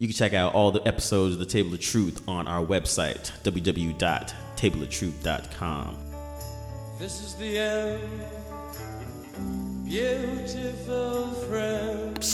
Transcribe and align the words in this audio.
You 0.00 0.06
can 0.06 0.14
check 0.14 0.32
out 0.32 0.54
all 0.54 0.70
the 0.70 0.86
episodes 0.86 1.32
of 1.32 1.40
The 1.40 1.46
Table 1.46 1.74
of 1.74 1.80
Truth 1.80 2.22
on 2.28 2.46
our 2.46 2.64
website, 2.64 3.32
www.tableoftruth.com. 3.42 5.98
This 7.00 7.20
is 7.20 7.34
the 7.34 7.58
end, 7.58 8.24
beautiful 9.84 11.26
friend. 11.48 12.24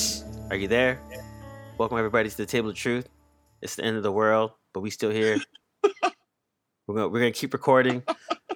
Are 0.50 0.56
you 0.56 0.68
there? 0.68 1.00
Welcome 1.78 1.96
everybody 1.96 2.28
to 2.28 2.36
the 2.36 2.44
Table 2.44 2.68
of 2.68 2.76
Truth. 2.76 3.08
It's 3.62 3.76
the 3.76 3.84
end 3.84 3.96
of 3.96 4.02
the 4.02 4.12
world, 4.12 4.50
but 4.74 4.80
we 4.80 4.90
still 4.90 5.08
here. 5.08 5.38
we're 5.82 5.90
gonna 6.96 7.08
we're 7.08 7.20
gonna 7.20 7.32
keep 7.32 7.54
recording 7.54 8.02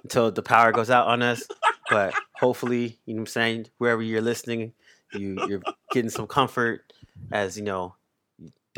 until 0.02 0.30
the 0.30 0.42
power 0.42 0.70
goes 0.70 0.90
out 0.90 1.06
on 1.06 1.22
us. 1.22 1.48
But 1.88 2.12
hopefully, 2.34 2.98
you 3.06 3.14
know 3.14 3.20
what 3.20 3.22
I'm 3.22 3.26
saying, 3.28 3.68
wherever 3.78 4.02
you're 4.02 4.20
listening, 4.20 4.74
you 5.14 5.38
you're 5.48 5.62
getting 5.92 6.10
some 6.10 6.26
comfort 6.26 6.92
as 7.32 7.56
you 7.56 7.64
know 7.64 7.94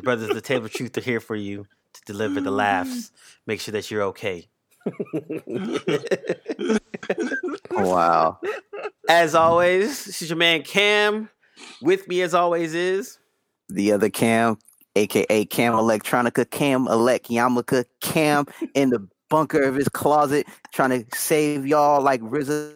the 0.00 0.04
brothers 0.04 0.30
of 0.30 0.34
the 0.34 0.40
Table 0.40 0.64
of 0.64 0.72
Truth 0.72 0.96
are 0.96 1.02
here 1.02 1.20
for 1.20 1.36
you 1.36 1.66
to 1.92 2.00
deliver 2.06 2.40
the 2.40 2.50
laughs. 2.50 3.12
Make 3.46 3.60
sure 3.60 3.72
that 3.72 3.90
you're 3.90 4.02
okay. 4.04 4.48
Wow. 7.70 8.38
as 9.08 9.34
always, 9.34 10.04
this 10.06 10.22
is 10.22 10.30
your 10.30 10.36
man 10.38 10.62
Cam. 10.62 11.28
With 11.82 12.08
me, 12.08 12.22
as 12.22 12.32
always, 12.34 12.74
is 12.74 13.18
The 13.68 13.92
other 13.92 14.08
Cam, 14.08 14.56
aka 14.96 15.44
Cam 15.44 15.74
Electronica, 15.74 16.50
Cam 16.50 16.88
Elect 16.88 17.28
Yamaka, 17.28 17.84
Cam 18.00 18.46
in 18.74 18.88
the 18.90 19.06
bunker 19.28 19.62
of 19.62 19.74
his 19.74 19.88
closet, 19.88 20.46
trying 20.72 20.90
to 20.90 21.04
save 21.16 21.66
y'all 21.66 22.02
like 22.02 22.22
RZA 22.22 22.74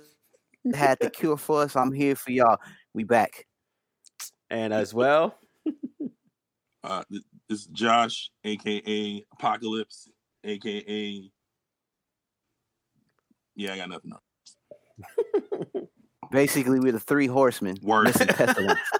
had 0.74 0.98
the 1.00 1.08
cure 1.10 1.38
for 1.38 1.62
us. 1.62 1.74
I'm 1.74 1.92
here 1.92 2.16
for 2.16 2.32
y'all. 2.32 2.58
We 2.92 3.04
back. 3.04 3.46
and 4.50 4.74
as 4.74 4.92
well. 4.92 5.38
Uh, 6.84 7.02
is 7.48 7.64
Josh, 7.66 8.30
aka 8.44 9.24
Apocalypse, 9.32 10.10
aka. 10.44 11.30
Yeah, 13.56 13.72
I 13.72 13.76
got 13.78 13.88
nothing. 13.88 14.12
else. 14.12 15.86
Basically, 16.30 16.80
we're 16.80 16.92
the 16.92 17.00
three 17.00 17.26
horsemen. 17.26 17.78
Word. 17.82 18.04
Missing 18.04 18.28
pestilence. 18.28 18.80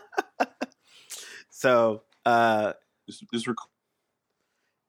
So, 1.51 2.03
uh, 2.27 2.75
This, 3.07 3.23
this 3.33 3.47
recording 3.47 3.71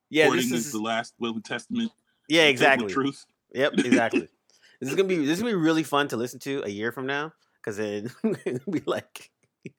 yeah, 0.09 0.29
this 0.29 0.45
is, 0.45 0.65
is 0.67 0.71
the 0.73 0.79
last 0.81 1.13
will 1.19 1.33
and 1.33 1.43
testament. 1.45 1.91
yeah, 2.27 2.43
exactly. 2.43 2.91
Truth. 2.91 3.25
Yep, 3.53 3.73
exactly. 3.79 4.27
this 4.81 4.89
is 4.89 4.95
gonna 4.95 5.07
be 5.07 5.17
this 5.17 5.37
is 5.37 5.41
gonna 5.41 5.53
be 5.55 5.61
really 5.61 5.83
fun 5.83 6.09
to 6.09 6.17
listen 6.17 6.39
to 6.39 6.63
a 6.65 6.69
year 6.69 6.91
from 6.91 7.05
now 7.05 7.31
because 7.57 7.77
then 7.77 8.11
it'll 8.45 8.71
be 8.71 8.81
like. 8.85 9.31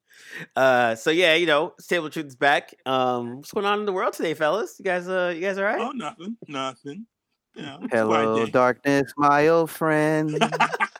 Uh, 0.55 0.93
so 0.93 1.09
yeah, 1.09 1.35
you 1.35 1.45
know, 1.45 1.73
Table 1.87 2.07
of 2.07 2.13
Truth 2.13 2.27
is 2.27 2.35
back. 2.35 2.73
Um, 2.85 3.37
what's 3.37 3.51
going 3.51 3.65
on 3.65 3.79
in 3.79 3.85
the 3.85 3.93
world 3.93 4.13
today, 4.13 4.33
fellas? 4.33 4.75
You 4.77 4.85
guys, 4.85 5.07
uh, 5.07 5.31
you 5.33 5.41
guys 5.41 5.57
all 5.57 5.63
right? 5.63 5.79
Oh, 5.79 5.91
nothing, 5.91 6.37
nothing. 6.47 7.05
Yeah, 7.55 7.77
Hello, 7.91 8.45
darkness, 8.45 9.13
my 9.17 9.47
old 9.47 9.71
friend. 9.71 10.37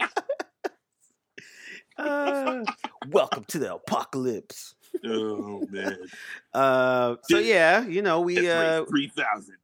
Uh, 1.98 2.64
welcome 3.10 3.44
to 3.46 3.58
the 3.58 3.74
apocalypse. 3.74 4.76
Oh 5.04 5.66
man, 5.70 5.98
Uh, 6.54 7.16
so 7.24 7.40
yeah, 7.40 7.86
you 7.88 8.02
know, 8.02 8.22
we 8.22 8.50
uh, 8.50 8.86
three 8.86 9.08
thousand. 9.08 9.58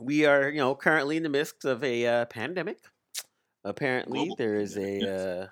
we 0.00 0.24
are 0.24 0.48
you 0.48 0.58
know 0.58 0.74
currently 0.74 1.18
in 1.18 1.22
the 1.22 1.28
midst 1.28 1.64
of 1.66 1.84
a 1.84 2.06
uh, 2.06 2.24
pandemic. 2.26 2.78
Apparently, 3.62 4.20
Global 4.20 4.36
there 4.36 4.56
is 4.56 4.76
a 4.76 4.80
pandemic, 4.80 5.02
yes. 5.02 5.20
uh, 5.20 5.46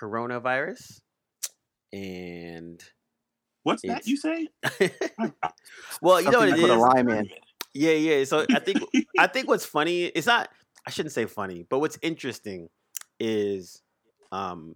coronavirus, 0.00 1.00
and 1.92 2.82
What's 3.68 3.82
that 3.82 4.06
you 4.06 4.16
say? 4.16 4.48
well, 6.00 6.22
you 6.22 6.30
know 6.30 6.38
what 6.38 6.48
Something 6.48 6.54
it 6.54 6.56
to 6.56 6.60
put 6.62 6.70
a 6.70 6.74
is. 6.74 6.80
lime 6.80 7.08
in. 7.10 7.28
Yeah, 7.74 7.92
yeah. 7.92 8.24
So 8.24 8.46
I 8.50 8.60
think 8.60 8.80
I 9.18 9.26
think 9.32 9.46
what's 9.46 9.66
funny. 9.66 10.04
It's 10.04 10.26
not. 10.26 10.48
I 10.86 10.90
shouldn't 10.90 11.12
say 11.12 11.26
funny, 11.26 11.66
but 11.68 11.80
what's 11.80 11.98
interesting 12.00 12.70
is, 13.20 13.82
um, 14.32 14.74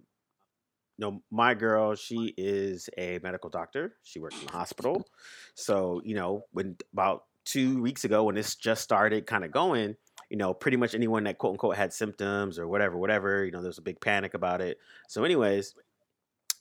you 0.98 1.06
know, 1.06 1.22
my 1.30 1.54
girl. 1.54 1.94
She 1.94 2.34
is 2.36 2.90
a 2.98 3.18
medical 3.22 3.48
doctor. 3.48 3.94
She 4.02 4.18
works 4.18 4.38
in 4.38 4.46
the 4.46 4.52
hospital. 4.52 5.06
So 5.54 6.02
you 6.04 6.14
know, 6.14 6.44
when 6.52 6.76
about 6.92 7.24
two 7.46 7.80
weeks 7.80 8.04
ago, 8.04 8.24
when 8.24 8.34
this 8.34 8.56
just 8.56 8.82
started 8.82 9.26
kind 9.26 9.42
of 9.42 9.52
going, 9.52 9.96
you 10.28 10.36
know, 10.36 10.52
pretty 10.52 10.76
much 10.76 10.94
anyone 10.94 11.24
that 11.24 11.38
quote 11.38 11.52
unquote 11.52 11.76
had 11.76 11.94
symptoms 11.94 12.58
or 12.58 12.68
whatever, 12.68 12.98
whatever, 12.98 13.44
you 13.44 13.52
know, 13.52 13.62
there's 13.62 13.78
a 13.78 13.82
big 13.82 14.00
panic 14.02 14.34
about 14.34 14.60
it. 14.60 14.78
So, 15.08 15.24
anyways, 15.24 15.74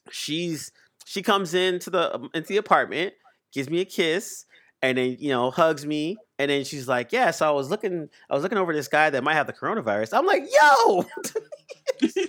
she's 0.09 0.71
she 1.05 1.21
comes 1.21 1.53
into 1.53 1.89
the 1.89 2.15
um, 2.15 2.29
into 2.33 2.49
the 2.49 2.57
apartment, 2.57 3.13
gives 3.53 3.69
me 3.69 3.81
a 3.81 3.85
kiss, 3.85 4.45
and 4.81 4.97
then 4.97 5.17
you 5.19 5.29
know 5.29 5.51
hugs 5.51 5.85
me, 5.85 6.17
and 6.39 6.49
then 6.49 6.63
she's 6.63 6.87
like, 6.87 7.11
"Yeah." 7.11 7.31
So 7.31 7.47
I 7.47 7.51
was 7.51 7.69
looking, 7.69 8.09
I 8.29 8.33
was 8.33 8.43
looking 8.43 8.57
over 8.57 8.73
this 8.73 8.87
guy 8.87 9.09
that 9.09 9.23
might 9.23 9.33
have 9.35 9.47
the 9.47 9.53
coronavirus. 9.53 10.17
I'm 10.17 10.25
like, 10.25 10.43
"Yo." 10.43 11.05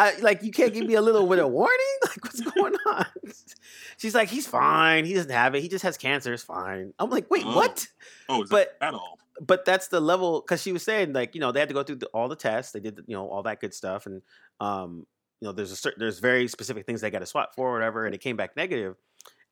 I, 0.00 0.16
like 0.20 0.44
you 0.44 0.52
can't 0.52 0.72
give 0.72 0.86
me 0.86 0.94
a 0.94 1.02
little 1.02 1.26
bit 1.26 1.40
of 1.40 1.50
warning 1.50 1.76
like 2.04 2.22
what's 2.24 2.40
going 2.40 2.74
on 2.86 3.06
she's 3.96 4.14
like 4.14 4.28
he's 4.28 4.46
fine 4.46 5.04
he 5.04 5.12
doesn't 5.14 5.30
have 5.32 5.56
it 5.56 5.60
he 5.60 5.68
just 5.68 5.82
has 5.82 5.96
cancer 5.96 6.32
it's 6.32 6.44
fine 6.44 6.94
i'm 7.00 7.10
like 7.10 7.28
wait 7.30 7.42
Oh. 7.44 7.56
what 7.56 7.88
Oh, 8.28 8.42
is 8.44 8.48
But- 8.50 8.76
that 8.80 8.88
at 8.88 8.94
all? 8.94 9.18
but 9.40 9.64
that's 9.64 9.88
the 9.88 10.00
level 10.00 10.40
because 10.40 10.62
she 10.62 10.70
was 10.72 10.84
saying 10.84 11.12
like 11.14 11.34
you 11.34 11.40
know 11.40 11.50
they 11.50 11.58
had 11.58 11.68
to 11.68 11.74
go 11.74 11.82
through 11.82 11.96
the, 11.96 12.06
all 12.08 12.28
the 12.28 12.36
tests 12.36 12.70
they 12.72 12.78
did 12.80 12.94
the, 12.96 13.02
you 13.08 13.14
know 13.16 13.26
all 13.28 13.42
that 13.42 13.60
good 13.60 13.74
stuff 13.74 14.06
and 14.06 14.22
um 14.60 15.04
you 15.40 15.46
know 15.46 15.52
there's 15.52 15.72
a 15.72 15.76
certain 15.76 16.00
there's 16.00 16.18
very 16.18 16.48
specific 16.48 16.86
things 16.86 17.00
they 17.00 17.10
got 17.10 17.20
to 17.20 17.26
swap 17.26 17.54
for 17.54 17.70
or 17.70 17.72
whatever 17.72 18.06
and 18.06 18.14
it 18.14 18.20
came 18.20 18.36
back 18.36 18.56
negative 18.56 18.96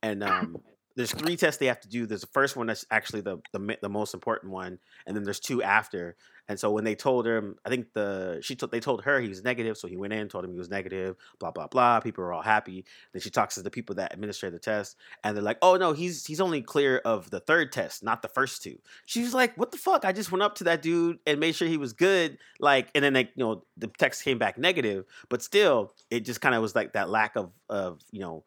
and 0.03 0.23
um 0.25 0.57
there's 0.97 1.13
three 1.13 1.37
tests 1.37 1.59
they 1.61 1.67
have 1.67 1.81
to 1.81 1.89
do. 1.89 2.07
There's 2.07 2.23
the 2.23 2.27
first 2.29 2.57
one 2.57 2.67
that's 2.67 2.87
actually 2.91 3.21
the 3.21 3.39
the, 3.53 3.77
the 3.83 3.89
most 3.89 4.15
important 4.15 4.53
one 4.53 4.79
and 5.07 5.15
then 5.15 5.23
there's 5.23 5.41
two 5.41 5.63
after 5.63 6.17
and 6.49 6.59
so 6.59 6.71
when 6.71 6.85
they 6.85 6.95
told 6.95 7.27
him 7.27 7.57
i 7.65 7.69
think 7.69 7.93
the 7.93 8.39
she 8.43 8.55
told 8.55 8.71
they 8.71 8.81
told 8.81 9.03
her 9.03 9.21
he 9.21 9.29
was 9.29 9.43
negative 9.43 9.77
so 9.77 9.89
he 9.89 9.97
went 9.97 10.13
in 10.13 10.29
told 10.29 10.45
him 10.45 10.53
he 10.53 10.59
was 10.59 10.71
negative 10.71 11.17
blah 11.39 11.51
blah 11.51 11.67
blah 11.67 12.01
people 12.01 12.23
are 12.25 12.33
all 12.33 12.43
happy 12.43 12.85
then 13.13 13.21
she 13.21 13.31
talks 13.31 13.55
to 13.55 13.63
the 13.63 13.71
people 13.71 13.95
that 13.95 14.13
administer 14.13 14.51
the 14.51 14.59
test 14.59 14.97
and 15.25 15.37
they're 15.37 15.43
like 15.43 15.59
oh 15.63 15.77
no 15.77 15.93
he's 15.93 16.27
he's 16.27 16.41
only 16.41 16.63
clear 16.63 16.99
of 17.05 17.31
the 17.31 17.41
third 17.41 17.73
test 17.73 18.03
not 18.03 18.23
the 18.23 18.29
first 18.29 18.63
two 18.63 18.77
She's 19.05 19.35
like, 19.35 19.57
"What 19.57 19.71
the 19.71 19.79
fuck?" 19.79 20.05
I 20.05 20.13
just 20.13 20.33
went 20.33 20.43
up 20.43 20.57
to 20.57 20.65
that 20.65 20.83
dude 20.83 21.19
and 21.27 21.41
made 21.41 21.55
sure 21.55 21.69
he 21.69 21.77
was 21.77 21.93
good. 21.93 22.39
Like, 22.61 22.91
and 22.95 23.05
then 23.05 23.13
they, 23.13 23.23
you 23.35 23.45
know, 23.45 23.65
the 23.77 23.89
text 23.89 24.25
came 24.25 24.39
back 24.39 24.59
negative, 24.59 25.05
but 25.29 25.43
still, 25.43 25.93
it 26.11 26.21
just 26.21 26.41
kind 26.41 26.55
of 26.55 26.63
was 26.63 26.75
like 26.75 26.93
that 26.95 27.09
lack 27.11 27.37
of, 27.37 27.53
of 27.69 28.01
you 28.11 28.21
know, 28.21 28.45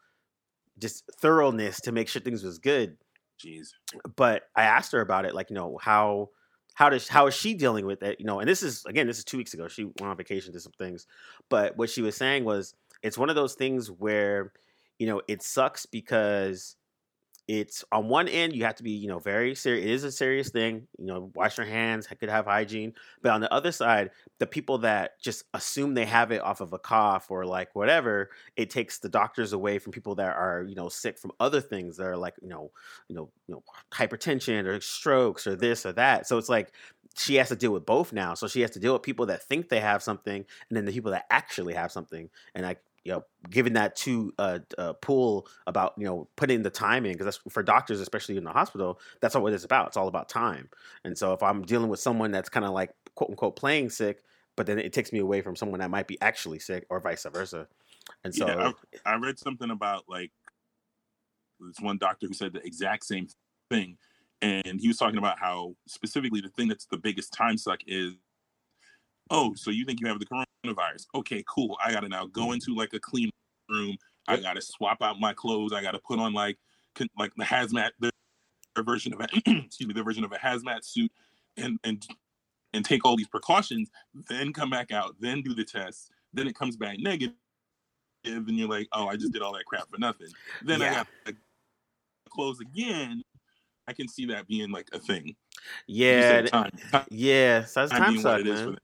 just 0.79 1.05
thoroughness 1.15 1.81
to 1.81 1.91
make 1.91 2.07
sure 2.07 2.21
things 2.21 2.43
was 2.43 2.59
good. 2.59 2.97
Jeez. 3.39 3.69
But 4.15 4.43
I 4.55 4.63
asked 4.63 4.91
her 4.91 5.01
about 5.01 5.25
it, 5.25 5.33
like, 5.33 5.49
you 5.49 5.55
know, 5.55 5.77
how, 5.81 6.29
how 6.73 6.89
does, 6.89 7.07
how 7.07 7.27
is 7.27 7.33
she 7.33 7.53
dealing 7.53 7.85
with 7.85 8.03
it? 8.03 8.19
You 8.19 8.25
know, 8.25 8.39
and 8.39 8.49
this 8.49 8.63
is 8.63 8.85
again, 8.85 9.07
this 9.07 9.17
is 9.17 9.25
two 9.25 9.37
weeks 9.37 9.53
ago. 9.53 9.67
She 9.67 9.85
went 9.85 10.01
on 10.01 10.17
vacation, 10.17 10.53
did 10.53 10.61
some 10.61 10.71
things, 10.77 11.07
but 11.49 11.77
what 11.77 11.89
she 11.89 12.01
was 12.01 12.15
saying 12.15 12.45
was, 12.45 12.73
it's 13.01 13.17
one 13.17 13.29
of 13.29 13.35
those 13.35 13.55
things 13.55 13.89
where, 13.89 14.51
you 14.97 15.07
know, 15.07 15.21
it 15.27 15.41
sucks 15.41 15.85
because 15.85 16.75
it's 17.49 17.83
on 17.91 18.07
one 18.07 18.27
end 18.27 18.53
you 18.53 18.63
have 18.63 18.75
to 18.75 18.83
be 18.83 18.91
you 18.91 19.07
know 19.07 19.17
very 19.17 19.55
serious 19.55 19.83
it 19.83 19.89
is 19.89 20.03
a 20.03 20.11
serious 20.11 20.49
thing 20.49 20.85
you 20.99 21.07
know 21.07 21.31
wash 21.33 21.57
your 21.57 21.65
hands 21.65 22.05
could 22.19 22.29
have 22.29 22.45
hygiene 22.45 22.93
but 23.23 23.31
on 23.31 23.41
the 23.41 23.51
other 23.51 23.71
side 23.71 24.11
the 24.37 24.45
people 24.45 24.77
that 24.77 25.19
just 25.19 25.45
assume 25.55 25.95
they 25.95 26.05
have 26.05 26.31
it 26.31 26.43
off 26.43 26.61
of 26.61 26.73
a 26.73 26.77
cough 26.77 27.31
or 27.31 27.47
like 27.47 27.73
whatever 27.73 28.29
it 28.55 28.69
takes 28.69 28.99
the 28.99 29.09
doctors 29.09 29.51
away 29.51 29.79
from 29.79 29.91
people 29.91 30.13
that 30.13 30.35
are 30.35 30.63
you 30.69 30.75
know 30.75 30.89
sick 30.89 31.17
from 31.17 31.31
other 31.39 31.59
things 31.59 31.97
that 31.97 32.05
are 32.05 32.17
like 32.17 32.35
you 32.39 32.49
know 32.49 32.69
you 33.07 33.15
know 33.15 33.31
you 33.47 33.55
know 33.55 33.63
hypertension 33.91 34.67
or 34.67 34.79
strokes 34.79 35.47
or 35.47 35.55
this 35.55 35.87
or 35.87 35.91
that 35.91 36.27
so 36.27 36.37
it's 36.37 36.49
like 36.49 36.71
she 37.17 37.33
has 37.33 37.49
to 37.49 37.55
deal 37.55 37.71
with 37.71 37.83
both 37.83 38.13
now 38.13 38.35
so 38.35 38.47
she 38.47 38.61
has 38.61 38.69
to 38.69 38.79
deal 38.79 38.93
with 38.93 39.01
people 39.01 39.25
that 39.25 39.41
think 39.41 39.69
they 39.69 39.79
have 39.79 40.03
something 40.03 40.45
and 40.69 40.77
then 40.77 40.85
the 40.85 40.91
people 40.91 41.09
that 41.09 41.25
actually 41.31 41.73
have 41.73 41.91
something 41.91 42.29
and 42.53 42.63
i 42.63 42.75
you 43.03 43.11
know, 43.11 43.23
giving 43.49 43.73
that 43.73 43.95
to 43.97 44.33
uh, 44.37 44.59
uh, 44.77 44.93
pool 44.93 45.47
about 45.67 45.93
you 45.97 46.05
know 46.05 46.27
putting 46.35 46.61
the 46.61 46.69
time 46.69 47.05
in 47.05 47.13
because 47.13 47.25
that's 47.25 47.39
for 47.49 47.63
doctors, 47.63 47.99
especially 47.99 48.37
in 48.37 48.43
the 48.43 48.51
hospital. 48.51 48.99
That's 49.21 49.35
all 49.35 49.43
what 49.43 49.53
it 49.53 49.55
is 49.55 49.63
about. 49.63 49.87
It's 49.87 49.97
all 49.97 50.07
about 50.07 50.29
time. 50.29 50.69
And 51.03 51.17
so 51.17 51.33
if 51.33 51.41
I'm 51.41 51.63
dealing 51.63 51.89
with 51.89 51.99
someone 51.99 52.31
that's 52.31 52.49
kind 52.49 52.65
of 52.65 52.71
like 52.71 52.91
quote 53.15 53.29
unquote 53.29 53.55
playing 53.55 53.89
sick, 53.89 54.21
but 54.55 54.65
then 54.65 54.79
it 54.79 54.93
takes 54.93 55.13
me 55.13 55.19
away 55.19 55.41
from 55.41 55.55
someone 55.55 55.79
that 55.79 55.89
might 55.89 56.07
be 56.07 56.19
actually 56.21 56.59
sick, 56.59 56.85
or 56.89 56.99
vice 56.99 57.25
versa. 57.31 57.67
And 58.23 58.33
so 58.33 58.47
yeah, 58.47 58.71
I, 59.05 59.13
I 59.13 59.15
read 59.17 59.39
something 59.39 59.69
about 59.69 60.03
like 60.09 60.31
this 61.59 61.79
one 61.79 61.97
doctor 61.97 62.27
who 62.27 62.33
said 62.33 62.53
the 62.53 62.65
exact 62.65 63.05
same 63.05 63.27
thing, 63.69 63.97
and 64.41 64.79
he 64.79 64.87
was 64.87 64.97
talking 64.97 65.17
about 65.17 65.39
how 65.39 65.75
specifically 65.87 66.41
the 66.41 66.49
thing 66.49 66.67
that's 66.67 66.85
the 66.85 66.97
biggest 66.97 67.33
time 67.33 67.57
suck 67.57 67.79
is, 67.87 68.13
oh, 69.29 69.53
so 69.55 69.71
you 69.71 69.85
think 69.85 70.01
you 70.01 70.07
have 70.07 70.19
the 70.19 70.25
coronavirus? 70.65 71.07
Okay, 71.15 71.43
cool. 71.47 71.77
I 71.83 71.91
got 71.91 72.01
to 72.01 72.09
now 72.09 72.25
go 72.27 72.43
mm-hmm. 72.43 72.53
into 72.53 72.75
like 72.75 72.93
a 72.93 72.99
clean 72.99 73.29
room. 73.69 73.97
I 74.27 74.37
got 74.37 74.53
to 74.53 74.61
swap 74.61 75.01
out 75.01 75.19
my 75.19 75.33
clothes. 75.33 75.73
I 75.73 75.81
got 75.81 75.91
to 75.91 75.99
put 75.99 76.19
on 76.19 76.33
like 76.33 76.57
con- 76.95 77.09
like 77.17 77.31
the 77.35 77.43
hazmat 77.43 77.91
the 77.99 78.11
version 78.83 79.13
of 79.13 79.19
a 79.19 79.27
excuse 79.45 79.87
me 79.87 79.93
their 79.93 80.03
version 80.03 80.23
of 80.23 80.31
a 80.31 80.37
hazmat 80.37 80.85
suit 80.85 81.11
and 81.57 81.79
and 81.83 82.05
and 82.73 82.85
take 82.85 83.05
all 83.05 83.15
these 83.15 83.27
precautions. 83.27 83.89
Then 84.29 84.53
come 84.53 84.69
back 84.69 84.91
out. 84.91 85.15
Then 85.19 85.41
do 85.41 85.55
the 85.55 85.63
test. 85.63 86.11
Then 86.33 86.47
it 86.47 86.55
comes 86.55 86.77
back 86.77 86.99
negative 86.99 87.33
and 88.25 88.51
you're 88.51 88.69
like, 88.69 88.87
oh, 88.93 89.07
I 89.07 89.15
just 89.15 89.33
did 89.33 89.41
all 89.41 89.53
that 89.53 89.65
crap 89.65 89.89
for 89.89 89.97
nothing. 89.97 90.27
Then 90.63 90.81
I 90.81 90.85
Yeah. 90.85 90.93
got 90.93 91.07
to 91.25 91.35
close 92.29 92.59
again, 92.59 93.23
I 93.87 93.93
can 93.93 94.07
see 94.07 94.25
that 94.27 94.47
being 94.47 94.69
like 94.71 94.87
a 94.93 94.99
thing. 94.99 95.35
Yeah, 95.87 96.43
time, 96.43 96.71
time 96.91 97.05
yeah. 97.09 97.65
So 97.65 97.81
that's 97.81 97.91
time 97.91 98.11
being 98.11 98.21
suck, 98.21 98.39
it 98.41 98.47
is 98.47 98.61
for 98.61 98.67
man. 98.67 98.77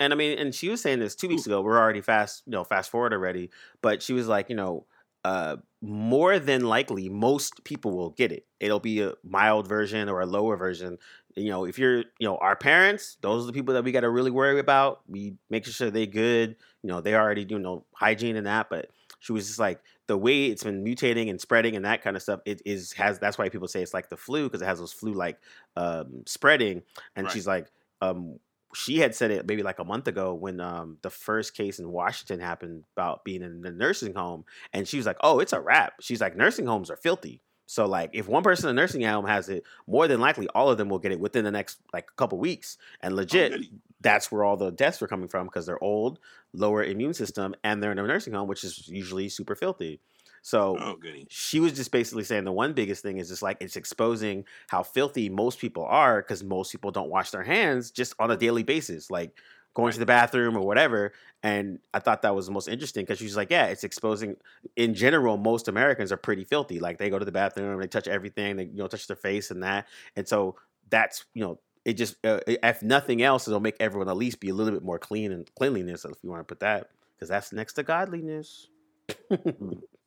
And 0.00 0.12
I 0.12 0.16
mean, 0.16 0.38
and 0.38 0.54
she 0.54 0.68
was 0.70 0.80
saying 0.82 1.00
this 1.00 1.14
two 1.14 1.28
weeks 1.28 1.46
ago. 1.46 1.60
We're 1.62 1.78
already 1.78 2.00
fast, 2.00 2.42
you 2.46 2.52
know, 2.52 2.64
fast 2.64 2.90
forward 2.90 3.12
already. 3.12 3.50
But 3.82 4.02
she 4.02 4.14
was 4.14 4.28
like, 4.28 4.48
you 4.50 4.56
know, 4.56 4.86
uh, 5.24 5.58
more 5.82 6.38
than 6.38 6.64
likely, 6.64 7.08
most 7.10 7.64
people 7.64 7.92
will 7.96 8.10
get 8.10 8.32
it. 8.32 8.46
It'll 8.60 8.80
be 8.80 9.02
a 9.02 9.14
mild 9.22 9.68
version 9.68 10.08
or 10.08 10.20
a 10.20 10.26
lower 10.26 10.56
version. 10.56 10.98
You 11.36 11.50
know, 11.50 11.66
if 11.66 11.78
you're, 11.78 11.98
you 11.98 12.26
know, 12.26 12.38
our 12.38 12.56
parents, 12.56 13.18
those 13.20 13.44
are 13.44 13.46
the 13.46 13.52
people 13.52 13.74
that 13.74 13.84
we 13.84 13.92
got 13.92 14.00
to 14.00 14.10
really 14.10 14.30
worry 14.30 14.58
about. 14.58 15.02
We 15.06 15.36
making 15.50 15.72
sure 15.74 15.90
they 15.90 16.06
good. 16.06 16.56
You 16.82 16.88
know, 16.88 17.00
they 17.02 17.14
already 17.14 17.44
do 17.44 17.56
you 17.56 17.60
know 17.60 17.86
hygiene 17.94 18.36
and 18.36 18.46
that. 18.46 18.70
But 18.70 18.90
she 19.20 19.32
was 19.32 19.46
just 19.46 19.58
like 19.58 19.82
the 20.06 20.16
way 20.16 20.46
it's 20.46 20.64
been 20.64 20.82
mutating 20.84 21.28
and 21.30 21.40
spreading 21.40 21.76
and 21.76 21.84
that 21.84 22.02
kind 22.02 22.16
of 22.16 22.22
stuff. 22.22 22.40
It 22.46 22.62
is 22.64 22.92
has 22.94 23.18
that's 23.18 23.38
why 23.38 23.48
people 23.50 23.68
say 23.68 23.82
it's 23.82 23.94
like 23.94 24.08
the 24.08 24.16
flu 24.16 24.44
because 24.48 24.62
it 24.62 24.66
has 24.66 24.78
those 24.78 24.92
flu 24.92 25.12
like 25.12 25.38
um, 25.76 26.24
spreading. 26.26 26.82
And 27.16 27.26
Right. 27.26 27.30
she's 27.30 27.46
like, 27.46 27.70
um, 28.00 28.38
she 28.74 28.98
had 28.98 29.14
said 29.14 29.30
it 29.30 29.46
maybe 29.46 29.62
like 29.62 29.78
a 29.78 29.84
month 29.84 30.06
ago 30.06 30.34
when 30.34 30.60
um, 30.60 30.98
the 31.02 31.10
first 31.10 31.54
case 31.54 31.78
in 31.78 31.90
Washington 31.90 32.40
happened 32.40 32.84
about 32.96 33.24
being 33.24 33.42
in 33.42 33.60
the 33.62 33.70
nursing 33.70 34.14
home, 34.14 34.44
and 34.72 34.86
she 34.86 34.96
was 34.96 35.06
like, 35.06 35.18
"Oh, 35.22 35.40
it's 35.40 35.52
a 35.52 35.60
wrap." 35.60 35.94
She's 36.00 36.20
like, 36.20 36.36
"Nursing 36.36 36.66
homes 36.66 36.90
are 36.90 36.96
filthy." 36.96 37.40
So 37.66 37.86
like, 37.86 38.10
if 38.14 38.26
one 38.26 38.42
person 38.42 38.68
in 38.68 38.76
a 38.76 38.80
nursing 38.80 39.02
home 39.02 39.26
has 39.26 39.48
it, 39.48 39.62
more 39.86 40.08
than 40.08 40.18
likely 40.18 40.48
all 40.48 40.70
of 40.70 40.78
them 40.78 40.88
will 40.88 40.98
get 40.98 41.12
it 41.12 41.20
within 41.20 41.44
the 41.44 41.52
next 41.52 41.78
like 41.92 42.08
a 42.10 42.16
couple 42.16 42.38
weeks. 42.38 42.78
And 43.00 43.14
legit, 43.14 43.52
goody. 43.52 43.70
that's 44.00 44.32
where 44.32 44.42
all 44.42 44.56
the 44.56 44.72
deaths 44.72 45.00
were 45.00 45.06
coming 45.06 45.28
from 45.28 45.46
because 45.46 45.66
they're 45.66 45.82
old, 45.82 46.18
lower 46.52 46.82
immune 46.82 47.14
system, 47.14 47.54
and 47.62 47.80
they're 47.80 47.92
in 47.92 47.98
a 48.00 48.06
nursing 48.06 48.32
home, 48.32 48.48
which 48.48 48.64
is 48.64 48.88
usually 48.88 49.28
super 49.28 49.54
filthy. 49.54 50.00
So 50.42 50.76
Oh, 50.78 50.96
she 51.28 51.60
was 51.60 51.72
just 51.72 51.92
basically 51.92 52.24
saying 52.24 52.44
the 52.44 52.52
one 52.52 52.72
biggest 52.72 53.02
thing 53.02 53.18
is 53.18 53.28
just 53.28 53.42
like 53.42 53.58
it's 53.60 53.76
exposing 53.76 54.44
how 54.68 54.82
filthy 54.82 55.28
most 55.28 55.58
people 55.58 55.84
are 55.84 56.22
because 56.22 56.42
most 56.42 56.72
people 56.72 56.90
don't 56.90 57.10
wash 57.10 57.30
their 57.30 57.42
hands 57.42 57.90
just 57.90 58.14
on 58.18 58.30
a 58.30 58.36
daily 58.36 58.62
basis, 58.62 59.10
like 59.10 59.38
going 59.74 59.92
to 59.92 59.98
the 59.98 60.06
bathroom 60.06 60.56
or 60.56 60.66
whatever. 60.66 61.12
And 61.42 61.78
I 61.94 62.00
thought 62.00 62.22
that 62.22 62.34
was 62.34 62.46
the 62.46 62.52
most 62.52 62.68
interesting 62.68 63.04
because 63.04 63.18
she's 63.18 63.36
like, 63.36 63.50
yeah, 63.50 63.66
it's 63.66 63.84
exposing. 63.84 64.36
In 64.76 64.94
general, 64.94 65.36
most 65.36 65.68
Americans 65.68 66.12
are 66.12 66.16
pretty 66.16 66.44
filthy. 66.44 66.80
Like 66.80 66.98
they 66.98 67.10
go 67.10 67.18
to 67.18 67.24
the 67.24 67.32
bathroom, 67.32 67.80
they 67.80 67.86
touch 67.86 68.08
everything, 68.08 68.56
they 68.56 68.64
you 68.64 68.76
know 68.76 68.88
touch 68.88 69.06
their 69.06 69.16
face 69.16 69.50
and 69.50 69.62
that. 69.62 69.86
And 70.16 70.26
so 70.26 70.56
that's 70.88 71.24
you 71.34 71.42
know 71.42 71.60
it 71.84 71.94
just 71.94 72.24
uh, 72.26 72.40
if 72.46 72.82
nothing 72.82 73.22
else, 73.22 73.48
it'll 73.48 73.60
make 73.60 73.76
everyone 73.80 74.08
at 74.08 74.16
least 74.16 74.40
be 74.40 74.50
a 74.50 74.54
little 74.54 74.72
bit 74.72 74.82
more 74.82 74.98
clean 74.98 75.32
and 75.32 75.52
cleanliness 75.54 76.04
if 76.04 76.16
you 76.22 76.30
want 76.30 76.40
to 76.40 76.44
put 76.44 76.60
that 76.60 76.90
because 77.14 77.28
that's 77.28 77.52
next 77.52 77.74
to 77.74 77.82
godliness. 77.82 78.68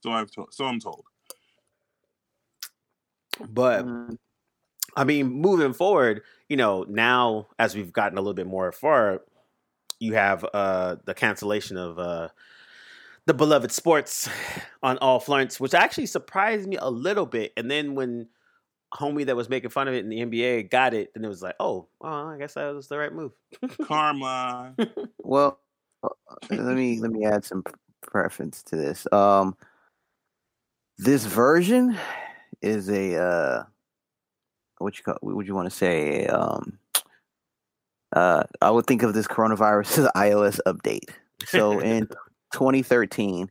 So 0.03 0.11
I've 0.11 0.29
told. 0.29 0.53
So 0.53 0.65
I'm 0.65 0.81
told. 0.81 1.05
But 3.49 3.85
Mm, 3.85 4.17
I 4.97 5.05
mean, 5.05 5.27
moving 5.27 5.71
forward, 5.73 6.21
you 6.49 6.57
know, 6.57 6.85
now 6.89 7.47
as 7.57 7.73
we've 7.73 7.93
gotten 7.93 8.17
a 8.17 8.21
little 8.21 8.33
bit 8.33 8.45
more 8.45 8.71
far, 8.73 9.21
you 9.99 10.13
have 10.15 10.45
uh 10.53 10.97
the 11.05 11.13
cancellation 11.13 11.77
of 11.77 11.97
uh 11.97 12.27
the 13.25 13.33
beloved 13.33 13.71
sports 13.71 14.29
on 14.83 14.97
all 14.97 15.21
fronts, 15.21 15.57
which 15.59 15.73
actually 15.73 16.07
surprised 16.07 16.67
me 16.67 16.75
a 16.77 16.89
little 16.89 17.25
bit. 17.25 17.53
And 17.55 17.71
then 17.71 17.95
when 17.95 18.27
homie 18.93 19.25
that 19.25 19.37
was 19.37 19.47
making 19.49 19.69
fun 19.69 19.87
of 19.87 19.93
it 19.93 20.03
in 20.03 20.09
the 20.09 20.19
NBA 20.19 20.69
got 20.69 20.93
it, 20.93 21.13
then 21.15 21.23
it 21.23 21.29
was 21.29 21.41
like, 21.41 21.55
oh, 21.61 21.87
well, 22.01 22.27
I 22.27 22.37
guess 22.37 22.55
that 22.55 22.75
was 22.75 22.89
the 22.89 22.97
right 22.97 23.13
move. 23.13 23.31
Karma. 23.81 24.75
Well, 25.25 25.59
uh, 26.03 26.09
let 26.49 26.75
me 26.75 26.99
let 26.99 27.11
me 27.11 27.23
add 27.25 27.45
some 27.45 27.63
preference 28.01 28.61
to 28.63 28.75
this. 28.75 29.07
Um, 29.13 29.55
this 30.97 31.25
version 31.25 31.97
is 32.61 32.89
a 32.89 33.21
uh, 33.21 33.63
what 34.77 34.97
you 34.97 35.03
call 35.03 35.17
what 35.21 35.35
would 35.35 35.47
you 35.47 35.55
want 35.55 35.69
to 35.69 35.75
say? 35.75 36.27
Um, 36.27 36.79
uh, 38.15 38.43
I 38.61 38.69
would 38.69 38.85
think 38.85 39.03
of 39.03 39.13
this 39.13 39.27
coronavirus 39.27 39.91
as 39.97 40.05
an 40.05 40.11
iOS 40.15 40.59
update. 40.67 41.09
So 41.45 41.79
in 41.79 42.07
2013, 42.53 43.49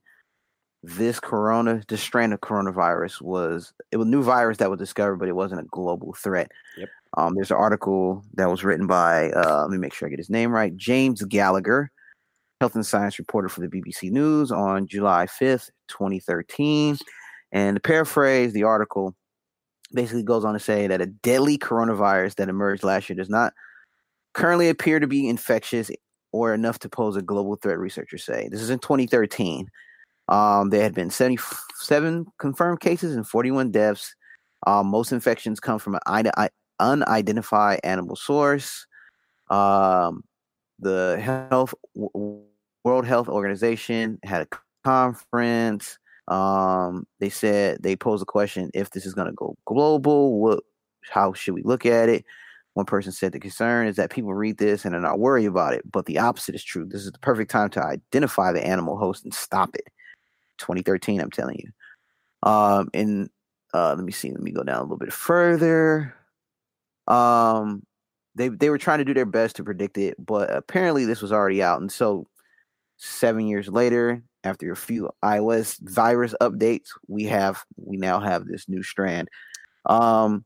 this 0.83 1.21
corona, 1.21 1.83
this 1.89 2.01
strand 2.01 2.33
of 2.33 2.41
coronavirus 2.41 3.21
was 3.21 3.73
it 3.91 3.97
was 3.97 4.07
a 4.07 4.11
new 4.11 4.23
virus 4.23 4.59
that 4.59 4.71
was 4.71 4.79
discovered, 4.79 5.17
but 5.17 5.29
it 5.29 5.37
wasn't 5.37 5.61
a 5.61 5.65
global 5.65 6.13
threat. 6.15 6.51
Yep. 6.77 6.89
Um, 7.19 7.35
there's 7.35 7.51
an 7.51 7.59
article 7.59 8.25
that 8.35 8.51
was 8.51 8.65
written 8.65 8.87
by 8.87 9.31
uh, 9.33 9.63
let 9.63 9.71
me 9.71 9.79
make 9.79 9.95
sure 9.95 10.09
I 10.09 10.11
get 10.11 10.19
his 10.19 10.31
name 10.31 10.51
right, 10.51 10.75
James 10.77 11.23
Gallagher, 11.23 11.91
health 12.61 12.75
and 12.75 12.87
science 12.87 13.19
reporter 13.19 13.49
for 13.49 13.61
the 13.61 13.69
BBC 13.69 14.11
News 14.11 14.51
on 14.51 14.87
July 14.87 15.27
5th, 15.27 15.71
2013. 15.89 16.97
And 17.53 17.77
to 17.77 17.81
paraphrase 17.81 18.53
the 18.53 18.65
article, 18.65 19.15
basically 19.93 20.23
goes 20.23 20.45
on 20.45 20.55
to 20.55 20.61
say 20.61 20.87
that 20.87 21.03
a 21.03 21.07
deadly 21.07 21.59
coronavirus 21.59 22.37
that 22.37 22.49
emerged 22.49 22.83
last 22.83 23.09
year 23.09 23.17
does 23.17 23.29
not 23.29 23.53
currently 24.33 24.69
appear 24.69 24.99
to 24.99 25.07
be 25.07 25.29
infectious 25.29 25.91
or 26.33 26.55
enough 26.55 26.79
to 26.81 26.89
pose 26.89 27.17
a 27.17 27.23
global 27.23 27.57
threat, 27.57 27.79
researchers 27.79 28.25
say. 28.25 28.49
This 28.51 28.63
is 28.63 28.71
in 28.71 28.79
2013. 28.79 29.69
Um, 30.29 30.71
there 30.71 30.83
had 30.83 30.95
been 30.95 31.11
77 31.11 32.27
confirmed 32.39 32.81
cases 32.81 33.15
and 33.15 33.27
41 33.27 33.71
deaths. 33.71 34.15
Um, 34.67 34.87
most 34.87 35.13
infections 35.13 35.61
come 35.61 35.79
from 35.79 35.99
an 36.07 36.49
unidentified 36.81 37.81
animal 37.85 38.17
source. 38.17 38.87
Um, 39.51 40.25
the 40.79 41.21
health 41.21 41.75
World 41.95 43.07
Health 43.07 43.29
Organization 43.29 44.19
had 44.25 44.43
a 44.43 44.49
conference. 44.85 45.99
Um, 46.29 47.07
they 47.19 47.29
said 47.29 47.83
they 47.83 47.97
posed 47.97 48.23
a 48.23 48.27
question: 48.27 48.71
if 48.75 48.91
this 48.91 49.07
is 49.07 49.15
going 49.15 49.29
to 49.29 49.35
go 49.35 49.57
global, 49.65 50.41
what? 50.41 50.65
How 51.11 51.33
should 51.33 51.55
we 51.55 51.63
look 51.63 51.85
at 51.85 52.09
it? 52.09 52.25
One 52.75 52.87
person 52.87 53.13
said 53.13 53.33
the 53.33 53.41
concern 53.41 53.87
is 53.87 53.97
that 53.97 54.11
people 54.11 54.33
read 54.33 54.57
this 54.59 54.85
and 54.85 54.95
are 54.95 55.01
not 55.01 55.19
worried 55.19 55.47
about 55.47 55.75
it, 55.75 55.83
but 55.91 56.07
the 56.07 56.19
opposite 56.19 56.55
is 56.55 56.65
true. 56.65 56.87
This 56.87 57.05
is 57.05 57.13
the 57.13 57.19
perfect 57.19 57.51
time 57.51 57.69
to 57.71 57.85
identify 57.85 58.53
the 58.53 58.65
animal 58.65 58.97
host 58.97 59.25
and 59.25 59.35
stop 59.35 59.75
it. 59.75 59.89
2013, 60.59 61.21
I'm 61.21 61.31
telling 61.31 61.59
you. 61.59 62.49
Um, 62.49 62.89
and 62.95 63.29
uh, 63.75 63.95
let 63.95 64.05
me 64.05 64.13
see. 64.13 64.31
Let 64.31 64.41
me 64.41 64.53
go 64.53 64.63
down 64.63 64.79
a 64.79 64.83
little 64.83 64.97
bit 64.97 65.13
further. 65.13 66.15
Um, 67.09 67.85
they 68.35 68.49
they 68.49 68.71
were 68.71 68.79
trying 68.79 68.99
to 68.99 69.05
do 69.05 69.15
their 69.15 69.27
best 69.27 69.57
to 69.57 69.65
predict 69.65 69.99
it, 69.99 70.15
but 70.19 70.51
apparently 70.55 71.05
this 71.05 71.21
was 71.21 71.33
already 71.33 71.63
out, 71.63 71.81
and 71.81 71.93
so 71.93 72.27
seven 72.97 73.47
years 73.47 73.69
later, 73.69 74.23
after 74.45 74.73
a 74.73 74.77
few 74.77 75.11
iOS 75.25 75.79
virus 75.81 76.35
updates, 76.41 76.89
we 77.09 77.25
have 77.25 77.65
we 77.77 77.97
now 77.97 78.21
have 78.21 78.47
this 78.47 78.69
new 78.69 78.83
strand. 78.83 79.29
Um, 79.87 80.45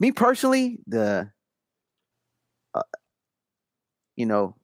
me 0.00 0.12
personally, 0.12 0.78
the 0.86 1.30
uh, 2.74 2.82
you 4.16 4.26
know, 4.26 4.56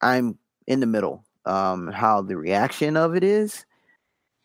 I'm 0.00 0.38
in 0.66 0.80
the 0.80 0.86
middle. 0.86 1.24
Um, 1.46 1.88
how 1.88 2.22
the 2.22 2.38
reaction 2.38 2.96
of 2.96 3.14
it 3.14 3.22
is, 3.22 3.66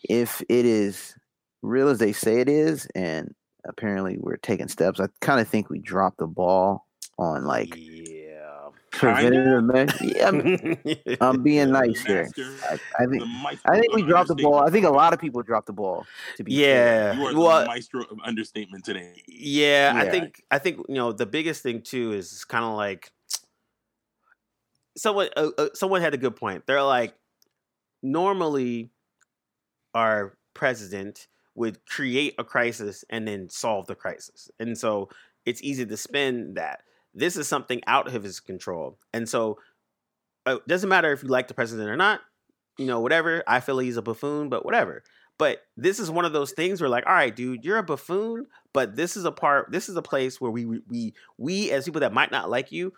if 0.04 0.42
it 0.50 0.66
is 0.66 1.16
real 1.62 1.88
as 1.88 2.00
they 2.00 2.12
say 2.12 2.42
it 2.42 2.50
is, 2.50 2.88
and 2.94 3.34
apparently 3.66 4.18
we're 4.20 4.36
taking 4.38 4.68
steps, 4.68 5.00
I 5.00 5.08
kind 5.22 5.40
of 5.40 5.48
think 5.48 5.70
we 5.70 5.80
dropped 5.80 6.18
the 6.18 6.28
ball 6.28 6.86
on 7.18 7.46
like. 7.46 7.78
Preventative 9.00 9.64
measures. 9.64 10.02
Yeah, 10.02 10.28
I'm, 10.28 10.78
I'm 11.22 11.44
being 11.44 11.72
nice 11.72 12.02
here. 12.04 12.30
I, 12.70 12.80
I 13.00 13.06
think 13.06 13.24
I 13.66 13.80
think 13.80 13.96
we 13.96 14.04
dropped 14.04 14.28
the 14.28 14.36
ball. 14.36 14.60
I 14.60 14.70
think 14.70 14.86
a 14.86 14.90
lot 14.90 15.14
of 15.14 15.20
people 15.20 15.42
dropped 15.42 15.68
the 15.68 15.74
ball. 15.74 16.06
To 16.38 16.44
be 16.44 16.56
fair. 16.56 17.14
yeah. 17.14 17.20
You 17.20 17.26
are 17.26 17.34
the 17.34 17.40
Well, 17.40 17.66
maestro 17.66 18.04
of 18.04 18.18
understatement 18.24 18.84
today. 18.86 19.24
Yeah, 19.28 19.94
I 19.96 20.10
think 20.10 20.44
I 20.52 20.60
think 20.60 20.78
you 20.88 20.96
know 20.96 21.12
the 21.12 21.26
biggest 21.26 21.64
thing 21.64 21.82
too 21.82 22.12
is 22.14 22.44
kind 22.46 22.66
of 22.66 22.76
like 22.76 23.12
someone 24.98 25.30
uh, 25.36 25.50
uh, 25.58 25.70
someone 25.74 26.02
had 26.02 26.14
a 26.14 26.18
good 26.18 26.36
point. 26.36 26.66
They're 26.68 26.84
like 26.84 27.16
normally 28.04 28.90
our 29.94 30.38
president 30.54 31.28
would 31.56 31.86
create 31.86 32.36
a 32.38 32.44
crisis 32.44 33.04
and 33.10 33.28
then 33.28 33.50
solve 33.50 33.88
the 33.88 33.96
crisis, 33.96 34.50
and 34.60 34.78
so 34.78 35.10
it's 35.46 35.64
easy 35.64 35.86
to 35.86 35.98
spin 35.98 36.54
that. 36.56 36.84
This 37.14 37.36
is 37.38 37.48
something 37.48 37.82
out 37.88 38.14
of 38.14 38.24
his 38.24 38.40
control, 38.40 38.98
and 39.14 39.28
so 39.28 39.60
uh, 40.48 40.58
it 40.58 40.68
doesn't 40.68 40.90
matter 40.90 41.12
if 41.12 41.24
you 41.24 41.30
like 41.30 41.48
the 41.48 41.54
president 41.54 41.90
or 41.90 41.98
not. 41.98 42.22
You 42.78 42.86
know, 42.86 43.02
whatever. 43.02 43.44
I 43.48 43.60
feel 43.60 43.80
he's 43.80 43.98
a 43.98 44.02
buffoon, 44.02 44.50
but 44.50 44.64
whatever. 44.64 45.04
But 45.38 45.60
this 45.78 46.00
is 46.00 46.12
one 46.12 46.26
of 46.26 46.34
those 46.34 46.52
things 46.52 46.82
where, 46.82 46.90
like, 46.90 47.06
all 47.08 47.14
right, 47.14 47.34
dude, 47.36 47.64
you're 47.64 47.78
a 47.78 47.84
buffoon, 47.84 48.46
but 48.74 48.96
this 48.96 49.16
is 49.18 49.26
a 49.26 49.32
part. 49.32 49.72
This 49.72 49.90
is 49.90 49.96
a 49.96 50.02
place 50.02 50.40
where 50.40 50.52
we 50.52 50.66
we 50.66 51.14
we 51.38 51.72
as 51.72 51.86
people 51.86 52.02
that 52.02 52.14
might 52.14 52.32
not 52.32 52.50
like 52.50 52.72
you 52.72 52.94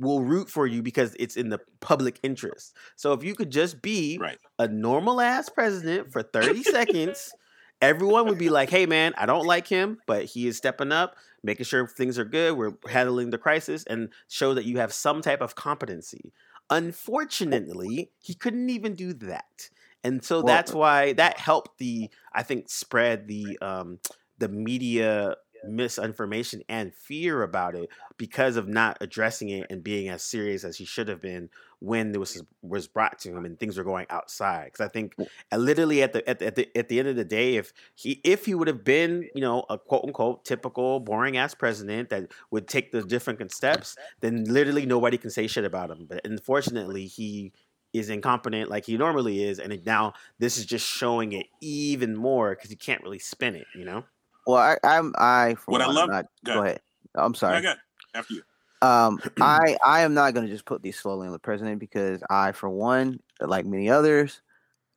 will 0.00 0.22
root 0.22 0.50
for 0.50 0.66
you 0.66 0.82
because 0.82 1.14
it's 1.20 1.36
in 1.36 1.50
the 1.50 1.60
public 1.80 2.18
interest. 2.24 2.74
So 2.96 3.12
if 3.12 3.22
you 3.22 3.34
could 3.36 3.50
just 3.50 3.80
be 3.80 4.18
Right. 4.20 4.38
a 4.58 4.66
normal 4.66 5.20
ass 5.20 5.48
president 5.48 6.12
for 6.12 6.22
30 6.22 6.64
seconds, 6.64 7.32
everyone 7.80 8.26
would 8.26 8.38
be 8.38 8.50
like, 8.50 8.70
hey 8.70 8.86
man, 8.86 9.12
I 9.16 9.26
don't 9.26 9.46
like 9.46 9.66
him, 9.66 9.98
but 10.06 10.24
he 10.24 10.46
is 10.46 10.56
stepping 10.56 10.92
up, 10.92 11.16
making 11.42 11.64
sure 11.66 11.86
things 11.86 12.18
are 12.18 12.24
good. 12.24 12.56
We're 12.56 12.74
handling 12.88 13.30
the 13.30 13.38
crisis 13.38 13.84
and 13.84 14.12
show 14.28 14.54
that 14.54 14.64
you 14.64 14.78
have 14.78 14.92
some 14.92 15.22
type 15.22 15.40
of 15.40 15.54
competency. 15.54 16.32
Unfortunately, 16.70 18.10
he 18.18 18.34
couldn't 18.34 18.70
even 18.70 18.94
do 18.94 19.12
that. 19.14 19.70
And 20.02 20.24
so 20.24 20.42
Well, 20.42 20.42
that's 20.42 20.72
why 20.72 21.12
that 21.14 21.38
helped 21.38 21.78
the, 21.78 22.10
I 22.32 22.42
think, 22.42 22.68
spread 22.68 23.26
the 23.28 23.58
um, 23.62 24.00
the 24.38 24.48
media 24.48 25.36
misinformation 25.68 26.62
and 26.68 26.94
fear 26.94 27.42
about 27.42 27.74
it 27.74 27.88
because 28.16 28.56
of 28.56 28.68
not 28.68 28.96
addressing 29.00 29.48
it 29.48 29.66
and 29.70 29.82
being 29.82 30.08
as 30.08 30.22
serious 30.22 30.64
as 30.64 30.76
he 30.76 30.84
should 30.84 31.08
have 31.08 31.20
been 31.20 31.48
when 31.80 32.14
it 32.14 32.18
was 32.18 32.42
was 32.62 32.86
brought 32.86 33.18
to 33.18 33.30
him 33.30 33.44
and 33.44 33.58
things 33.58 33.76
were 33.76 33.84
going 33.84 34.06
outside. 34.10 34.66
Because 34.66 34.86
i 34.86 34.88
think 34.88 35.14
uh, 35.52 35.56
literally 35.56 36.02
at 36.02 36.12
the, 36.12 36.28
at 36.28 36.38
the 36.38 36.46
at 36.46 36.54
the 36.54 36.78
at 36.78 36.88
the 36.88 36.98
end 36.98 37.08
of 37.08 37.16
the 37.16 37.24
day 37.24 37.56
if 37.56 37.72
he 37.94 38.20
if 38.24 38.46
he 38.46 38.54
would 38.54 38.68
have 38.68 38.84
been 38.84 39.28
you 39.34 39.40
know 39.40 39.64
a 39.68 39.78
quote 39.78 40.04
unquote 40.04 40.44
typical 40.44 41.00
boring 41.00 41.36
ass 41.36 41.54
president 41.54 42.08
that 42.10 42.32
would 42.50 42.66
take 42.68 42.92
the 42.92 43.02
different 43.02 43.52
steps 43.52 43.96
then 44.20 44.44
literally 44.44 44.86
nobody 44.86 45.18
can 45.18 45.30
say 45.30 45.46
shit 45.46 45.64
about 45.64 45.90
him. 45.90 46.06
But 46.08 46.24
unfortunately 46.24 47.06
he 47.06 47.52
is 47.92 48.10
incompetent 48.10 48.68
like 48.68 48.84
he 48.84 48.96
normally 48.96 49.44
is 49.44 49.58
and 49.58 49.84
now 49.86 50.12
this 50.38 50.58
is 50.58 50.66
just 50.66 50.86
showing 50.86 51.32
it 51.32 51.46
even 51.60 52.16
more 52.16 52.54
because 52.54 52.70
you 52.70 52.76
can't 52.76 53.02
really 53.02 53.20
spin 53.20 53.54
it 53.54 53.66
you 53.74 53.84
know 53.84 54.04
Well, 54.46 54.56
I, 54.58 54.76
I'm 54.84 55.14
I 55.18 55.54
for 55.56 55.72
What 55.72 55.80
I 55.82 55.86
one, 55.86 55.94
love- 55.96 56.08
I'm 56.10 56.14
not- 56.16 56.26
go 56.44 56.54
go 56.54 56.62
ahead. 56.62 56.80
I'm 57.14 57.34
sorry. 57.34 57.56
I 57.56 57.60
got 57.60 57.78
after 58.14 58.34
you. 58.34 58.42
Um, 58.82 59.18
I 59.40 59.76
I 59.84 60.02
am 60.02 60.12
not 60.14 60.34
going 60.34 60.44
to 60.46 60.52
just 60.52 60.66
put 60.66 60.82
these 60.82 60.98
slowly 60.98 61.26
on 61.26 61.32
the 61.32 61.38
president 61.38 61.78
because 61.78 62.22
I, 62.28 62.52
for 62.52 62.68
one, 62.68 63.20
like 63.40 63.64
many 63.64 63.88
others, 63.88 64.42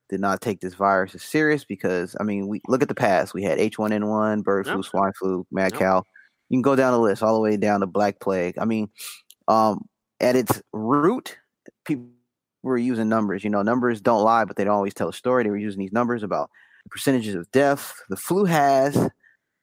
did 0.10 0.20
not 0.20 0.42
take 0.42 0.60
this 0.60 0.74
virus 0.74 1.16
as 1.16 1.24
serious. 1.24 1.64
Because 1.64 2.16
I 2.20 2.24
mean, 2.24 2.48
we 2.48 2.62
look 2.68 2.82
at 2.82 2.90
the 2.90 2.96
past. 2.96 3.34
We 3.34 3.44
had 3.44 3.60
H1N1, 3.60 4.44
bird 4.44 4.66
flu, 4.68 4.84
swine 4.84 5.14
flu, 5.18 5.46
mad 5.52 5.72
Yep. 5.74 5.80
cow. 5.80 6.04
You 6.50 6.58
can 6.58 6.62
go 6.64 6.76
down 6.76 6.92
the 6.94 7.00
list 7.00 7.24
all 7.24 7.36
the 7.36 7.40
way 7.42 7.56
down 7.56 7.80
to 7.82 7.88
black 7.88 8.20
plague. 8.20 8.58
I 8.58 8.66
mean, 8.66 8.90
um, 9.48 9.86
at 10.20 10.36
its 10.36 10.62
root, 10.74 11.38
people 11.86 12.08
were 12.64 12.78
using 12.78 13.08
numbers. 13.08 13.44
You 13.44 13.50
know, 13.52 13.62
numbers 13.62 14.02
don't 14.02 14.24
lie, 14.24 14.44
but 14.44 14.56
they 14.58 14.64
don't 14.66 14.74
always 14.74 14.94
tell 14.96 15.10
a 15.10 15.14
story. 15.14 15.44
They 15.44 15.50
were 15.50 15.58
using 15.58 15.80
these 15.80 15.94
numbers 15.94 16.24
about 16.24 16.50
percentages 16.90 17.36
of 17.36 17.50
death 17.52 17.94
the 18.10 18.16
flu 18.16 18.46
has 18.46 19.10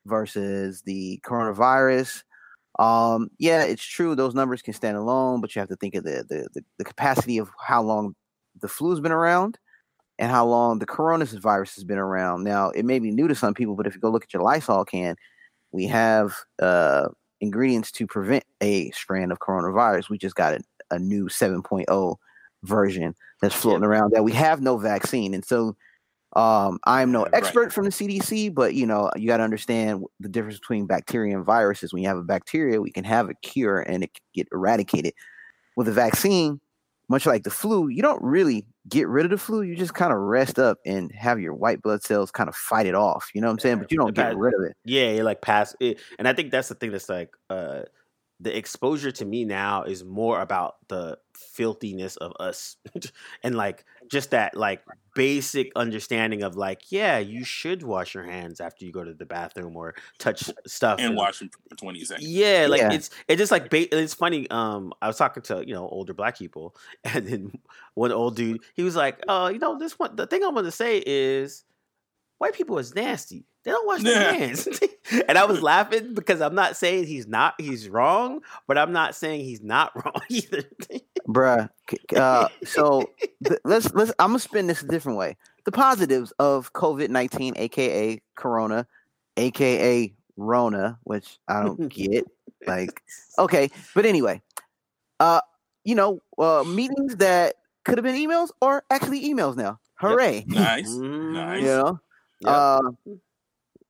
versus 0.06 0.82
the 0.82 1.20
coronavirus. 1.24 2.22
Um, 2.78 3.30
yeah, 3.38 3.62
it's 3.62 3.84
true; 3.84 4.14
those 4.14 4.34
numbers 4.34 4.62
can 4.62 4.74
stand 4.74 4.96
alone, 4.96 5.40
but 5.40 5.54
you 5.54 5.60
have 5.60 5.68
to 5.68 5.76
think 5.76 5.94
of 5.94 6.04
the 6.04 6.24
the, 6.28 6.48
the, 6.54 6.64
the 6.78 6.84
capacity 6.84 7.38
of 7.38 7.50
how 7.60 7.82
long 7.82 8.14
the 8.60 8.68
flu's 8.68 9.00
been 9.00 9.12
around 9.12 9.58
and 10.18 10.30
how 10.30 10.46
long 10.46 10.78
the 10.78 10.86
coronavirus 10.86 11.74
has 11.74 11.84
been 11.84 11.98
around. 11.98 12.44
Now, 12.44 12.70
it 12.70 12.84
may 12.84 12.98
be 12.98 13.10
new 13.10 13.28
to 13.28 13.34
some 13.34 13.54
people, 13.54 13.74
but 13.74 13.86
if 13.86 13.94
you 13.94 14.00
go 14.00 14.10
look 14.10 14.24
at 14.24 14.32
your 14.32 14.42
Lysol 14.42 14.84
can, 14.84 15.16
we 15.72 15.86
have 15.86 16.34
uh, 16.60 17.08
ingredients 17.40 17.90
to 17.92 18.06
prevent 18.06 18.44
a 18.60 18.90
strand 18.90 19.32
of 19.32 19.40
coronavirus. 19.40 20.08
We 20.08 20.18
just 20.18 20.36
got 20.36 20.54
a, 20.54 20.60
a 20.90 20.98
new 20.98 21.26
7.0 21.26 22.16
version 22.62 23.14
that's 23.40 23.54
floating 23.54 23.84
around 23.84 24.12
that 24.12 24.24
we 24.24 24.32
have 24.32 24.60
no 24.60 24.78
vaccine, 24.78 25.34
and 25.34 25.44
so 25.44 25.76
um, 26.36 26.78
I'm 26.84 27.12
no 27.12 27.20
Yeah, 27.20 27.24
right. 27.26 27.34
expert 27.34 27.72
from 27.72 27.84
the 27.84 27.90
CDC, 27.90 28.54
but 28.54 28.74
you 28.74 28.86
know, 28.86 29.10
you 29.16 29.28
got 29.28 29.38
to 29.38 29.44
understand 29.44 30.04
the 30.20 30.28
difference 30.28 30.58
between 30.58 30.86
bacteria 30.86 31.36
and 31.36 31.44
viruses. 31.44 31.92
When 31.92 32.02
you 32.02 32.08
have 32.08 32.18
a 32.18 32.22
bacteria, 32.22 32.80
we 32.80 32.90
can 32.90 33.04
have 33.04 33.28
a 33.30 33.34
cure 33.34 33.80
and 33.80 34.02
it 34.04 34.14
can 34.14 34.22
get 34.34 34.48
eradicated. 34.52 35.14
With 35.76 35.88
a 35.88 35.92
vaccine, 35.92 36.60
much 37.08 37.26
like 37.26 37.42
the 37.42 37.50
flu, 37.50 37.88
you 37.88 38.00
don't 38.02 38.22
really 38.22 38.64
get 38.88 39.08
rid 39.08 39.24
of 39.24 39.30
the 39.30 39.38
flu. 39.38 39.62
You 39.62 39.74
just 39.76 39.94
kind 39.94 40.12
of 40.12 40.18
rest 40.18 40.58
up 40.58 40.78
and 40.86 41.10
have 41.12 41.40
your 41.40 41.54
white 41.54 41.82
blood 41.82 42.02
cells 42.02 42.30
kind 42.30 42.48
of 42.48 42.54
fight 42.54 42.86
it 42.86 42.94
off. 42.94 43.30
You 43.34 43.40
know 43.40 43.48
what 43.48 43.54
I'm 43.54 43.58
saying? 43.58 43.78
But 43.78 43.90
you 43.90 43.98
don't 43.98 44.14
get 44.14 44.36
rid 44.36 44.54
of 44.54 44.62
it. 44.62 44.76
Yeah, 44.84 45.22
like 45.22 45.40
pass 45.40 45.74
it, 45.80 45.98
and 46.18 46.28
I 46.28 46.32
think 46.32 46.50
that's 46.50 46.68
the 46.68 46.74
thing 46.74 46.92
that's 46.92 47.08
like 47.08 47.34
uh 47.50 47.82
the 48.44 48.56
exposure 48.56 49.10
to 49.10 49.24
me 49.24 49.44
now 49.44 49.82
is 49.82 50.04
more 50.04 50.40
about 50.40 50.76
the 50.88 51.18
filthiness 51.34 52.16
of 52.18 52.32
us 52.38 52.76
and 53.42 53.54
like 53.56 53.84
just 54.08 54.30
that 54.30 54.56
like 54.56 54.82
basic 55.14 55.72
understanding 55.76 56.42
of 56.42 56.56
like 56.56 56.90
yeah 56.92 57.18
you 57.18 57.44
should 57.44 57.82
wash 57.82 58.14
your 58.14 58.24
hands 58.24 58.60
after 58.60 58.84
you 58.84 58.92
go 58.92 59.02
to 59.04 59.14
the 59.14 59.24
bathroom 59.26 59.76
or 59.76 59.94
touch 60.18 60.50
stuff 60.66 60.98
And 61.00 61.16
watch 61.16 61.40
him 61.42 61.50
for 61.70 61.76
20 61.76 62.04
seconds. 62.04 62.28
yeah, 62.28 62.66
like 62.68 62.80
Yeah. 62.80 62.92
it's 62.92 63.10
it's 63.28 63.38
just 63.38 63.50
like 63.52 63.70
ba- 63.70 63.92
it's 63.96 64.14
funny. 64.14 64.48
Um, 64.50 64.92
I 65.02 65.06
was 65.08 65.16
talking 65.16 65.42
to 65.44 65.66
you 65.66 65.74
know 65.74 65.88
older 65.88 66.14
black 66.14 66.38
people, 66.38 66.76
and 67.04 67.26
then 67.26 67.52
one 67.94 68.12
old 68.12 68.36
dude, 68.36 68.62
he 68.74 68.82
was 68.82 68.94
like, 68.96 69.22
"Uh, 69.28 69.50
you 69.52 69.58
know, 69.58 69.78
this 69.78 69.98
one. 69.98 70.16
The 70.16 70.26
thing 70.26 70.42
I 70.44 70.48
want 70.48 70.66
to 70.66 70.70
say 70.72 71.02
is, 71.06 71.64
white 72.38 72.54
people 72.54 72.78
is 72.78 72.94
nasty. 72.94 73.46
They 73.64 73.70
don't 73.70 73.86
wash 73.86 74.02
their 74.02 74.12
Yeah. 74.12 74.32
hands." 74.32 74.68
and 75.28 75.36
I 75.38 75.44
was 75.44 75.62
laughing 75.62 76.14
because 76.14 76.40
I'm 76.40 76.54
not 76.54 76.76
saying 76.76 77.06
he's 77.06 77.26
not 77.26 77.54
he's 77.58 77.88
wrong, 77.88 78.40
but 78.66 78.78
I'm 78.78 78.92
not 78.92 79.14
saying 79.14 79.44
he's 79.44 79.62
not 79.62 79.92
wrong 80.04 80.20
either. 80.28 80.64
bruh. 81.28 81.68
c- 81.90 81.98
c- 82.10 82.16
Uh, 82.16 82.48
so 82.64 83.10
th- 83.46 83.60
let's 83.64 83.92
let's. 83.94 84.12
I'm 84.18 84.28
gonna 84.30 84.38
spin 84.38 84.66
this 84.66 84.82
a 84.82 84.86
different 84.86 85.18
way. 85.18 85.36
The 85.64 85.72
positives 85.72 86.32
of 86.38 86.72
COVID 86.74 87.08
nineteen, 87.08 87.54
aka 87.56 88.20
Corona, 88.36 88.86
aka 89.36 90.14
Rona, 90.36 90.98
which 91.04 91.38
I 91.48 91.62
don't 91.62 91.88
get. 91.88 92.26
Like, 92.66 93.02
okay, 93.38 93.70
but 93.94 94.06
anyway, 94.06 94.40
uh, 95.20 95.40
you 95.84 95.94
know, 95.94 96.20
uh, 96.38 96.64
meetings 96.66 97.16
that 97.16 97.56
could 97.84 97.98
have 97.98 98.04
been 98.04 98.14
emails 98.16 98.48
or 98.62 98.82
actually 98.90 99.22
emails 99.28 99.56
now. 99.56 99.78
Hooray! 99.96 100.44
Nice. 100.48 100.88
Mhm. 100.88 101.32
Nice. 101.32 101.60
You 101.62 101.66
know, 101.68 102.00
Yep. 102.40 102.50
uh, 102.50 102.80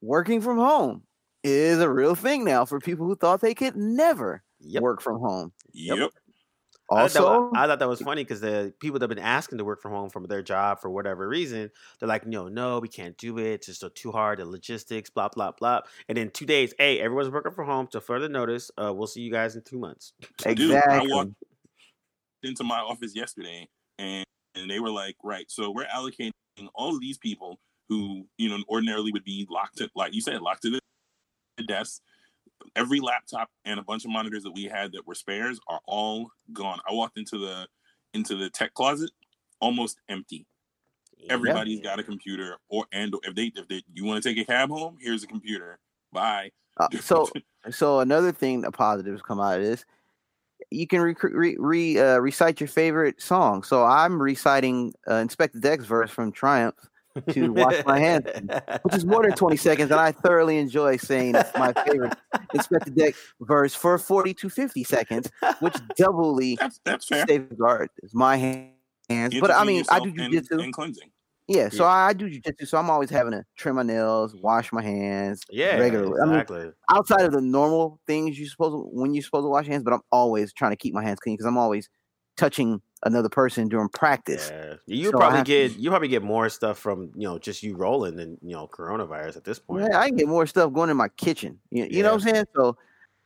working 0.05 0.41
from 0.41 0.59
home 0.59 1.03
is 1.43 1.81
a 1.81 1.91
real 1.91 2.15
thing 2.15 2.45
now 2.45 2.65
for 2.65 2.79
people 2.79 3.07
who 3.07 3.17
thought 3.17 3.41
they 3.41 3.55
could 3.55 3.77
never 3.77 4.43
Yep. 4.61 4.83
work 4.83 5.03
from 5.03 5.21
home. 5.21 5.53
Yep. 5.73 6.11
I 6.91 7.09
thought 7.09 7.13
that 7.13 7.21
Also, 7.21 7.51
I 7.55 7.67
thought 7.67 7.79
that 7.79 7.89
was 7.89 8.03
funny 8.03 8.25
because 8.25 8.41
the 8.41 8.75
people 8.79 8.99
that 8.99 9.09
have 9.09 9.17
been 9.17 9.25
asking 9.25 9.57
to 9.57 9.65
work 9.65 9.81
from 9.81 9.93
home 9.93 10.11
from 10.11 10.25
their 10.25 10.43
job 10.43 10.81
for 10.81 10.91
whatever 10.91 11.27
reason, 11.27 11.71
they're 11.99 12.09
like, 12.09 12.27
no, 12.27 12.49
no, 12.49 12.79
we 12.79 12.89
can't 12.89 13.17
do 13.17 13.39
it. 13.39 13.67
It's 13.67 13.79
just 13.79 13.95
too 13.95 14.13
hard. 14.13 14.39
The 14.39 14.45
logistics, 14.45 15.09
blah, 15.09 15.29
blah, 15.29 15.53
blah. 15.53 15.81
And 16.09 16.19
in 16.19 16.31
two 16.31 16.45
days, 16.45 16.75
hey, 16.79 17.01
everyone's 17.01 17.31
working 17.31 17.53
from 17.53 17.67
home. 17.67 17.87
To 17.89 18.03
further 18.03 18.29
notice, 18.29 18.71
uh, 18.77 18.93
we'll 18.93 19.07
see 19.07 19.23
you 19.23 19.33
guys 19.33 19.57
in 19.57 19.63
two 19.63 19.79
months. 19.79 20.13
Dude, 20.39 20.73
I 20.73 20.77
exactly. 20.77 21.11
walked 21.11 21.33
into 22.43 22.65
my 22.65 22.81
office 22.81 23.17
yesterday 23.17 23.67
and, 23.99 24.25
and 24.55 24.71
they 24.71 24.79
were 24.79 24.91
like, 24.91 25.17
right, 25.25 25.51
so 25.51 25.71
we're 25.71 25.87
allocating 25.87 26.33
all 26.75 26.95
of 26.95 27.01
these 27.01 27.17
people 27.17 27.59
who, 27.89 28.27
you 28.39 28.49
know, 28.49 28.59
ordinarily 28.69 29.13
would 29.13 29.25
be 29.25 29.47
locked 29.51 29.79
to, 29.79 29.91
like 29.95 30.15
you 30.15 30.21
said, 30.21 30.41
locked 30.41 30.63
to 30.63 30.71
the 30.71 30.81
the 31.57 31.65
desk. 31.65 32.01
Every 32.77 33.01
laptop 33.01 33.49
and 33.65 33.79
a 33.79 33.83
bunch 33.83 34.05
of 34.05 34.11
monitors 34.11 34.43
that 34.45 34.53
we 34.53 34.65
had 34.65 34.93
that 34.93 35.07
were 35.07 35.15
spares 35.15 35.61
are 35.69 35.81
all 35.87 36.31
gone. 36.53 36.81
I 36.89 36.93
walked 36.93 37.19
into 37.19 37.39
the 37.39 37.67
into 38.15 38.37
the 38.37 38.51
tech 38.51 38.75
closet, 38.75 39.11
almost 39.61 39.99
empty. 40.09 40.47
Everybody's 41.29 41.81
got 41.81 41.99
a 41.99 42.03
computer, 42.03 42.57
or 42.69 42.87
and 42.93 43.15
or 43.15 43.21
if 43.25 43.35
they 43.35 43.53
if 43.55 43.69
they 43.69 43.83
you 43.93 44.05
want 44.05 44.23
to 44.23 44.29
take 44.29 44.39
a 44.39 44.45
cab 44.45 44.71
home, 44.71 44.99
here's 45.01 45.23
a 45.23 45.27
computer. 45.27 45.79
Bye. 46.13 46.51
Uh, 46.77 46.89
so, 47.01 47.29
so 47.71 48.01
another 48.01 48.33
thing, 48.33 48.61
the 48.61 48.73
positives 48.73 49.23
come 49.23 49.41
out 49.41 49.59
of 49.59 49.65
this. 49.65 49.85
You 50.71 50.87
can 50.87 51.01
rec- 51.01 51.23
re, 51.23 51.57
re 51.59 51.99
uh, 51.99 52.19
recite 52.19 52.61
your 52.61 52.69
favorite 52.69 53.21
song. 53.23 53.63
So 53.63 53.85
I'm 53.85 54.21
reciting 54.21 54.95
uh, 55.07 55.15
Inspectah 55.15 55.61
Deck's 55.61 55.85
verse 55.85 56.11
from 56.11 56.33
Triumph 56.33 56.77
to 57.31 57.53
wash 57.53 57.85
my 57.87 57.99
hands, 57.99 58.27
which 58.83 58.95
is 58.95 59.05
more 59.05 59.23
than 59.23 59.33
20 59.37 59.57
seconds, 59.57 59.91
and 59.91 60.01
I 60.01 60.13
thoroughly 60.13 60.59
enjoy 60.59 60.97
saying 60.97 61.35
it's 61.37 61.51
my 61.57 61.73
favorite 61.73 62.15
Inspectah 62.55 62.95
Deck 62.95 63.15
verse 63.41 63.75
for 63.75 63.99
40 63.99 64.35
to 64.35 64.49
50 64.51 64.85
seconds, 64.85 65.31
which 65.61 65.77
doubly 65.97 66.57
that's 66.61 66.81
that's 66.85 67.07
fair. 67.07 67.25
safeguards 67.29 67.93
my 68.13 68.37
hands. 68.37 69.35
But 69.41 69.51
I 69.51 69.65
mean, 69.65 69.85
I 69.91 70.01
do 70.01 70.09
yourself 70.11 70.19
and- 70.19 70.33
jujitsu. 70.33 70.65
and 70.65 70.73
cleansing. 70.73 71.11
Yeah, 71.47 71.69
so 71.69 71.85
Yeah. 71.85 71.91
I, 71.91 72.09
I 72.09 72.13
do 72.15 72.31
jujitsu, 72.31 72.67
so 72.67 72.79
I'm 72.79 72.89
always 72.89 73.11
having 73.11 73.33
to 73.33 73.45
trim 73.59 73.77
my 73.77 73.83
nails, 73.83 74.35
wash 74.35 74.73
my 74.73 74.83
hands, 74.83 75.43
yeah, 75.51 75.77
regularly. 75.77 76.15
I 76.23 76.25
mean, 76.25 76.73
outside 76.91 77.21
of 77.27 77.33
the 77.33 77.43
normal 77.43 78.01
things 78.07 78.39
you're 78.39 78.49
supposed 78.49 78.73
to, 78.73 78.79
when 78.91 79.13
you're 79.13 79.23
supposed 79.23 79.45
to 79.45 79.51
wash 79.51 79.67
your 79.67 79.73
hands, 79.73 79.85
but 79.85 79.93
I'm 79.93 80.01
always 80.11 80.55
trying 80.55 80.71
to 80.73 80.77
keep 80.77 80.95
my 80.95 81.03
hands 81.05 81.21
clean 81.21 81.35
because 81.37 81.45
I'm 81.47 81.59
always 81.59 81.87
touching 82.37 82.81
another 83.05 83.29
person 83.29 83.69
during 83.69 83.89
practice. 83.91 84.51
Yeah. 84.53 84.75
You 84.87 85.05
So 85.07 85.19
probably 85.19 85.37
have 85.39 85.47
to- 85.47 85.69
get 85.69 85.77
you 85.79 85.91
probably 85.91 86.09
get 86.09 86.23
more 86.23 86.49
stuff 86.49 86.79
from 86.79 87.11
you 87.15 87.29
know 87.29 87.39
just 87.39 87.63
you 87.63 87.77
rolling 87.77 88.17
than 88.17 88.39
you 88.43 88.53
know 88.55 88.67
coronavirus 88.69 89.37
at 89.37 89.45
this 89.45 89.59
point. 89.59 89.87
Yeah, 89.91 89.99
I 90.01 90.09
can 90.09 90.17
get 90.17 90.29
more 90.29 90.47
stuff 90.47 90.73
going 90.73 90.91
in 90.91 90.97
my 90.97 91.09
kitchen. 91.09 91.59
You, 91.71 91.85
you 91.91 92.03
know 92.03 92.15
what 92.15 92.25
I'm 92.27 92.33
saying? 92.33 92.45
So, 92.57 92.77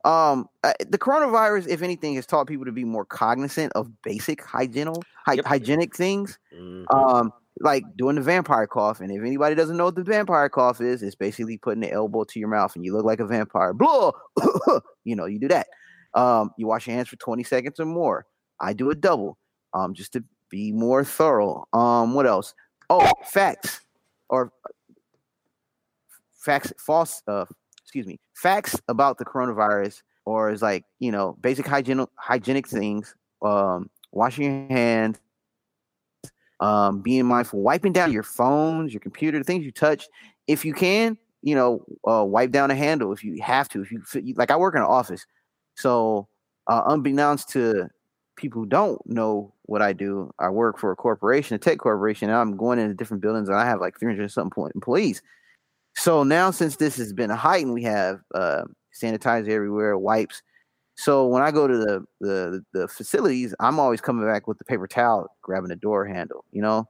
um, 0.05 0.49
uh, 0.65 0.73
the 0.89 0.99
coronavirus, 0.99 1.69
if 1.69 1.83
anything, 1.83 2.15
has 2.17 2.27
taught 2.27 2.47
people 2.47 2.65
to 2.67 2.73
be 2.73 2.85
more 2.85 3.05
cognizant 3.05 3.73
of 3.75 3.91
basic 4.03 4.43
hygienic, 4.43 4.97
hy- 5.27 5.35
Yep. 5.35 5.45
hygienic 5.45 5.95
things. 5.97 6.39
Mhm. 6.57 6.85
Um, 6.93 7.33
like 7.61 7.83
doing 7.97 8.15
the 8.15 8.23
vampire 8.23 8.69
cough. 8.69 9.01
And 9.01 9.11
if 9.11 9.21
anybody 9.21 9.57
doesn't 9.57 9.77
know 9.77 9.87
what 9.87 9.97
the 9.97 10.05
vampire 10.05 10.49
cough 10.49 10.81
is, 10.81 11.03
it's 11.03 11.17
basically 11.17 11.59
putting 11.59 11.81
the 11.81 11.91
elbow 11.91 12.23
to 12.23 12.39
your 12.39 12.49
mouth 12.49 12.77
and 12.77 12.85
you 12.85 12.93
look 12.95 13.05
like 13.05 13.19
a 13.19 13.27
vampire. 13.27 13.73
Blah! 13.75 14.13
you 15.05 15.17
know, 15.17 15.27
you 15.27 15.41
do 15.41 15.49
that. 15.49 15.67
Um, 16.15 16.51
you 16.57 16.69
wash 16.69 16.87
your 16.87 16.95
hands 16.95 17.09
for 17.09 17.17
20 17.17 17.43
seconds 17.43 17.81
or 17.81 17.85
more. 17.85 18.27
I 18.61 18.73
do 18.73 18.91
a 18.91 18.95
double, 18.95 19.39
um, 19.75 19.95
just 19.95 20.13
to 20.13 20.25
be 20.51 20.73
more 20.73 21.05
thorough. 21.05 21.67
Um, 21.73 22.15
what 22.15 22.27
else? 22.27 22.55
Oh, 22.91 23.11
facts 23.25 23.81
or 24.29 24.53
facts, 26.33 26.73
false, 26.79 27.23
uh, 27.29 27.45
excuse 27.83 28.07
me, 28.07 28.19
facts 28.35 28.77
about 28.89 29.19
the 29.19 29.25
coronavirus, 29.25 30.03
or 30.25 30.51
is 30.51 30.63
like, 30.63 30.85
you 30.99 31.11
know, 31.11 31.37
basic 31.41 31.67
hygienic, 31.67 32.09
hygienic 32.17 32.69
things, 32.69 33.15
um, 33.43 33.91
washing 34.13 34.45
your 34.45 34.79
hands, 34.79 35.21
um, 36.61 37.01
being 37.01 37.27
mindful, 37.27 37.61
wiping 37.61 37.93
down 37.93 38.13
your 38.13 38.23
phones, 38.23 38.93
your 38.93 39.01
computer, 39.01 39.39
the 39.39 39.45
things 39.45 39.65
you 39.65 39.73
touch. 39.73 40.07
If 40.47 40.65
you 40.65 40.75
can, 40.75 41.17
you 41.43 41.55
know, 41.55 41.85
uh, 42.07 42.25
wipe 42.25 42.51
down 42.51 42.71
a 42.71 42.75
handle 42.75 43.13
if 43.13 43.23
you 43.23 43.41
have 43.43 43.69
to. 43.71 43.83
If 43.83 43.93
you 43.93 44.35
like, 44.37 44.51
I 44.51 44.57
work 44.57 44.75
in 44.75 44.81
an 44.81 44.87
office, 44.87 45.25
so 45.77 46.29
uh, 46.67 46.83
unbeknownst 46.87 47.49
to 47.51 47.89
people 48.39 48.63
who 48.63 48.67
don't 48.67 49.05
know 49.07 49.53
what 49.65 49.83
I 49.83 49.93
do, 49.93 50.33
I 50.39 50.49
work 50.49 50.79
for 50.79 50.91
a 50.91 50.97
corporation, 50.97 51.55
a 51.55 51.59
tech 51.59 51.79
corporation, 51.79 52.31
and 52.31 52.39
I'm 52.39 52.57
going 52.57 52.79
into 52.79 52.95
different 52.95 53.21
buildings, 53.23 53.49
and 53.49 53.59
I 53.59 53.67
have 53.67 53.81
like 53.81 53.99
300 53.99 54.31
something 54.31 54.71
employees. 54.75 55.21
So 55.97 56.23
now, 56.23 56.51
since 56.51 56.77
this 56.77 56.97
has 56.97 57.13
been 57.13 57.29
heightened, 57.31 57.75
we 57.75 57.83
have 57.83 58.21
uh, 58.35 58.63
sanitizer 58.99 59.49
everywhere, 59.49 59.99
wipes. 59.99 60.43
So 60.95 61.27
when 61.27 61.43
I 61.43 61.51
go 61.51 61.69
to 61.69 61.77
the, 61.77 62.05
the 62.21 62.65
the 62.73 62.89
facilities, 62.89 63.55
I'm 63.61 63.79
always 63.79 64.01
coming 64.01 64.27
back 64.27 64.49
with 64.49 64.59
the 64.59 64.65
paper 64.65 64.87
towel, 64.89 65.29
grabbing 65.43 65.69
the 65.69 65.77
door 65.77 66.07
handle, 66.07 66.45
you 66.51 66.63
know. 66.63 66.89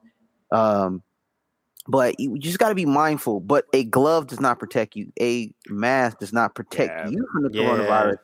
Um, 0.51 1.03
but 1.89 2.19
you 2.21 2.39
just 2.39 2.59
got 2.59 2.69
to 2.69 2.75
be 2.75 2.87
mindful. 2.87 3.41
But 3.41 3.65
a 3.73 3.85
glove 3.85 4.27
does 4.27 4.41
not 4.41 4.59
protect 4.59 4.95
you. 4.97 5.11
A 5.21 5.53
mask 5.69 6.19
does 6.19 6.33
not 6.33 6.55
protect 6.55 6.93
Yeah. 7.01 7.09
you 7.09 7.29
from 7.33 7.43
the 7.45 7.51
Yeah. 7.53 7.63
coronavirus. 7.63 8.17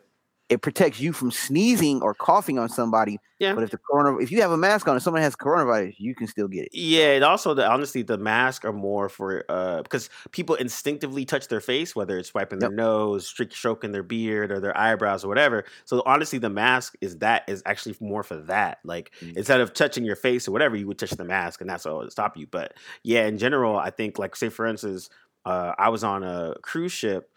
It 0.50 0.60
protects 0.60 1.00
you 1.00 1.12
from 1.14 1.30
sneezing 1.30 2.02
or 2.02 2.14
coughing 2.14 2.58
on 2.58 2.68
somebody. 2.68 3.18
Yeah. 3.38 3.54
But 3.54 3.64
if 3.64 3.70
the 3.70 3.78
corona, 3.78 4.18
if 4.18 4.30
you 4.30 4.42
have 4.42 4.50
a 4.50 4.56
mask 4.58 4.86
on 4.86 4.94
and 4.94 5.02
someone 5.02 5.22
has 5.22 5.34
coronavirus, 5.34 5.94
you 5.98 6.14
can 6.14 6.26
still 6.26 6.48
get 6.48 6.66
it. 6.66 6.74
Yeah, 6.74 7.12
and 7.12 7.24
also 7.24 7.54
the 7.54 7.66
honestly 7.68 8.02
the 8.02 8.18
masks 8.18 8.64
are 8.64 8.72
more 8.72 9.08
for 9.08 9.44
uh 9.48 9.82
because 9.82 10.10
people 10.32 10.54
instinctively 10.56 11.24
touch 11.24 11.48
their 11.48 11.60
face, 11.62 11.96
whether 11.96 12.18
it's 12.18 12.34
wiping 12.34 12.58
their 12.58 12.70
nose, 12.70 13.26
stroke- 13.26 13.52
stroking 13.52 13.92
their 13.92 14.02
beard 14.02 14.52
or 14.52 14.60
their 14.60 14.76
eyebrows 14.76 15.24
or 15.24 15.28
whatever. 15.28 15.64
So 15.86 16.02
honestly, 16.04 16.38
the 16.38 16.50
mask 16.50 16.94
is 17.00 17.18
that 17.18 17.44
is 17.48 17.62
actually 17.64 17.96
more 18.00 18.22
for 18.22 18.36
that. 18.42 18.78
Like 18.84 19.12
Mm. 19.22 19.36
instead 19.38 19.60
of 19.60 19.72
touching 19.72 20.04
your 20.04 20.16
face 20.16 20.46
or 20.46 20.52
whatever, 20.52 20.76
you 20.76 20.86
would 20.86 20.98
touch 20.98 21.10
the 21.12 21.24
mask, 21.24 21.62
and 21.62 21.70
that's 21.70 21.86
what 21.86 21.96
would 21.96 22.12
stop 22.12 22.36
you. 22.36 22.46
But 22.46 22.74
yeah, 23.02 23.26
in 23.26 23.38
general, 23.38 23.76
I 23.78 23.88
think 23.90 24.18
like 24.18 24.36
say 24.36 24.50
for 24.50 24.66
instance, 24.66 25.08
uh, 25.46 25.72
I 25.78 25.88
was 25.88 26.04
on 26.04 26.22
a 26.22 26.54
cruise 26.62 26.92
ship 26.92 27.30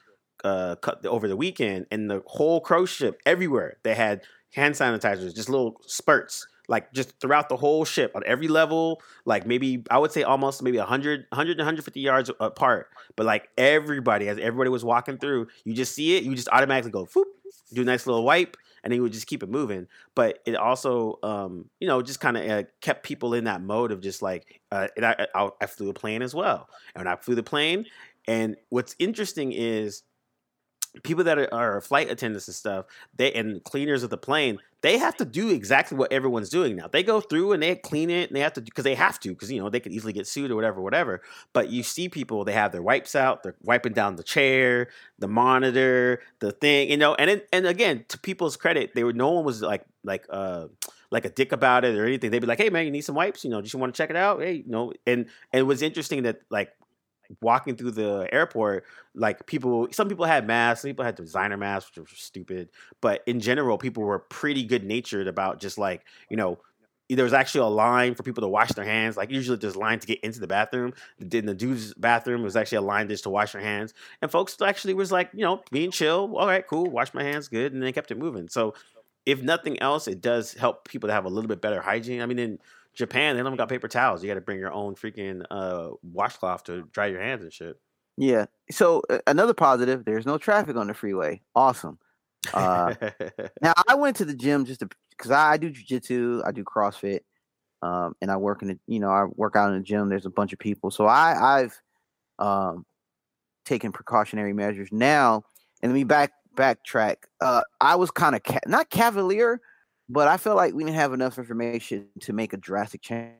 uh 0.43 0.75
cut 0.77 1.05
over 1.05 1.27
the 1.27 1.37
weekend 1.37 1.85
and 1.91 2.09
the 2.09 2.21
whole 2.25 2.61
cruise 2.61 2.89
ship 2.89 3.19
everywhere 3.25 3.77
they 3.83 3.95
had 3.95 4.21
hand 4.53 4.75
sanitizers 4.75 5.35
just 5.35 5.49
little 5.49 5.81
spurts 5.85 6.47
like 6.67 6.91
just 6.93 7.19
throughout 7.19 7.49
the 7.49 7.55
whole 7.55 7.85
ship 7.85 8.11
on 8.15 8.23
every 8.25 8.47
level 8.47 9.01
like 9.25 9.45
maybe 9.45 9.83
i 9.89 9.97
would 9.97 10.11
say 10.11 10.23
almost 10.23 10.61
maybe 10.61 10.77
100 10.77 11.25
100 11.29 11.57
150 11.57 11.99
yards 11.99 12.31
apart 12.39 12.89
but 13.15 13.25
like 13.25 13.49
everybody 13.57 14.27
as 14.27 14.37
everybody 14.37 14.69
was 14.69 14.83
walking 14.83 15.17
through 15.17 15.47
you 15.63 15.73
just 15.73 15.93
see 15.95 16.17
it 16.17 16.23
you 16.23 16.35
just 16.35 16.49
automatically 16.49 16.91
go 16.91 17.05
Foop, 17.05 17.25
do 17.73 17.81
a 17.81 17.85
nice 17.85 18.05
little 18.05 18.23
wipe 18.23 18.57
and 18.83 18.91
then 18.91 18.97
you 18.97 19.03
would 19.03 19.13
just 19.13 19.27
keep 19.27 19.43
it 19.43 19.49
moving 19.49 19.87
but 20.15 20.39
it 20.45 20.55
also 20.55 21.19
um 21.23 21.65
you 21.79 21.87
know 21.87 22.01
just 22.01 22.19
kind 22.19 22.37
of 22.37 22.49
uh, 22.49 22.63
kept 22.81 23.03
people 23.03 23.33
in 23.33 23.45
that 23.45 23.61
mode 23.61 23.91
of 23.91 24.01
just 24.01 24.21
like 24.21 24.61
uh, 24.71 24.87
and 24.95 25.05
I, 25.05 25.27
I 25.33 25.49
i 25.61 25.65
flew 25.65 25.89
a 25.89 25.93
plane 25.93 26.21
as 26.21 26.35
well 26.35 26.69
and 26.95 27.05
when 27.05 27.13
i 27.13 27.15
flew 27.15 27.35
the 27.35 27.43
plane 27.43 27.85
and 28.27 28.57
what's 28.69 28.95
interesting 28.99 29.53
is 29.53 30.03
people 31.03 31.23
that 31.23 31.37
are, 31.37 31.53
are 31.53 31.81
flight 31.81 32.09
attendants 32.09 32.47
and 32.47 32.55
stuff, 32.55 32.85
they 33.15 33.31
and 33.33 33.63
cleaners 33.63 34.03
of 34.03 34.09
the 34.09 34.17
plane, 34.17 34.59
they 34.81 34.97
have 34.97 35.17
to 35.17 35.25
do 35.25 35.49
exactly 35.49 35.97
what 35.97 36.11
everyone's 36.11 36.49
doing 36.49 36.75
now. 36.75 36.87
They 36.87 37.03
go 37.03 37.19
through 37.19 37.53
and 37.53 37.63
they 37.63 37.75
clean 37.75 38.09
it 38.09 38.29
and 38.29 38.35
they 38.35 38.41
have 38.41 38.53
to 38.53 38.61
because 38.61 38.83
they 38.83 38.95
have 38.95 39.19
to 39.21 39.29
because 39.29 39.51
you 39.51 39.59
know 39.59 39.69
they 39.69 39.79
could 39.79 39.91
easily 39.91 40.13
get 40.13 40.27
sued 40.27 40.51
or 40.51 40.55
whatever, 40.55 40.81
whatever. 40.81 41.21
But 41.53 41.69
you 41.69 41.83
see 41.83 42.09
people, 42.09 42.45
they 42.45 42.53
have 42.53 42.71
their 42.71 42.81
wipes 42.81 43.15
out, 43.15 43.43
they're 43.43 43.55
wiping 43.63 43.93
down 43.93 44.15
the 44.15 44.23
chair, 44.23 44.89
the 45.17 45.27
monitor, 45.27 46.21
the 46.39 46.51
thing, 46.51 46.89
you 46.89 46.97
know. 46.97 47.15
And 47.15 47.29
it, 47.29 47.49
and 47.51 47.65
again, 47.65 48.05
to 48.09 48.19
people's 48.19 48.55
credit, 48.55 48.93
they 48.93 49.03
were 49.03 49.13
no 49.13 49.31
one 49.31 49.45
was 49.45 49.61
like 49.61 49.85
like 50.03 50.25
uh 50.29 50.67
like 51.09 51.25
a 51.25 51.29
dick 51.29 51.51
about 51.51 51.85
it 51.85 51.97
or 51.97 52.05
anything. 52.05 52.31
They'd 52.31 52.39
be 52.39 52.47
like, 52.47 52.59
"Hey 52.59 52.69
man, 52.69 52.85
you 52.85 52.91
need 52.91 53.01
some 53.01 53.15
wipes? 53.15 53.43
You 53.43 53.49
know, 53.49 53.61
just 53.61 53.75
want 53.75 53.93
to 53.93 53.97
check 53.97 54.09
it 54.09 54.15
out? 54.15 54.41
Hey, 54.41 54.63
you 54.65 54.71
know." 54.71 54.93
And 55.05 55.27
and 55.51 55.59
it 55.59 55.63
was 55.63 55.81
interesting 55.81 56.23
that 56.23 56.41
like 56.49 56.71
walking 57.41 57.75
through 57.75 57.91
the 57.91 58.27
airport, 58.31 58.85
like 59.15 59.45
people, 59.45 59.87
some 59.91 60.09
people 60.09 60.25
had 60.25 60.47
masks, 60.47 60.81
some 60.81 60.89
people 60.89 61.05
had 61.05 61.15
designer 61.15 61.57
masks, 61.57 61.97
which 61.97 62.11
was 62.11 62.19
stupid. 62.19 62.69
But 63.01 63.23
in 63.27 63.39
general, 63.39 63.77
people 63.77 64.03
were 64.03 64.19
pretty 64.19 64.63
good 64.63 64.83
natured 64.83 65.27
about 65.27 65.59
just 65.59 65.77
like, 65.77 66.03
you 66.29 66.37
know, 66.37 66.59
there 67.09 67.23
was 67.23 67.33
actually 67.33 67.61
a 67.61 67.67
line 67.67 68.15
for 68.15 68.23
people 68.23 68.41
to 68.41 68.49
wash 68.49 68.71
their 68.73 68.83
hands. 68.83 69.15
Like 69.15 69.31
usually 69.31 69.57
there's 69.57 69.75
a 69.75 69.79
line 69.79 69.99
to 69.99 70.07
get 70.07 70.19
into 70.21 70.39
the 70.41 70.47
bathroom. 70.47 70.93
In 71.19 71.45
the 71.45 71.55
dude's 71.55 71.93
bathroom, 71.93 72.43
was 72.43 72.57
actually 72.57 72.79
a 72.79 72.81
line 72.81 73.07
just 73.07 73.23
to 73.23 73.29
wash 73.29 73.53
your 73.53 73.63
hands. 73.63 73.93
And 74.21 74.29
folks 74.29 74.57
actually 74.61 74.93
was 74.93 75.11
like, 75.11 75.29
you 75.33 75.43
know, 75.43 75.63
being 75.71 75.91
chill. 75.91 76.35
All 76.35 76.47
right, 76.47 76.67
cool. 76.67 76.85
Wash 76.85 77.13
my 77.13 77.23
hands, 77.23 77.47
good. 77.47 77.71
And 77.73 77.81
they 77.81 77.93
kept 77.93 78.11
it 78.11 78.17
moving. 78.17 78.49
So 78.49 78.73
if 79.25 79.41
nothing 79.41 79.79
else, 79.81 80.07
it 80.07 80.21
does 80.21 80.53
help 80.53 80.87
people 80.87 81.07
to 81.07 81.13
have 81.13 81.25
a 81.25 81.29
little 81.29 81.47
bit 81.47 81.61
better 81.61 81.81
hygiene. 81.81 82.21
I 82.21 82.25
mean, 82.25 82.39
in 82.39 82.59
Japan, 82.97 83.37
they 83.37 83.43
don't 83.43 83.55
got 83.55 83.69
paper 83.69 83.87
towels. 83.87 84.23
You 84.23 84.27
got 84.27 84.35
to 84.35 84.41
bring 84.41 84.59
your 84.59 84.73
own 84.73 84.95
freaking 84.95 85.45
uh, 85.51 85.89
washcloth 86.01 86.63
to 86.63 86.81
dry 86.91 87.05
your 87.05 87.21
hands 87.21 87.43
and 87.43 87.53
shit. 87.53 87.79
Yeah. 88.17 88.47
So 88.71 89.03
uh, 89.09 89.19
another 89.27 89.53
positive, 89.53 90.03
there's 90.03 90.25
no 90.25 90.39
traffic 90.39 90.75
on 90.75 90.87
the 90.87 90.95
freeway. 90.95 91.41
Awesome. 91.55 91.99
Uh, 92.53 92.95
now 93.61 93.73
I 93.87 93.93
went 93.93 94.17
to 94.17 94.25
the 94.25 94.33
gym 94.33 94.65
just 94.65 94.79
to 94.79 94.89
because 95.11 95.29
I, 95.29 95.53
I 95.53 95.57
do 95.57 95.71
jujitsu, 95.71 96.41
I 96.45 96.51
do 96.51 96.63
CrossFit, 96.63 97.19
um, 97.83 98.15
and 98.21 98.31
I 98.31 98.37
work 98.37 98.63
in 98.63 98.69
the 98.69 98.79
you 98.87 98.99
know 98.99 99.09
I 99.09 99.25
work 99.35 99.55
out 99.55 99.69
in 99.69 99.77
the 99.77 99.83
gym. 99.83 100.09
There's 100.09 100.25
a 100.25 100.31
bunch 100.31 100.51
of 100.51 100.59
people, 100.59 100.89
so 100.89 101.05
I 101.05 101.59
I've 101.59 101.79
um, 102.39 102.85
taken 103.63 103.91
precautionary 103.91 104.53
measures 104.53 104.89
now. 104.91 105.43
And 105.83 105.91
let 105.91 105.95
me 105.95 106.03
back 106.03 106.31
backtrack. 106.55 107.17
Uh, 107.41 107.61
I 107.79 107.95
was 107.95 108.09
kind 108.09 108.35
of 108.35 108.43
ca- 108.43 108.59
not 108.65 108.89
cavalier, 108.89 109.61
but 110.09 110.27
I 110.27 110.37
felt 110.37 110.57
like 110.57 110.73
we 110.73 110.83
didn't 110.83 110.95
have 110.95 111.13
enough 111.13 111.37
information 111.37 112.07
to 112.21 112.33
make 112.33 112.53
a 112.53 112.57
drastic 112.57 113.01
change 113.01 113.35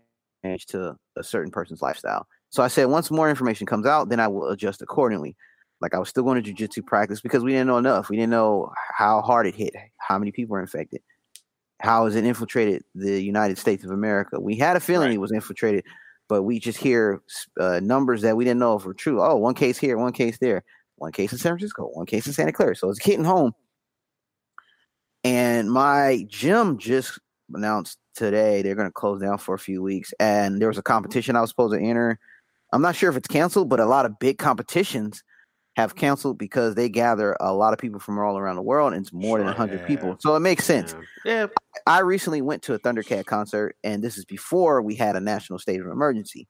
to 0.68 0.96
a 1.16 1.24
certain 1.24 1.52
person's 1.52 1.82
lifestyle. 1.82 2.28
So 2.50 2.64
I 2.64 2.68
said, 2.68 2.86
once 2.86 3.12
more 3.12 3.30
information 3.30 3.66
comes 3.66 3.86
out, 3.86 4.10
then 4.10 4.20
I 4.20 4.28
will 4.28 4.50
adjust 4.50 4.82
accordingly. 4.82 5.36
Like 5.82 5.94
I 5.94 6.00
was 6.00 6.10
still 6.10 6.24
going 6.24 6.42
to 6.42 6.54
jujitsu 6.54 6.86
practice 6.86 7.22
because 7.22 7.44
we 7.44 7.52
didn't 7.52 7.68
know 7.68 7.78
enough. 7.78 8.10
We 8.10 8.16
didn't 8.16 8.32
know 8.32 8.72
how 8.98 9.22
hard 9.22 9.46
it 9.48 9.56
hit, 9.56 9.74
how 9.98 10.18
many 10.18 10.32
people 10.32 10.54
were 10.54 10.62
infected, 10.62 11.02
how 11.82 12.06
has 12.06 12.16
it 12.16 12.26
infiltrated 12.26 12.84
the 12.96 13.22
United 13.22 13.58
States 13.58 13.84
of 13.84 13.92
America. 13.92 14.40
We 14.40 14.56
had 14.58 14.76
a 14.76 14.80
feeling 14.80 15.10
Right. 15.10 15.16
it 15.16 15.20
was 15.22 15.32
infiltrated, 15.32 15.84
but 16.28 16.44
we 16.44 16.60
just 16.60 16.80
hear 16.80 17.22
uh, 17.60 17.80
numbers 17.84 18.22
that 18.24 18.36
we 18.36 18.44
didn't 18.44 18.60
know 18.60 18.76
if 18.76 18.86
were 18.86 18.94
true. 18.94 19.22
Oh, 19.22 19.36
one 19.36 19.54
case 19.54 19.78
here, 19.78 19.98
one 19.98 20.14
case 20.14 20.40
there, 20.40 20.64
one 20.96 21.12
case 21.12 21.32
in 21.32 21.38
San 21.38 21.52
Francisco, 21.52 21.90
one 21.94 22.08
case 22.08 22.26
in 22.26 22.34
Santa 22.34 22.52
Clara. 22.54 22.76
So 22.76 22.90
it's 22.90 23.04
hitting 23.04 23.26
home. 23.26 23.54
And 25.24 25.72
my 25.72 26.26
gym 26.28 26.78
just 26.78 27.20
announced 27.54 27.98
today 28.16 28.62
they're 28.62 28.76
going 28.76 28.88
to 28.88 28.94
close 28.94 29.22
down 29.22 29.38
for 29.38 29.56
a 29.56 29.60
few 29.60 29.82
weeks. 29.82 30.14
And 30.20 30.62
there 30.62 30.68
was 30.68 30.78
a 30.78 30.82
mm-hmm. 30.82 30.94
competition 30.94 31.36
I 31.36 31.42
was 31.42 31.50
supposed 31.50 31.74
to 31.74 31.82
enter. 31.82 32.20
I'm 32.74 32.82
not 32.82 32.96
sure 32.96 33.10
if 33.10 33.16
it's 33.16 33.28
canceled, 33.28 33.70
but 33.70 33.80
a 33.80 33.86
lot 33.86 34.06
of 34.06 34.20
big 34.20 34.38
competitions 34.38 35.24
have 35.78 35.96
canceled 35.96 36.40
because 36.40 36.74
they 36.74 36.90
gather 36.90 37.38
a 37.40 37.54
lot 37.54 37.72
of 37.72 37.78
people 37.78 38.00
from 38.00 38.18
all 38.18 38.38
around 38.38 38.56
the 38.56 38.64
world 38.64 38.94
and 38.94 39.02
it's 39.02 39.14
more 39.14 39.38
than 39.38 39.46
Sure. 39.46 39.54
100 39.54 39.82
Yeah. 39.82 39.86
people. 39.86 40.18
So 40.20 40.36
it 40.36 40.40
makes 40.40 40.66
sense. 40.66 40.96
Yeah. 41.24 41.42
yeah. 41.42 41.48
I 41.86 42.00
recently 42.00 42.42
went 42.42 42.64
to 42.64 42.74
a 42.74 42.80
Thundercat 42.80 43.26
concert, 43.28 43.76
and 43.84 44.04
this 44.04 44.18
is 44.18 44.26
before 44.26 44.82
we 44.82 44.96
had 44.96 45.16
a 45.16 45.20
national 45.20 45.60
state 45.60 45.80
of 45.80 45.86
emergency. 45.86 46.48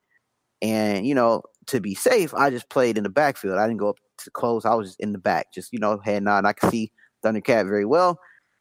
And 0.62 1.06
you 1.06 1.14
know, 1.14 1.44
to 1.68 1.82
be 1.82 1.94
safe, 1.94 2.34
I 2.34 2.50
just 2.50 2.70
played 2.70 2.98
in 2.98 3.04
the 3.04 3.10
backfield. 3.10 3.58
I 3.58 3.68
didn't 3.68 3.80
go 3.80 3.90
up 3.90 3.98
to 4.20 4.32
close. 4.32 4.66
I 4.66 4.74
was 4.76 4.90
just 4.90 5.00
in 5.02 5.12
the 5.12 5.20
back, 5.20 5.54
just 5.54 5.74
you 5.74 5.80
know, 5.80 6.00
head 6.00 6.24
nod. 6.24 6.46
I 6.46 6.54
could 6.54 6.72
see 6.72 6.92
Thundercat 7.24 7.68
very 7.68 7.86
well, 7.86 8.18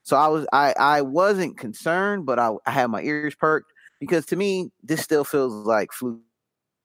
so 0.06 0.16
I 0.16 0.28
was 0.28 0.46
I 0.52 0.72
I 0.78 1.02
wasn't 1.02 1.58
concerned, 1.58 2.26
but 2.26 2.38
I, 2.38 2.52
I 2.64 2.70
had 2.70 2.86
my 2.86 3.02
ears 3.02 3.34
perked 3.34 3.72
because 3.98 4.24
to 4.26 4.36
me, 4.36 4.70
this 4.84 5.00
still 5.02 5.24
feels 5.24 5.52
like 5.66 5.90
flu 5.92 6.20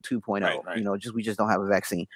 2.0. 0.03 0.41
Right, 0.41 0.59
right. 0.65 0.77
You 0.79 0.83
know, 0.83 0.97
just 0.97 1.13
we 1.13 1.21
just 1.21 1.37
don't 1.37 1.49
have 1.49 1.61
a 1.61 1.67
vaccine. 1.67 2.07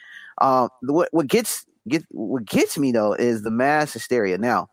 Um, 0.41 0.69
the- 0.81 0.93
what 0.93 1.09
what 1.11 1.27
gets 1.27 1.63
get 1.87 2.03
what 2.09 2.45
gets 2.45 2.79
me 2.79 2.91
though 2.91 3.13
is 3.13 3.43
the 3.43 3.51
mass 3.51 3.93
hysteria. 3.93 4.39
Now, 4.39 4.67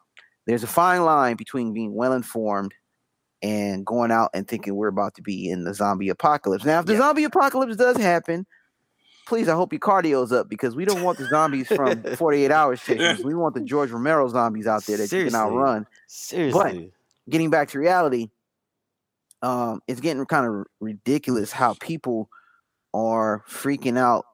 there's 0.46 0.62
a 0.62 0.66
fine 0.68 1.04
line 1.04 1.36
between 1.36 1.74
being 1.74 1.92
well 1.94 2.14
informed 2.14 2.72
and 3.42 3.84
going 3.84 4.10
out 4.10 4.30
and 4.32 4.48
thinking 4.48 4.74
we're 4.74 4.88
about 4.88 5.14
to 5.16 5.22
be 5.22 5.50
in 5.50 5.64
the 5.64 5.74
zombie 5.74 6.08
apocalypse. 6.08 6.64
Now, 6.64 6.80
if 6.80 6.86
the 6.86 6.94
Yeah. 6.94 7.00
zombie 7.00 7.24
apocalypse 7.24 7.76
does 7.76 7.98
happen, 7.98 8.46
please, 9.26 9.48
I 9.48 9.54
hope 9.54 9.72
your 9.72 9.80
cardio's 9.80 10.32
up 10.32 10.48
because 10.48 10.74
we 10.76 10.84
don't 10.84 11.02
want 11.02 11.18
the 11.18 11.26
zombies 11.28 11.68
from 11.68 12.02
48 12.16 12.50
hours 12.50 12.80
chickens. 12.82 13.24
We 13.24 13.34
want 13.34 13.54
the 13.54 13.60
George 13.64 13.90
Romero 13.90 14.28
zombies 14.28 14.66
out 14.66 14.84
there 14.84 14.96
that 14.98 15.10
you 15.12 15.24
can 15.26 15.34
outrun. 15.34 15.86
Seriously. 16.06 16.90
But 17.26 17.30
getting 17.30 17.50
back 17.50 17.68
to 17.68 17.78
reality, 17.78 18.30
um, 19.42 19.82
it's 19.88 20.00
getting 20.00 20.24
kind 20.26 20.46
of 20.46 20.66
ridiculous 20.80 21.52
how 21.52 21.74
people 21.74 22.28
are 22.94 23.42
freaking 23.48 23.98
out. 23.98 24.26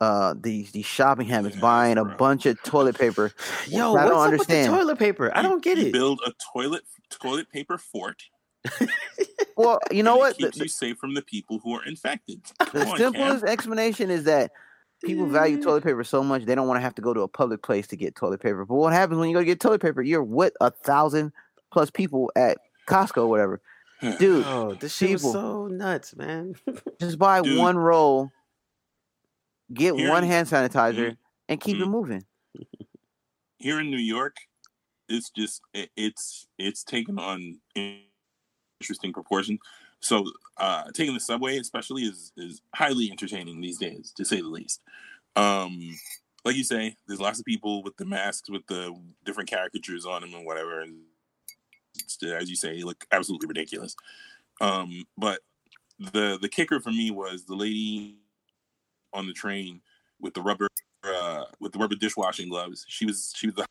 Uh, 0.00 0.34
these 0.36 0.72
these 0.72 0.84
shopping 0.84 1.28
habits, 1.28 1.54
Yeah, 1.54 1.60
buying 1.60 1.96
a 1.96 2.04
bunch 2.04 2.44
of 2.46 2.60
toilet 2.64 2.98
paper. 2.98 3.30
Yo, 3.68 3.90
I 3.90 3.92
what's 3.92 4.08
don't 4.10 4.18
up 4.18 4.24
understand. 4.24 4.72
with 4.72 4.80
the 4.80 4.84
toilet 4.84 4.98
paper? 4.98 5.32
I 5.32 5.42
You- 5.42 5.48
don't 5.48 5.62
get 5.62 5.78
you 5.78 5.86
it. 5.86 5.92
Build 5.92 6.20
a 6.26 6.32
toilet 6.52 6.82
toilet 7.08 7.48
paper 7.50 7.78
fort. 7.78 8.20
Well, 9.56 9.78
you 9.90 10.02
know 10.02 10.12
and 10.12 10.18
what? 10.20 10.36
Keeps 10.38 10.58
the- 10.58 10.64
you 10.64 10.68
safe 10.68 10.96
from 10.98 11.14
the 11.14 11.22
people 11.22 11.58
who 11.62 11.74
are 11.74 11.84
infected. 11.84 12.40
The 12.58 12.64
Come 12.66 12.80
on, 12.80 12.86
Cam. 12.86 12.96
simplest 12.98 13.44
explanation 13.44 14.10
is 14.10 14.24
that 14.24 14.50
people 15.04 15.26
value 15.26 15.62
toilet 15.62 15.84
paper 15.84 16.02
so 16.04 16.22
much 16.22 16.44
they 16.44 16.54
don't 16.54 16.66
want 16.68 16.78
to 16.78 16.82
have 16.82 16.94
to 16.94 17.02
go 17.02 17.12
to 17.12 17.20
a 17.20 17.28
public 17.28 17.62
place 17.62 17.86
to 17.88 17.96
get 17.96 18.14
toilet 18.14 18.40
paper. 18.40 18.64
But 18.64 18.76
what 18.76 18.92
happens 18.92 19.18
when 19.18 19.28
you 19.28 19.34
go 19.34 19.40
to 19.40 19.44
get 19.46 19.60
toilet 19.60 19.82
paper? 19.82 20.00
You're 20.00 20.22
with 20.22 20.54
a 20.60 20.70
thousand 20.70 21.32
plus 21.70 21.90
people 21.90 22.30
at 22.34 22.58
Costco 22.88 23.18
or 23.24 23.26
whatever. 23.28 23.60
Dude, 24.18 24.44
Oh, 24.46 24.74
this 24.74 24.96
shit 24.96 25.12
was 25.12 25.22
so 25.22 25.66
nuts, 25.68 26.16
man. 26.16 26.54
just 27.00 27.18
buy 27.18 27.42
Dude. 27.42 27.58
one 27.58 27.76
roll, 27.76 28.30
get 29.72 29.94
one 29.94 30.02
Hearing- 30.02 30.24
hand 30.24 30.48
sanitizer, 30.48 31.16
and 31.48 31.60
keep 31.60 31.76
it 31.76 31.84
Mm. 31.86 31.90
moving. 31.90 32.24
here 33.58 33.78
in 33.80 33.90
New 33.90 33.98
York, 33.98 34.36
it's 35.08 35.30
just 35.30 35.60
it, 35.74 35.90
it's 35.96 36.46
it's 36.58 36.82
taken 36.82 37.18
on 37.18 37.60
interesting 38.82 39.12
proportion. 39.12 39.58
So 40.00 40.24
uh, 40.56 40.90
taking 40.92 41.14
the 41.14 41.20
subway, 41.20 41.58
especially, 41.58 42.02
is 42.02 42.32
is 42.36 42.60
highly 42.74 43.10
entertaining 43.10 43.60
these 43.60 43.78
days, 43.78 44.12
to 44.16 44.24
say 44.24 44.40
the 44.40 44.48
least. 44.48 44.82
Um, 45.36 45.96
like 46.44 46.56
you 46.56 46.64
say, 46.64 46.96
there's 47.06 47.20
lots 47.20 47.38
of 47.38 47.44
people 47.44 47.82
with 47.84 47.96
the 47.96 48.04
masks 48.04 48.50
with 48.50 48.66
the 48.66 48.92
different 49.24 49.48
caricatures 49.48 50.04
on 50.04 50.22
them 50.22 50.34
and 50.34 50.44
whatever, 50.44 50.80
and 50.80 50.96
as 52.24 52.50
you 52.50 52.56
say, 52.56 52.82
look 52.82 53.04
absolutely 53.12 53.46
ridiculous. 53.46 53.94
Um, 54.60 55.04
but 55.16 55.40
the 55.98 56.38
the 56.42 56.48
kicker 56.48 56.80
for 56.80 56.90
me 56.90 57.10
was 57.10 57.44
the 57.44 57.54
lady 57.54 58.18
on 59.12 59.26
the 59.26 59.32
train 59.32 59.80
with 60.20 60.34
the 60.34 60.42
rubber 60.42 60.68
uh, 61.04 61.44
with 61.60 61.72
the 61.72 61.78
rubber 61.78 61.94
dishwashing 61.94 62.48
gloves. 62.48 62.84
She 62.88 63.06
was 63.06 63.32
she 63.36 63.46
was 63.46 63.54
the 63.54 63.66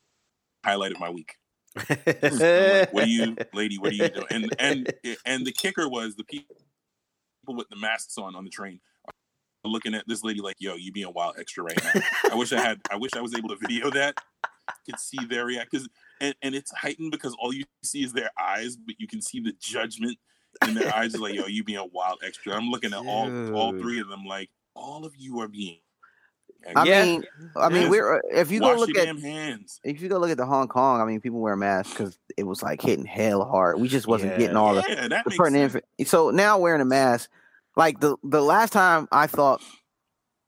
highlight 0.63 0.93
of 0.93 0.99
my 0.99 1.09
week. 1.09 1.35
Like, 1.75 2.93
what 2.93 3.03
are 3.05 3.07
you, 3.07 3.35
lady? 3.53 3.77
What 3.77 3.91
are 3.91 3.95
you 3.95 4.09
doing? 4.09 4.27
And 4.29 4.55
and 4.59 4.93
and 5.25 5.45
the 5.45 5.51
kicker 5.51 5.87
was 5.87 6.15
the 6.15 6.23
people 6.23 6.55
with 7.47 7.69
the 7.69 7.75
masks 7.75 8.17
on 8.17 8.35
on 8.35 8.43
the 8.43 8.49
train 8.49 8.79
are 9.63 9.69
looking 9.69 9.93
at 9.93 10.07
this 10.07 10.23
lady 10.23 10.41
like, 10.41 10.55
"Yo, 10.59 10.75
you 10.75 10.91
being 10.91 11.05
a 11.05 11.11
wild 11.11 11.35
extra 11.37 11.63
right 11.63 11.77
now." 11.83 12.01
I 12.31 12.35
wish 12.35 12.51
I 12.53 12.61
had. 12.61 12.79
I 12.91 12.95
wish 12.95 13.11
I 13.15 13.21
was 13.21 13.35
able 13.35 13.49
to 13.49 13.55
video 13.55 13.89
that. 13.91 14.15
Could 14.85 14.99
see 14.99 15.23
their 15.25 15.45
react 15.45 15.71
because 15.71 15.87
and, 16.21 16.33
and 16.41 16.55
it's 16.55 16.71
heightened 16.71 17.11
because 17.11 17.35
all 17.39 17.53
you 17.53 17.65
see 17.83 18.03
is 18.03 18.13
their 18.13 18.31
eyes, 18.39 18.77
but 18.77 18.95
you 18.99 19.07
can 19.07 19.21
see 19.21 19.39
the 19.39 19.53
judgment 19.59 20.17
in 20.67 20.73
their 20.73 20.93
eyes. 20.93 21.17
Like, 21.17 21.35
"Yo, 21.35 21.45
you 21.47 21.63
being 21.63 21.79
a 21.79 21.85
wild 21.85 22.19
extra." 22.25 22.53
I'm 22.53 22.69
looking 22.69 22.93
at 22.93 22.99
all 22.99 23.53
all 23.53 23.71
three 23.73 23.99
of 23.99 24.07
them 24.07 24.25
like, 24.25 24.49
all 24.75 25.05
of 25.05 25.13
you 25.17 25.39
are 25.41 25.47
being. 25.47 25.79
I 26.75 26.83
Yeah. 26.85 27.03
mean, 27.05 27.23
I 27.55 27.69
mean, 27.69 27.81
Yes. 27.83 27.91
we're 27.91 28.15
uh, 28.17 28.19
if 28.31 28.51
you 28.51 28.59
go 28.59 28.69
Wash 28.77 28.79
look 28.87 28.97
at 28.97 29.17
hands. 29.19 29.79
if 29.83 30.01
you 30.01 30.09
go 30.09 30.17
look 30.19 30.29
at 30.31 30.37
the 30.37 30.45
Hong 30.45 30.67
Kong, 30.67 31.01
I 31.01 31.05
mean, 31.05 31.19
people 31.21 31.39
wear 31.39 31.55
masks 31.55 31.91
because 31.93 32.17
it 32.37 32.43
was 32.43 32.61
like 32.63 32.81
hitting 32.81 33.05
hell 33.05 33.43
hard. 33.45 33.79
We 33.79 33.87
just 33.87 34.07
wasn't 34.07 34.33
Yeah. 34.33 34.37
getting 34.39 34.57
all 34.57 34.75
the, 34.75 34.83
yeah, 34.87 35.07
that 35.07 35.23
the 35.23 35.29
makes 35.29 35.37
pertinent. 35.37 35.71
sense. 35.73 35.83
inf- 35.97 36.07
So 36.07 36.29
now 36.29 36.57
wearing 36.59 36.81
a 36.81 36.85
mask, 36.85 37.29
like 37.75 37.99
the 37.99 38.15
the 38.23 38.41
last 38.41 38.73
time 38.73 39.07
I 39.11 39.27
thought 39.27 39.61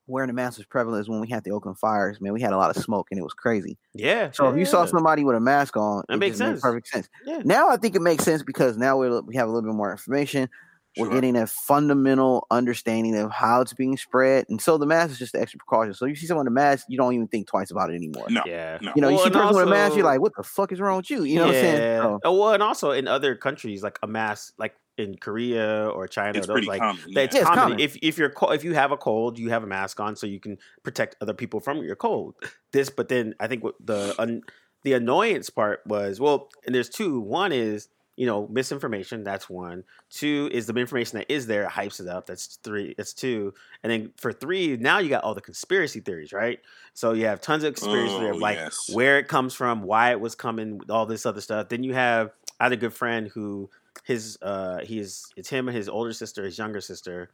wearing 0.06 0.30
a 0.30 0.34
mask 0.34 0.58
was 0.58 0.66
prevalent 0.66 1.00
is 1.02 1.08
when 1.10 1.22
we 1.22 1.30
had 1.30 1.44
the 1.46 1.52
Oakland 1.52 1.80
fires. 1.80 2.20
Man, 2.20 2.34
we 2.34 2.42
had 2.42 2.52
a 2.52 2.58
lot 2.58 2.76
of 2.76 2.84
smoke 2.84 3.08
and 3.10 3.18
it 3.20 3.24
was 3.24 3.34
crazy. 3.34 3.78
yeah. 3.94 4.32
So 4.32 4.50
if 4.50 4.58
you 4.58 4.66
saw 4.66 4.86
somebody 4.86 5.24
with 5.24 5.36
a 5.36 5.40
mask 5.40 5.78
on, 5.78 6.04
That 6.10 6.16
it 6.16 6.18
makes 6.18 6.38
sense. 6.38 6.60
perfect 6.62 6.90
sense. 6.90 7.08
Yeah. 7.26 7.42
Now 7.46 7.70
I 7.70 7.78
think 7.78 7.96
it 7.96 8.02
makes 8.02 8.24
sense 8.26 8.44
because 8.44 8.78
now 8.78 8.98
we 8.98 9.10
we 9.22 9.36
have 9.38 9.48
a 9.48 9.52
little 9.52 9.68
bit 9.70 9.76
more 9.76 9.92
information. 9.92 10.50
We're 10.98 11.10
getting 11.10 11.36
a 11.36 11.48
fundamental 11.48 12.46
understanding 12.52 13.16
of 13.18 13.32
how 13.32 13.62
it's 13.62 13.74
being 13.74 13.98
spread, 13.98 14.46
and 14.50 14.62
so 14.62 14.78
the 14.78 14.86
mask 14.86 15.12
is 15.12 15.20
just 15.20 15.34
the 15.34 15.42
extra 15.42 15.58
precaution. 15.58 15.94
So 15.94 16.06
you 16.06 16.16
see 16.16 16.28
someone 16.28 16.46
with 16.46 16.52
a 16.52 16.56
mask, 16.56 16.86
you 16.90 16.98
don't 16.98 17.14
even 17.14 17.28
think 17.28 17.48
twice 17.48 17.72
about 17.72 17.90
it 17.90 17.96
anymore. 17.96 18.28
No, 18.30 18.44
Yeah. 18.46 18.78
no. 18.82 18.92
You 18.96 19.02
know, 19.02 19.10
you 19.10 19.18
see 19.18 19.26
and 19.26 19.36
a 19.36 19.40
person 19.40 19.56
with 19.56 19.64
a 19.68 19.70
mask, 19.70 19.96
you're 19.96 20.06
like, 20.06 20.22
"What 20.22 20.34
the 20.36 20.44
fuck 20.44 20.72
is 20.72 20.80
wrong 20.80 20.98
with 20.98 21.10
you?" 21.10 21.24
You 21.24 21.38
know 21.40 21.48
what 21.48 21.56
I'm 21.56 21.62
saying? 21.62 22.02
So- 22.02 22.20
Oh, 22.24 22.34
well, 22.40 22.54
and 22.54 22.62
also 22.64 22.92
in 22.92 23.08
other 23.08 23.36
countries 23.36 23.82
like 23.84 23.98
a 24.04 24.08
mask, 24.08 24.54
like 24.58 24.76
in 24.98 25.16
Korea 25.18 25.90
or 25.90 26.08
China, 26.08 26.38
it's 26.38 26.46
those 26.46 26.54
pretty 26.54 26.68
like 26.68 26.80
common. 26.82 27.02
that's 27.16 27.34
Yeah, 27.36 27.42
it's 27.42 27.50
common. 27.50 27.64
common. 27.64 27.80
If 27.80 27.98
if 28.04 28.18
you're 28.20 28.30
co- 28.30 28.52
if 28.52 28.64
you 28.64 28.76
have 28.76 28.92
a 28.92 28.98
cold, 28.98 29.40
you 29.40 29.50
have 29.50 29.64
a 29.64 29.68
mask 29.68 30.00
on 30.00 30.16
so 30.16 30.28
you 30.28 30.40
can 30.40 30.58
protect 30.84 31.16
other 31.22 31.34
people 31.34 31.60
from 31.60 31.80
your 31.84 31.96
cold. 31.96 32.36
This, 32.72 32.90
but 32.92 33.10
then 33.10 33.34
I 33.40 33.48
think 33.48 33.64
what 33.64 33.74
the 33.84 34.14
un, 34.20 34.42
the 34.84 34.94
annoyance 34.94 35.50
part 35.50 35.82
was 35.88 36.20
well, 36.20 36.50
and 36.66 36.76
there's 36.76 36.90
two. 36.90 37.20
One 37.20 37.52
is 37.52 37.90
you 38.16 38.26
know 38.26 38.48
misinformation. 38.48 39.24
That's 39.24 39.50
one. 39.50 39.84
Two 40.10 40.50
is 40.52 40.68
the 40.68 40.74
information 40.76 41.20
that 41.20 41.32
is 41.32 41.48
there 41.48 41.64
it 41.64 41.70
hypes 41.70 42.00
it 42.00 42.08
up. 42.08 42.26
That's 42.26 42.58
three. 42.64 42.94
That's 42.98 43.14
two. 43.14 43.54
And 43.84 43.92
then 43.92 44.12
for 44.18 44.32
three, 44.32 44.78
now 44.78 45.00
you 45.00 45.10
got 45.10 45.24
all 45.24 45.34
the 45.34 45.42
conspiracy 45.42 46.00
theories, 46.00 46.32
right? 46.34 46.60
So 46.94 47.14
you 47.14 47.26
have 47.26 47.42
tons 47.42 47.64
of 47.64 47.74
conspiracy 47.76 48.10
theories 48.18 48.32
Oh, 48.34 48.36
of 48.36 48.42
like 48.42 48.58
yes. 48.58 48.90
where 48.94 49.18
it 49.20 49.28
comes 49.28 49.54
from, 49.54 49.82
why 49.82 50.12
it 50.12 50.20
was 50.20 50.36
coming, 50.36 50.82
all 50.90 51.06
this 51.06 51.26
other 51.26 51.42
stuff. 51.42 51.70
Then 51.70 51.84
you 51.84 51.94
have 51.94 52.32
I 52.60 52.66
had 52.66 52.74
a 52.74 52.78
good 52.78 52.94
friend 52.94 53.30
who 53.34 53.70
his 54.04 54.38
uh 54.42 54.80
he's 54.80 55.26
it's 55.36 55.50
him 55.50 55.68
and 55.68 55.76
his 55.78 55.90
older 55.90 56.14
sister, 56.14 56.44
his 56.46 56.58
younger 56.58 56.82
sister, 56.82 57.30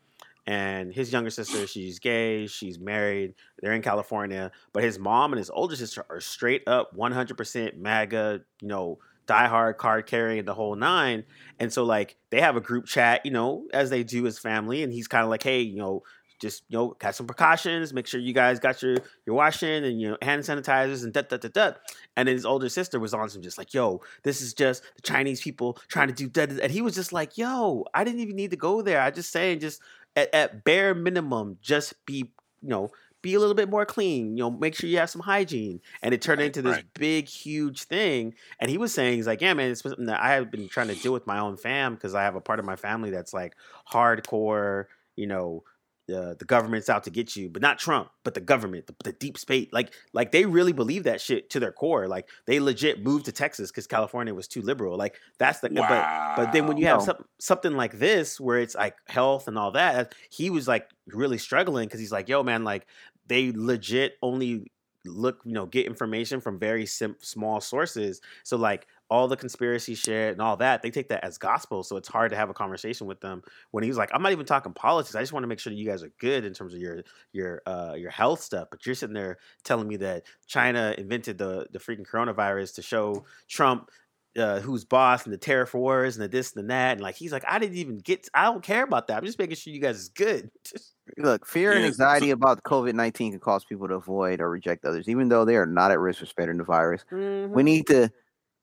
and 0.47 0.93
his 0.93 1.11
younger 1.11 1.29
sister, 1.29 1.67
she's 1.67 1.99
gay, 1.99 2.47
she's 2.47 2.79
married, 2.79 3.35
they're 3.61 3.73
in 3.73 3.81
California, 3.81 4.51
but 4.73 4.83
his 4.83 4.97
mom 4.97 5.31
and 5.33 5.37
his 5.37 5.49
older 5.49 5.75
sister 5.75 6.05
are 6.09 6.19
straight 6.21 6.67
up 6.67 6.95
100% 6.95 7.77
MAGA, 7.77 8.41
you 8.61 8.67
know, 8.67 8.97
diehard 9.29 9.77
card 9.77 10.07
carrying 10.07 10.45
the 10.45 10.53
whole 10.53 10.75
nine. 10.75 11.23
And 11.59 11.71
so 11.71 11.83
like 11.83 12.17
they 12.31 12.41
have 12.41 12.55
a 12.55 12.61
group 12.61 12.85
chat, 12.85 13.25
you 13.25 13.31
know, 13.31 13.67
as 13.73 13.89
they 13.89 14.03
do 14.03 14.25
as 14.27 14.39
family, 14.39 14.83
and 14.83 14.91
he's 14.91 15.07
kind 15.07 15.23
of 15.23 15.29
like, 15.29 15.43
hey, 15.43 15.61
you 15.61 15.77
know, 15.77 16.03
just 16.39 16.63
you 16.69 16.77
know, 16.77 16.95
got 16.99 17.15
some 17.15 17.27
precautions. 17.27 17.93
Make 17.93 18.07
sure 18.07 18.19
you 18.19 18.33
guys 18.33 18.59
got 18.59 18.81
your 18.81 18.97
your 19.25 19.35
washing 19.35 19.83
and 19.83 20.01
you 20.01 20.09
know 20.09 20.17
hand 20.21 20.43
sanitizers 20.43 21.03
and 21.03 21.13
da 21.13 21.21
da 21.21 21.37
da 21.37 21.49
da. 21.49 21.71
And 22.15 22.27
then 22.27 22.35
his 22.35 22.45
older 22.45 22.69
sister 22.69 22.99
was 22.99 23.13
on 23.13 23.29
some 23.29 23.41
just 23.41 23.57
like, 23.57 23.73
yo, 23.73 24.01
this 24.23 24.41
is 24.41 24.53
just 24.53 24.83
the 24.95 25.01
Chinese 25.01 25.41
people 25.41 25.77
trying 25.87 26.07
to 26.07 26.13
do 26.13 26.27
da." 26.27 26.43
And 26.61 26.71
he 26.71 26.81
was 26.81 26.95
just 26.95 27.13
like, 27.13 27.37
yo, 27.37 27.85
I 27.93 28.03
didn't 28.03 28.21
even 28.21 28.35
need 28.35 28.51
to 28.51 28.57
go 28.57 28.81
there. 28.81 29.01
I 29.01 29.11
just 29.11 29.31
saying, 29.31 29.59
just 29.59 29.81
at, 30.15 30.33
at 30.33 30.63
bare 30.63 30.95
minimum, 30.95 31.57
just 31.61 31.93
be 32.05 32.31
you 32.61 32.69
know 32.69 32.89
be 33.21 33.33
a 33.33 33.39
little 33.39 33.55
bit 33.55 33.69
more 33.69 33.85
clean. 33.85 34.37
You 34.37 34.43
know, 34.43 34.51
make 34.51 34.75
sure 34.75 34.89
you 34.89 34.97
have 34.97 35.09
some 35.09 35.21
hygiene. 35.21 35.81
And 36.01 36.13
it 36.13 36.21
turned 36.21 36.39
Right, 36.39 36.47
into 36.47 36.61
this 36.61 36.77
right. 36.77 36.85
big, 36.93 37.27
huge 37.27 37.83
thing. 37.83 38.35
And 38.59 38.69
he 38.69 38.77
was 38.77 38.93
saying, 38.93 39.15
he's 39.15 39.27
like, 39.27 39.41
yeah, 39.41 39.53
man, 39.53 39.71
it's 39.71 39.81
something 39.81 40.05
that 40.05 40.21
I 40.21 40.33
have 40.33 40.51
been 40.51 40.69
trying 40.69 40.87
to 40.89 40.95
deal 40.95 41.13
with 41.13 41.27
my 41.27 41.39
own 41.39 41.57
fam 41.57 41.95
because 41.95 42.15
I 42.15 42.23
have 42.23 42.35
a 42.35 42.41
part 42.41 42.59
of 42.59 42.65
my 42.65 42.75
family 42.75 43.09
that's 43.11 43.33
like 43.33 43.55
hardcore, 43.91 44.85
you 45.15 45.27
know, 45.27 45.63
uh, 46.11 46.33
the 46.37 46.45
government's 46.45 46.89
out 46.89 47.03
to 47.03 47.09
get 47.09 47.35
you, 47.35 47.49
but 47.49 47.61
not 47.61 47.79
Trump, 47.79 48.09
but 48.23 48.33
the 48.33 48.41
government, 48.41 48.87
the, 48.87 48.95
the 49.03 49.11
deep 49.13 49.37
state. 49.37 49.71
Like, 49.73 49.93
like 50.13 50.31
they 50.31 50.45
really 50.45 50.73
believe 50.73 51.03
that 51.03 51.21
shit 51.21 51.49
to 51.51 51.59
their 51.59 51.71
core. 51.71 52.07
Like 52.07 52.27
they 52.45 52.59
legit 52.59 53.03
moved 53.03 53.25
to 53.25 53.31
Texas 53.31 53.71
because 53.71 53.87
California 53.87 54.33
was 54.33 54.47
too 54.47 54.61
liberal. 54.61 54.97
Like 54.97 55.15
that's 55.37 55.59
the. 55.59 55.69
wow. 55.71 56.33
But 56.35 56.45
but 56.45 56.51
then 56.53 56.67
when 56.67 56.77
you 56.77 56.87
have 56.87 56.99
No. 56.99 57.05
some, 57.05 57.25
something 57.39 57.73
like 57.73 57.99
this 57.99 58.39
where 58.39 58.59
it's 58.59 58.75
like 58.75 58.95
health 59.07 59.47
and 59.47 59.57
all 59.57 59.71
that, 59.71 60.13
he 60.31 60.49
was 60.49 60.67
like 60.67 60.89
really 61.07 61.37
struggling 61.37 61.87
because 61.87 61.99
he's 61.99 62.11
like, 62.11 62.29
yo, 62.29 62.43
man, 62.43 62.63
like 62.63 62.87
they 63.27 63.51
legit 63.53 64.13
only 64.21 64.71
look, 65.05 65.39
you 65.45 65.53
know, 65.53 65.65
get 65.65 65.85
information 65.85 66.41
from 66.41 66.59
very 66.59 66.85
sim- 66.85 67.15
small 67.21 67.61
sources. 67.61 68.19
So 68.43 68.57
like 68.57 68.85
all 69.09 69.27
the 69.27 69.35
conspiracy 69.37 69.95
shit 69.95 70.31
and 70.33 70.41
all 70.41 70.57
that, 70.57 70.81
they 70.81 70.91
take 70.91 71.09
that 71.09 71.23
as 71.23 71.37
gospel. 71.37 71.83
So 71.83 71.97
it's 71.97 72.07
hard 72.07 72.31
to 72.31 72.37
have 72.37 72.49
a 72.49 72.53
conversation 72.53 73.07
with 73.07 73.19
them 73.21 73.41
when 73.71 73.83
he's 73.83 73.97
like, 73.97 74.09
I'm 74.13 74.21
not 74.21 74.31
even 74.31 74.45
talking 74.45 74.73
politics. 74.73 75.15
I 75.15 75.21
just 75.21 75.33
want 75.33 75.43
to 75.43 75.47
make 75.47 75.59
sure 75.59 75.71
that 75.71 75.77
you 75.77 75.85
guys 75.85 76.03
are 76.03 76.11
good 76.19 76.45
in 76.45 76.53
terms 76.53 76.73
of 76.73 76.79
your 76.79 77.03
your 77.33 77.61
uh 77.65 77.95
your 77.97 78.11
health 78.11 78.41
stuff. 78.41 78.67
But 78.69 78.85
you're 78.85 78.95
sitting 78.95 79.13
there 79.15 79.37
telling 79.63 79.87
me 79.87 79.97
that 79.97 80.23
China 80.47 80.93
invented 80.97 81.37
the 81.37 81.67
the 81.71 81.79
freaking 81.79 82.07
coronavirus 82.07 82.75
to 82.75 82.81
show 82.81 83.25
Trump 83.47 83.89
uh, 84.37 84.59
who's 84.59 84.85
boss 84.85 85.25
and 85.25 85.33
the 85.33 85.37
tariff 85.37 85.73
wars 85.73 86.15
and 86.15 86.23
the 86.23 86.27
this 86.27 86.53
and 86.53 86.63
the 86.63 86.67
that. 86.67 86.93
And 86.93 87.01
like 87.01 87.15
he's 87.15 87.31
like, 87.31 87.43
I 87.47 87.59
didn't 87.59 87.77
even 87.77 87.97
get 87.97 88.27
I 88.33 88.45
don't 88.45 88.63
care 88.63 88.83
about 88.83 89.07
that. 89.07 89.17
I'm 89.17 89.25
just 89.25 89.39
making 89.39 89.55
sure 89.55 89.73
you 89.73 89.81
guys 89.81 89.97
is 89.97 90.09
good. 90.09 90.51
Look, 91.17 91.47
fear 91.47 91.71
and 91.71 91.81
Yeah, 91.81 91.85
so- 91.87 92.03
anxiety 92.03 92.29
about 92.31 92.63
COVID 92.63 92.93
nineteen 92.93 93.31
can 93.31 93.39
cause 93.39 93.65
people 93.65 93.87
to 93.87 93.95
avoid 93.95 94.41
or 94.41 94.49
reject 94.49 94.85
others, 94.85 95.09
even 95.09 95.29
though 95.29 95.45
they 95.45 95.55
are 95.55 95.65
not 95.65 95.91
at 95.91 95.99
risk 95.99 96.19
for 96.19 96.25
spreading 96.25 96.57
the 96.57 96.63
virus. 96.63 97.03
Mm-hmm. 97.11 97.53
We 97.53 97.63
need 97.63 97.87
to 97.87 98.11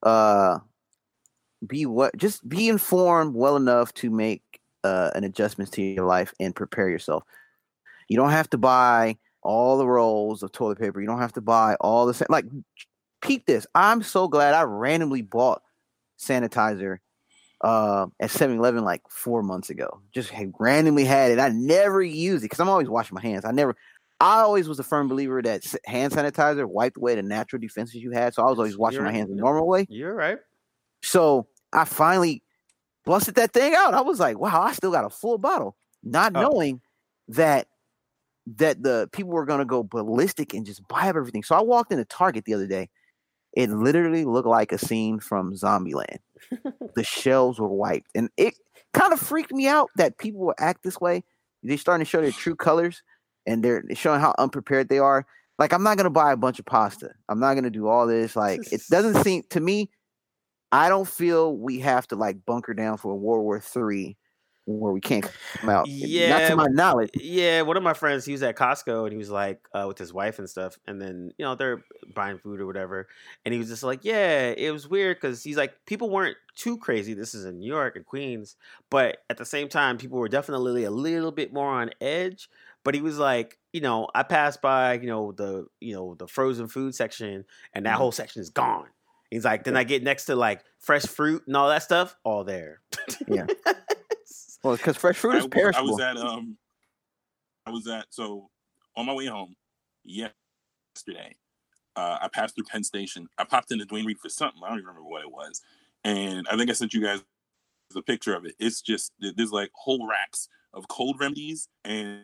uh 0.07 0.61
be 1.67 1.85
what 1.85 2.17
just 2.17 2.49
be 2.49 2.69
informed 2.69 3.35
well 3.35 3.57
enough 3.57 3.93
to 3.95 4.09
make 4.09 4.43
uh 4.85 5.11
an 5.15 5.25
adjustments 5.25 5.73
to 5.73 5.83
your 5.83 6.07
life 6.07 6.33
and 6.39 6.55
prepare 6.55 6.89
yourself. 6.89 7.25
You 8.09 8.17
don't 8.17 8.31
have 8.31 8.49
to 8.51 8.59
buy 8.59 9.17
all 9.43 9.79
the 9.79 9.87
rolls 9.87 10.43
of 10.43 10.53
toilet 10.53 10.79
paper. 10.79 11.01
You 11.01 11.09
don't 11.09 11.19
have 11.19 11.33
to 11.35 11.41
buy 11.41 11.77
all 11.81 12.07
the 12.07 12.15
sa- 12.15 12.27
like 12.29 12.47
peep 13.21 13.47
this. 13.47 13.67
I'm 13.75 14.03
so 14.03 14.29
glad 14.29 14.55
I 14.55 14.63
randomly 14.63 15.23
bought 15.23 15.63
sanitizer 16.19 16.99
uh 17.63 18.07
at 18.21 18.31
7-Eleven 18.31 18.85
like 18.85 19.03
four 19.11 19.43
months 19.43 19.71
ago. 19.71 20.03
Just 20.13 20.31
randomly 20.61 21.05
had 21.05 21.33
it. 21.33 21.41
I 21.41 21.49
never 21.49 22.01
used 22.01 22.45
it 22.45 22.47
because 22.47 22.61
I'm 22.61 22.69
always 22.69 22.89
washing 22.89 23.17
my 23.17 23.23
hands. 23.23 23.45
I 23.45 23.51
never 23.51 23.75
I 24.21 24.41
always 24.41 24.69
was 24.69 24.79
a 24.79 24.83
firm 24.85 25.09
believer 25.09 25.43
that 25.43 25.63
hand 25.85 26.13
sanitizer 26.13 26.67
wiped 26.67 26.97
away 26.97 27.15
the 27.17 27.23
natural 27.23 27.61
defenses 27.61 27.97
you 27.97 28.13
had. 28.13 28.33
So 28.35 28.43
I 28.43 28.47
was 28.51 28.59
always 28.59 28.79
washing 28.79 29.01
my 29.03 29.09
You're- 29.09 29.19
hands 29.19 29.31
the 29.31 29.37
normal 29.37 29.67
way. 29.67 29.87
You're 29.91 30.15
right. 30.15 30.39
So 31.03 31.47
I 31.73 31.85
finally 31.85 32.43
busted 33.05 33.35
that 33.37 33.53
thing 33.53 33.75
out. 33.75 33.93
I 33.95 34.01
was 34.01 34.19
like, 34.19 34.39
wow, 34.39 34.63
I 34.63 34.73
still 34.73 34.91
got 34.91 35.05
a 35.05 35.11
full 35.11 35.39
bottle, 35.39 35.77
not 36.03 36.33
Oh. 36.35 36.43
knowing 36.43 36.81
that 37.29 37.69
that 38.59 38.81
the 38.83 39.09
people 39.13 39.33
were 39.33 39.45
gonna 39.45 39.65
go 39.65 39.83
ballistic 39.83 40.55
and 40.55 40.65
just 40.65 40.87
buy 40.87 41.09
up 41.09 41.17
everything. 41.17 41.43
So 41.43 41.57
I 41.57 41.63
walked 41.63 41.91
into 41.93 42.05
Target 42.05 42.45
the 42.45 42.55
other 42.55 42.69
day. 42.69 42.89
It 43.55 43.71
literally 43.71 44.25
looked 44.25 44.47
like 44.47 44.71
a 44.71 44.79
scene 44.79 45.19
from 45.19 45.53
Zombieland. 45.55 46.19
the 46.95 47.03
shelves 47.05 47.59
were 47.59 47.67
wiped, 47.69 48.09
and 48.15 48.31
it 48.37 48.55
kind 48.95 49.13
of 49.13 49.19
freaked 49.19 49.51
me 49.53 49.67
out 49.67 49.91
that 49.97 50.19
people 50.19 50.41
would 50.47 50.55
act 50.61 50.85
this 50.85 51.01
way. 51.01 51.25
They're 51.65 51.77
starting 51.77 52.05
to 52.05 52.09
show 52.09 52.21
their 52.21 52.31
true 52.31 52.55
colors, 52.55 53.03
and 53.47 53.63
they're 53.63 53.85
showing 53.95 54.21
how 54.21 54.35
unprepared 54.39 54.89
they 54.89 54.99
are. 54.99 55.27
Like, 55.59 55.73
I'm 55.73 55.83
not 55.83 55.97
gonna 55.97 56.11
buy 56.11 56.33
a 56.33 56.37
bunch 56.37 56.59
of 56.59 56.67
pasta. 56.67 57.11
I'm 57.29 57.41
not 57.41 57.55
gonna 57.55 57.71
do 57.71 57.89
all 57.89 58.07
this. 58.07 58.37
Like, 58.37 58.73
it 58.73 58.83
doesn't 58.91 59.23
seem 59.25 59.43
to 59.51 59.61
me. 59.61 59.91
I 60.73 60.89
don't 60.89 61.09
feel 61.09 61.57
we 61.57 61.79
have 61.81 62.07
to 62.09 62.17
like 62.17 62.45
bunker 62.45 62.75
down 62.75 62.99
for 62.99 63.13
a 63.13 63.17
World 63.17 63.45
War 63.45 63.61
Three 63.61 64.17
where 64.67 64.93
we 64.93 65.01
can't 65.01 65.25
come 65.61 65.71
out. 65.71 65.89
not 66.03 66.45
Yeah, 66.45 66.47
to 66.47 66.57
my 66.57 66.67
knowledge. 66.71 67.11
Yeah, 67.15 67.63
one 67.63 67.77
of 67.77 67.83
my 67.83 67.95
friends, 67.95 68.25
he 68.25 68.33
was 68.33 68.43
at 68.43 68.57
Costco 68.57 69.05
and 69.05 69.13
he 69.13 69.17
was 69.17 69.31
like 69.31 69.61
uh, 69.73 69.85
with 69.89 69.99
his 69.99 70.13
wife 70.13 70.39
and 70.39 70.49
stuff, 70.49 70.79
and 70.87 71.01
then 71.01 71.33
you 71.39 71.45
know 71.45 71.55
they're 71.55 71.83
buying 72.15 72.39
food 72.39 72.61
or 72.61 72.67
whatever, 72.67 73.09
and 73.45 73.53
he 73.53 73.59
was 73.59 73.69
just 73.69 73.83
like, 73.83 74.01
yeah, 74.05 74.49
it 74.57 74.73
was 74.73 74.89
weird 74.89 75.17
because 75.17 75.43
he's 75.43 75.57
like 75.57 75.75
people 75.87 76.11
weren't 76.11 76.37
too 76.57 76.79
crazy. 76.79 77.15
This 77.15 77.35
is 77.35 77.45
in 77.45 77.59
New 77.59 77.67
York 77.73 77.97
and 77.97 78.05
Queens, 78.05 78.57
but 78.91 79.19
at 79.31 79.39
the 79.39 79.45
same 79.45 79.69
time, 79.69 79.99
people 79.99 80.19
were 80.19 80.29
definitely 80.29 80.85
a 80.85 80.91
little 80.91 81.33
bit 81.33 81.53
more 81.53 81.69
on 81.69 81.91
edge. 82.01 82.49
But 82.85 82.95
he 82.95 83.01
was 83.01 83.19
like, 83.19 83.59
you 83.73 83.81
know, 83.81 84.09
I 84.15 84.23
passed 84.23 84.63
by, 84.63 84.95
you 84.95 85.07
know, 85.09 85.33
the 85.33 85.67
you 85.81 85.95
know 85.95 86.15
the 86.15 86.29
frozen 86.29 86.69
food 86.69 86.95
section, 86.95 87.45
and 87.73 87.87
that 87.87 87.95
Mhm. 87.95 87.99
whole 87.99 88.13
section 88.13 88.43
is 88.43 88.51
gone. 88.51 88.89
He's 89.31 89.45
like, 89.45 89.65
then 89.65 89.77
I 89.77 89.85
get 89.85 90.03
next 90.05 90.27
to 90.27 90.37
like 90.37 90.63
fresh 90.79 91.05
fruit 91.05 91.43
and 91.47 91.57
all 91.57 91.69
that 91.69 91.83
stuff, 91.83 92.17
all 92.25 92.45
there. 92.45 92.81
Yeah. 93.27 93.47
Well, 94.63 94.77
because 94.77 94.97
fresh 94.97 95.17
fruit 95.17 95.35
I, 95.35 95.39
is 95.39 95.47
perishable. 95.47 95.89
I 95.89 95.91
was 95.91 96.01
at 96.01 96.17
um, 96.17 96.57
I 97.67 97.71
was 97.71 97.87
at 97.87 98.07
so 98.11 98.51
on 98.97 99.07
my 99.07 99.15
way 99.15 99.27
home 99.27 99.55
yesterday. 100.05 101.37
Uh, 101.95 102.19
I 102.21 102.29
passed 102.29 102.55
through 102.55 102.65
Penn 102.65 102.85
Station. 102.85 103.27
I 103.39 103.45
popped 103.45 103.73
into 103.73 103.87
Duane 103.87 104.05
Reade 104.05 104.19
for 104.19 104.29
something. 104.29 104.61
I 104.63 104.69
don't 104.69 104.79
even 104.79 104.89
remember 104.89 105.09
what 105.09 105.23
it 105.23 105.31
was, 105.31 105.63
and 106.05 106.47
I 106.51 106.57
think 106.57 106.71
I 106.71 106.75
sent 106.75 106.95
you 106.95 107.03
guys 107.03 107.23
the 107.91 108.03
picture 108.03 108.35
of 108.35 108.45
it. 108.45 108.55
It's 108.59 108.81
just 108.81 109.13
there's 109.21 109.53
like 109.53 109.71
whole 109.75 110.09
racks 110.09 110.49
of 110.75 110.89
cold 110.89 111.17
remedies 111.21 111.69
and 111.85 112.23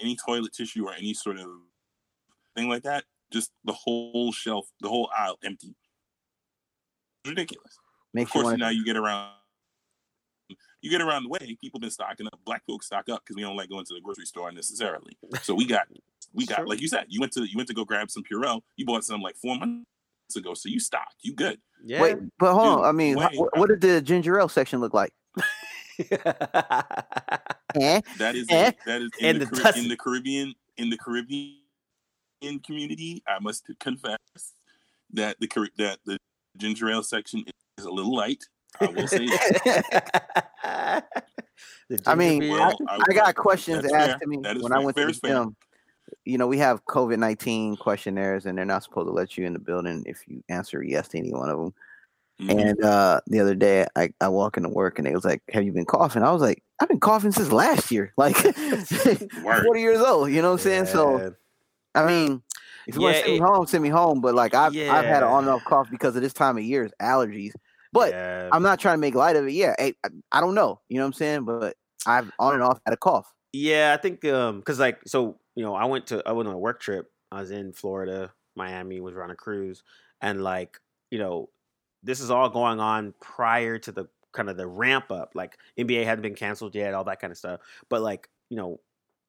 any 0.00 0.16
toilet 0.16 0.52
tissue 0.52 0.86
or 0.86 0.94
any 0.94 1.14
sort 1.14 1.38
of 1.38 1.48
thing 2.56 2.68
like 2.68 2.82
that. 2.84 3.04
Just 3.32 3.50
the 3.64 3.72
whole 3.72 4.32
shelf, 4.32 4.66
the 4.80 4.88
whole 4.88 5.10
aisle 5.16 5.38
empty. 5.44 5.74
It's 7.24 7.30
ridiculous. 7.30 7.78
Makes 8.12 8.30
of 8.30 8.34
you 8.34 8.40
course, 8.42 8.52
want 8.52 8.60
now 8.60 8.68
you 8.68 8.84
get 8.84 8.96
around. 8.96 9.32
You 10.84 10.90
get 10.90 11.00
around 11.00 11.22
the 11.22 11.30
way. 11.30 11.56
People 11.62 11.80
been 11.80 11.90
stocking 11.90 12.26
up. 12.26 12.38
Black 12.44 12.62
folks 12.66 12.84
stock 12.84 13.08
up 13.08 13.22
because 13.24 13.36
we 13.36 13.42
don't 13.42 13.56
like 13.56 13.70
going 13.70 13.86
to 13.86 13.94
the 13.94 14.02
grocery 14.02 14.26
store 14.26 14.52
necessarily. 14.52 15.16
So 15.40 15.54
we 15.54 15.66
got, 15.66 15.86
we 16.34 16.44
got, 16.44 16.58
Sure. 16.58 16.66
like 16.66 16.82
you 16.82 16.88
said, 16.88 17.06
you 17.08 17.20
went 17.20 17.32
to 17.32 17.40
you 17.44 17.56
went 17.56 17.68
to 17.68 17.74
go 17.74 17.86
grab 17.86 18.10
some 18.10 18.22
Purell. 18.22 18.60
You 18.76 18.84
bought 18.84 19.02
some 19.02 19.22
like 19.22 19.34
four 19.36 19.56
months 19.58 19.86
ago, 20.36 20.52
so 20.52 20.68
you 20.68 20.78
stocked. 20.78 21.16
You 21.22 21.32
good? 21.34 21.58
yeah. 21.86 22.02
Wait, 22.02 22.16
but 22.38 22.52
hold 22.52 22.80
on. 22.80 22.84
I 22.84 22.92
mean, 22.92 23.16
wait, 23.16 23.30
what, 23.34 23.56
what 23.56 23.70
did 23.70 23.80
the 23.80 24.02
ginger 24.02 24.38
ale 24.38 24.50
section 24.50 24.80
look 24.80 24.92
like? 24.92 25.14
Eh? 27.76 28.00
That 28.18 28.34
is 28.36 28.46
Eh? 28.50 28.72
that 28.86 29.02
is 29.02 29.10
in 29.20 29.38
the, 29.38 29.46
the 29.46 29.50
Carib- 29.56 29.76
in 29.76 29.88
the 29.88 29.96
Caribbean 29.96 30.54
in 30.76 30.90
the 30.90 30.98
Caribbean 30.98 31.56
community. 32.64 33.22
I 33.26 33.38
must 33.40 33.64
confess 33.80 34.18
that 35.14 35.36
the 35.40 35.48
that 35.78 35.98
the 36.04 36.18
ginger 36.58 36.90
ale 36.90 37.02
section 37.02 37.42
is 37.78 37.84
a 37.86 37.90
little 37.90 38.14
light. 38.14 38.44
I 38.80 38.86
will 38.86 39.06
say 39.08 39.26
I 42.06 42.14
mean, 42.14 42.40
ginger 42.42 42.60
I, 42.62 42.74
beer. 42.78 43.04
I 43.10 43.14
got 43.14 43.34
questions 43.36 43.82
that's 43.82 43.94
asked 43.94 44.10
fair. 44.10 44.18
to 44.18 44.26
me 44.26 44.38
That 44.42 44.56
is 44.56 44.62
when 44.62 44.72
I 44.72 44.78
went 44.78 44.96
Fair 44.96 45.06
to 45.06 45.10
is 45.10 45.20
the 45.20 45.28
fair. 45.28 45.36
gym. 45.38 45.56
You 46.24 46.38
know, 46.38 46.46
we 46.46 46.58
have 46.58 46.84
COVID 46.86 47.18
nineteen 47.18 47.76
questionnaires, 47.76 48.46
and 48.46 48.56
they're 48.56 48.64
not 48.64 48.82
supposed 48.82 49.08
to 49.08 49.12
let 49.12 49.36
you 49.36 49.46
in 49.46 49.52
the 49.52 49.58
building 49.58 50.02
if 50.06 50.22
you 50.26 50.42
answer 50.48 50.82
yes 50.82 51.08
to 51.08 51.18
any 51.18 51.32
one 51.32 51.50
of 51.50 51.58
them. 51.58 51.74
Mhm. 52.40 52.60
And 52.70 52.84
uh, 52.84 53.20
the 53.26 53.40
other 53.40 53.54
day, 53.54 53.86
I, 53.94 54.10
I 54.20 54.28
walk 54.28 54.56
into 54.56 54.68
work, 54.68 54.98
and 54.98 55.06
they 55.06 55.14
was 55.14 55.24
like, 55.24 55.42
"Have 55.52 55.64
you 55.64 55.72
been 55.72 55.84
coughing?" 55.84 56.22
I 56.22 56.32
was 56.32 56.42
like, 56.42 56.62
"I've 56.80 56.88
been 56.88 57.00
coughing 57.00 57.32
since 57.32 57.52
last 57.52 57.90
year, 57.90 58.12
like 58.16 58.36
forty 59.62 59.80
years 59.80 60.00
old." 60.00 60.30
You 60.30 60.42
know 60.42 60.48
what 60.50 60.60
I'm 60.60 60.64
saying? 60.64 60.86
So, 60.86 61.34
I 61.94 62.06
mean, 62.06 62.42
if 62.86 62.96
you 62.96 63.02
want 63.02 63.16
to 63.16 63.22
send 63.22 63.32
me 63.34 63.38
home, 63.38 63.66
send 63.66 63.82
me 63.82 63.88
home. 63.88 64.20
But 64.20 64.34
like, 64.34 64.54
I've 64.54 64.76
I've 64.76 65.04
had 65.04 65.22
an 65.22 65.28
on 65.28 65.44
and 65.44 65.52
off 65.52 65.64
cough 65.64 65.88
because 65.90 66.16
of 66.16 66.22
this 66.22 66.32
time 66.32 66.58
of 66.58 66.64
year, 66.64 66.82
year's 66.82 66.92
allergies. 67.00 67.52
But 67.94 68.12
Yeah. 68.12 68.50
I'm 68.52 68.62
not 68.62 68.78
trying 68.80 68.94
to 68.94 69.00
make 69.00 69.14
light 69.14 69.36
of 69.36 69.46
it. 69.46 69.52
Yeah, 69.52 69.74
hey, 69.78 69.94
I, 70.04 70.08
I 70.32 70.40
don't 70.40 70.54
know. 70.54 70.80
You 70.90 70.98
know 70.98 71.04
what 71.04 71.08
I'm 71.08 71.12
saying? 71.14 71.44
But 71.44 71.76
I've 72.06 72.30
on 72.38 72.54
and 72.54 72.62
off 72.62 72.80
had 72.84 72.92
a 72.92 72.98
cough. 72.98 73.32
Yeah, 73.52 73.94
I 73.96 74.02
think 74.02 74.24
um 74.24 74.58
because 74.58 74.78
like 74.80 75.00
so 75.06 75.38
you 75.54 75.64
know 75.64 75.74
I 75.74 75.84
went 75.86 76.08
to 76.08 76.22
I 76.26 76.32
went 76.32 76.48
on 76.48 76.54
a 76.54 76.58
work 76.58 76.80
trip. 76.80 77.10
I 77.32 77.40
was 77.40 77.50
in 77.50 77.72
Florida, 77.72 78.32
Miami, 78.56 79.00
was 79.00 79.16
on 79.16 79.30
a 79.30 79.36
cruise, 79.36 79.82
and 80.20 80.42
like 80.42 80.78
you 81.10 81.18
know 81.18 81.48
this 82.02 82.20
is 82.20 82.30
all 82.30 82.50
going 82.50 82.80
on 82.80 83.14
prior 83.20 83.78
to 83.78 83.92
the 83.92 84.06
kind 84.32 84.50
of 84.50 84.56
the 84.56 84.66
ramp 84.66 85.10
up. 85.10 85.32
Like 85.34 85.56
NBA 85.78 86.04
hadn't 86.04 86.22
been 86.22 86.34
canceled 86.34 86.74
yet, 86.74 86.94
all 86.94 87.04
that 87.04 87.20
kind 87.20 87.30
of 87.30 87.38
stuff. 87.38 87.60
But 87.88 88.02
like 88.02 88.28
you 88.50 88.56
know 88.56 88.80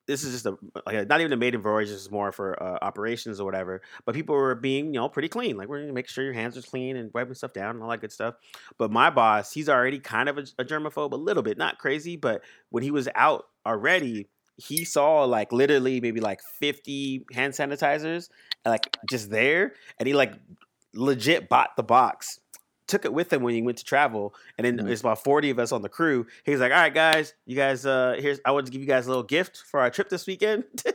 this 0.07 0.23
is 0.23 0.33
just 0.33 0.45
a 0.45 0.57
like 0.85 1.07
not 1.07 1.19
even 1.19 1.33
a 1.33 1.37
maiden 1.37 1.61
voyage. 1.61 1.89
This 1.89 2.01
is 2.01 2.11
more 2.11 2.31
for 2.31 2.61
uh, 2.61 2.77
operations 2.81 3.39
or 3.39 3.45
whatever. 3.45 3.81
But 4.05 4.15
people 4.15 4.35
were 4.35 4.55
being 4.55 4.87
you 4.93 4.99
know 4.99 5.09
pretty 5.09 5.29
clean. 5.29 5.57
Like 5.57 5.67
we're 5.67 5.81
gonna 5.81 5.93
make 5.93 6.07
sure 6.07 6.23
your 6.23 6.33
hands 6.33 6.57
are 6.57 6.61
clean 6.61 6.95
and 6.95 7.11
wiping 7.13 7.33
stuff 7.33 7.53
down 7.53 7.75
and 7.75 7.83
all 7.83 7.89
that 7.89 8.01
good 8.01 8.11
stuff. 8.11 8.35
But 8.77 8.91
my 8.91 9.09
boss, 9.09 9.51
he's 9.51 9.69
already 9.69 9.99
kind 9.99 10.29
of 10.29 10.37
a, 10.37 10.45
a 10.59 10.65
germaphobe, 10.65 11.11
a 11.11 11.15
little 11.15 11.43
bit, 11.43 11.57
not 11.57 11.79
crazy, 11.79 12.15
but 12.17 12.43
when 12.69 12.83
he 12.83 12.91
was 12.91 13.07
out 13.15 13.45
already, 13.65 14.27
he 14.57 14.85
saw 14.85 15.23
like 15.23 15.51
literally 15.51 15.99
maybe 15.99 16.21
like 16.21 16.41
50 16.59 17.25
hand 17.33 17.53
sanitizers 17.53 18.29
like 18.65 18.95
just 19.09 19.29
there 19.29 19.73
and 19.99 20.07
he 20.07 20.13
like 20.13 20.33
legit 20.93 21.49
bought 21.49 21.75
the 21.75 21.83
box 21.83 22.39
took 22.87 23.05
it 23.05 23.13
with 23.13 23.31
him 23.33 23.41
when 23.43 23.53
he 23.53 23.61
went 23.61 23.77
to 23.77 23.83
travel 23.83 24.33
and 24.57 24.65
then 24.65 24.77
Mhm. 24.77 24.89
it's 24.91 25.01
about 25.01 25.23
40 25.23 25.49
of 25.49 25.59
us 25.59 25.71
on 25.71 25.81
the 25.81 25.89
crew 25.89 26.25
he's 26.43 26.59
like 26.59 26.71
all 26.71 26.77
right 26.77 26.93
guys 26.93 27.33
you 27.45 27.55
guys 27.55 27.85
uh 27.85 28.15
here's 28.19 28.39
i 28.45 28.51
want 28.51 28.65
to 28.67 28.71
give 28.71 28.81
you 28.81 28.87
guys 28.87 29.05
a 29.05 29.09
little 29.09 29.23
gift 29.23 29.63
for 29.69 29.79
our 29.79 29.89
trip 29.89 30.09
this 30.09 30.27
weekend 30.27 30.63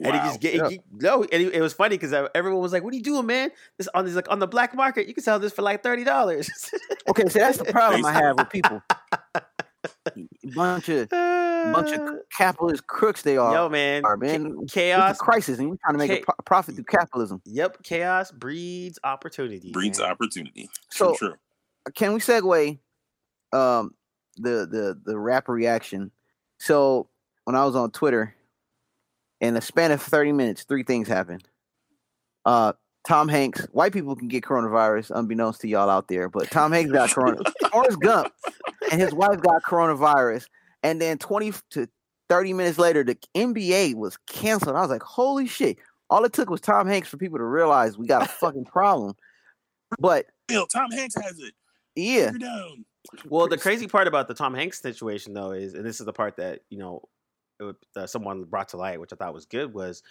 and 0.00 0.14
he 0.14 0.20
just 0.20 0.40
get 0.40 0.54
Yeah. 0.54 0.68
he, 0.68 0.80
no 0.92 1.22
and 1.22 1.42
it, 1.42 1.54
it 1.54 1.60
was 1.60 1.72
funny 1.72 1.96
because 1.98 2.12
everyone 2.34 2.60
was 2.60 2.72
like 2.72 2.82
what 2.82 2.92
are 2.92 2.96
you 2.96 3.02
doing 3.02 3.26
man 3.26 3.50
this 3.76 3.88
on 3.94 4.04
this 4.04 4.14
like 4.14 4.30
on 4.30 4.38
the 4.38 4.46
black 4.46 4.74
market 4.74 5.08
you 5.08 5.14
can 5.14 5.22
sell 5.22 5.38
this 5.38 5.52
for 5.52 5.62
like 5.62 5.82
$30 5.82 6.60
Okay, 7.08 7.28
so 7.28 7.38
that's 7.38 7.58
the 7.58 7.64
problem 7.64 8.04
I 8.04 8.12
have 8.24 8.36
with 8.38 8.50
people. 8.50 8.82
Bunch 10.54 10.88
of 10.88 11.08
bunch 11.10 11.92
of 11.92 12.08
capitalist 12.36 12.86
crooks 12.86 13.22
they 13.22 13.36
are. 13.36 13.52
yo 13.52 13.68
man 13.68 14.04
are 14.04 14.16
cha- 14.16 14.20
man. 14.26 14.56
It's 14.62 14.72
a 14.72 14.74
chaos 14.74 15.18
crisis, 15.18 15.58
and 15.58 15.70
we're 15.70 15.76
trying 15.84 15.94
to 15.94 15.98
make 15.98 16.10
a 16.10 16.18
Cha- 16.18 16.24
pro- 16.24 16.34
profit 16.44 16.74
through 16.76 16.84
capitalism. 16.84 17.40
Yep, 17.44 17.82
chaos 17.82 18.30
breeds 18.30 18.98
opportunity. 19.04 19.70
breeds 19.72 19.98
man. 19.98 20.10
opportunity. 20.10 20.68
So- 20.90 21.14
true, 21.14 21.28
true. 21.30 21.36
Can 21.94 22.12
we 22.12 22.20
segue 22.20 22.78
um 23.52 23.94
the 24.36 24.66
the 24.70 25.00
the 25.04 25.18
rap 25.18 25.48
reaction? 25.48 26.10
So 26.58 27.08
when 27.44 27.56
I 27.56 27.64
was 27.64 27.74
on 27.76 27.90
Twitter, 27.92 28.34
in 29.40 29.54
the 29.54 29.60
span 29.60 29.90
of 29.92 30.02
thirty 30.02 30.32
minutes, 30.32 30.64
three 30.64 30.82
things 30.82 31.08
happened. 31.08 31.48
Uh, 32.44 32.72
Tom 33.06 33.28
Hanks, 33.28 33.66
white 33.72 33.92
people 33.92 34.14
can 34.16 34.28
get 34.28 34.44
coronavirus, 34.44 35.12
unbeknownst 35.14 35.60
to 35.62 35.68
y'all 35.68 35.88
out 35.88 36.08
there, 36.08 36.28
but 36.28 36.50
Tom 36.50 36.72
Hanks 36.72 36.92
got 36.92 37.10
corona. 37.10 37.38
Forrest 37.72 38.00
Gump 38.00 38.32
and 38.90 39.00
his 39.00 39.14
wife 39.14 39.40
got 39.40 39.62
coronavirus, 39.62 40.46
and 40.82 41.00
then 41.00 41.18
twenty 41.18 41.52
to 41.70 41.88
thirty 42.28 42.52
minutes 42.52 42.78
later, 42.78 43.04
the 43.04 43.16
NBA 43.34 43.94
was 43.94 44.16
canceled. 44.26 44.76
I 44.76 44.80
was 44.80 44.90
like, 44.90 45.02
holy 45.02 45.46
shit! 45.46 45.78
All 46.10 46.24
it 46.24 46.32
took 46.32 46.50
was 46.50 46.60
Tom 46.60 46.86
Hanks 46.86 47.08
for 47.08 47.16
people 47.16 47.38
to 47.38 47.44
realize 47.44 47.98
we 47.98 48.06
got 48.06 48.22
a 48.22 48.28
fucking 48.40 48.64
problem. 48.64 49.14
But 49.98 50.26
Bill, 50.46 50.66
Tom 50.66 50.90
Hanks 50.90 51.14
has 51.22 51.38
it. 51.38 51.54
yeah, 51.94 52.30
Well, 53.28 53.48
the 53.48 53.56
crazy 53.56 53.86
part 53.86 54.06
about 54.06 54.28
the 54.28 54.34
Tom 54.34 54.54
Hanks 54.54 54.80
situation, 54.80 55.32
though, 55.32 55.52
is, 55.52 55.74
and 55.74 55.84
this 55.84 56.00
is 56.00 56.06
the 56.06 56.12
part 56.12 56.36
that 56.36 56.60
you 56.70 56.78
know, 56.78 57.02
it, 57.60 57.76
uh, 57.96 58.06
someone 58.06 58.44
brought 58.44 58.68
to 58.70 58.76
light, 58.76 59.00
which 59.00 59.12
I 59.12 59.16
thought 59.16 59.34
was 59.34 59.46
good, 59.46 59.72
was 59.72 60.02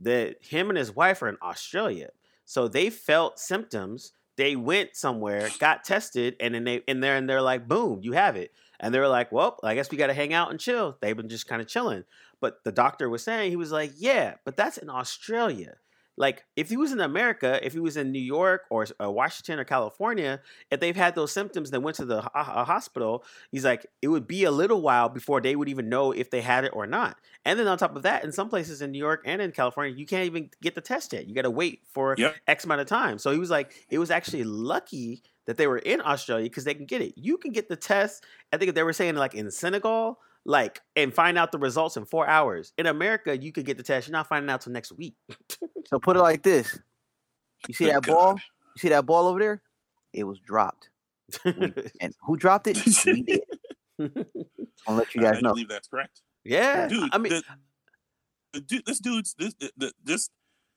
that 0.00 0.36
him 0.40 0.68
and 0.68 0.78
his 0.78 0.94
wife 0.94 1.22
are 1.22 1.28
in 1.28 1.38
Australia, 1.42 2.10
so 2.44 2.68
they 2.68 2.90
felt 2.90 3.38
symptoms. 3.38 4.12
They 4.36 4.56
went 4.56 4.96
somewhere, 4.96 5.48
got 5.58 5.84
tested, 5.84 6.36
and 6.40 6.54
then 6.54 6.64
they 6.64 6.76
in 6.86 7.00
there 7.00 7.16
and 7.16 7.28
they're 7.28 7.42
like, 7.42 7.66
"Boom, 7.68 8.00
you 8.02 8.12
have 8.12 8.36
it." 8.36 8.52
And 8.78 8.94
they 8.94 8.98
were 8.98 9.08
like, 9.08 9.32
"Well, 9.32 9.58
I 9.62 9.74
guess 9.74 9.90
we 9.90 9.96
got 9.96 10.08
to 10.08 10.14
hang 10.14 10.34
out 10.34 10.50
and 10.50 10.60
chill." 10.60 10.98
They've 11.00 11.16
been 11.16 11.28
just 11.28 11.48
kind 11.48 11.62
of 11.62 11.68
chilling. 11.68 12.04
But 12.40 12.62
the 12.64 12.72
doctor 12.72 13.08
was 13.08 13.24
saying 13.24 13.50
he 13.50 13.56
was 13.56 13.72
like, 13.72 13.92
"Yeah, 13.96 14.34
but 14.44 14.56
that's 14.56 14.76
in 14.78 14.90
Australia." 14.90 15.76
Like 16.16 16.44
if 16.56 16.68
he 16.70 16.76
was 16.76 16.92
in 16.92 17.00
America, 17.00 17.58
if 17.64 17.72
he 17.72 17.80
was 17.80 17.96
in 17.96 18.10
New 18.10 18.18
York 18.20 18.62
or 18.70 18.86
uh, 19.02 19.10
Washington 19.10 19.58
or 19.58 19.64
California, 19.64 20.40
if 20.70 20.80
they've 20.80 20.96
had 20.96 21.14
those 21.14 21.32
symptoms 21.32 21.70
and 21.72 21.84
went 21.84 21.96
to 21.96 22.04
the 22.04 22.18
uh, 22.34 22.64
hospital, 22.64 23.24
he's 23.50 23.64
like, 23.64 23.86
it 24.00 24.08
would 24.08 24.26
be 24.26 24.44
a 24.44 24.50
little 24.50 24.80
while 24.80 25.08
before 25.08 25.40
they 25.40 25.54
would 25.56 25.68
even 25.68 25.88
know 25.88 26.12
if 26.12 26.30
they 26.30 26.40
had 26.40 26.64
it 26.64 26.72
or 26.74 26.86
not. 26.86 27.16
And 27.44 27.58
then 27.58 27.66
on 27.68 27.78
top 27.78 27.94
of 27.96 28.02
that, 28.02 28.24
in 28.24 28.32
some 28.32 28.48
places 28.48 28.82
in 28.82 28.90
New 28.92 28.98
York 28.98 29.22
and 29.24 29.42
in 29.42 29.52
California, 29.52 29.94
you 29.94 30.06
can't 30.06 30.24
even 30.24 30.50
get 30.62 30.74
the 30.74 30.80
test 30.80 31.12
yet. 31.12 31.26
You 31.28 31.34
got 31.34 31.42
to 31.42 31.50
wait 31.50 31.80
for 31.92 32.14
Yep. 32.16 32.36
X 32.46 32.64
amount 32.64 32.80
of 32.80 32.86
time. 32.86 33.18
So 33.18 33.30
he 33.30 33.38
was 33.38 33.50
like, 33.50 33.74
it 33.90 33.98
was 33.98 34.10
actually 34.10 34.44
lucky 34.44 35.22
that 35.46 35.56
they 35.56 35.66
were 35.66 35.78
in 35.78 36.00
Australia 36.00 36.44
because 36.46 36.64
they 36.64 36.74
can 36.74 36.86
get 36.86 37.02
it. 37.02 37.14
You 37.16 37.36
can 37.36 37.52
get 37.52 37.68
the 37.68 37.76
test. 37.76 38.24
I 38.52 38.56
think 38.56 38.74
they 38.74 38.82
were 38.82 38.92
saying 38.92 39.14
like 39.16 39.34
in 39.34 39.50
Senegal, 39.50 40.18
like 40.46 40.80
and 40.94 41.12
find 41.12 41.36
out 41.36 41.52
the 41.52 41.58
results 41.58 41.96
in 41.96 42.06
four 42.06 42.26
hours. 42.26 42.72
In 42.78 42.86
America, 42.86 43.36
you 43.36 43.52
could 43.52 43.66
get 43.66 43.76
the 43.76 43.82
test. 43.82 44.06
You're 44.08 44.12
not 44.12 44.28
finding 44.28 44.48
out 44.48 44.62
till 44.62 44.72
next 44.72 44.92
week. 44.92 45.14
so 45.86 45.98
put 45.98 46.16
it 46.16 46.20
like 46.20 46.42
this: 46.42 46.78
you 47.68 47.74
see 47.74 47.84
Good 47.86 47.94
that 47.96 48.02
God. 48.02 48.12
ball? 48.14 48.34
You 48.76 48.78
see 48.80 48.88
that 48.90 49.04
ball 49.04 49.26
over 49.26 49.38
there? 49.38 49.62
It 50.12 50.24
was 50.24 50.38
dropped, 50.38 50.88
and 51.44 52.14
who 52.22 52.36
dropped 52.36 52.68
it? 52.68 52.78
We 53.06 53.22
did. 53.22 53.40
I'll 54.86 54.94
let 54.94 55.14
you 55.14 55.26
I 55.26 55.32
guys 55.32 55.42
know. 55.42 55.50
believe 55.50 55.68
that's 55.68 55.88
correct. 55.88 56.20
yeah, 56.44 56.86
dude. 56.86 57.08
I 57.12 57.18
mean, 57.18 57.32
the, 57.32 57.42
the 58.52 58.60
dude, 58.60 58.84
this 58.86 59.00
dude's 59.00 59.34
this 59.38 59.54
the, 59.54 59.70
the 59.76 59.92
this 60.04 60.30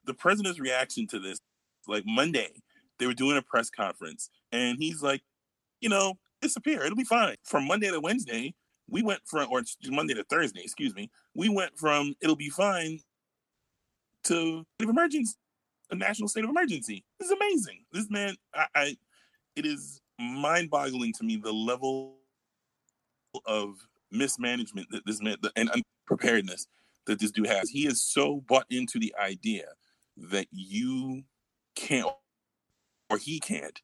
the 0.06 0.14
president's 0.14 0.60
reaction 0.60 1.06
to 1.08 1.20
this. 1.20 1.40
Like 1.88 2.04
Monday, 2.06 2.50
they 2.98 3.08
were 3.08 3.14
doing 3.14 3.38
a 3.38 3.42
press 3.42 3.70
conference, 3.70 4.30
and 4.52 4.78
he's 4.80 5.02
like, 5.04 5.22
you 5.82 5.90
know, 5.90 6.16
disappear. 6.42 6.84
It'll 6.84 6.96
be 6.96 7.04
fine. 7.04 7.36
From 7.44 7.68
Monday 7.68 7.90
to 7.92 8.00
Wednesday, 8.00 8.54
we 8.90 9.02
went 9.02 9.22
from 9.26 9.48
or 9.52 9.64
Monday 9.86 10.14
to 10.14 10.24
Thursday, 10.24 10.62
excuse 10.62 10.96
me. 10.96 11.10
We 11.36 11.50
went 11.50 11.78
from 11.78 12.16
it'll 12.22 12.36
be 12.36 12.50
fine 12.50 13.00
to 14.26 14.66
state 14.80 14.84
of 14.84 14.90
emergency, 14.90 15.36
a 15.92 15.96
national 15.96 16.30
state 16.30 16.44
of 16.44 16.50
emergency. 16.50 17.06
This 17.20 17.30
is 17.30 17.38
amazing. 17.40 17.86
This 17.92 18.10
man, 18.10 18.36
I, 18.54 18.66
I 18.76 18.98
it 19.56 19.66
is 19.66 20.02
mind-boggling 20.20 21.14
to 21.14 21.24
me 21.24 21.38
the 21.38 21.52
level 21.52 22.18
of 23.46 23.76
mismanagement 24.12 24.88
that 24.92 25.06
this 25.06 25.22
man 25.22 25.38
and 25.56 25.70
unpreparedness 26.10 26.68
that 27.06 27.20
this 27.20 27.32
dude 27.32 27.48
has. 27.48 27.70
He 27.70 27.88
is 27.88 28.02
so 28.02 28.44
bought 28.48 28.66
into 28.70 29.00
the 29.00 29.14
idea 29.22 29.66
that 30.18 30.48
you 30.52 31.24
can't 31.76 32.08
or 33.10 33.18
he 33.18 33.40
can't 33.40 33.80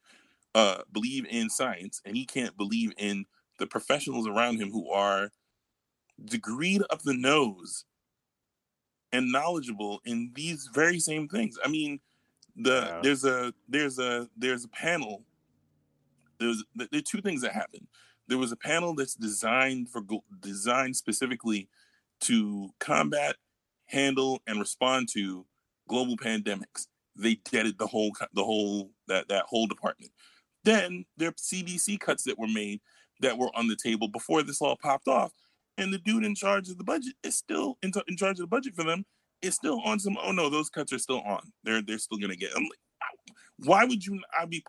uh, 0.53 0.81
believe 0.91 1.25
in 1.29 1.49
science 1.49 2.01
and 2.05 2.15
he 2.15 2.25
can't 2.25 2.55
believe 2.57 2.91
in 2.97 3.25
the 3.57 3.67
professionals 3.67 4.27
around 4.27 4.57
him 4.57 4.71
who 4.71 4.89
are 4.91 5.31
degreed 6.23 6.81
up 6.89 7.01
the 7.01 7.13
nose 7.13 7.85
and 9.11 9.31
knowledgeable 9.31 10.01
in 10.05 10.31
these 10.33 10.69
very 10.73 10.99
same 10.99 11.27
things. 11.27 11.57
I 11.63 11.67
mean, 11.69 11.99
the 12.55 12.85
Yeah. 12.87 13.01
there's 13.01 13.25
a 13.25 13.53
there's 13.67 13.99
a 13.99 14.29
there's 14.35 14.63
a 14.63 14.69
panel. 14.69 15.25
There's 16.39 16.63
there 16.75 16.87
are 16.93 17.01
two 17.01 17.21
things 17.21 17.41
that 17.41 17.53
happen. 17.53 17.87
There 18.27 18.37
was 18.37 18.51
a 18.51 18.57
panel 18.57 18.95
that's 18.95 19.15
designed 19.15 19.89
for 19.89 20.01
designed 20.39 20.95
specifically 20.95 21.69
to 22.21 22.73
combat, 22.79 23.35
handle, 23.85 24.41
and 24.47 24.59
respond 24.59 25.09
to 25.13 25.45
global 25.87 26.17
pandemics. 26.17 26.87
They 27.15 27.35
deaded 27.35 27.77
the 27.77 27.87
whole 27.87 28.11
the 28.33 28.43
whole 28.43 28.91
that 29.07 29.27
that 29.29 29.45
whole 29.45 29.67
department. 29.67 30.11
Then 30.63 31.05
there 31.17 31.29
are 31.29 31.33
CDC 31.33 31.99
cuts 31.99 32.23
that 32.23 32.39
were 32.39 32.47
made 32.47 32.81
that 33.21 33.37
were 33.37 33.49
on 33.55 33.67
the 33.67 33.75
table 33.75 34.07
before 34.07 34.43
this 34.43 34.61
all 34.61 34.77
popped 34.81 35.07
off, 35.07 35.31
and 35.77 35.93
the 35.93 35.97
dude 35.99 36.23
in 36.23 36.35
charge 36.35 36.69
of 36.69 36.77
the 36.77 36.83
budget 36.83 37.13
is 37.23 37.35
still 37.35 37.77
in, 37.81 37.91
in 38.07 38.17
charge 38.17 38.39
of 38.39 38.43
the 38.43 38.47
budget 38.47 38.75
for 38.75 38.83
them. 38.83 39.05
Is 39.41 39.55
still 39.55 39.81
on 39.85 39.99
some. 39.99 40.17
Oh 40.23 40.31
no, 40.31 40.49
those 40.49 40.69
cuts 40.69 40.93
are 40.93 40.97
still 40.97 41.21
on. 41.21 41.41
They're 41.63 41.81
they're 41.81 41.97
still 41.97 42.17
gonna 42.17 42.35
get. 42.35 42.51
I'm 42.55 42.63
like, 42.63 42.79
why 43.59 43.85
would 43.85 44.03
you 44.05 44.19
not 44.39 44.49
be 44.49 44.63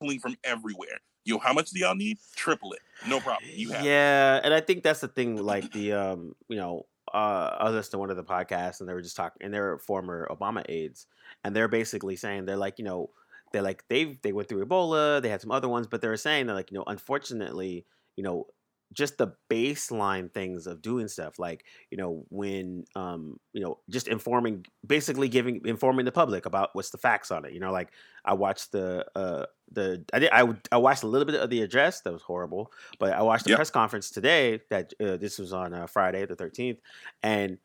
pulling 0.00 0.20
from 0.20 0.36
everywhere? 0.44 1.00
Yo, 1.24 1.38
how 1.38 1.52
much 1.54 1.70
do 1.70 1.80
y'all 1.80 1.94
need? 1.94 2.18
Triple 2.36 2.74
it. 2.74 2.80
No 3.08 3.18
problem. 3.20 3.50
You 3.52 3.70
have. 3.70 3.84
yeah, 3.84 4.40
and 4.44 4.52
I 4.52 4.60
think 4.60 4.82
that's 4.82 5.00
the 5.00 5.08
thing. 5.08 5.42
Like 5.42 5.72
the 5.72 5.94
um, 5.94 6.34
you 6.48 6.56
know, 6.56 6.86
uh, 7.12 7.56
I 7.58 7.64
was 7.64 7.74
listening 7.74 7.92
to 7.92 7.98
one 7.98 8.10
of 8.10 8.16
the 8.16 8.24
podcasts, 8.24 8.80
and 8.80 8.88
they 8.88 8.92
were 8.92 9.02
just 9.02 9.16
talking, 9.16 9.38
and 9.40 9.52
they're 9.52 9.78
former 9.78 10.28
Obama 10.30 10.64
aides, 10.68 11.06
and 11.42 11.56
they're 11.56 11.68
basically 11.68 12.16
saying 12.16 12.44
they're 12.44 12.56
like, 12.56 12.78
you 12.78 12.84
know, 12.84 13.10
they're 13.54 13.62
like 13.62 13.86
they've 13.88 14.20
they 14.22 14.34
went 14.34 14.50
through 14.50 14.66
Ebola, 14.66 15.22
they 15.22 15.30
had 15.30 15.40
some 15.40 15.52
other 15.52 15.70
ones, 15.70 15.88
but 15.88 16.02
they 16.02 16.08
were 16.08 16.18
saying 16.18 16.48
that 16.48 16.54
like, 16.54 16.70
you 16.72 16.78
know, 16.78 16.84
unfortunately, 16.86 17.86
you 18.16 18.24
know, 18.24 18.48
just 18.92 19.18
the 19.18 19.34
baseline 19.50 20.32
things 20.32 20.66
of 20.68 20.80
doing 20.82 21.08
stuff 21.08 21.38
like 21.38 21.64
you 21.90 21.96
know 21.96 22.24
when 22.28 22.84
um 22.94 23.40
you 23.52 23.60
know 23.60 23.80
just 23.90 24.06
informing 24.06 24.64
basically 24.86 25.28
giving 25.28 25.60
informing 25.64 26.04
the 26.04 26.12
public 26.12 26.46
about 26.46 26.70
what's 26.74 26.90
the 26.90 26.98
facts 26.98 27.32
on 27.32 27.44
it 27.44 27.52
you 27.52 27.58
know 27.58 27.72
like 27.72 27.92
i 28.24 28.32
watched 28.32 28.70
the 28.72 29.04
uh 29.16 29.46
the 29.72 30.04
i 30.12 30.18
did 30.20 30.30
i, 30.32 30.46
I 30.70 30.76
watched 30.76 31.02
a 31.02 31.08
little 31.08 31.24
bit 31.26 31.34
of 31.40 31.50
the 31.50 31.62
address 31.62 32.02
that 32.02 32.12
was 32.12 32.22
horrible 32.22 32.70
but 33.00 33.14
i 33.14 33.22
watched 33.22 33.44
the 33.44 33.50
Yep. 33.50 33.50
press 33.50 33.70
conference 33.70 34.10
today 34.10 34.60
that 34.70 34.92
uh, 35.00 35.16
this 35.16 35.40
was 35.40 35.52
on 35.52 35.74
uh, 35.74 35.86
friday 35.88 36.24
the 36.26 36.36
13th 36.36 36.78
and 37.22 37.58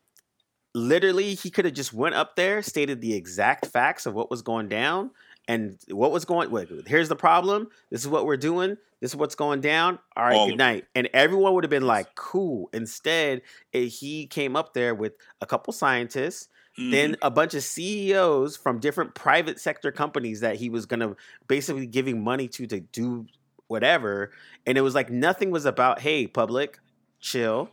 literally 0.76 1.34
he 1.34 1.50
could 1.50 1.66
have 1.66 1.74
just 1.74 1.94
went 1.94 2.16
up 2.16 2.36
there 2.36 2.62
stated 2.62 3.02
the 3.02 3.14
exact 3.16 3.66
facts 3.68 4.06
of 4.06 4.14
what 4.14 4.30
was 4.30 4.42
going 4.42 4.70
down 4.70 5.12
and 5.50 5.78
what 5.90 6.12
was 6.12 6.24
going 6.24 6.50
wait, 6.50 6.70
here's 6.88 7.10
the 7.10 7.16
problem 7.16 7.68
this 7.90 8.02
is 8.02 8.08
what 8.08 8.26
we're 8.26 8.38
doing 8.38 8.78
this 9.02 9.12
is 9.12 9.16
what's 9.18 9.36
going 9.36 9.60
down 9.60 10.00
all 10.16 10.24
right 10.24 10.36
All 10.36 10.48
good 10.48 10.58
night 10.58 10.86
and 10.96 11.10
everyone 11.14 11.54
would 11.56 11.66
have 11.66 11.72
been 11.72 11.88
like 11.88 12.16
cool 12.16 12.70
instead 12.72 13.42
eh, 13.74 13.86
he 13.86 14.26
came 14.28 14.56
up 14.56 14.74
there 14.74 14.96
with 14.96 15.14
a 15.42 15.46
couple 15.46 15.74
scientists 15.74 16.48
then 16.78 17.18
a 17.22 17.30
bunch 17.30 17.56
of 17.56 17.64
CEOs 17.64 18.56
from 18.56 18.80
different 18.80 19.14
private 19.14 19.60
sector 19.60 19.92
companies 19.92 20.40
that 20.40 20.56
he 20.56 20.70
was 20.70 20.86
gonna 20.86 21.14
basically 21.46 21.86
giving 21.86 22.24
money 22.24 22.48
to 22.48 22.68
to 22.68 22.80
do 22.80 23.26
whatever. 23.70 24.32
And 24.66 24.78
it 24.78 24.82
was 24.82 24.94
like 24.94 25.10
nothing 25.10 25.52
was 25.52 25.66
about, 25.66 26.02
hey, 26.02 26.28
public, 26.28 26.80
chill. 27.22 27.70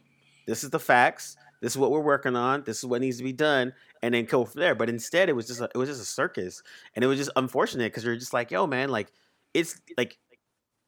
This 0.46 0.62
is 0.62 0.70
the 0.70 0.78
facts. 0.78 1.36
This 1.60 1.72
is 1.72 1.78
what 1.78 1.90
we're 1.90 2.00
working 2.00 2.36
on. 2.36 2.62
This 2.64 2.78
is 2.78 2.86
what 2.86 3.00
needs 3.00 3.18
to 3.18 3.24
be 3.24 3.32
done, 3.32 3.72
and 4.02 4.14
then 4.14 4.24
go 4.26 4.44
from 4.44 4.60
there. 4.60 4.74
But 4.74 4.88
instead, 4.88 5.28
it 5.28 5.34
was 5.34 5.46
just 5.46 5.60
a, 5.60 5.68
it 5.74 5.78
was 5.78 5.88
just 5.88 6.02
a 6.02 6.04
circus, 6.06 6.62
and 6.94 7.04
it 7.04 7.08
was 7.08 7.18
just 7.18 7.30
unfortunate 7.36 7.92
because 7.92 8.04
you're 8.04 8.16
just 8.16 8.32
like, 8.34 8.50
yo, 8.50 8.66
man, 8.66 8.90
like 8.90 9.12
it's 9.54 9.80
like 9.96 10.18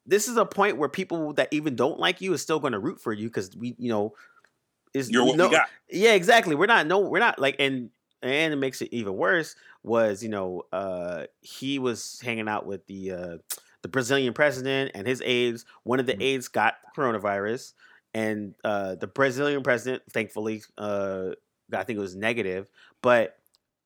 this 0.07 0.28
is 0.28 0.37
a 0.37 0.46
point 0.46 0.78
where 0.78 0.88
people 0.88 1.35
that 1.35 1.48
even 1.52 1.76
don't 1.76 1.98
like 1.98 2.20
you 2.20 2.33
is 2.33 2.42
still 2.42 2.61
going 2.61 2.72
to 2.72 2.78
root 2.78 3.00
for 3.00 3.12
you 3.12 3.28
because 3.28 3.54
we, 3.57 3.74
you 3.78 3.90
know, 3.90 4.14
is 4.94 5.12
You're 5.12 5.24
what 5.24 5.37
no, 5.37 5.44
we 5.44 5.50
got. 5.50 5.68
yeah, 5.90 6.12
exactly. 6.14 6.54
We're 6.54 6.66
not 6.66 6.87
no, 6.87 7.00
we're 7.00 7.18
not 7.18 7.38
like 7.38 7.57
and 7.59 7.90
and 8.22 8.52
it 8.52 8.57
makes 8.57 8.81
it 8.83 8.88
even 8.92 9.14
worse 9.16 9.54
was, 9.83 10.22
you 10.22 10.28
know, 10.28 10.62
uh 10.72 11.26
he 11.42 11.78
was 11.78 12.20
hanging 12.20 12.48
out 12.48 12.66
with 12.66 12.87
the 12.87 13.12
uh 13.12 13.38
the 13.83 13.88
Brazilian 13.88 14.33
president 14.35 14.92
and 14.94 15.07
his 15.07 15.22
aides. 15.24 15.64
One 15.85 16.00
of 16.00 16.07
the 16.07 16.14
Mhm. 16.14 16.22
aides 16.22 16.48
got 16.48 16.76
coronavirus 16.96 17.74
and 18.18 18.54
uh 18.64 18.94
the 18.96 19.07
Brazilian 19.07 19.62
president 19.62 20.02
thankfully 20.11 20.62
uh 20.76 21.31
I 21.72 21.85
think 21.85 21.98
it 21.98 22.02
was 22.02 22.16
negative, 22.16 22.70
but 23.02 23.38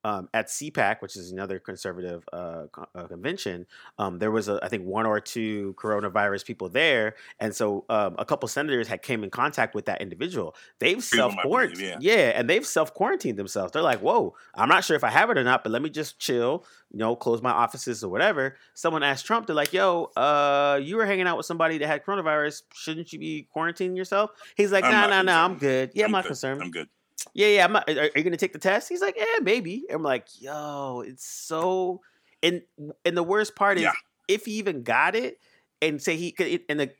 um, 0.04 0.28
at 0.34 0.48
CPAC, 0.48 1.00
which 1.00 1.16
is 1.16 1.30
another 1.30 1.58
conservative 1.58 2.24
uh, 2.32 2.64
co- 2.72 2.86
uh, 2.94 3.06
convention, 3.06 3.66
um, 3.98 4.18
there 4.18 4.30
was 4.30 4.48
a, 4.48 4.58
I 4.62 4.68
think 4.68 4.84
one 4.84 5.06
or 5.06 5.20
two 5.20 5.74
coronavirus 5.78 6.44
people 6.44 6.68
there, 6.68 7.14
and 7.38 7.54
so 7.54 7.84
um, 7.88 8.16
a 8.18 8.24
couple 8.24 8.48
senators 8.48 8.88
had 8.88 9.02
came 9.02 9.22
in 9.22 9.30
contact 9.30 9.74
with 9.74 9.86
that 9.86 10.02
individual. 10.02 10.54
They've 10.78 11.02
self 11.02 11.34
quarantined, 11.42 12.02
yeah. 12.02 12.14
yeah, 12.14 12.32
and 12.34 12.48
they've 12.48 12.66
self 12.66 12.92
quarantined 12.94 13.38
themselves. 13.38 13.72
They're 13.72 13.82
like, 13.82 14.00
"Whoa, 14.00 14.34
I'm 14.54 14.68
not 14.68 14.84
sure 14.84 14.96
if 14.96 15.04
I 15.04 15.10
have 15.10 15.30
it 15.30 15.38
or 15.38 15.44
not, 15.44 15.62
but 15.62 15.70
let 15.70 15.82
me 15.82 15.90
just 15.90 16.18
chill, 16.18 16.64
you 16.90 16.98
know, 16.98 17.14
close 17.14 17.40
my 17.42 17.52
offices 17.52 18.02
or 18.02 18.08
whatever." 18.08 18.56
Someone 18.74 19.02
asked 19.02 19.26
Trump, 19.26 19.46
they're 19.46 19.56
like, 19.56 19.72
"Yo, 19.72 20.10
uh, 20.16 20.80
you 20.82 20.96
were 20.96 21.06
hanging 21.06 21.26
out 21.26 21.36
with 21.36 21.46
somebody 21.46 21.78
that 21.78 21.86
had 21.86 22.04
coronavirus. 22.04 22.62
Shouldn't 22.74 23.12
you 23.12 23.18
be 23.18 23.46
quarantining 23.54 23.96
yourself?" 23.96 24.30
He's 24.56 24.72
like, 24.72 24.84
"No, 24.84 24.90
no, 24.90 24.96
"Nah, 24.96 25.06
not 25.08 25.26
nah, 25.26 25.32
nah, 25.32 25.44
I'm 25.44 25.58
good. 25.58 25.92
Yeah, 25.94 26.06
I'm, 26.06 26.10
not 26.10 26.24
good. 26.24 26.28
concerned. 26.28 26.62
I'm 26.62 26.70
good. 26.70 26.88
Yeah, 27.34 27.48
yeah. 27.48 27.64
I'm 27.64 27.72
not, 27.72 27.88
are, 27.88 28.00
are 28.00 28.10
you 28.14 28.22
gonna 28.22 28.36
take 28.36 28.52
the 28.52 28.58
test? 28.58 28.88
He's 28.88 29.00
like, 29.00 29.16
yeah, 29.16 29.40
maybe. 29.42 29.84
And 29.88 29.96
I'm 29.96 30.02
like, 30.02 30.26
yo, 30.38 31.02
it's 31.06 31.26
so. 31.26 32.00
And 32.42 32.62
and 33.04 33.16
the 33.16 33.22
worst 33.22 33.54
part 33.54 33.78
is, 33.78 33.84
Yeah. 33.84 33.92
if 34.28 34.44
he 34.44 34.52
even 34.52 34.82
got 34.82 35.14
it, 35.14 35.38
and 35.80 36.00
say 36.00 36.16
he 36.16 36.32
could, 36.32 36.60
and 36.68 36.80
the 36.80 36.90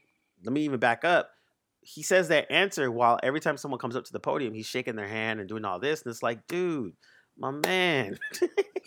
let 0.45 0.53
me 0.53 0.63
even 0.63 0.81
back 0.81 1.05
up. 1.05 1.31
He 1.81 2.03
says 2.03 2.29
that 2.29 2.51
answer 2.51 2.91
while 2.91 3.19
every 3.23 3.41
time 3.41 3.57
someone 3.57 3.79
comes 3.81 3.97
up 3.97 4.05
to 4.05 4.13
the 4.13 4.21
podium, 4.21 4.55
he's 4.55 4.67
shaking 4.67 4.95
their 4.95 5.09
hand 5.09 5.41
and 5.41 5.49
doing 5.49 5.65
all 5.65 5.81
this, 5.81 6.03
and 6.03 6.11
it's 6.11 6.23
like, 6.23 6.47
dude, 6.47 6.93
my 7.37 7.51
man, 7.51 8.19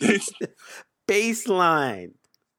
baseline, 1.08 2.08
mm. 2.08 2.12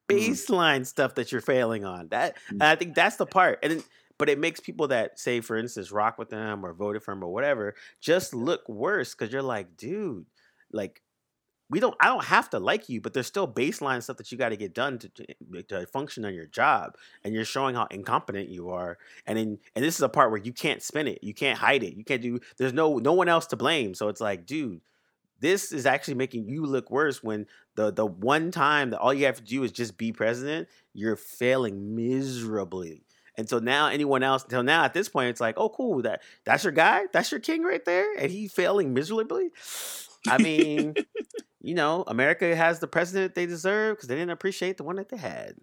baseline 0.07 0.85
stuff 0.85 1.15
that 1.15 1.31
you're 1.31 1.41
failing 1.41 1.85
on. 1.85 2.09
That 2.09 2.35
mm. 2.35 2.51
and 2.51 2.63
I 2.63 2.75
think 2.75 2.95
that's 2.95 3.15
the 3.17 3.25
part, 3.25 3.59
and. 3.63 3.83
But 4.17 4.29
it 4.29 4.39
makes 4.39 4.59
people 4.59 4.87
that 4.89 5.19
say, 5.19 5.41
for 5.41 5.57
instance, 5.57 5.91
rock 5.91 6.17
with 6.17 6.29
them 6.29 6.65
or 6.65 6.73
voted 6.73 7.03
for 7.03 7.11
him 7.11 7.23
or 7.23 7.31
whatever, 7.31 7.75
just 8.01 8.33
look 8.33 8.67
worse 8.67 9.13
because 9.13 9.31
you're 9.31 9.41
like, 9.41 9.77
dude, 9.77 10.25
like 10.71 11.01
we 11.69 11.79
don't. 11.79 11.95
I 11.99 12.05
don't 12.07 12.23
have 12.25 12.49
to 12.51 12.59
like 12.59 12.87
you, 12.87 13.01
but 13.01 13.13
there's 13.13 13.27
still 13.27 13.47
baseline 13.47 14.01
stuff 14.01 14.17
that 14.17 14.31
you 14.31 14.37
got 14.37 14.49
to 14.49 14.57
get 14.57 14.73
done 14.73 14.99
to, 14.99 15.09
to 15.09 15.63
to 15.63 15.87
function 15.87 16.23
on 16.23 16.33
your 16.33 16.45
job, 16.45 16.95
and 17.23 17.33
you're 17.33 17.45
showing 17.45 17.75
how 17.75 17.87
incompetent 17.91 18.49
you 18.49 18.69
are. 18.69 18.97
And 19.25 19.37
then, 19.37 19.59
and 19.75 19.83
this 19.83 19.95
is 19.95 20.01
a 20.01 20.09
part 20.09 20.31
where 20.31 20.39
you 20.39 20.53
can't 20.53 20.81
spin 20.81 21.07
it, 21.07 21.19
you 21.21 21.33
can't 21.33 21.59
hide 21.59 21.83
it, 21.83 21.95
you 21.95 22.05
can't 22.05 22.21
do. 22.21 22.39
There's 22.57 22.73
no 22.73 22.97
no 22.97 23.13
one 23.13 23.27
else 23.27 23.47
to 23.47 23.57
blame. 23.57 23.93
So 23.95 24.07
it's 24.07 24.21
like, 24.21 24.45
dude, 24.45 24.79
this 25.41 25.73
is 25.73 25.85
actually 25.85 26.15
making 26.15 26.47
you 26.47 26.65
look 26.65 26.89
worse 26.89 27.21
when 27.21 27.47
the 27.75 27.91
the 27.91 28.05
one 28.05 28.49
time 28.51 28.91
that 28.91 28.99
all 28.99 29.13
you 29.13 29.25
have 29.25 29.37
to 29.37 29.43
do 29.43 29.63
is 29.63 29.73
just 29.73 29.97
be 29.97 30.13
president, 30.13 30.69
you're 30.93 31.17
failing 31.17 31.95
miserably. 31.95 33.03
And 33.37 33.47
so 33.47 33.59
now 33.59 33.87
anyone 33.87 34.23
else 34.23 34.43
until 34.43 34.63
now 34.63 34.83
at 34.83 34.93
this 34.93 35.09
point 35.09 35.29
it's 35.29 35.39
like, 35.41 35.55
oh 35.57 35.69
cool, 35.69 36.01
that 36.01 36.21
that's 36.43 36.63
your 36.63 36.73
guy, 36.73 37.03
that's 37.13 37.31
your 37.31 37.39
king 37.39 37.63
right 37.63 37.83
there, 37.85 38.13
and 38.17 38.31
he 38.31 38.47
failing 38.47 38.93
miserably. 38.93 39.49
I 40.27 40.37
mean, 40.39 40.95
you 41.61 41.75
know, 41.75 42.03
America 42.07 42.55
has 42.55 42.79
the 42.79 42.87
president 42.87 43.35
they 43.35 43.45
deserve 43.45 43.97
because 43.97 44.07
they 44.09 44.15
didn't 44.15 44.31
appreciate 44.31 44.77
the 44.77 44.83
one 44.83 44.95
that 44.95 45.09
they 45.09 45.17
had. 45.17 45.53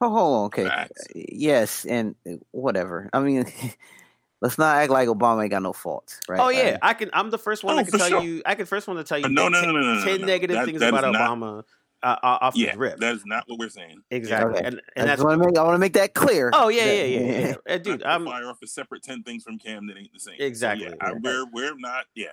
Oh, 0.00 0.10
hold 0.10 0.36
on. 0.38 0.44
Okay. 0.46 0.64
Facts. 0.64 1.06
Yes, 1.14 1.84
and 1.84 2.14
uh, 2.28 2.34
whatever. 2.52 3.08
I 3.12 3.20
mean, 3.20 3.46
let's 4.40 4.58
not 4.58 4.76
act 4.76 4.92
like 4.92 5.08
Obama 5.08 5.42
ain't 5.42 5.50
got 5.50 5.62
no 5.62 5.72
faults, 5.72 6.20
right? 6.28 6.38
Oh 6.38 6.50
yeah, 6.50 6.72
Like, 6.72 6.78
I 6.82 6.94
can. 6.94 7.10
I'm 7.12 7.30
the 7.30 7.38
first 7.38 7.64
one 7.64 7.74
Oh, 7.74 7.82
that 7.82 7.90
can 7.90 7.98
tell 7.98 8.08
sure. 8.08 8.22
you. 8.22 8.42
I 8.46 8.54
can 8.54 8.66
first 8.66 8.86
one 8.86 8.96
to 8.98 9.04
tell 9.04 9.18
you. 9.18 9.28
No, 9.28 9.48
no, 9.48 9.60
ten- 9.60 9.72
no, 9.72 9.80
no, 9.80 9.94
no, 9.94 9.94
no, 10.00 10.04
ten 10.04 10.20
no. 10.20 10.26
negative 10.26 10.56
That- 10.56 10.66
things 10.66 10.80
that 10.80 10.92
is 10.94 10.98
about 11.00 11.14
Obama 11.14 11.60
uh, 11.60 11.62
uh, 12.02 12.16
off 12.22 12.56
Yeah, 12.56 12.72
the 12.72 12.78
rip. 12.78 12.98
that 12.98 13.14
is 13.14 13.24
not 13.26 13.44
what 13.46 13.58
we're 13.58 13.68
saying. 13.68 14.00
exactly, 14.10 14.58
Okay. 14.58 14.66
and, 14.66 14.80
I 14.96 15.04
that's 15.04 15.10
just 15.20 15.24
want 15.26 15.40
to 15.42 15.46
make. 15.48 15.58
I 15.58 15.62
want 15.62 15.74
to 15.74 15.78
make 15.78 15.94
that 15.94 16.14
clear. 16.14 16.50
oh 16.52 16.68
yeah, 16.68 16.84
yeah, 16.84 17.02
yeah, 17.02 17.20
yeah. 17.20 17.54
yeah. 17.66 17.78
Dude, 17.82 18.00
to 18.00 18.08
I'm 18.08 18.24
fire 18.24 18.48
off 18.48 18.58
a 18.62 18.66
separate 18.66 19.02
ten 19.02 19.22
things 19.22 19.42
from 19.44 19.58
Cam 19.58 19.86
that 19.88 19.96
ain't 19.98 20.12
the 20.12 20.20
same. 20.20 20.36
So, 20.38 20.44
Exactly, 20.44 20.86
yeah, 20.88 20.94
I, 21.00 21.12
we're 21.14 21.46
we're 21.52 21.76
not. 21.76 22.04
Yeah. 22.14 22.28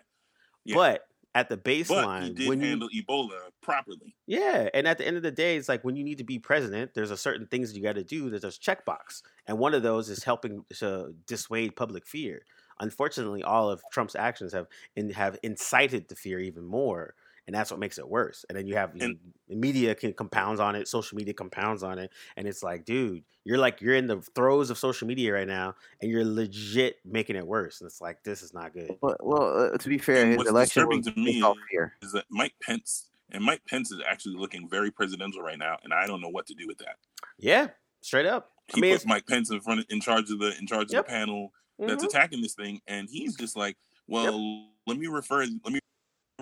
Yeah. 0.64 0.76
But 0.76 1.08
at 1.36 1.50
the 1.50 1.58
but 1.58 1.74
he 1.74 1.84
baseline, 1.84 2.36
did 2.36 2.48
when 2.48 2.62
you, 2.62 2.68
handle 2.68 2.90
Ebola 2.96 3.38
properly. 3.62 4.16
yeah, 4.26 4.70
and 4.74 4.88
at 4.88 4.98
the 4.98 5.06
end 5.06 5.18
of 5.18 5.24
the 5.24 5.32
day, 5.32 5.58
it's 5.58 5.68
like 5.68 5.84
when 5.84 5.96
you 5.96 6.04
need 6.04 6.18
to 6.20 6.24
be 6.24 6.40
president, 6.40 6.94
there's 6.94 7.12
a 7.12 7.18
certain 7.18 7.46
things 7.48 7.76
you 7.76 7.84
got 7.84 7.96
to 7.96 8.04
do. 8.04 8.30
There's 8.30 8.46
a 8.46 8.48
checkbox, 8.48 9.22
and 9.46 9.58
one 9.60 9.74
of 9.74 9.84
those 9.84 10.10
is 10.10 10.24
helping 10.24 10.64
to 10.80 11.14
dissuade 11.28 11.76
public 11.76 12.08
fear. 12.08 12.44
Unfortunately, 12.80 13.44
all 13.44 13.70
of 13.70 13.82
Trump's 13.92 14.16
actions 14.16 14.54
have 14.54 14.68
in, 14.96 15.10
have 15.12 15.38
incited 15.44 16.08
the 16.08 16.16
fear 16.16 16.40
even 16.40 16.64
more, 16.66 17.16
and 17.48 17.56
that's 17.56 17.72
what 17.72 17.80
makes 17.80 17.98
it 17.98 18.08
worse. 18.08 18.46
And 18.50 18.58
then 18.58 18.68
you 18.68 18.76
have 18.76 18.92
And- 19.00 19.18
the 19.48 19.56
media 19.56 19.94
can 19.94 20.14
compounds 20.14 20.60
on 20.60 20.76
it, 20.76 20.88
social 20.88 21.16
media 21.18 21.34
compounds 21.34 21.84
on 21.84 22.00
it, 22.00 22.12
and 22.38 22.48
it's 22.48 22.64
like, 22.64 22.86
dude, 22.86 23.24
you're 23.44 23.58
like 23.60 23.82
you're 23.82 23.96
in 23.96 24.08
the 24.08 24.22
throes 24.22 24.70
of 24.72 24.78
social 24.78 25.08
media 25.08 25.34
right 25.34 25.48
now, 25.48 25.76
and 26.02 26.10
you're 26.10 26.26
legit 26.26 26.98
making 27.06 27.36
it 27.36 27.46
worse. 27.46 27.82
And 27.82 27.88
it's 27.88 28.02
like 28.02 28.24
this 28.24 28.42
is 28.42 28.54
not 28.54 28.74
good. 28.74 28.98
But 29.02 29.24
well, 29.26 29.74
uh, 29.74 29.78
to 29.78 29.90
be 29.90 29.98
fair, 30.00 30.26
his 30.26 30.38
what's 30.38 30.50
election 30.50 30.82
disturbing 30.82 30.98
was 31.00 31.14
to 31.14 31.20
me 31.20 31.42
based. 31.42 31.92
Is 32.02 32.12
that 32.14 32.26
Mike 32.30 32.56
Pence 32.62 33.12
and 33.32 33.44
Mike 33.44 33.62
Pence 33.68 33.92
is 33.92 34.02
actually 34.08 34.36
looking 34.36 34.68
very 34.70 34.90
presidential 34.92 35.42
right 35.42 35.60
now, 35.60 35.78
and 35.84 35.94
I 35.94 36.08
don't 36.08 36.22
know 36.22 36.30
what 36.30 36.48
to 36.48 36.56
do 36.56 36.66
with 36.68 36.80
that. 36.80 36.98
Yeah, 37.38 37.68
straight 38.02 38.26
up. 38.26 38.52
I 38.72 38.76
He 38.76 38.82
mean, 38.82 38.92
put 38.92 38.96
it's, 38.96 39.06
Mike 39.06 39.28
Pence 39.28 39.52
in 39.52 39.62
front 39.62 39.82
of, 39.82 39.86
in 39.90 40.02
charge 40.02 40.32
of 40.32 40.40
the 40.40 40.58
in 40.60 40.66
charge 40.66 40.92
Yep. 40.92 41.02
of 41.02 41.06
the 41.06 41.12
panel 41.12 41.54
that's 41.78 42.04
mhm. 42.04 42.08
attacking 42.08 42.42
this 42.42 42.56
thing, 42.56 42.82
and 42.88 43.08
he's 43.10 43.36
just 43.36 43.56
like, 43.56 43.78
well, 44.08 44.70
let 44.88 44.98
me 44.98 45.06
refer 45.08 45.42
let 45.64 45.72
me 45.74 45.80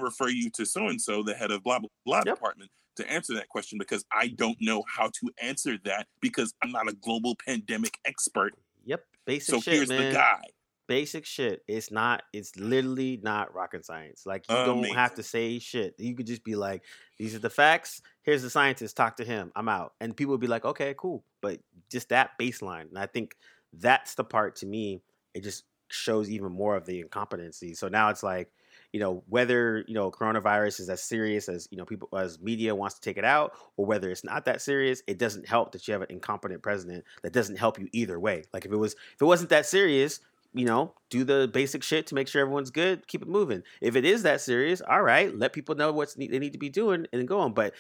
refer 0.02 0.30
you 0.30 0.50
to 0.52 0.66
so 0.66 0.88
and 0.88 1.02
so, 1.02 1.24
the 1.24 1.34
head 1.34 1.52
of 1.52 1.64
blah 1.64 1.80
blah 1.80 1.90
blah 2.06 2.22
Yep. 2.26 2.36
department, 2.36 2.72
to 2.96 3.10
answer 3.12 3.34
that 3.36 3.50
question 3.50 3.78
because 3.78 4.06
I 4.12 4.30
don't 4.30 4.58
know 4.62 4.84
how 4.88 5.08
to 5.08 5.32
answer 5.42 5.78
that 5.86 6.08
because 6.22 6.54
I'm 6.62 6.72
not 6.72 6.90
a 6.90 6.94
global 6.94 7.36
pandemic 7.46 8.00
expert. 8.06 8.54
Yep, 8.86 9.06
basic 9.26 9.56
So 9.56 9.62
shit, 9.62 9.76
here's 9.76 9.90
man. 9.90 10.12
the 10.12 10.18
guy. 10.18 10.44
Basic 10.88 11.26
shit. 11.26 11.64
It's 11.68 11.92
not. 11.92 12.24
It's 12.34 12.58
literally 12.58 13.18
not 13.24 13.54
rocket 13.56 13.86
science. 13.86 14.26
Like 14.26 14.50
you 14.50 14.58
don't 14.58 14.84
have 14.92 15.14
to 15.16 15.24
say 15.24 15.58
shit. 15.60 15.96
You 15.98 16.14
could 16.14 16.28
just 16.28 16.44
be 16.44 16.56
like, 16.56 16.84
"These 17.18 17.34
are 17.36 17.40
the 17.40 17.50
facts. 17.50 18.02
Here's 18.24 18.42
the 18.42 18.50
scientist. 18.50 18.98
Talk 18.98 19.16
to 19.18 19.24
him. 19.24 19.52
I'm 19.56 19.70
out." 19.70 19.94
And 20.02 20.16
people 20.16 20.32
would 20.32 20.42
be 20.42 20.48
like, 20.48 20.66
"Okay, 20.66 20.94
cool." 20.98 21.24
But 21.42 21.62
just 21.90 22.10
that 22.10 22.32
baseline, 22.40 22.90
and 22.90 22.98
I 23.00 23.06
think 23.06 23.38
that's 23.72 24.16
the 24.16 24.26
part 24.26 24.58
to 24.58 24.66
me. 24.66 25.02
It 25.34 25.44
just 25.44 25.64
shows 25.90 26.30
even 26.30 26.52
more 26.52 26.76
of 26.76 26.86
the 26.86 27.00
incompetency. 27.00 27.76
So 27.76 27.88
now 27.88 28.10
it's 28.10 28.24
like, 28.24 28.52
you 28.94 29.00
know, 29.00 29.24
whether 29.28 29.84
you 29.88 29.96
know 29.96 30.12
coronavirus 30.12 30.80
is 30.80 30.90
as 30.90 31.04
serious 31.04 31.50
as 31.50 31.68
you 31.72 31.78
know 31.78 31.84
people 31.84 32.08
as 32.18 32.40
media 32.40 32.74
wants 32.74 32.96
to 32.96 33.02
take 33.02 33.18
it 33.18 33.26
out, 33.26 33.54
or 33.76 33.86
whether 33.86 34.10
it's 34.10 34.24
not 34.24 34.46
that 34.46 34.62
serious, 34.62 35.02
it 35.08 35.18
doesn't 35.18 35.48
help 35.48 35.72
that 35.74 35.88
you 35.88 35.94
have 35.94 36.04
an 36.04 36.12
incompetent 36.12 36.62
president 36.62 37.04
that 37.24 37.34
doesn't 37.34 37.58
help 37.58 37.80
you 37.80 37.90
either 37.92 38.20
way. 38.20 38.44
Like 38.54 38.66
if 38.66 38.72
it 38.72 38.78
was 38.78 38.94
if 38.94 39.22
it 39.22 39.26
wasn't 39.26 39.50
that 39.50 39.66
serious, 39.66 40.20
you 40.54 40.66
know, 40.66 40.94
do 41.10 41.24
the 41.24 41.50
basic 41.52 41.82
shit 41.84 42.08
to 42.08 42.16
make 42.16 42.28
sure 42.28 42.42
everyone's 42.42 42.72
good, 42.72 43.08
keep 43.08 43.24
it 43.24 43.28
moving. 43.28 43.64
If 43.82 43.96
it 43.96 44.06
is 44.06 44.24
that 44.24 44.42
serious, 44.42 44.82
all 44.82 45.02
right, 45.02 45.36
let 45.36 45.54
people 45.54 45.76
know 45.76 45.92
what 45.92 46.14
they 46.16 46.28
need 46.28 46.54
to 46.54 46.60
be 46.60 46.70
doing 46.70 47.08
and 47.12 47.28
go 47.28 47.40
on. 47.40 47.54
But 47.54 47.74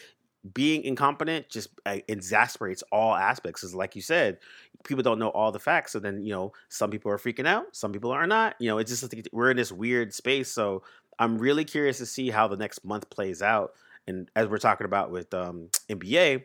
being 0.51 0.83
incompetent 0.83 1.47
just 1.49 1.69
uh, 1.85 1.99
exasperates 2.07 2.83
all 2.91 3.15
aspects. 3.15 3.61
Because, 3.61 3.75
like 3.75 3.95
you 3.95 4.01
said, 4.01 4.39
people 4.83 5.03
don't 5.03 5.19
know 5.19 5.29
all 5.29 5.51
the 5.51 5.59
facts. 5.59 5.93
So 5.93 5.99
then, 5.99 6.23
you 6.23 6.33
know, 6.33 6.51
some 6.69 6.89
people 6.89 7.11
are 7.11 7.17
freaking 7.17 7.47
out, 7.47 7.75
some 7.75 7.91
people 7.93 8.11
are 8.11 8.27
not. 8.27 8.55
You 8.59 8.69
know, 8.69 8.77
it's 8.77 8.91
just 8.91 9.03
like 9.03 9.27
we're 9.31 9.51
in 9.51 9.57
this 9.57 9.71
weird 9.71 10.13
space. 10.13 10.51
So 10.51 10.83
I'm 11.19 11.37
really 11.37 11.65
curious 11.65 11.97
to 11.99 12.05
see 12.05 12.29
how 12.29 12.47
the 12.47 12.57
next 12.57 12.83
month 12.83 13.09
plays 13.09 13.41
out. 13.41 13.73
And 14.07 14.29
as 14.35 14.47
we're 14.47 14.57
talking 14.57 14.85
about 14.85 15.11
with 15.11 15.33
um, 15.33 15.69
NBA, 15.89 16.43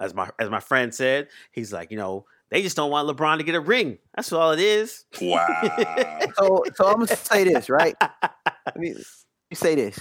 as 0.00 0.14
my 0.14 0.30
as 0.38 0.50
my 0.50 0.60
friend 0.60 0.94
said, 0.94 1.28
he's 1.52 1.72
like, 1.72 1.90
you 1.90 1.96
know, 1.96 2.26
they 2.50 2.62
just 2.62 2.76
don't 2.76 2.90
want 2.90 3.08
LeBron 3.08 3.38
to 3.38 3.44
get 3.44 3.54
a 3.54 3.60
ring. 3.60 3.98
That's 4.14 4.32
all 4.32 4.52
it 4.52 4.60
is. 4.60 5.04
Wow. 5.20 5.46
So, 6.38 6.64
so 6.74 6.86
I'm 6.86 6.94
gonna 6.96 7.06
say 7.16 7.44
this, 7.44 7.70
right? 7.70 7.96
Let 8.66 8.76
me, 8.76 8.92
let 8.92 9.58
say 9.58 9.74
this: 9.74 9.98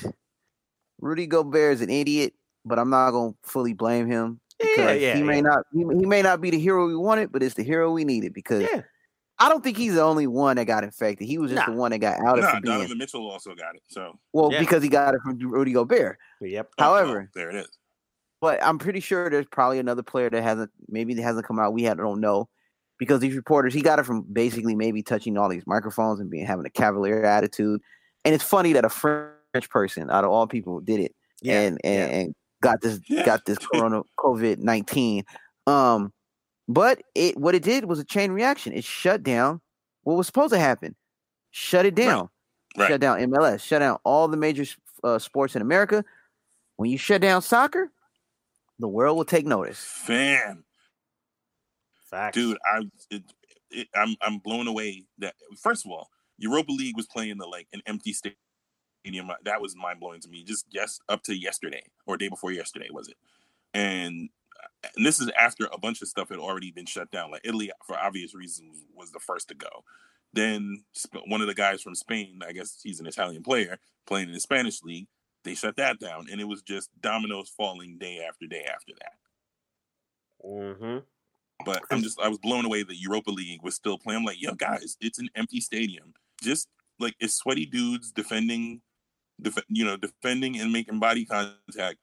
Rudy 0.99 1.27
Gobert 1.27 1.75
is 1.75 1.81
an 1.81 1.89
idiot, 1.89 2.33
but 2.65 2.77
I'm 2.77 2.89
not 2.89 3.11
gonna 3.11 3.35
fully 3.43 3.73
blame 3.73 4.07
him 4.07 4.41
because 4.59 5.01
yeah, 5.01 5.15
he 5.15 5.23
may 5.23 5.35
yeah. 5.35 5.41
not 5.41 5.65
he, 5.71 5.79
he 5.79 6.05
may 6.05 6.21
not 6.21 6.41
be 6.41 6.49
the 6.49 6.59
hero 6.59 6.87
we 6.87 6.95
wanted, 6.95 7.31
but 7.31 7.41
it's 7.41 7.55
the 7.55 7.63
hero 7.63 7.91
we 7.91 8.03
needed 8.03 8.33
because 8.33 8.63
yeah. 8.63 8.81
I 9.39 9.49
don't 9.49 9.63
think 9.63 9.75
he's 9.77 9.95
the 9.95 10.01
only 10.01 10.27
one 10.27 10.55
that 10.55 10.65
got 10.65 10.83
infected. 10.85 11.27
He 11.27 11.37
was 11.37 11.51
just 11.51 11.67
Nah. 11.67 11.73
the 11.73 11.77
one 11.79 11.91
that 11.91 11.97
got 11.99 12.19
out 12.21 12.37
of 12.39 12.45
nah, 12.45 12.51
for 12.55 12.61
being 12.61 12.75
Donovan 12.77 12.97
Mitchell 12.97 13.29
also 13.29 13.53
got 13.55 13.75
it. 13.75 13.81
So 13.89 14.17
well 14.33 14.51
Yeah. 14.51 14.59
because 14.59 14.81
he 14.81 14.89
got 14.89 15.13
it 15.13 15.21
from 15.23 15.37
Rudy 15.39 15.73
Gobert. 15.73 16.17
Yep. 16.41 16.69
oh, 16.79 16.83
However, 16.83 17.27
oh, 17.27 17.31
there 17.35 17.49
it 17.49 17.55
is. 17.55 17.67
but 18.41 18.63
I'm 18.63 18.77
pretty 18.79 18.99
sure 19.01 19.29
there's 19.29 19.45
probably 19.47 19.79
another 19.79 20.03
player 20.03 20.29
that 20.29 20.41
hasn't 20.41 20.71
maybe 20.87 21.13
that 21.15 21.21
hasn't 21.23 21.45
come 21.45 21.59
out. 21.59 21.73
We 21.73 21.83
had, 21.83 21.97
don't 21.97 22.21
know 22.21 22.47
because 22.97 23.19
these 23.19 23.35
reporters 23.35 23.73
he 23.73 23.81
got 23.81 23.99
it 23.99 24.05
from 24.05 24.21
basically 24.31 24.73
maybe 24.75 25.03
touching 25.03 25.37
all 25.37 25.49
these 25.49 25.67
microphones 25.67 26.19
and 26.21 26.29
being 26.29 26.45
having 26.45 26.65
a 26.65 26.69
cavalier 26.69 27.23
attitude. 27.25 27.81
And 28.23 28.33
it's 28.33 28.43
funny 28.43 28.71
that 28.73 28.85
a 28.85 28.89
French 28.89 29.69
person 29.69 30.09
out 30.09 30.23
of 30.23 30.31
all 30.31 30.47
people 30.47 30.79
did 30.79 30.99
it 31.01 31.13
Yeah. 31.41 31.59
and, 31.61 31.79
and 31.83 31.93
yeah. 32.11 32.17
and 32.19 32.35
got 32.61 32.79
this 32.81 32.99
Yeah. 33.09 33.25
got 33.25 33.43
this 33.45 33.57
corona 33.73 34.01
COVID 34.17 34.59
nineteen. 34.59 35.23
Um, 35.67 36.13
but 36.67 37.01
it 37.13 37.37
what 37.37 37.55
it 37.55 37.63
did 37.63 37.85
was 37.85 37.99
a 37.99 38.03
chain 38.03 38.31
reaction. 38.31 38.73
It 38.73 38.83
shut 38.83 39.23
down 39.23 39.61
what 40.03 40.17
was 40.17 40.27
supposed 40.27 40.53
to 40.53 40.59
happen. 40.59 40.95
Shut 41.51 41.85
it 41.85 41.95
down. 41.95 42.29
Right. 42.77 42.89
Shut 42.89 43.01
down 43.01 43.19
MLS. 43.19 43.61
Shut 43.61 43.79
down 43.79 43.97
all 44.03 44.27
the 44.27 44.37
major 44.37 44.65
uh, 45.03 45.19
sports 45.19 45.55
in 45.55 45.61
America. 45.61 46.03
When 46.77 46.89
you 46.89 46.97
shut 46.97 47.21
down 47.21 47.41
soccer, 47.41 47.91
the 48.79 48.87
world 48.87 49.17
will 49.17 49.25
take 49.25 49.45
notice. 49.45 49.79
Fam, 49.79 50.65
Facts. 52.09 52.35
dude, 52.35 52.57
I 52.65 52.81
it, 53.09 53.23
it, 53.71 53.87
I'm 53.95 54.15
I'm 54.21 54.39
blown 54.39 54.67
away 54.67 55.05
that 55.19 55.35
first 55.57 55.85
of 55.85 55.91
all, 55.91 56.09
Europa 56.37 56.71
League 56.71 56.97
was 56.97 57.07
playing 57.07 57.37
the 57.37 57.45
like 57.45 57.67
an 57.73 57.81
empty 57.85 58.13
stadium. 58.13 59.31
That 59.43 59.61
was 59.61 59.75
mind 59.75 59.99
blowing 59.99 60.19
to 60.21 60.29
me. 60.29 60.43
Just 60.43 60.65
yes, 60.71 60.99
up 61.07 61.23
to 61.23 61.37
yesterday 61.37 61.83
or 62.05 62.17
day 62.17 62.27
before 62.27 62.51
yesterday 62.51 62.87
was 62.91 63.07
it? 63.07 63.15
And 63.73 64.29
and 64.95 65.05
this 65.05 65.19
is 65.19 65.29
after 65.39 65.67
a 65.71 65.77
bunch 65.77 66.01
of 66.01 66.07
stuff 66.07 66.29
had 66.29 66.39
already 66.39 66.71
been 66.71 66.85
shut 66.85 67.11
down. 67.11 67.31
Like 67.31 67.41
Italy, 67.43 67.71
for 67.85 67.97
obvious 67.97 68.33
reasons, 68.35 68.83
was 68.93 69.11
the 69.11 69.19
first 69.19 69.47
to 69.49 69.55
go. 69.55 69.83
Then 70.33 70.83
one 71.27 71.41
of 71.41 71.47
the 71.47 71.53
guys 71.53 71.81
from 71.81 71.95
Spain, 71.95 72.41
I 72.47 72.51
guess 72.51 72.79
he's 72.83 72.99
an 72.99 73.07
Italian 73.07 73.43
player 73.43 73.79
playing 74.05 74.27
in 74.27 74.33
the 74.33 74.39
Spanish 74.39 74.83
league, 74.83 75.07
they 75.45 75.55
shut 75.55 75.77
that 75.77 75.99
down, 75.99 76.27
and 76.31 76.41
it 76.41 76.47
was 76.47 76.61
just 76.61 76.89
dominoes 77.01 77.53
falling 77.55 77.97
day 77.97 78.19
after 78.27 78.47
day 78.47 78.65
after 78.65 78.93
that. 78.99 80.45
Mm-hmm. 80.45 80.97
But 81.65 81.83
I'm 81.89 82.01
just 82.01 82.19
I 82.19 82.27
was 82.27 82.39
blown 82.39 82.65
away 82.65 82.83
that 82.83 82.99
Europa 82.99 83.31
League 83.31 83.63
was 83.63 83.75
still 83.75 83.97
playing. 83.97 84.19
I'm 84.19 84.25
like, 84.25 84.41
yo, 84.41 84.53
guys, 84.53 84.97
it's 84.99 85.19
an 85.19 85.29
empty 85.35 85.61
stadium. 85.61 86.13
Just 86.41 86.67
like 86.99 87.15
it's 87.19 87.35
sweaty 87.35 87.65
dudes 87.65 88.11
defending, 88.11 88.81
def- 89.41 89.63
you 89.69 89.85
know, 89.85 89.95
defending 89.95 90.59
and 90.59 90.73
making 90.73 90.99
body 90.99 91.25
contact 91.25 91.97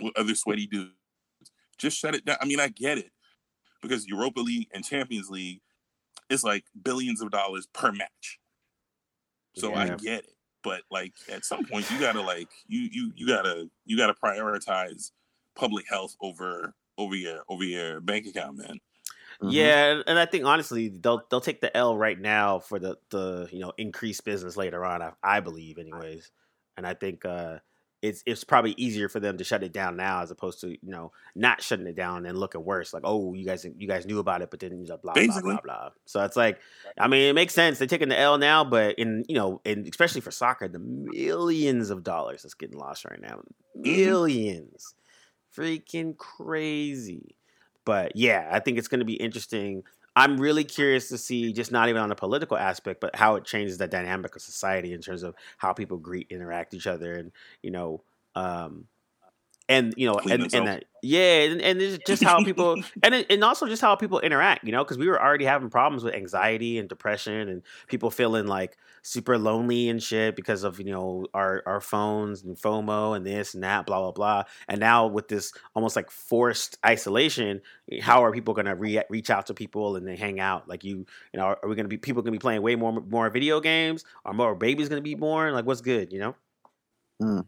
with 0.00 0.12
other 0.18 0.34
sweaty 0.34 0.66
dudes. 0.66 0.92
Just 1.80 1.98
shut 1.98 2.14
it 2.14 2.24
down. 2.24 2.36
I 2.40 2.44
mean, 2.44 2.60
I 2.60 2.68
get 2.68 2.98
it 2.98 3.10
because 3.82 4.06
Europa 4.06 4.40
League 4.40 4.68
and 4.72 4.84
Champions 4.84 5.30
League 5.30 5.60
is 6.28 6.44
like 6.44 6.64
billions 6.84 7.20
of 7.22 7.30
dollars 7.30 7.66
per 7.72 7.90
match. 7.90 8.38
So 9.56 9.74
I 9.74 9.86
get 9.96 10.24
it. 10.24 10.30
But 10.62 10.82
like 10.90 11.14
at 11.30 11.44
some 11.44 11.64
point 11.64 11.90
you 11.90 11.98
gotta 11.98 12.20
like 12.20 12.48
you 12.68 12.88
you 12.92 13.12
you 13.16 13.26
gotta 13.26 13.70
you 13.86 13.96
gotta 13.96 14.12
prioritize 14.14 15.10
public 15.56 15.86
health 15.88 16.14
over 16.20 16.74
over 16.98 17.14
your 17.16 17.42
over 17.48 17.64
your 17.64 18.00
bank 18.00 18.26
account, 18.26 18.58
man. 18.58 18.78
Mhm. 19.42 19.52
Yeah, 19.52 19.84
and- 19.92 20.04
and 20.06 20.18
I 20.18 20.26
think 20.26 20.44
honestly 20.44 20.88
they'll 20.90 21.22
they'll 21.30 21.40
take 21.40 21.62
the 21.62 21.74
L 21.74 21.96
right 21.96 22.20
now 22.20 22.58
for 22.58 22.78
the 22.78 22.98
the 23.08 23.48
you 23.50 23.60
know 23.60 23.72
increased 23.78 24.22
business 24.26 24.54
later 24.58 24.84
on. 24.84 25.00
I, 25.00 25.12
I 25.22 25.40
believe, 25.40 25.78
anyways, 25.78 26.30
and 26.76 26.86
I 26.86 26.92
think 26.92 27.24
uh, 27.24 27.60
it's 28.02 28.22
it's 28.24 28.44
probably 28.44 28.74
easier 28.76 29.08
for 29.08 29.20
them 29.20 29.36
to 29.38 29.44
shut 29.44 29.62
it 29.62 29.72
down 29.72 29.96
now 29.96 30.22
as 30.22 30.30
opposed 30.30 30.60
to 30.60 30.70
you 30.70 30.78
know 30.82 31.12
not 31.34 31.62
shutting 31.62 31.86
it 31.86 31.96
down 31.96 32.24
and 32.26 32.38
looking 32.38 32.64
worse. 32.64 32.94
Like, 32.94 33.02
oh, 33.04 33.34
you 33.34 33.44
guys 33.44 33.66
you 33.76 33.86
guys 33.86 34.06
knew 34.06 34.18
about 34.18 34.42
it, 34.42 34.50
but 34.50 34.60
then 34.60 34.72
you 34.72 34.86
know, 34.86 34.96
blah 34.96 35.12
blah 35.12 35.22
Basically. 35.22 35.52
blah 35.52 35.60
blah. 35.62 35.90
So 36.06 36.24
it's 36.24 36.36
like, 36.36 36.58
I 36.98 37.08
mean, 37.08 37.28
it 37.28 37.34
makes 37.34 37.54
sense. 37.54 37.78
They're 37.78 37.88
taking 37.88 38.08
the 38.08 38.18
L 38.18 38.38
now, 38.38 38.64
but 38.64 38.98
in 38.98 39.24
you 39.28 39.34
know, 39.34 39.60
and 39.64 39.86
especially 39.86 40.22
for 40.22 40.30
soccer, 40.30 40.68
the 40.68 40.78
millions 40.78 41.90
of 41.90 42.02
dollars 42.02 42.42
that's 42.42 42.54
getting 42.54 42.78
lost 42.78 43.04
right 43.04 43.20
now, 43.20 43.42
mm-hmm. 43.76 43.82
millions, 43.82 44.94
freaking 45.56 46.16
crazy. 46.16 47.36
But 47.84 48.16
yeah, 48.16 48.48
I 48.50 48.60
think 48.60 48.78
it's 48.78 48.88
going 48.88 49.00
to 49.00 49.06
be 49.06 49.14
interesting. 49.14 49.82
I'm 50.20 50.36
really 50.38 50.64
curious 50.64 51.08
to 51.08 51.16
see, 51.16 51.50
just 51.54 51.72
not 51.72 51.88
even 51.88 52.02
on 52.02 52.10
the 52.10 52.14
political 52.14 52.58
aspect, 52.58 53.00
but 53.00 53.16
how 53.16 53.36
it 53.36 53.44
changes 53.46 53.78
the 53.78 53.88
dynamic 53.88 54.36
of 54.36 54.42
society 54.42 54.92
in 54.92 55.00
terms 55.00 55.22
of 55.22 55.34
how 55.56 55.72
people 55.72 55.96
greet, 55.96 56.26
interact 56.28 56.74
each 56.74 56.86
other, 56.86 57.14
and 57.14 57.32
you 57.62 57.70
know, 57.70 58.02
um, 58.34 58.84
and 59.70 59.94
you 59.96 60.06
know, 60.06 60.16
Clean 60.16 60.42
and, 60.42 60.54
and 60.54 60.66
that, 60.66 60.84
yeah, 61.02 61.44
and, 61.44 61.62
and 61.62 62.00
just 62.06 62.22
how 62.24 62.42
people, 62.42 62.78
and 63.02 63.14
it- 63.14 63.26
and 63.30 63.42
also 63.44 63.66
just 63.66 63.80
how 63.82 63.96
people 63.96 64.20
interact, 64.20 64.64
you 64.64 64.72
know, 64.72 64.84
because 64.84 64.98
we 64.98 65.08
were 65.08 65.20
already 65.22 65.46
having 65.46 65.70
problems 65.70 66.04
with 66.04 66.14
anxiety 66.14 66.78
and 66.78 66.88
depression, 66.88 67.48
and 67.48 67.62
people 67.88 68.10
feeling 68.10 68.46
like 68.46 68.76
super 69.02 69.38
lonely 69.38 69.88
and 69.88 70.02
shit 70.02 70.36
because 70.36 70.64
of 70.64 70.78
you 70.80 70.92
know 70.92 71.26
our 71.34 71.62
our 71.66 71.80
phones 71.80 72.42
and 72.42 72.56
FOMO 72.56 73.16
and 73.16 73.24
this 73.26 73.54
and 73.54 73.62
that, 73.64 73.86
blah 73.86 74.00
blah 74.00 74.12
blah. 74.12 74.44
And 74.68 74.80
now 74.80 75.06
with 75.06 75.28
this 75.28 75.52
almost 75.74 75.96
like 75.96 76.10
forced 76.10 76.78
isolation, 76.84 77.62
how 78.02 78.24
are 78.24 78.32
people 78.32 78.54
gonna 78.54 78.74
re- 78.74 79.02
reach 79.08 79.30
out 79.30 79.46
to 79.46 79.54
people 79.54 79.96
and 79.96 80.06
then 80.06 80.16
hang 80.16 80.40
out? 80.40 80.68
Like 80.68 80.84
you, 80.84 81.06
you 81.32 81.38
know, 81.40 81.56
are 81.62 81.68
we 81.68 81.76
gonna 81.76 81.88
be 81.88 81.98
people 81.98 82.22
gonna 82.22 82.32
be 82.32 82.38
playing 82.38 82.62
way 82.62 82.76
more 82.76 82.92
more 82.92 83.30
video 83.30 83.60
games? 83.60 84.04
Are 84.24 84.32
more 84.34 84.54
babies 84.54 84.88
gonna 84.88 85.00
be 85.00 85.14
born? 85.14 85.54
Like 85.54 85.64
what's 85.66 85.80
good, 85.80 86.12
you 86.12 86.18
know? 86.20 86.34
Mm. 87.22 87.46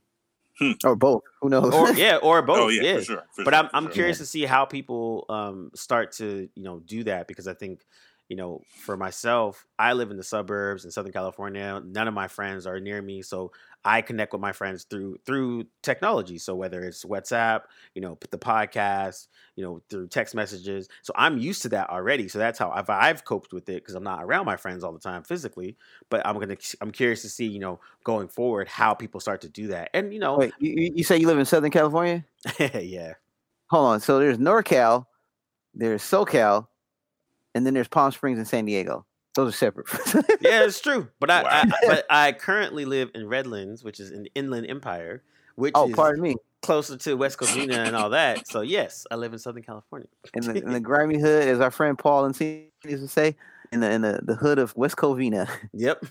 Or 0.84 0.96
both. 0.96 1.22
Who 1.40 1.48
knows? 1.48 1.72
or 1.72 1.92
yeah, 1.96 2.16
or 2.16 2.42
both. 2.42 2.58
oh 2.58 2.68
yeah, 2.68 2.82
yeah. 2.82 2.94
for 2.96 3.04
sure. 3.04 3.22
for 3.34 3.44
but 3.44 3.54
sure, 3.54 3.64
I'm 3.64 3.70
I'm 3.74 3.84
sure. 3.84 3.92
curious 3.92 4.18
to 4.18 4.26
see 4.26 4.44
how 4.44 4.64
people 4.64 5.26
um 5.28 5.70
start 5.74 6.12
to 6.12 6.48
you 6.54 6.62
know 6.62 6.80
do 6.80 7.04
that 7.04 7.28
because 7.28 7.48
I 7.48 7.54
think 7.54 7.84
you 8.32 8.36
know 8.38 8.62
for 8.80 8.96
myself 8.96 9.66
I 9.78 9.92
live 9.92 10.10
in 10.10 10.16
the 10.16 10.22
suburbs 10.22 10.86
in 10.86 10.90
Southern 10.90 11.12
California. 11.12 11.82
None 11.84 12.08
of 12.08 12.14
my 12.14 12.28
friends 12.28 12.66
are 12.66 12.80
near 12.80 13.02
me, 13.02 13.20
so 13.20 13.52
I 13.84 14.00
connect 14.00 14.32
with 14.32 14.40
my 14.40 14.52
friends 14.52 14.84
through 14.84 15.18
through 15.26 15.66
technology. 15.82 16.38
So 16.38 16.54
whether 16.54 16.80
it's 16.82 17.04
WhatsApp, 17.04 17.62
you 17.94 18.00
know, 18.00 18.16
the 18.30 18.38
podcast, 18.38 19.26
you 19.56 19.64
know, 19.64 19.82
through 19.90 20.08
text 20.08 20.34
messages. 20.34 20.88
So 21.02 21.12
I'm 21.14 21.36
used 21.36 21.60
to 21.62 21.68
that 21.70 21.90
already. 21.90 22.28
So 22.28 22.38
that's 22.38 22.58
how 22.58 22.70
I've, 22.70 22.88
I've 22.88 23.24
coped 23.24 23.52
with 23.52 23.68
it 23.68 23.82
because 23.82 23.94
I'm 23.94 24.04
not 24.04 24.24
around 24.24 24.46
my 24.46 24.56
friends 24.56 24.82
all 24.82 24.92
the 24.92 24.98
time 25.00 25.24
physically. 25.24 25.76
But 26.08 26.26
I'm 26.26 26.38
gonna 26.38 26.56
I'm 26.80 26.90
curious 26.90 27.20
to 27.22 27.28
see 27.28 27.46
you 27.46 27.58
know 27.58 27.80
going 28.04 28.28
forward 28.28 28.66
how 28.68 28.94
people 28.94 29.20
start 29.20 29.42
to 29.42 29.50
do 29.50 29.66
that. 29.68 29.90
And 29.92 30.12
you 30.14 30.20
know, 30.20 30.38
Wait, 30.38 30.54
you, 30.58 30.72
you- 30.72 30.92
you 30.96 31.04
say 31.04 31.18
you 31.18 31.26
live 31.26 31.38
in 31.38 31.44
Southern 31.44 31.70
California? 31.70 32.24
yeah. 32.58 33.12
Hold 33.70 33.86
on. 33.86 34.00
So 34.00 34.18
there's 34.18 34.38
NorCal, 34.38 35.06
there's 35.74 36.02
SoCal, 36.02 36.66
and 37.54 37.66
then 37.66 37.74
there's 37.74 37.88
Palm 37.88 38.12
Springs 38.12 38.38
and 38.38 38.48
San 38.48 38.64
Diego. 38.64 39.06
Those 39.34 39.54
are 39.54 39.56
separate. 39.56 39.86
yeah, 40.42 40.64
it's 40.64 40.80
true. 40.80 41.08
But 41.18 41.30
I, 41.30 41.40
I 41.40 41.64
Wow. 41.64 41.72
but 41.86 42.06
I 42.10 42.32
currently 42.32 42.84
live 42.84 43.10
in 43.14 43.26
Redlands, 43.26 43.82
which 43.82 43.98
is 43.98 44.10
in 44.10 44.24
the 44.24 44.30
Inland 44.34 44.66
Empire, 44.68 45.22
which 45.54 45.72
oh, 45.74 45.88
is 45.88 45.94
pardon 45.94 46.22
me. 46.22 46.36
closer 46.60 46.98
to 46.98 47.14
West 47.14 47.38
Covina 47.40 47.86
and 47.86 47.96
all 47.96 48.10
that. 48.10 48.46
So 48.46 48.60
yes, 48.60 49.06
I 49.10 49.16
live 49.16 49.32
in 49.32 49.38
Southern 49.38 49.62
California. 49.62 50.08
In 50.34 50.42
the, 50.42 50.62
in 50.62 50.72
the 50.72 50.80
grimy 50.90 51.18
hood, 51.18 51.48
as 51.48 51.60
our 51.60 51.70
friend 51.70 51.98
Paul 51.98 52.26
and 52.26 52.36
C 52.36 52.68
used 52.84 53.02
to 53.02 53.08
say, 53.08 53.36
in 53.72 53.80
the 53.80 53.90
in 53.90 54.02
the, 54.02 54.20
the 54.22 54.34
hood 54.34 54.58
of 54.58 54.76
West 54.76 54.96
Covina. 54.96 55.48
Yep. 55.72 56.04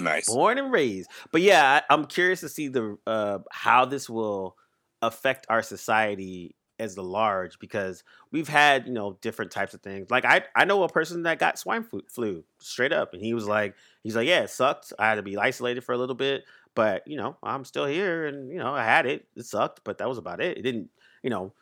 Nice. 0.00 0.26
Born 0.28 0.58
and 0.58 0.72
raised. 0.72 1.10
But 1.32 1.42
yeah, 1.42 1.80
I, 1.90 1.92
I'm 1.92 2.04
curious 2.04 2.40
to 2.40 2.48
see 2.48 2.68
the 2.68 2.96
uh, 3.06 3.40
how 3.50 3.84
this 3.86 4.08
will 4.08 4.56
affect 5.00 5.46
our 5.48 5.62
society 5.62 6.54
as 6.82 6.94
the 6.94 7.02
large 7.02 7.58
because 7.58 8.04
we've 8.30 8.48
had 8.48 8.86
you 8.86 8.92
know 8.92 9.18
different 9.20 9.50
types 9.50 9.74
of 9.74 9.80
things. 9.80 10.10
Like 10.10 10.24
I 10.24 10.42
I 10.54 10.64
know 10.64 10.82
a 10.82 10.88
person 10.88 11.22
that 11.22 11.38
got 11.38 11.58
swine 11.58 11.84
flu, 11.84 12.02
flu 12.08 12.44
straight 12.58 12.92
up, 12.92 13.14
and 13.14 13.22
he 13.22 13.34
was 13.34 13.46
like 13.46 13.74
he's 14.02 14.16
like 14.16 14.28
yeah 14.28 14.40
it 14.40 14.50
sucked. 14.50 14.92
I 14.98 15.08
had 15.08 15.14
to 15.16 15.22
be 15.22 15.36
isolated 15.36 15.82
for 15.82 15.92
a 15.92 15.98
little 15.98 16.14
bit, 16.14 16.44
but 16.74 17.06
you 17.06 17.16
know 17.16 17.36
I'm 17.42 17.64
still 17.64 17.86
here, 17.86 18.26
and 18.26 18.50
you 18.50 18.58
know 18.58 18.74
I 18.74 18.84
had 18.84 19.06
it. 19.06 19.26
It 19.36 19.46
sucked, 19.46 19.80
but 19.84 19.98
that 19.98 20.08
was 20.08 20.18
about 20.18 20.40
it. 20.40 20.58
It 20.58 20.62
didn't 20.62 20.90
you 21.22 21.30
know. 21.30 21.52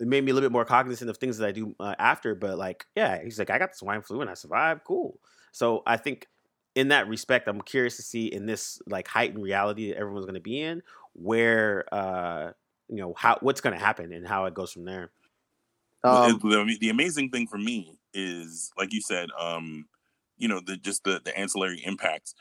It 0.00 0.08
made 0.08 0.24
me 0.24 0.32
a 0.32 0.34
little 0.34 0.48
bit 0.48 0.52
more 0.52 0.64
cognizant 0.64 1.10
of 1.10 1.18
things 1.18 1.38
that 1.38 1.46
I 1.46 1.52
do 1.52 1.76
uh, 1.78 1.94
after, 1.96 2.34
but 2.34 2.58
like, 2.58 2.86
yeah, 2.96 3.22
he's 3.22 3.38
like, 3.38 3.50
I 3.50 3.58
got 3.58 3.76
swine 3.76 4.02
flu 4.02 4.20
and 4.20 4.28
I 4.28 4.34
survived. 4.34 4.82
Cool. 4.82 5.20
So 5.52 5.84
I 5.86 5.96
think 5.96 6.26
in 6.74 6.88
that 6.88 7.08
respect, 7.08 7.48
I'm 7.48 7.60
curious 7.60 7.96
to 7.96 8.02
see 8.02 8.26
in 8.26 8.46
this 8.46 8.80
like 8.86 9.08
heightened 9.08 9.42
reality 9.42 9.90
that 9.90 9.98
everyone's 9.98 10.24
going 10.24 10.34
to 10.34 10.40
be 10.40 10.60
in, 10.60 10.82
where 11.12 11.84
uh, 11.92 12.52
you 12.88 12.96
know 12.96 13.14
how 13.16 13.38
what's 13.40 13.60
going 13.60 13.76
to 13.76 13.84
happen 13.84 14.12
and 14.12 14.26
how 14.26 14.44
it 14.46 14.54
goes 14.54 14.72
from 14.72 14.84
there. 14.84 15.10
Um, 16.04 16.38
the, 16.42 16.76
the 16.80 16.88
amazing 16.90 17.30
thing 17.30 17.46
for 17.46 17.58
me 17.58 17.98
is, 18.12 18.72
like 18.76 18.92
you 18.92 19.00
said, 19.00 19.28
um, 19.38 19.86
you 20.36 20.48
know, 20.48 20.60
the 20.64 20.76
just 20.76 21.04
the 21.04 21.20
the 21.24 21.36
ancillary 21.38 21.80
impacts. 21.84 22.34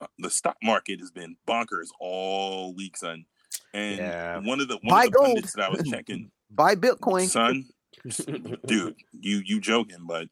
Uh, 0.00 0.06
The 0.18 0.30
stock 0.30 0.56
market 0.62 1.00
has 1.00 1.10
been 1.10 1.36
bonkers 1.48 1.88
all 2.00 2.74
week, 2.74 2.96
son. 2.96 3.24
And 3.72 3.98
Yeah. 3.98 4.40
one 4.40 4.60
of 4.60 4.68
the 4.68 4.76
one 4.82 4.96
Buy 4.96 5.06
of 5.06 5.12
the 5.12 5.18
gold. 5.18 5.28
pundits 5.34 5.52
that 5.54 5.62
I 5.64 5.70
was 5.70 5.82
checking, 5.90 6.30
buy 6.50 6.74
Bitcoin. 6.74 7.28
son, 7.28 7.64
dude, 8.66 8.94
you 9.12 9.42
you 9.44 9.60
joking, 9.60 10.06
but 10.06 10.28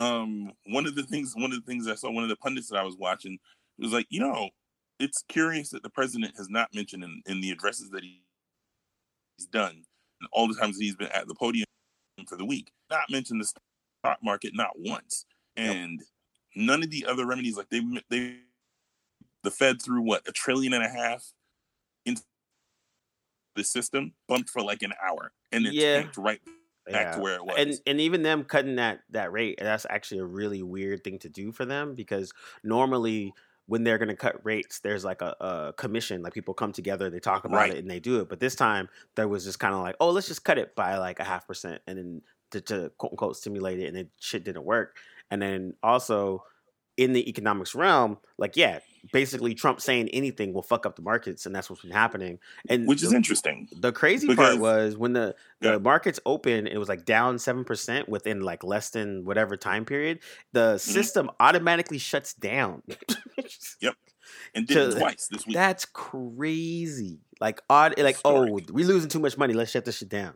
um, 0.00 0.52
one 0.66 0.86
of 0.86 0.94
the 0.94 1.02
things 1.02 1.34
one 1.34 1.52
of 1.52 1.58
the 1.58 1.66
things 1.66 1.88
I 1.88 1.94
saw 1.94 2.10
one 2.10 2.22
of 2.22 2.28
the 2.28 2.36
pundits 2.36 2.68
that 2.68 2.78
I 2.78 2.84
was 2.84 2.96
watching 2.96 3.38
was 3.78 3.92
like, 3.92 4.06
you 4.10 4.20
know, 4.20 4.50
it's 4.98 5.22
curious 5.28 5.70
that 5.70 5.82
the 5.82 5.90
president 5.90 6.36
has 6.36 6.48
not 6.48 6.74
mentioned 6.74 7.04
in, 7.04 7.22
in 7.26 7.40
the 7.40 7.50
addresses 7.50 7.90
that 7.90 8.02
he, 8.02 8.22
he's 9.36 9.46
done 9.46 9.84
and 10.20 10.28
all 10.32 10.48
the 10.48 10.54
times 10.54 10.76
that 10.76 10.84
he's 10.84 10.96
been 10.96 11.08
at 11.08 11.28
the 11.28 11.34
podium 11.34 11.64
for 12.26 12.36
the 12.36 12.44
week, 12.44 12.72
not 12.90 13.04
mentioned 13.10 13.40
the 13.40 13.44
stock 13.44 14.18
market 14.22 14.52
not 14.54 14.72
once, 14.76 15.24
and 15.56 16.02
none 16.56 16.82
of 16.82 16.90
the 16.90 17.06
other 17.06 17.26
remedies 17.26 17.56
like 17.56 17.68
they 17.70 17.80
they 18.10 18.38
the 19.44 19.50
Fed 19.50 19.80
threw 19.80 20.00
what 20.00 20.26
a 20.26 20.32
trillion 20.32 20.72
and 20.72 20.84
a 20.84 20.88
half 20.88 21.32
into 22.04 22.22
the 23.54 23.62
system, 23.64 24.12
bumped 24.26 24.50
for 24.50 24.62
like 24.62 24.82
an 24.82 24.92
hour, 25.02 25.32
and 25.52 25.64
then 25.64 25.74
Yeah. 25.74 26.02
tanked 26.02 26.16
right 26.16 26.40
back 26.86 27.12
to 27.14 27.20
where 27.20 27.36
it 27.36 27.44
was. 27.44 27.56
And 27.58 27.80
and 27.86 28.00
even 28.00 28.22
them 28.22 28.44
cutting 28.44 28.76
that 28.76 29.00
that 29.10 29.32
rate, 29.32 29.58
that's 29.60 29.86
actually 29.88 30.20
a 30.20 30.26
really 30.26 30.62
weird 30.62 31.04
thing 31.04 31.18
to 31.20 31.28
do 31.28 31.52
for 31.52 31.64
them 31.64 31.94
because 31.94 32.32
normally 32.64 33.32
when 33.68 33.84
they're 33.84 33.98
going 33.98 34.08
to 34.08 34.16
cut 34.16 34.44
rates, 34.44 34.80
there's 34.80 35.04
like 35.04 35.22
a, 35.22 35.36
a 35.40 35.72
commission, 35.76 36.22
like 36.22 36.32
people 36.34 36.54
come 36.54 36.72
together, 36.72 37.10
they 37.10 37.20
talk 37.20 37.44
about 37.44 37.56
Right. 37.58 37.72
it, 37.74 37.78
and 37.78 37.90
they 37.90 38.00
do 38.00 38.20
it. 38.20 38.28
But 38.28 38.40
this 38.40 38.54
time 38.56 38.88
there 39.14 39.28
was 39.28 39.44
just 39.44 39.60
kind 39.60 39.74
of 39.74 39.80
like, 39.82 39.94
oh, 40.00 40.10
let's 40.10 40.26
just 40.26 40.42
cut 40.42 40.58
it 40.58 40.74
by 40.74 40.96
like 40.98 41.20
a 41.20 41.24
half 41.24 41.46
percent, 41.46 41.80
and 41.86 41.98
then 41.98 42.22
to, 42.52 42.60
to 42.62 42.90
quote 42.98 43.12
unquote 43.12 43.36
stimulate 43.36 43.78
it, 43.78 43.86
and 43.88 43.96
it 43.96 44.08
shit 44.18 44.42
didn't 44.44 44.64
work. 44.64 44.96
And 45.30 45.40
then 45.42 45.74
also 45.82 46.44
in 46.98 47.14
the 47.14 47.26
economics 47.30 47.74
realm, 47.74 48.18
like 48.36 48.56
yeah, 48.56 48.80
basically 49.12 49.54
Trump 49.54 49.80
saying 49.80 50.08
anything 50.10 50.52
will 50.52 50.62
fuck 50.62 50.84
up 50.84 50.96
the 50.96 51.02
markets, 51.02 51.46
and 51.46 51.54
that's 51.54 51.70
what's 51.70 51.80
been 51.82 51.92
happening. 51.92 52.38
And 52.68 52.86
which 52.86 53.02
is 53.02 53.10
the- 53.10 53.16
interesting. 53.16 53.68
the 53.80 53.92
crazy 53.92 54.26
Because- 54.26 54.56
part 54.56 54.60
was 54.60 54.96
when 54.96 55.14
the 55.14 55.34
the 55.60 55.70
Yeah. 55.70 55.78
markets 55.78 56.20
open, 56.26 56.66
it 56.66 56.76
was 56.76 56.88
like 56.88 57.04
down 57.06 57.38
seven 57.38 57.64
percent 57.64 58.08
within 58.08 58.40
like 58.42 58.62
less 58.64 58.90
than 58.90 59.24
whatever 59.24 59.56
time 59.56 59.84
period. 59.86 60.18
The 60.52 60.74
Mm-hmm. 60.74 60.90
system 60.92 61.30
automatically 61.40 61.98
shuts 61.98 62.34
down. 62.34 62.82
Yep. 63.80 63.94
And 64.54 64.66
did 64.66 64.76
it 64.76 64.98
twice 64.98 65.28
this 65.30 65.46
week. 65.46 65.54
That's 65.54 65.84
crazy. 65.86 67.20
Like 67.40 67.62
odd, 67.70 67.94
like 67.98 68.18
oh, 68.24 68.58
we 68.72 68.84
losing 68.84 69.08
too 69.08 69.20
much 69.20 69.38
money. 69.38 69.54
Let's 69.54 69.70
shut 69.70 69.84
this 69.84 69.98
shit 69.98 70.08
down. 70.08 70.34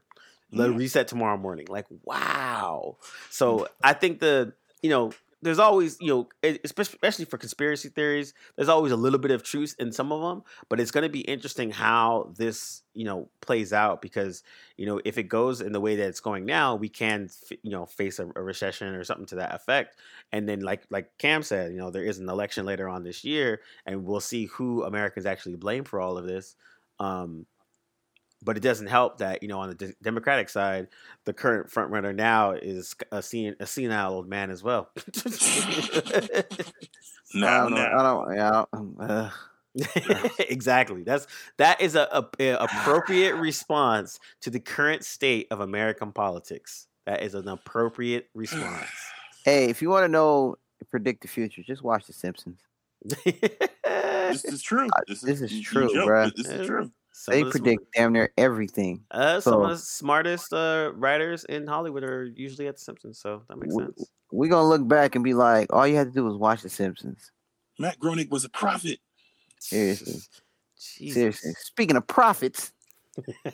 Let 0.52 0.70
it 0.70 0.74
Mhm. 0.74 0.78
reset 0.78 1.08
tomorrow 1.08 1.36
morning. 1.36 1.66
Like 1.68 1.86
wow. 2.04 2.96
So 3.30 3.68
I 3.82 3.92
think 3.94 4.20
the 4.20 4.54
you 4.82 4.90
know 4.90 5.12
there's 5.43 5.59
always 5.59 5.97
you 6.01 6.09
know 6.09 6.28
especially 6.64 6.95
especially 6.95 7.24
for 7.24 7.36
conspiracy 7.36 7.88
theories 7.88 8.32
there's 8.57 8.68
always 8.68 8.93
a 8.93 8.97
little 8.97 9.18
bit 9.18 9.30
of 9.30 9.43
truth 9.43 9.74
in 9.78 9.93
some 9.93 10.12
of 10.12 10.22
them 10.22 10.43
but 10.68 10.80
it's 10.80 10.90
going 10.90 11.03
to 11.03 11.09
be 11.09 11.20
interesting 11.20 11.70
how 11.70 12.32
this 12.36 12.82
you 12.95 13.05
know 13.05 13.28
plays 13.40 13.72
out 13.72 14.01
because 14.01 14.43
you 14.76 14.86
know 14.86 15.01
if 15.05 15.18
it 15.18 15.24
goes 15.24 15.61
in 15.61 15.72
the 15.72 15.80
way 15.80 15.97
that 15.97 16.09
it's 16.09 16.20
going 16.20 16.45
now 16.47 16.74
we 16.74 16.88
can 16.88 17.28
you 17.62 17.70
know 17.70 17.84
face 17.86 18.18
a, 18.18 18.26
a 18.36 18.43
recession 18.43 18.95
or 18.95 19.05
something 19.05 19.26
to 19.26 19.36
that 19.36 19.55
effect. 19.55 19.97
And 20.32 20.49
then 20.49 20.61
like 20.61 20.84
like 20.90 21.11
cam 21.18 21.43
said 21.43 21.72
you 21.72 21.78
know 21.78 21.90
there 21.90 22.05
is 22.05 22.18
an 22.18 22.28
election 22.28 22.64
later 22.64 22.88
on 22.88 23.03
this 23.03 23.24
year 23.24 23.61
and 23.86 24.05
we'll 24.05 24.20
see 24.20 24.47
who 24.47 24.84
americans 24.84 25.26
actually 25.26 25.57
blame 25.57 25.84
for 25.84 26.01
all 26.01 26.16
of 26.18 26.26
this. 26.26 26.57
Um 26.99 27.47
but 28.43 28.57
it 28.57 28.61
doesn't 28.61 28.88
help 28.88 29.18
that 29.18 29.43
you 29.43 29.49
know 29.49 29.61
on 29.61 29.68
the 29.70 29.74
de- 29.74 29.95
Democratic 30.03 30.49
side, 30.49 30.88
the 31.24 31.32
current 31.32 31.70
front 31.70 31.90
runner 31.90 32.12
now 32.12 32.53
is 32.53 32.95
a, 33.12 33.22
sen- 33.22 33.57
a 33.61 33.66
senile 33.66 34.12
old 34.14 34.28
man 34.28 34.51
as 34.51 34.62
well. 34.62 34.90
I 35.26 36.45
now, 37.34 37.62
don't 37.68 37.74
know. 37.74 37.86
I 37.99 38.03
don't. 38.03 38.34
Yeah. 39.01 39.05
Uh, 39.07 39.30
exactly. 40.51 41.03
That's 41.03 41.26
that 41.57 41.80
is 41.80 41.95
a, 41.95 42.07
a, 42.12 42.26
a 42.51 42.57
appropriate 42.64 43.36
response 43.36 44.18
to 44.43 44.51
the 44.51 44.61
current 44.61 45.05
state 45.05 45.47
of 45.51 45.61
American 45.61 46.12
politics. 46.12 46.88
That 47.07 47.22
is 47.22 47.34
an 47.34 47.49
appropriate 47.49 48.28
response. 48.34 48.86
hey, 49.45 49.70
if 49.70 49.80
you 49.80 49.88
want 49.88 50.05
to 50.05 50.09
know 50.09 50.57
predict 50.90 51.22
the 51.22 51.28
future, 51.28 51.62
just 51.62 51.82
watch 51.82 52.07
The 52.07 52.12
Simpsons. 52.12 52.61
This 54.32 54.45
is 54.47 54.62
true. 54.62 54.88
This 55.09 55.18
is, 55.18 55.22
this 55.24 55.40
is 55.43 55.53
you- 55.53 55.59
you 55.59 55.64
true, 55.64 55.93
joke, 55.93 56.09
bruh. 56.09 56.24
but 56.24 56.36
This 56.36 56.47
is 56.49 56.66
true. 56.66 56.90
Some 57.12 57.32
they 57.34 57.40
of 57.42 57.46
the 57.46 57.52
sm- 57.52 57.64
predict 57.64 57.92
damn 57.94 58.12
near 58.12 58.32
everything. 58.38 59.04
uh, 59.10 59.40
some 59.40 59.52
so- 59.52 59.62
of 59.64 59.70
the 59.70 59.76
smartest 59.78 60.52
uh, 60.52 60.92
writers 60.94 61.44
in 61.44 61.66
Hollywood 61.66 62.04
are 62.04 62.24
usually 62.24 62.66
at 62.68 62.76
The 62.76 62.80
Simpsons, 62.82 63.18
so 63.18 63.42
that 63.48 63.56
makes 63.58 63.74
W- 63.74 63.92
sense. 63.94 64.10
We're 64.30 64.48
gonna 64.50 64.68
look 64.68 64.86
back 64.88 65.14
and 65.14 65.22
be 65.22 65.34
like, 65.34 65.72
all 65.72 65.86
you 65.86 65.96
had 65.96 66.06
to 66.08 66.12
do 66.12 66.24
was 66.24 66.36
watch 66.36 66.62
The 66.62 66.70
Simpsons. 66.70 67.30
Matt 67.78 67.98
Groening 67.98 68.28
was 68.30 68.44
a 68.44 68.48
prophet. 68.48 68.98
Seriously. 69.60 70.20
Jesus. 70.98 71.14
Seriously. 71.14 71.52
Speaking 71.58 71.96
of 71.96 72.06
prophets, 72.06 72.72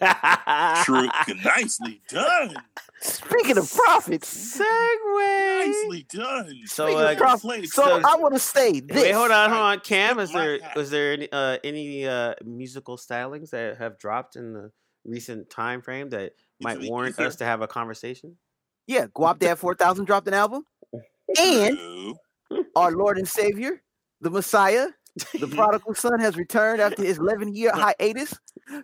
True. 0.85 1.09
Nicely 1.45 2.01
done. 2.09 2.55
speaking 3.01 3.59
of 3.59 3.71
prophets, 3.75 4.57
Segue. 4.59 5.08
Nicely 5.67 6.07
done. 6.09 6.61
So, 6.67 6.99
uh, 6.99 7.13
of 7.13 7.19
prophets, 7.19 7.75
so. 7.75 8.01
I 8.05 8.17
want 8.17 8.35
to 8.35 8.41
say 8.41 8.81
this. 8.81 8.97
Wait, 8.97 9.13
hold 9.13 9.31
on, 9.31 9.51
hold 9.51 9.63
on. 9.63 9.81
Cam, 9.81 10.19
is 10.19 10.33
my 10.33 10.41
there 10.41 10.61
was 10.77 10.91
there 10.91 11.13
any 11.13 11.31
uh, 11.33 11.59
any 11.65 12.07
uh, 12.07 12.35
musical 12.45 12.97
stylings 12.97 13.51
that 13.51 13.79
have 13.79 13.99
dropped 13.99 14.37
in 14.37 14.53
the 14.53 14.71
recent 15.05 15.51
time 15.51 15.83
frame 15.83 16.11
that 16.11 16.33
might 16.61 16.81
there- 16.81 16.91
warrant 16.91 17.19
is 17.19 17.27
us 17.27 17.37
to 17.37 17.45
have 17.45 17.63
a 17.63 17.69
conversation? 17.69 18.37
Yeah, 18.87 19.07
Guapdad 19.09 19.59
4000 19.59 20.07
dropped 20.07 20.29
an 20.29 20.35
album. 20.35 20.65
And 21.39 22.17
our 22.75 22.91
Lord 22.91 23.19
and 23.19 23.29
Savior, 23.29 23.83
the 24.23 24.31
Messiah, 24.31 24.87
the 25.39 25.47
prodigal 25.55 25.95
son, 25.95 26.21
has 26.21 26.37
returned 26.37 26.81
after 26.81 27.05
his 27.05 27.19
11 27.19 27.55
year 27.55 27.71
hiatus 27.75 28.35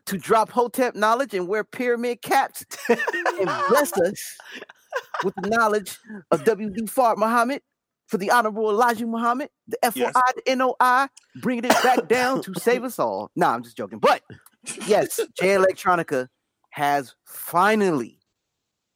to 0.05 0.19
drop 0.19 0.51
Hotep 0.51 0.95
knowledge 0.95 1.33
and 1.33 1.49
wear 1.49 1.65
pyramid 1.65 2.21
caps 2.21 2.67
and 2.89 3.01
bless 3.69 3.93
us 3.95 4.37
with 5.23 5.35
the 5.37 5.49
knowledge 5.49 5.99
of 6.31 6.45
W.D. 6.45 6.83
Fard 6.85 7.17
Muhammad 7.19 7.63
for 8.07 8.19
the 8.19 8.31
Honorable 8.31 8.69
Elijah 8.71 9.07
Muhammad, 9.07 9.49
the 9.69 9.79
FOI, 9.83 10.01
Yes. 10.01 10.13
The 10.37 10.43
N 10.47 10.63
O 10.63 10.75
I, 10.81 11.09
bringing 11.41 11.65
it 11.65 11.83
back 11.83 12.09
down 12.09 12.43
to 12.43 12.53
save 12.59 12.85
us 12.85 12.99
all. 12.99 13.31
Nah, 13.37 13.55
I'm 13.55 13.63
just 13.63 13.77
joking. 13.77 13.99
But 13.99 14.23
yes, 14.87 15.19
Jay 15.39 15.55
Electronica 15.57 16.29
has 16.71 17.15
finally, 17.25 18.19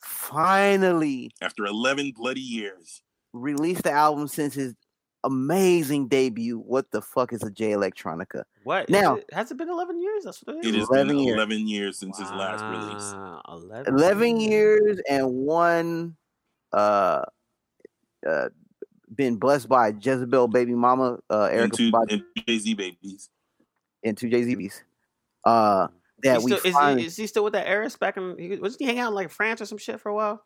finally 0.02 1.30
After 1.40 1.64
11 1.64 2.12
bloody 2.16 2.40
years. 2.40 3.02
released 3.32 3.84
the 3.84 3.92
album 3.92 4.28
since 4.28 4.54
his 4.54 4.74
amazing 5.24 6.08
debut. 6.08 6.58
What 6.58 6.90
the 6.90 7.00
fuck 7.02 7.32
is 7.32 7.42
a 7.42 7.50
Jay 7.50 7.70
Electronica? 7.70 8.44
What 8.68 8.84
is 8.90 8.90
Now- 8.90 9.14
it? 9.16 9.24
has 9.32 9.50
it 9.50 9.56
been 9.56 9.70
eleven 9.70 9.98
years? 10.02 10.24
That's 10.24 10.40
what 10.44 10.56
It 10.56 10.66
is. 10.66 10.76
has 10.76 10.88
been 10.88 10.98
11 11.08 11.18
years. 11.20 11.34
11 11.36 11.68
years 11.68 11.96
since 11.98 12.18
his 12.18 12.30
last 12.30 12.62
release. 12.62 13.14
Eleven, 13.48 13.94
11 13.94 14.36
years 14.40 15.00
and 15.08 15.26
one 15.46 16.16
uh 16.74 17.22
uh 18.28 18.48
been 19.14 19.36
blessed 19.36 19.70
by 19.70 19.88
Jezebel 19.98 20.48
baby 20.48 20.74
mama 20.74 21.18
uh 21.30 21.48
And 21.50 21.72
Erykah 21.72 21.76
two, 21.76 21.90
Badu 21.92 22.12
and 22.12 22.24
Jay 22.46 22.58
Z 22.58 22.74
babies. 22.74 23.30
and 24.04 24.18
two 24.18 24.28
Jay-Z's. 24.28 24.82
Uh 25.44 25.88
that 26.24 26.40
He 26.40 26.44
we 26.44 26.56
still, 26.58 26.70
is, 26.92 26.98
he, 27.00 27.06
is 27.06 27.16
he 27.16 27.26
still 27.26 27.44
with 27.44 27.54
that 27.54 27.66
Eris 27.66 27.96
back 27.96 28.18
in? 28.18 28.36
He, 28.38 28.56
wasn't 28.56 28.82
he 28.82 28.86
hanging 28.86 29.00
out 29.00 29.08
in 29.08 29.14
like 29.14 29.30
France 29.30 29.62
or 29.62 29.64
some 29.64 29.78
shit 29.78 29.98
for 29.98 30.10
a 30.10 30.14
while? 30.14 30.44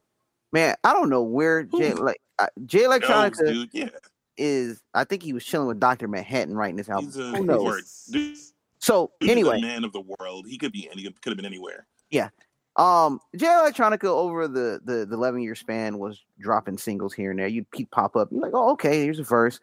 man, 0.52 0.76
I 0.84 0.92
don't 0.92 1.08
know 1.08 1.22
where 1.22 1.64
Jay 1.64 1.92
like 1.94 2.20
uh, 2.38 2.46
Jay 2.66 2.84
Elves, 2.84 2.98
Electronica 3.04 3.46
dude. 3.48 3.70
Yeah. 3.72 3.88
Is 4.36 4.80
I 4.94 5.04
think 5.04 5.22
he 5.22 5.32
was 5.32 5.44
chilling 5.44 5.68
with 5.68 5.80
Dr. 5.80 6.08
Manhattan 6.08 6.56
writing 6.56 6.76
this 6.76 6.88
album. 6.88 7.06
He's 7.06 7.16
a, 7.18 7.30
Who 7.36 7.44
knows? 7.44 8.06
or- 8.08 8.12
dude, 8.12 8.36
So 8.78 9.10
he's 9.20 9.30
anyway, 9.30 9.58
a 9.58 9.62
man 9.62 9.84
of 9.84 9.92
the 9.92 10.00
world. 10.18 10.46
He 10.48 10.58
could 10.58 10.72
be 10.72 10.88
any 10.90 11.02
could 11.04 11.14
have 11.30 11.36
been 11.36 11.44
anywhere. 11.46 11.86
Yeah. 12.10 12.28
Um, 12.76 13.20
Jay 13.36 13.46
Electronica 13.46 14.04
over 14.04 14.48
the, 14.48 14.80
the 14.84 15.04
the 15.04 15.14
eleven 15.14 15.42
year 15.42 15.54
span 15.54 15.98
was 15.98 16.18
dropping 16.40 16.78
singles 16.78 17.12
here 17.12 17.30
and 17.30 17.38
there. 17.38 17.46
You'd 17.46 17.70
keep 17.70 17.90
pop 17.90 18.16
up. 18.16 18.28
You're 18.32 18.40
like, 18.40 18.52
oh, 18.54 18.70
okay, 18.72 19.02
here's 19.04 19.18
a 19.18 19.24
verse. 19.24 19.60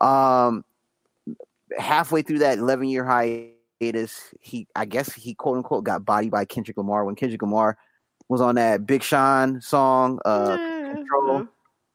Um, 0.00 0.64
halfway 1.78 2.22
through 2.22 2.40
that 2.40 2.58
eleven 2.58 2.88
year 2.88 3.04
hiatus, 3.04 4.34
he 4.40 4.66
I 4.74 4.84
guess 4.84 5.12
he 5.14 5.34
quote 5.34 5.58
unquote 5.58 5.84
got 5.84 6.04
bodied 6.04 6.32
by 6.32 6.44
Kendrick 6.44 6.76
Lamar 6.76 7.04
when 7.04 7.14
Kendrick 7.14 7.42
Lamar 7.42 7.78
was 8.28 8.40
on 8.40 8.56
that 8.56 8.84
Big 8.86 9.02
Sean 9.04 9.60
song, 9.60 10.18
uh, 10.24 10.56
yeah, 10.58 10.92
Control, 10.94 11.46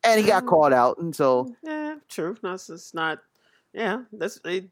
and 0.05 0.21
he 0.21 0.25
got 0.27 0.43
Mhm. 0.43 0.47
called 0.47 0.73
out, 0.73 0.97
and 0.99 1.13
so 1.15 1.53
yeah, 1.95 1.99
true. 2.09 2.35
No, 2.43 2.53
it's, 2.53 2.69
it's 2.69 2.93
not. 2.93 3.19
Yeah, 3.73 4.03
that's 4.13 4.39
it, 4.45 4.69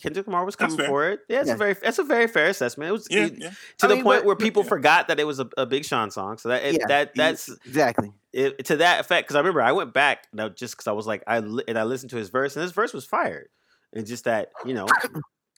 Kendrick 0.00 0.26
Lamar 0.26 0.46
was 0.46 0.56
coming 0.56 0.78
for 0.78 1.10
it. 1.10 1.20
Yeah, 1.28 1.40
it's 1.40 1.48
Yeah. 1.48 1.54
a 1.54 1.58
very 1.58 1.74
that's 1.74 1.98
a 1.98 2.04
very 2.04 2.26
fair 2.26 2.46
assessment. 2.48 2.88
It 2.88 2.92
was 2.92 3.06
Yeah, 3.10 3.24
it- 3.26 3.34
yeah. 3.38 3.50
to 3.78 3.86
I 3.86 3.88
the 3.88 3.94
mean, 3.96 4.04
point 4.04 4.20
but- 4.20 4.26
where 4.26 4.36
people 4.36 4.62
yeah. 4.62 4.68
forgot 4.70 5.08
that 5.08 5.20
it 5.20 5.24
was 5.24 5.40
a, 5.40 5.48
a 5.58 5.66
Big 5.66 5.84
Sean 5.84 6.10
song. 6.10 6.38
So 6.38 6.48
that 6.48 6.64
it, 6.64 6.76
Yeah. 6.80 6.86
that 6.88 7.14
that's 7.14 7.48
exactly. 7.66 8.12
it, 8.32 8.64
to 8.66 8.76
that 8.76 9.00
effect. 9.00 9.26
Because 9.26 9.36
I 9.36 9.40
remember 9.40 9.60
I 9.60 9.72
went 9.72 9.92
back 9.92 10.26
now 10.32 10.48
just 10.48 10.74
because 10.74 10.86
I 10.86 10.92
was 10.92 11.06
like 11.06 11.22
I 11.26 11.40
li- 11.40 11.64
and 11.68 11.78
I 11.78 11.82
listened 11.84 12.10
to 12.10 12.16
his 12.16 12.30
verse 12.30 12.56
and 12.56 12.62
his 12.62 12.72
verse 12.72 12.94
was 12.94 13.04
fired. 13.04 13.48
And 13.92 14.06
just 14.06 14.24
that 14.24 14.50
you 14.64 14.72
know 14.72 14.86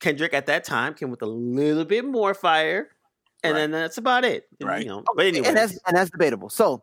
Kendrick 0.01 0.35
at 0.35 0.47
that 0.47 0.64
time 0.64 0.95
came 0.95 1.11
with 1.11 1.23
a 1.23 1.27
little 1.27 1.85
bit 1.85 2.05
more 2.05 2.35
fire, 2.35 2.89
and 3.45 3.53
Right. 3.55 3.61
then 3.61 3.71
that's 3.71 3.99
about 3.99 4.25
it. 4.25 4.47
Right. 4.61 4.83
You 4.83 4.89
know, 4.89 5.05
oh, 5.09 5.14
but 5.16 5.27
anyway, 5.27 5.47
and 5.49 5.57
that's 5.57 5.79
and 5.87 5.97
that's 5.97 6.11
debatable. 6.11 6.51
So, 6.51 6.83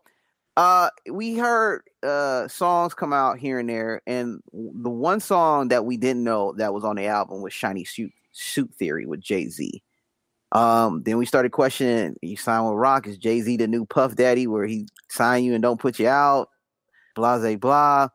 uh, 0.58 0.90
we 1.12 1.36
heard 1.36 1.82
uh 2.04 2.48
songs 2.48 2.94
come 2.94 3.12
out 3.12 3.38
here 3.38 3.60
and 3.60 3.70
there, 3.70 4.02
and 4.08 4.42
the 4.54 4.90
one 4.90 5.20
song 5.20 5.68
that 5.70 5.86
we 5.86 5.98
didn't 5.98 6.24
know 6.24 6.54
that 6.58 6.74
was 6.74 6.84
on 6.84 6.96
the 6.96 7.08
album 7.08 7.42
was 7.42 7.54
"Shiny 7.54 7.84
Suit 7.84 8.12
Suit 8.32 8.74
Theory" 8.74 9.06
with 9.06 9.20
Jay 9.20 9.50
Z. 9.50 9.84
Um, 10.52 11.04
then 11.04 11.18
we 11.18 11.26
started 11.26 11.52
questioning: 11.52 12.16
You 12.22 12.38
signed 12.38 12.66
with 12.66 12.76
Roc? 12.76 13.08
Is 13.08 13.18
Jay 13.18 13.42
Z 13.42 13.58
the 13.58 13.68
new 13.68 13.86
Puff 13.86 14.16
Daddy, 14.16 14.48
where 14.48 14.66
he 14.66 14.88
sign 15.10 15.44
you 15.44 15.54
and 15.54 15.62
don't 15.62 15.80
put 15.80 16.00
you 16.00 16.08
out? 16.08 16.50
Blah 17.16 17.40
blah 17.40 17.56
blah. 17.58 18.08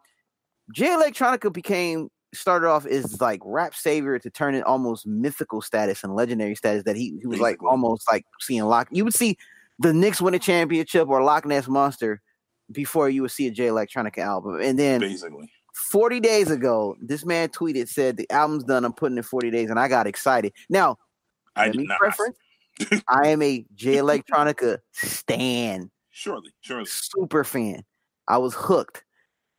Jay 0.72 0.86
Electronica 0.86 1.52
became 1.52 2.08
started 2.32 2.68
off 2.68 2.86
as 2.86 3.20
like 3.20 3.40
rap 3.44 3.74
savior 3.74 4.18
to 4.18 4.30
turn 4.30 4.54
in 4.54 4.62
almost 4.62 5.06
mythical 5.06 5.60
status 5.60 6.04
and 6.04 6.14
legendary 6.14 6.54
status 6.54 6.84
that 6.84 6.96
he 6.96 7.18
he 7.20 7.26
was 7.26 7.40
like 7.40 7.62
almost 7.62 8.10
like 8.10 8.24
seeing 8.40 8.62
lock. 8.62 8.88
You 8.90 9.04
would 9.04 9.14
see 9.14 9.36
the 9.78 9.92
Knicks 9.92 10.22
win 10.22 10.34
a 10.34 10.38
championship 10.38 11.08
or 11.08 11.22
Loch 11.22 11.44
Ness 11.44 11.68
Monster 11.68 12.22
before 12.72 13.08
you 13.08 13.22
would 13.22 13.30
see 13.30 13.46
a 13.46 13.50
Jay 13.50 13.66
Electronica 13.66 14.18
album. 14.18 14.60
And 14.60 14.78
then 14.78 15.00
Basically. 15.00 15.50
40 15.90 16.20
days 16.20 16.50
ago, 16.50 16.96
this 17.00 17.24
man 17.24 17.48
tweeted 17.48 17.88
said 17.88 18.16
the 18.16 18.30
album's 18.30 18.64
done. 18.64 18.84
I'm 18.84 18.92
putting 18.92 19.16
in 19.16 19.22
40 19.22 19.50
days, 19.50 19.70
and 19.70 19.78
I 19.78 19.88
got 19.88 20.06
excited. 20.06 20.52
Now, 20.68 20.96
I 21.56 21.66
let 21.66 21.76
me 21.76 21.84
not. 21.84 21.98
preference. 21.98 22.36
I 23.08 23.28
am 23.28 23.42
a 23.42 23.64
Jay 23.74 23.96
Electronica 23.96 24.78
stan, 24.92 25.90
Surely, 26.10 26.50
surely. 26.60 26.86
super 26.86 27.44
fan. 27.44 27.84
I 28.28 28.38
was 28.38 28.54
hooked. 28.54 29.04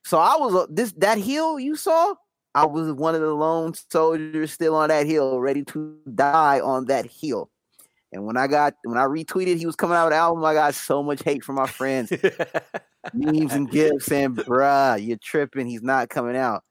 So 0.06 0.18
I 0.18 0.36
was 0.38 0.56
uh, 0.56 0.66
this 0.70 0.92
that 0.94 1.18
hill 1.18 1.60
you 1.60 1.76
saw. 1.76 2.16
I 2.56 2.66
was 2.66 2.92
one 2.94 3.16
of 3.16 3.22
the 3.22 3.34
lone 3.34 3.74
soldiers 3.90 4.52
still 4.52 4.76
on 4.76 4.90
that 4.90 5.06
hill, 5.06 5.40
ready 5.40 5.64
to 5.66 5.98
die 6.16 6.60
on 6.60 6.86
that 6.86 7.06
hill. 7.06 7.50
And 8.14 8.26
when 8.26 8.36
I 8.38 8.48
got 8.48 8.74
when 8.84 8.98
I 8.98 9.06
retweeted 9.06 9.58
he 9.58 9.66
was 9.66 9.76
coming 9.76 9.96
out 9.96 10.06
with 10.06 10.14
the 10.14 10.18
album, 10.18 10.44
I 10.44 10.54
got 10.54 10.76
so 10.76 11.02
much 11.02 11.24
hate 11.24 11.44
from 11.44 11.56
my 11.56 11.68
friends, 11.68 12.12
memes 13.14 13.54
and 13.54 13.70
gifs 13.72 14.06
saying, 14.06 14.36
"Bruh, 14.36 15.06
you're 15.06 15.18
tripping. 15.18 15.68
He's 15.68 15.82
not 15.82 16.10
coming 16.10 16.36
out." 16.36 16.64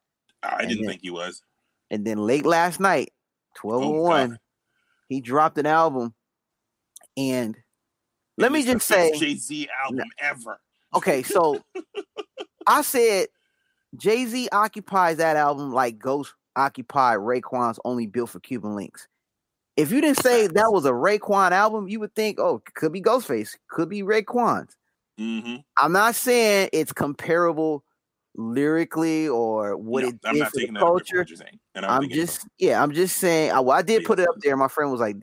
I 0.43 0.63
didn't 0.67 0.83
then- 0.83 0.89
think 0.91 1.03
he 1.03 1.11
was. 1.11 1.43
And 1.91 2.07
then 2.07 2.19
late 2.19 2.45
last 2.47 2.79
night, 2.79 3.13
twelve 3.57 3.83
oh 3.83 4.03
one, 4.03 4.31
God. 4.31 4.39
he 5.09 5.21
dropped 5.21 5.59
an 5.59 5.67
album. 5.67 6.15
And 7.17 7.57
let 8.39 8.53
me 8.53 8.61
is 8.61 8.67
the 8.67 8.73
just 8.75 8.87
say, 8.87 9.13
Jay 9.19 9.35
Z 9.35 9.69
album 9.85 10.05
ever. 10.19 10.61
okay, 10.95 11.23
so 11.23 11.63
I 12.67 12.83
said 12.83 13.27
Jay 13.97 14.27
Z 14.27 14.49
occupies 14.53 15.17
that 15.17 15.37
album 15.37 15.73
like 15.73 15.99
Ghost 15.99 16.33
occupied 16.55 17.19
Raekwon's 17.19 17.81
Only 17.85 18.07
Built 18.07 18.31
for 18.31 18.41
Cuban 18.41 18.73
Linx. 18.73 19.07
If 19.81 19.91
you 19.93 20.01
didn't 20.01 20.23
say 20.23 20.47
that 20.47 20.73
was 20.73 20.85
a 20.85 20.91
Raekwon 20.91 21.53
album, 21.53 21.89
you 21.89 22.01
would 22.01 22.15
think, 22.15 22.39
oh, 22.39 22.63
could 22.75 22.93
be 22.93 23.01
Ghostface, 23.01 23.57
could 23.71 23.89
be 23.89 24.03
Raekwon's. 24.03 24.77
hmm 25.19 25.57
I'm 25.79 25.93
not 25.93 26.15
saying 26.15 26.69
it's 26.73 26.93
comparable 26.93 27.83
lyrically 28.37 29.29
or 29.29 29.77
what 29.77 30.05
it 30.05 30.15
I'm 30.25 30.35
did 30.35 30.47
for 30.49 30.53
the 30.53 30.61
taking 30.61 30.75
that 30.75 30.83
away 30.83 31.03
from 31.09 31.17
culture. 31.17 31.37
saying. 31.37 31.59
And 31.75 31.87
I 31.87 31.89
don't 31.89 32.05
I'm 32.05 32.11
it- 32.11 32.15
just 32.15 32.47
yeah, 32.59 32.83
I'm 32.83 32.93
just 32.93 33.17
saying. 33.17 33.53
I, 33.53 33.61
well, 33.61 33.77
I 33.77 33.83
did 33.83 34.03
Yeah, 34.03 34.07
put 34.07 34.21
it 34.21 34.29
up 34.29 34.35
there. 34.43 34.57
My 34.57 34.69
friend 34.69 34.91
was 34.91 35.01
like, 35.01 35.17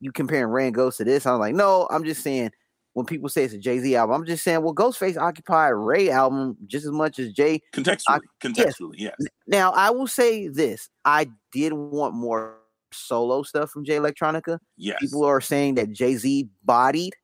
"You 0.00 0.10
comparing 0.10 0.46
Ray 0.46 0.66
and 0.66 0.74
Ghost 0.74 0.98
to 0.98 1.04
this?" 1.04 1.26
I 1.26 1.30
was 1.30 1.38
like, 1.40 1.54
"No, 1.54 1.86
I'm 1.90 2.04
just 2.04 2.22
saying." 2.22 2.50
When 2.94 3.06
people 3.06 3.28
say 3.28 3.44
it's 3.44 3.54
a 3.54 3.58
Jay 3.58 3.78
Z 3.78 3.94
album, 3.94 4.16
I'm 4.16 4.26
just 4.26 4.42
saying, 4.42 4.62
well, 4.64 4.74
Ghostface 4.74 5.16
occupied 5.16 5.74
Ray 5.74 6.10
album 6.10 6.56
just 6.66 6.84
as 6.84 6.90
much 6.90 7.20
as 7.20 7.30
Jay. 7.32 7.60
contextually. 7.72 8.18
contextually, 8.42 8.94
yes. 8.98 9.14
Now, 9.46 9.70
I 9.70 9.90
will 9.90 10.08
say 10.08 10.48
this: 10.48 10.88
I 11.04 11.28
did 11.52 11.72
want 11.72 12.16
more 12.16 12.56
solo 12.92 13.42
stuff 13.42 13.70
from 13.70 13.84
Jay 13.84 13.96
Electronica. 13.96 14.58
Yes. 14.76 14.98
People 15.00 15.24
are 15.24 15.40
saying 15.40 15.74
that 15.76 15.92
Jay 15.92 16.16
Z 16.16 16.48
bodied 16.64 17.14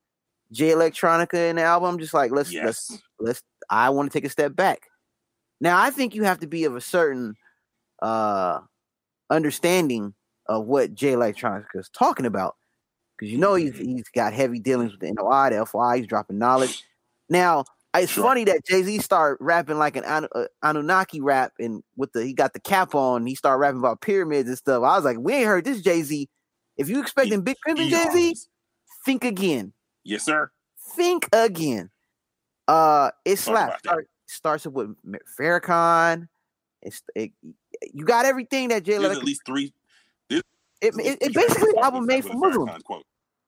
Jay 0.53 0.71
Electronica 0.71 1.51
in 1.51 1.57
the 1.57 1.63
album. 1.63 1.99
Just 1.99 2.15
like, 2.15 2.31
let's 2.31 2.53
let's 2.65 2.99
let's 3.19 3.43
I 3.71 3.91
want 3.91 4.11
to 4.11 4.17
take 4.19 4.25
a 4.27 4.31
step 4.31 4.55
back. 4.55 4.83
Now 5.61 5.81
I 5.81 5.91
think 5.91 6.15
you 6.15 6.25
have 6.25 6.41
to 6.41 6.47
be 6.47 6.65
of 6.65 6.77
a 6.77 6.81
certain 6.81 7.35
uh 8.03 8.61
understanding 9.31 10.15
of 10.47 10.67
what 10.67 10.95
Jay 10.95 11.13
Electronica 11.13 11.65
is 11.75 11.89
talking 11.89 12.27
about. 12.27 12.55
Because 13.19 13.33
you 13.33 13.39
know 13.39 13.55
he's 13.55 13.73
Mhm. 13.73 13.85
he's 13.97 14.09
got 14.15 14.33
heavy 14.33 14.59
dealings 14.61 14.93
with 14.93 15.01
the 15.01 15.09
NOI, 15.13 15.51
the 15.51 15.57
FY, 15.67 15.99
he's 15.99 16.07
dropping 16.07 16.39
knowledge. 16.39 16.83
Now 17.29 17.65
it's 18.01 18.13
Sure. 18.13 18.25
funny 18.25 18.45
that 18.45 18.65
Jay 18.67 18.83
Z 18.83 18.99
started 18.99 19.43
rapping 19.45 19.79
like 19.79 19.97
an 19.97 20.05
Anu- 20.05 20.29
uh, 20.35 20.47
Anunnaki 20.63 21.21
rap, 21.21 21.53
and 21.59 21.83
with 21.97 22.13
the 22.13 22.25
he 22.25 22.33
got 22.33 22.53
the 22.53 22.61
cap 22.61 22.95
on, 22.95 23.27
he 23.27 23.35
started 23.35 23.59
rapping 23.59 23.79
about 23.81 24.01
pyramids 24.01 24.49
and 24.49 24.59
stuff. 24.59 24.83
I 24.83 24.97
was 24.97 25.05
like, 25.05 25.19
we 25.19 25.35
ain't 25.35 25.47
heard 25.47 25.65
this 25.65 25.81
Jay 25.81 26.03
Z. 26.03 26.29
If 26.77 26.89
you 26.89 27.01
expecting 27.01 27.43
Big 27.43 27.57
Pimpin' 27.67 27.89
Jay 27.89 28.07
Z, 28.13 28.37
think 29.05 29.25
again 29.25 29.73
Yes, 30.05 30.25
sir. 30.25 30.51
think 30.95 31.29
again. 31.33 31.91
Uh, 32.69 33.11
it 33.25 33.37
slaps. 33.39 33.79
Start, 33.79 34.09
starts 34.27 34.67
up 34.67 34.73
with 34.73 34.95
Farrakhan. 35.39 36.29
It's 36.83 37.03
it, 37.15 37.31
you 37.93 38.05
got 38.05 38.27
everything 38.27 38.69
that 38.69 38.83
Jay 38.85 38.99
There's 38.99 39.17
at 39.17 39.25
least 39.25 39.43
three. 39.47 39.73
It, 40.83 40.95
it, 40.99 41.19
it 41.23 41.35
basically 41.35 41.73
album 41.79 42.05
made 42.07 42.25
for 42.25 42.35
Muslims. 42.35 42.83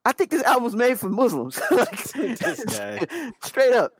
I 0.07 0.13
think 0.13 0.31
this 0.31 0.43
album's 0.45 0.75
made 0.75 0.99
for 0.99 1.11
Muslims. 1.11 1.61
like, 1.71 2.03
This 2.15 2.65
guy. 2.65 3.01
straight 3.43 3.75
up. 3.75 3.93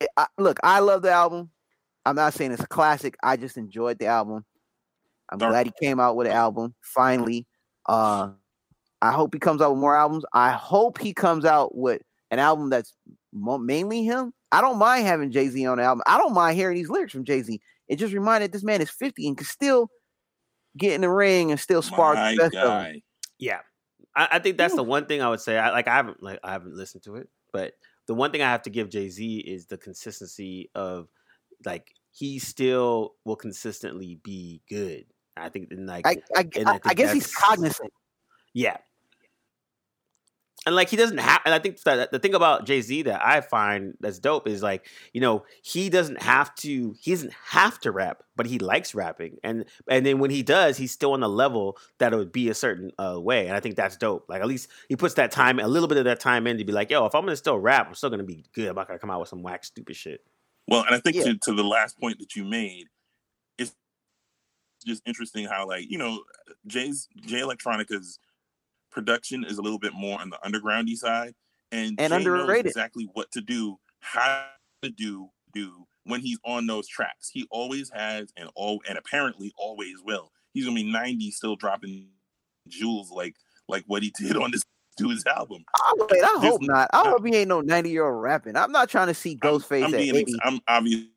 It- 0.00 0.08
I, 0.16 0.26
look, 0.38 0.58
I 0.62 0.80
love 0.80 1.02
the 1.02 1.10
album. 1.10 1.50
I'm 2.06 2.16
not 2.16 2.34
saying 2.34 2.52
it's 2.52 2.62
a 2.62 2.66
classic. 2.68 3.16
I 3.22 3.36
just 3.36 3.56
enjoyed 3.56 3.98
the 3.98 4.06
album. 4.06 4.44
I'm 5.30 5.38
Dark. 5.38 5.52
glad 5.52 5.66
he 5.66 5.72
came 5.80 6.00
out 6.00 6.16
with 6.16 6.26
an 6.26 6.32
album 6.32 6.74
finally. 6.80 7.46
Uh, 7.86 8.30
I 9.02 9.12
hope 9.12 9.34
he 9.34 9.38
comes 9.40 9.60
out 9.60 9.72
with 9.72 9.80
more 9.80 9.96
albums. 9.96 10.24
I 10.32 10.50
hope 10.52 10.98
he 10.98 11.12
comes 11.12 11.44
out 11.44 11.76
with 11.76 12.00
an 12.30 12.38
album 12.38 12.70
that's 12.70 12.94
mo- 13.32 13.58
mainly 13.58 14.04
him. 14.04 14.32
I 14.52 14.60
don't 14.62 14.78
mind 14.78 15.06
having 15.06 15.30
Jay 15.30 15.48
Z 15.48 15.66
on 15.66 15.76
the 15.78 15.84
album. 15.84 16.02
I 16.06 16.16
don't 16.16 16.32
mind 16.32 16.56
hearing 16.56 16.76
these 16.76 16.88
lyrics 16.88 17.12
from 17.12 17.24
Jay 17.24 17.42
Z. 17.42 17.60
It 17.88 17.96
just 17.96 18.14
reminded 18.14 18.52
this 18.52 18.64
man 18.64 18.80
is 18.80 18.90
50 18.90 19.28
and 19.28 19.36
can 19.36 19.46
still 19.46 19.90
get 20.76 20.94
in 20.94 21.02
the 21.02 21.10
ring 21.10 21.50
and 21.50 21.60
still 21.60 21.82
spark 21.82 22.16
My 22.16 22.32
the 22.32 22.36
best 22.38 22.54
of 22.54 22.62
him. 22.62 22.68
guy. 22.68 23.02
Yeah, 23.38 23.60
I, 24.16 24.28
I 24.32 24.38
think 24.38 24.56
that's 24.56 24.74
the 24.74 24.82
one 24.82 25.04
thing 25.06 25.20
I 25.22 25.28
would 25.28 25.40
say. 25.40 25.58
I 25.58 25.70
like 25.70 25.88
I 25.88 25.94
haven't 25.94 26.22
like 26.22 26.38
I 26.42 26.52
haven't 26.52 26.74
listened 26.74 27.02
to 27.04 27.16
it, 27.16 27.28
but 27.52 27.74
the 28.08 28.14
one 28.14 28.32
thing 28.32 28.42
I 28.42 28.50
have 28.50 28.62
to 28.62 28.70
give 28.70 28.88
Jay 28.88 29.08
Z 29.10 29.38
is 29.46 29.66
the 29.66 29.76
consistency 29.76 30.70
of 30.74 31.08
like 31.64 31.92
he 32.10 32.38
still 32.40 33.14
will 33.24 33.36
consistently 33.36 34.18
be 34.24 34.62
good. 34.68 35.04
I 35.36 35.50
think 35.50 35.68
like 35.70 36.06
I 36.06 36.16
I, 36.34 36.48
I 36.66 36.80
I 36.86 36.94
guess 36.94 37.12
he's 37.12 37.32
cognizant. 37.32 37.92
yeah. 38.54 38.78
And 40.66 40.74
like 40.74 40.90
he 40.90 40.96
doesn't 40.96 41.18
have, 41.18 41.40
and 41.46 41.54
I 41.54 41.60
think 41.60 41.80
that 41.84 42.10
the 42.10 42.18
thing 42.18 42.34
about 42.34 42.66
Jay 42.66 42.80
Z 42.82 43.02
that 43.02 43.24
I 43.24 43.40
find 43.40 43.94
that's 44.00 44.18
dope 44.18 44.46
is 44.48 44.62
like 44.62 44.86
you 45.14 45.20
know 45.20 45.44
he 45.62 45.88
doesn't 45.88 46.20
have 46.20 46.54
to 46.56 46.94
he 47.00 47.12
doesn't 47.12 47.32
have 47.32 47.78
to 47.80 47.92
rap, 47.92 48.22
but 48.36 48.44
he 48.44 48.58
likes 48.58 48.94
rapping, 48.94 49.38
and 49.44 49.64
and 49.88 50.04
then 50.04 50.18
when 50.18 50.30
he 50.30 50.42
does, 50.42 50.76
he's 50.76 50.90
still 50.92 51.12
on 51.12 51.20
the 51.20 51.28
level 51.28 51.78
that 51.98 52.12
it 52.12 52.16
would 52.16 52.32
be 52.32 52.50
a 52.50 52.54
certain 52.54 52.90
uh, 52.98 53.18
way, 53.20 53.46
and 53.46 53.56
I 53.56 53.60
think 53.60 53.76
that's 53.76 53.96
dope. 53.96 54.26
Like 54.28 54.42
at 54.42 54.48
least 54.48 54.68
he 54.88 54.96
puts 54.96 55.14
that 55.14 55.30
time, 55.30 55.58
a 55.60 55.68
little 55.68 55.88
bit 55.88 55.96
of 55.96 56.04
that 56.04 56.20
time 56.20 56.46
in 56.46 56.58
to 56.58 56.64
be 56.64 56.72
like, 56.72 56.90
yo, 56.90 57.06
if 57.06 57.14
I'm 57.14 57.22
gonna 57.22 57.36
still 57.36 57.58
rap, 57.58 57.86
I'm 57.86 57.94
still 57.94 58.10
gonna 58.10 58.24
be 58.24 58.44
good. 58.52 58.68
I'm 58.68 58.74
not 58.74 58.88
gonna 58.88 58.98
come 58.98 59.10
out 59.10 59.20
with 59.20 59.28
some 59.30 59.42
whack 59.42 59.64
stupid 59.64 59.96
shit. 59.96 60.22
Well, 60.66 60.84
and 60.84 60.94
I 60.94 60.98
think 61.00 61.16
Yeah. 61.16 61.24
to, 61.24 61.38
to 61.38 61.54
the 61.54 61.64
last 61.64 61.98
point 61.98 62.18
that 62.18 62.36
you 62.36 62.44
made, 62.44 62.88
it's 63.56 63.74
just 64.84 65.02
interesting 65.06 65.46
how 65.46 65.66
like, 65.66 65.90
you 65.90 65.98
know, 65.98 66.22
Jay's 66.66 67.08
Jay 67.24 67.40
Electronica's 67.40 68.18
production 68.90 69.44
is 69.44 69.58
a 69.58 69.62
little 69.62 69.78
bit 69.78 69.92
more 69.94 70.20
on 70.20 70.30
the 70.30 70.38
undergroundy 70.44 70.96
side. 70.96 71.34
And, 71.72 72.00
And 72.00 72.12
Jay 72.12 72.24
knows 72.24 72.26
underrated. 72.26 72.66
exactly 72.66 73.08
what 73.12 73.30
to 73.32 73.40
do, 73.40 73.78
how 74.00 74.46
to 74.82 74.90
do 74.90 75.28
do 75.54 75.86
when 76.04 76.20
he's 76.20 76.38
on 76.44 76.66
those 76.66 76.86
tracks. 76.88 77.28
He 77.32 77.46
always 77.50 77.90
has 77.90 78.32
and 78.36 78.48
all 78.54 78.80
and 78.88 78.96
apparently 78.98 79.52
always 79.58 79.96
will. 80.04 80.30
He's 80.52 80.64
gonna 80.64 80.74
be 80.76 80.90
90 80.90 81.30
still 81.30 81.56
dropping 81.56 82.08
jewels 82.68 83.10
like 83.10 83.34
like 83.68 83.84
what 83.86 84.02
he 84.02 84.10
did 84.18 84.36
on 84.36 84.50
this 84.50 84.62
dude's 84.96 85.24
album. 85.26 85.64
I, 85.76 85.92
wait, 85.96 86.22
I 86.22 86.38
hope 86.40 86.62
not. 86.62 86.88
I 86.92 87.08
hope 87.08 87.26
he 87.26 87.34
ain't 87.36 87.48
no 87.48 87.60
ninety 87.60 87.90
year 87.90 88.06
old 88.06 88.22
rapping. 88.22 88.56
I'm 88.56 88.72
not 88.72 88.88
trying 88.88 89.08
to 89.08 89.14
see 89.14 89.38
I'm- 89.42 89.52
Ghostface 89.54 89.84
I'm, 89.84 89.94
at 89.94 90.00
being. 90.00 90.26
I'm 90.42 90.60
obviously 90.68 91.08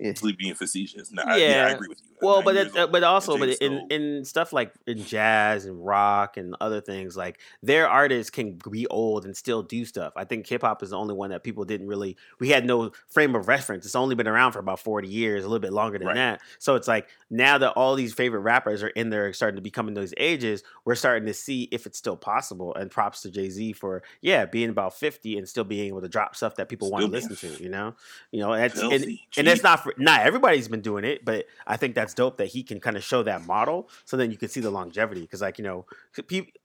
Yeah. 0.00 0.12
being 0.38 0.54
facetious. 0.54 1.12
No, 1.12 1.22
I, 1.26 1.36
yeah, 1.36 1.66
I 1.66 1.70
agree 1.70 1.88
with 1.88 2.00
you. 2.04 2.11
Well, 2.22 2.42
but 2.42 2.56
it, 2.56 2.76
uh, 2.76 2.86
but 2.86 3.02
also, 3.02 3.36
but 3.36 3.48
in 3.60 3.86
in 3.90 4.24
stuff 4.24 4.52
like 4.52 4.72
in 4.86 5.04
jazz 5.04 5.66
and 5.66 5.84
rock 5.84 6.36
and 6.36 6.56
other 6.60 6.80
things, 6.80 7.16
like 7.16 7.40
their 7.62 7.88
artists 7.88 8.30
can 8.30 8.58
be 8.70 8.86
old 8.86 9.24
and 9.24 9.36
still 9.36 9.62
do 9.62 9.84
stuff. 9.84 10.12
I 10.16 10.24
think 10.24 10.46
hip 10.46 10.62
hop 10.62 10.82
is 10.82 10.90
the 10.90 10.98
only 10.98 11.14
one 11.14 11.30
that 11.30 11.42
people 11.42 11.64
didn't 11.64 11.88
really. 11.88 12.16
We 12.38 12.48
had 12.50 12.64
no 12.64 12.92
frame 13.08 13.34
of 13.34 13.48
reference. 13.48 13.84
It's 13.84 13.96
only 13.96 14.14
been 14.14 14.28
around 14.28 14.52
for 14.52 14.60
about 14.60 14.78
forty 14.80 15.08
years, 15.08 15.44
a 15.44 15.48
little 15.48 15.60
bit 15.60 15.72
longer 15.72 15.98
than 15.98 16.08
Right. 16.08 16.14
that. 16.16 16.40
So 16.58 16.74
it's 16.76 16.88
like 16.88 17.08
now 17.30 17.58
that 17.58 17.72
all 17.72 17.94
these 17.94 18.14
favorite 18.14 18.40
rappers 18.40 18.82
are 18.82 18.88
in 18.88 19.10
there, 19.10 19.32
starting 19.32 19.56
to 19.56 19.62
become 19.62 19.88
in 19.88 19.94
those 19.94 20.14
ages, 20.16 20.62
we're 20.84 20.94
starting 20.94 21.26
to 21.26 21.34
see 21.34 21.68
if 21.72 21.86
it's 21.86 21.98
still 21.98 22.16
possible. 22.16 22.74
And 22.74 22.90
props 22.90 23.22
to 23.22 23.30
Jay 23.30 23.50
Z 23.50 23.72
for 23.74 24.02
yeah 24.20 24.46
being 24.46 24.68
about 24.70 24.94
fifty 24.96 25.38
and 25.38 25.48
still 25.48 25.64
being 25.64 25.86
able 25.88 26.00
to 26.02 26.08
drop 26.08 26.36
stuff 26.36 26.56
that 26.56 26.68
people 26.68 26.90
want 26.90 27.04
to 27.04 27.10
listen 27.10 27.36
to. 27.36 27.62
You 27.62 27.68
know, 27.68 27.94
you 28.30 28.40
know, 28.40 28.54
that's 28.54 28.80
and, 28.80 28.90
Filthy. 28.90 29.26
and 29.36 29.46
that's 29.46 29.62
not 29.62 29.82
for 29.82 29.94
not 29.98 30.20
everybody's 30.20 30.68
been 30.68 30.82
doing 30.82 31.04
it, 31.04 31.24
but 31.24 31.46
I 31.66 31.76
think 31.76 31.94
that's 31.94 32.11
dope 32.14 32.36
that 32.38 32.48
he 32.48 32.62
can 32.62 32.80
kind 32.80 32.96
of 32.96 33.04
show 33.04 33.22
that 33.22 33.46
model, 33.46 33.88
so 34.04 34.16
then 34.16 34.30
you 34.30 34.36
can 34.36 34.48
see 34.48 34.60
the 34.60 34.70
longevity. 34.70 35.22
Because 35.22 35.40
like 35.40 35.58
you 35.58 35.64
know, 35.64 35.86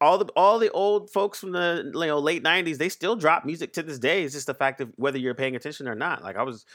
all 0.01 0.17
the 0.17 0.25
all 0.35 0.59
the 0.59 0.71
old 0.71 1.09
folks 1.09 1.39
from 1.39 1.51
the 1.51 1.91
you 1.93 2.07
know 2.07 2.19
late 2.19 2.43
'90s, 2.43 2.77
they 2.77 2.89
still 2.89 3.15
drop 3.15 3.45
music 3.45 3.73
to 3.73 3.83
this 3.83 3.99
day. 3.99 4.23
It's 4.23 4.33
just 4.33 4.47
the 4.47 4.53
fact 4.53 4.81
of 4.81 4.91
whether 4.95 5.17
you're 5.17 5.35
paying 5.35 5.55
attention 5.55 5.87
or 5.87 5.95
not. 5.95 6.23
Like 6.23 6.35
I 6.35 6.43
was, 6.43 6.65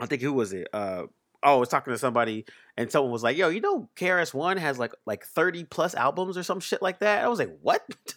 I 0.00 0.06
think 0.06 0.22
who 0.22 0.32
was 0.32 0.52
it? 0.52 0.68
Uh, 0.72 1.04
oh, 1.42 1.56
I 1.56 1.56
was 1.56 1.68
talking 1.68 1.92
to 1.92 1.98
somebody, 1.98 2.44
and 2.76 2.90
someone 2.90 3.12
was 3.12 3.22
like, 3.22 3.36
"Yo, 3.36 3.48
you 3.48 3.60
know, 3.60 3.88
KRS 3.96 4.34
One 4.34 4.56
has 4.56 4.78
like 4.78 4.92
like 5.06 5.24
30 5.24 5.64
plus 5.64 5.94
albums 5.94 6.36
or 6.36 6.42
some 6.42 6.60
shit 6.60 6.82
like 6.82 7.00
that." 7.00 7.24
I 7.24 7.28
was 7.28 7.38
like, 7.38 7.56
"What?" 7.62 7.82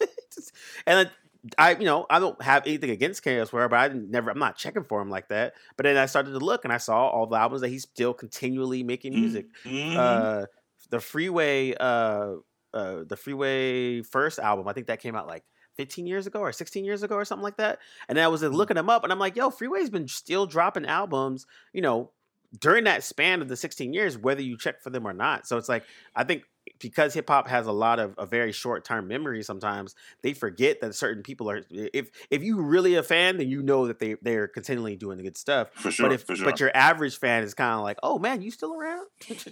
and 0.86 0.98
then 0.98 1.10
I, 1.58 1.72
you 1.76 1.84
know, 1.84 2.06
I 2.08 2.18
don't 2.20 2.40
have 2.40 2.66
anything 2.66 2.90
against 2.90 3.22
KRS 3.22 3.52
One, 3.52 3.68
but 3.68 3.76
I 3.76 3.88
never, 3.88 4.30
I'm 4.30 4.38
not 4.38 4.56
checking 4.56 4.84
for 4.84 5.00
him 5.02 5.10
like 5.10 5.28
that. 5.28 5.54
But 5.76 5.84
then 5.84 5.96
I 5.96 6.06
started 6.06 6.30
to 6.30 6.38
look, 6.38 6.64
and 6.64 6.72
I 6.72 6.78
saw 6.78 7.08
all 7.08 7.26
the 7.26 7.36
albums 7.36 7.60
that 7.60 7.68
he's 7.68 7.82
still 7.82 8.14
continually 8.14 8.82
making 8.82 9.14
music. 9.14 9.46
Mhm. 9.64 9.96
Uh, 9.96 10.46
the 10.90 11.00
Freeway, 11.00 11.74
uh, 11.78 12.36
uh, 12.72 13.04
the 13.04 13.16
Freeway 13.16 14.02
first 14.02 14.38
album, 14.38 14.68
I 14.68 14.72
think 14.72 14.86
that 14.86 15.00
came 15.00 15.14
out 15.16 15.26
like 15.26 15.44
15 15.76 16.06
years 16.06 16.26
ago 16.26 16.40
or 16.40 16.52
16 16.52 16.84
years 16.84 17.02
ago 17.02 17.14
or 17.14 17.24
something 17.24 17.42
like 17.42 17.56
that. 17.58 17.78
And 18.08 18.16
then 18.16 18.24
I 18.24 18.28
was 18.28 18.42
Mm. 18.42 18.48
like, 18.50 18.52
looking 18.56 18.76
him 18.76 18.88
up, 18.88 19.04
and 19.04 19.12
I'm 19.12 19.18
like, 19.18 19.36
yo, 19.36 19.50
Freeway's 19.50 19.90
been 19.90 20.08
still 20.08 20.46
dropping 20.46 20.86
albums, 20.86 21.46
you 21.72 21.82
know, 21.82 22.10
during 22.58 22.84
that 22.84 23.02
span 23.02 23.42
of 23.42 23.48
the 23.48 23.56
16 23.56 23.92
years, 23.92 24.16
whether 24.16 24.40
you 24.42 24.56
check 24.56 24.80
for 24.80 24.90
them 24.90 25.06
or 25.06 25.12
not. 25.12 25.46
So 25.46 25.58
it's 25.58 25.68
like, 25.68 25.84
I 26.14 26.24
think 26.24 26.44
because 26.78 27.14
hip 27.14 27.28
hop 27.28 27.48
has 27.48 27.66
a 27.66 27.72
lot 27.72 27.98
of 27.98 28.14
a 28.18 28.26
very 28.26 28.52
short 28.52 28.84
term 28.84 29.08
memory, 29.08 29.42
sometimes 29.42 29.94
they 30.22 30.32
forget 30.34 30.80
that 30.80 30.94
certain 30.94 31.22
people 31.22 31.50
are. 31.50 31.62
If 31.70 32.10
if 32.30 32.42
you 32.42 32.60
really 32.60 32.94
a 32.94 33.02
fan, 33.02 33.36
then 33.38 33.48
you 33.48 33.62
know 33.62 33.86
that 33.86 33.98
they 33.98 34.16
they're 34.22 34.48
continually 34.48 34.96
doing 34.96 35.16
the 35.16 35.22
good 35.24 35.36
stuff. 35.36 35.70
for 35.74 35.90
sure, 35.90 36.08
but 36.08 36.14
if 36.14 36.24
for 36.24 36.36
sure. 36.36 36.44
but 36.44 36.60
your 36.60 36.70
average 36.74 37.18
fan 37.18 37.42
is 37.42 37.54
kind 37.54 37.74
of 37.74 37.82
like, 37.82 37.98
oh 38.02 38.18
man, 38.18 38.42
you 38.42 38.50
still 38.50 38.74
around? 38.74 39.06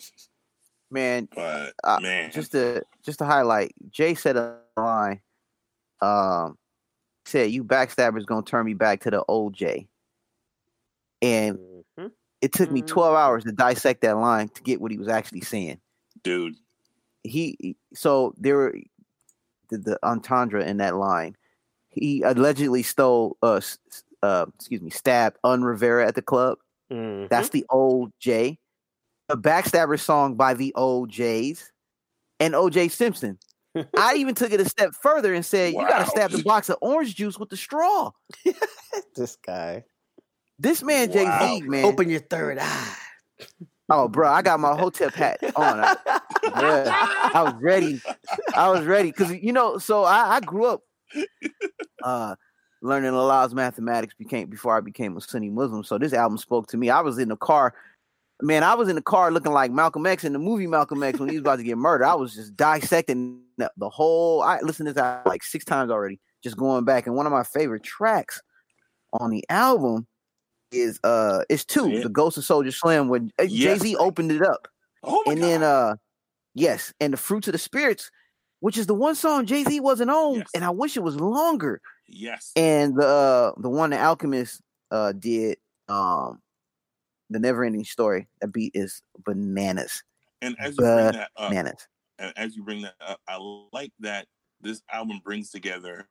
Man, 0.90 1.26
But, 1.34 1.72
uh, 1.84 2.00
man, 2.02 2.30
just 2.32 2.52
to 2.52 2.82
just 3.02 3.18
to 3.20 3.24
highlight, 3.24 3.72
Jay 3.90 4.14
said 4.14 4.36
a 4.36 4.58
line. 4.76 5.22
Um, 6.02 6.58
said 7.24 7.50
you 7.50 7.64
backstabbers 7.64 8.26
gonna 8.26 8.42
turn 8.42 8.66
me 8.66 8.74
back 8.74 9.00
to 9.02 9.10
the 9.10 9.24
old 9.26 9.54
Jay, 9.54 9.88
and 11.22 11.58
Mhm. 11.98 12.12
it 12.42 12.52
took 12.52 12.70
me 12.70 12.82
Mhm. 12.82 12.86
12 12.88 13.14
hours 13.14 13.44
to 13.44 13.52
dissect 13.52 14.02
that 14.02 14.16
line 14.18 14.48
to 14.50 14.62
get 14.62 14.80
what 14.80 14.90
he 14.90 14.98
was 14.98 15.08
actually 15.08 15.40
saying. 15.42 15.80
dude, 16.22 16.56
He 17.24 17.76
so 17.94 18.34
there 18.38 18.56
were 18.56 18.74
the, 19.70 19.78
the 19.78 19.98
entendre 20.02 20.64
in 20.64 20.78
that 20.78 20.96
line. 20.96 21.36
He 21.88 22.22
allegedly 22.22 22.82
stole 22.82 23.36
uh 23.42 23.60
uh 24.22 24.46
excuse 24.54 24.80
me 24.82 24.90
stabbed 24.90 25.38
Un 25.44 25.62
Rivera 25.62 26.06
at 26.06 26.14
the 26.14 26.22
club. 26.22 26.58
Mhm. 26.90 27.28
That's 27.28 27.50
the 27.50 27.64
old. 27.70 28.12
A 28.26 29.36
backstabber 29.36 29.98
song 29.98 30.34
by 30.34 30.54
the 30.54 30.72
O'Jays 30.76 31.72
and 32.40 32.54
OJ 32.54 32.90
Simpson. 32.90 33.38
I 33.96 34.16
even 34.16 34.34
took 34.34 34.52
it 34.52 34.60
a 34.60 34.68
step 34.68 34.90
further 35.00 35.32
and 35.32 35.46
said, 35.46 35.72
"You 35.72 35.78
got 35.80 36.00
to 36.04 36.06
stab 36.10 36.30
the 36.32 36.42
box 36.42 36.68
of 36.68 36.76
orange 36.82 37.14
juice 37.14 37.38
with 37.38 37.48
the 37.48 37.56
straw." 37.56 38.10
this 39.16 39.36
guy. 39.36 39.84
This 40.58 40.82
man, 40.82 41.10
Jay 41.10 41.24
Wow. 41.24 41.56
Z, 41.56 41.62
man. 41.62 41.84
Open 41.86 42.10
your 42.10 42.20
third 42.20 42.58
eye. 42.60 42.94
Oh, 43.88 44.08
bro, 44.08 44.28
I 44.30 44.42
got 44.42 44.60
my 44.60 44.76
Hotep 44.76 45.12
hat 45.14 45.38
on. 45.56 45.96
I, 46.45 46.62
yeah, 46.62 47.30
I 47.34 47.43
was 47.45 47.55
ready. 47.61 48.01
I 48.55 48.68
was 48.70 48.84
ready 48.84 49.11
because 49.11 49.32
you 49.32 49.53
know. 49.53 49.78
So 49.78 50.05
I, 50.05 50.36
I 50.36 50.40
grew 50.40 50.66
up 50.66 50.80
uh, 52.03 52.34
learning 52.82 53.11
Allah's 53.14 53.55
mathematics 53.55 54.14
became 54.14 54.49
before 54.49 54.76
I 54.76 54.80
became 54.80 55.16
a 55.16 55.20
Sunni 55.20 55.51
Muslim. 55.51 55.84
So 55.84 55.99
this 55.99 56.12
album 56.12 56.38
spoke 56.38 56.66
to 56.68 56.76
me. 56.76 56.90
I 56.90 57.01
was 57.01 57.18
in 57.18 57.28
the 57.28 57.36
car. 57.36 57.74
Man, 58.40 58.64
I 58.64 58.74
was 58.74 58.88
in 58.88 58.97
the 58.97 59.03
car 59.03 59.30
looking 59.30 59.53
like 59.53 59.70
Malcolm 59.70 60.05
X 60.05 60.24
in 60.24 60.32
the 60.32 60.38
movie 60.40 60.66
Malcolm 60.66 61.01
X 61.03 61.20
when 61.20 61.28
he 61.28 61.36
was 61.36 61.43
about 61.43 61.57
to 61.57 61.62
get 61.62 61.78
murdered. 61.78 62.05
I 62.07 62.14
was 62.14 62.34
just 62.34 62.57
dissecting 62.57 63.40
the, 63.57 63.70
the 63.76 63.88
whole. 63.88 64.43
I 64.43 64.59
listened 64.62 64.88
to 64.88 64.93
this 64.95 65.03
like 65.26 65.45
six 65.45 65.64
times 65.64 65.93
already, 65.93 66.18
just 66.43 66.57
going 66.57 66.84
back. 66.84 67.07
And 67.07 67.14
one 67.14 67.24
of 67.26 67.30
my 67.32 67.45
favorite 67.45 67.84
tracks 67.84 68.43
on 69.12 69.30
the 69.30 69.45
album 69.49 70.09
is 70.72 70.99
uh, 71.05 71.45
it's 71.49 71.64
two, 71.64 71.88
Yeah. 71.88 72.03
the 72.03 72.09
Ghost 72.09 72.36
of 72.36 72.43
Soulja 72.45 72.72
Slim, 72.74 73.09
when 73.09 73.30
uh, 73.38 73.45
Yes. 73.45 73.78
Jay 73.80 73.90
Z 73.90 73.97
opened 73.97 74.32
it 74.32 74.43
up, 74.43 74.66
oh 75.05 75.22
and 75.26 75.38
God. 75.38 75.47
then 75.47 75.62
uh, 75.62 75.95
yes, 76.55 76.92
and 77.00 77.12
the 77.12 77.16
Fruits 77.16 77.48
of 77.48 77.53
the 77.53 77.59
Spirits, 77.59 78.11
which 78.61 78.76
is 78.78 78.86
the 78.86 78.94
one 78.94 79.14
song 79.14 79.46
Jay 79.46 79.64
Z 79.64 79.80
wasn't 79.80 80.11
on, 80.11 80.36
Yes. 80.40 80.48
and 80.55 80.64
I 80.64 80.70
wish 80.70 80.96
it 80.96 81.03
was 81.03 81.16
longer. 81.16 81.80
yes, 82.07 82.53
And 82.57 82.96
the 82.96 83.07
uh, 83.07 83.53
the 83.61 83.70
one 83.70 83.90
the 83.90 83.98
Alchemist 83.98 84.61
uh 84.90 85.12
did, 85.12 85.59
um, 85.88 86.40
the 87.30 87.38
Never 87.40 87.64
Ending 87.64 87.84
Story. 87.84 88.28
That 88.40 88.48
beat 88.53 88.72
is 88.74 89.03
bananas, 89.24 90.03
and 90.40 90.57
as 90.61 90.76
you 90.76 90.82
bring 90.84 90.96
that 91.12 91.30
up, 91.36 91.50
bananas. 91.50 91.88
and 92.18 92.32
as 92.36 92.55
you 92.57 92.62
bring 92.62 92.82
that 92.82 92.94
up, 93.00 93.20
I 93.28 93.38
like 93.72 93.92
that 94.00 94.26
this 94.61 94.82
album 94.92 95.20
brings 95.24 95.50
together 95.50 96.09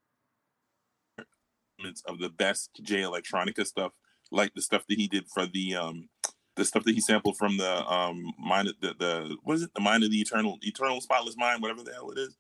elements 1.80 2.02
of 2.08 2.20
the 2.20 2.30
best 2.30 2.70
Jay 2.82 3.02
Electronica 3.02 3.66
stuff, 3.66 3.92
like 4.32 4.54
the 4.54 4.62
stuff 4.62 4.86
that 4.88 4.98
he 4.98 5.08
did 5.08 5.26
for 5.34 5.46
the 5.46 5.76
um 5.76 6.10
the 6.56 6.66
stuff 6.66 6.84
that 6.84 6.94
he 6.94 7.02
sampled 7.02 7.38
from 7.38 7.58
the 7.58 7.92
um 7.92 8.34
mind 8.38 8.68
of 8.68 8.76
the 8.82 8.94
the 9.00 9.38
what 9.44 9.56
is 9.56 9.64
it 9.64 9.74
the 9.74 9.82
mind 9.82 10.04
of 10.04 10.12
the 10.12 10.20
eternal 10.20 10.58
eternal 10.62 11.00
spotless 11.02 11.38
mind 11.38 11.62
whatever 11.62 11.84
the 11.84 11.94
hell 11.94 12.12
it 12.12 12.18
is 12.20 12.38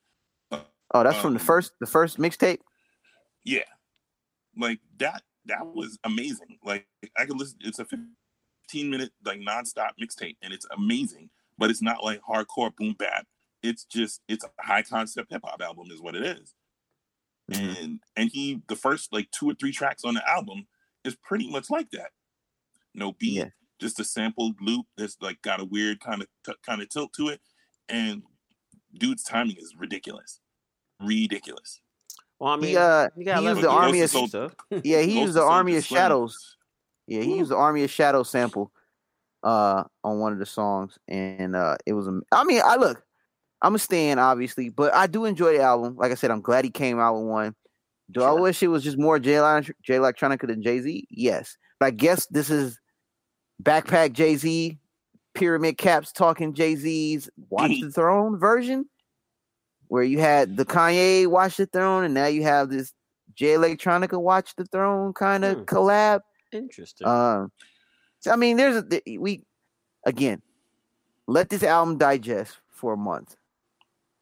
Oh, 0.93 1.03
that's 1.03 1.17
from 1.21 1.33
the 1.33 1.39
um, 1.39 1.45
first 1.45 1.71
the 1.79 1.85
first 1.87 2.17
mixtape. 2.17 2.59
yeah 3.45 3.63
like 4.57 4.79
that 4.97 5.23
that 5.45 5.65
was 5.65 5.97
amazing 6.03 6.57
like 6.65 6.85
I 7.17 7.25
could 7.25 7.37
listen 7.37 7.57
it's 7.61 7.79
a 7.79 7.85
15 7.85 8.89
minute 8.89 9.11
like 9.25 9.39
nonstop 9.39 9.91
mixtape 10.01 10.35
and 10.41 10.51
it's 10.53 10.65
amazing 10.75 11.29
but 11.57 11.69
it's 11.69 11.81
not 11.81 12.03
like 12.03 12.19
hardcore 12.29 12.75
boom 12.75 12.93
bap 12.99 13.25
it's 13.63 13.85
just 13.85 14.21
it's 14.27 14.43
a 14.43 14.49
high 14.59 14.81
concept 14.83 15.31
hip 15.31 15.41
hop 15.45 15.61
album 15.61 15.87
is 15.91 16.01
what 16.01 16.15
it 16.15 16.23
is. 16.25 16.53
Mhm. 17.51 17.81
and 17.83 17.99
and 18.17 18.29
he 18.31 18.61
the 18.67 18.75
first 18.75 19.13
like 19.13 19.31
two 19.31 19.49
or 19.49 19.53
three 19.53 19.71
tracks 19.71 20.03
on 20.03 20.15
the 20.15 20.29
album 20.29 20.67
is 21.05 21.15
pretty 21.23 21.49
much 21.49 21.69
like 21.69 21.89
that 21.91 22.11
no 22.93 23.13
beat 23.13 23.33
Yeah. 23.37 23.49
Just 23.81 23.99
a 23.99 24.03
sampled 24.05 24.55
loop 24.61 24.85
that's 24.97 25.17
like 25.21 25.41
got 25.41 25.59
a 25.59 25.65
weird 25.65 25.99
kind 25.99 26.21
of 26.21 26.27
t- 26.45 26.53
kind 26.65 26.81
of 26.81 26.87
tilt 26.89 27.11
to 27.13 27.27
it 27.29 27.41
and 27.89 28.21
dude's 28.97 29.23
timing 29.23 29.57
is 29.57 29.73
ridiculous 29.77 30.39
ridiculous 31.01 31.81
Well, 32.39 32.53
I 32.53 32.55
mean, 32.57 32.69
He, 32.71 32.77
uh, 32.77 33.09
you 33.17 33.25
he 33.33 33.41
used 33.49 33.61
the 33.61 33.69
Army 33.69 34.01
of- 34.01 34.09
stuff. 34.09 34.53
Yeah, 34.83 35.01
he 35.01 35.19
used 35.19 35.33
the 35.33 35.41
Army 35.43 35.75
of 35.77 35.83
Shadows. 35.85 36.57
Yeah, 37.07 37.21
he 37.23 37.37
used 37.37 37.51
the 37.51 37.55
Army 37.57 37.83
of 37.83 37.91
Shadows 37.91 38.29
sample. 38.29 38.71
uh 39.43 39.83
on 40.03 40.19
one 40.19 40.33
of 40.33 40.39
the 40.39 40.45
songs, 40.45 40.97
and 41.07 41.55
uh 41.55 41.75
it 41.85 41.93
was. 41.93 42.07
am- 42.07 42.21
I 42.31 42.43
mean, 42.43 42.61
I 42.63 42.75
look, 42.75 43.03
I'm 43.63 43.73
a 43.75 43.79
stan, 43.79 44.19
obviously, 44.19 44.69
but 44.69 44.93
I 44.93 45.07
do 45.07 45.25
enjoy 45.25 45.57
the 45.57 45.63
album. 45.63 45.95
Like 45.97 46.11
I 46.11 46.15
said, 46.15 46.29
I'm 46.31 46.41
glad 46.41 46.63
he 46.65 46.69
came 46.71 46.99
out 46.99 47.15
with 47.15 47.27
one. 47.27 47.55
Do 48.11 48.21
I 48.23 48.31
wish 48.33 48.61
it 48.61 48.67
was 48.67 48.83
just 48.83 48.97
more 48.99 49.17
J 49.19 49.31
Jay 49.83 49.95
Electronica 49.97 50.45
than 50.47 50.61
Jay 50.61 50.79
Z? 50.81 51.07
Yes, 51.09 51.57
but 51.79 51.87
I 51.87 51.91
guess 51.91 52.27
this 52.27 52.49
is 52.51 52.79
backpack 53.61 54.13
Jay 54.13 54.35
Z, 54.35 54.77
pyramid 55.33 55.77
caps 55.77 56.11
talking 56.11 56.53
Jay 56.53 56.75
Z's 56.75 57.29
Watch 57.49 57.71
the 57.81 57.91
Throne 57.91 58.37
version, 58.37 58.87
where 59.87 60.03
you 60.03 60.19
had 60.19 60.57
the 60.57 60.65
Kanye 60.65 61.27
Watch 61.27 61.57
the 61.57 61.65
Throne, 61.65 62.03
and 62.03 62.13
now 62.13 62.27
you 62.27 62.43
have 62.43 62.69
this 62.69 62.93
Jay 63.35 63.53
Electronica 63.53 64.19
Watch 64.21 64.55
the 64.55 64.65
Throne 64.65 65.13
kind 65.13 65.45
of 65.45 65.57
Hmm. 65.59 65.63
collab. 65.63 66.21
Interesting. 66.51 67.07
Um, 67.07 67.51
so, 68.19 68.31
I 68.31 68.35
mean, 68.35 68.57
there's 68.57 68.83
a 68.83 69.17
we 69.17 69.43
again 70.05 70.41
let 71.27 71.49
this 71.49 71.63
album 71.63 71.97
digest 71.97 72.57
for 72.69 72.93
a 72.93 72.97
month, 72.97 73.35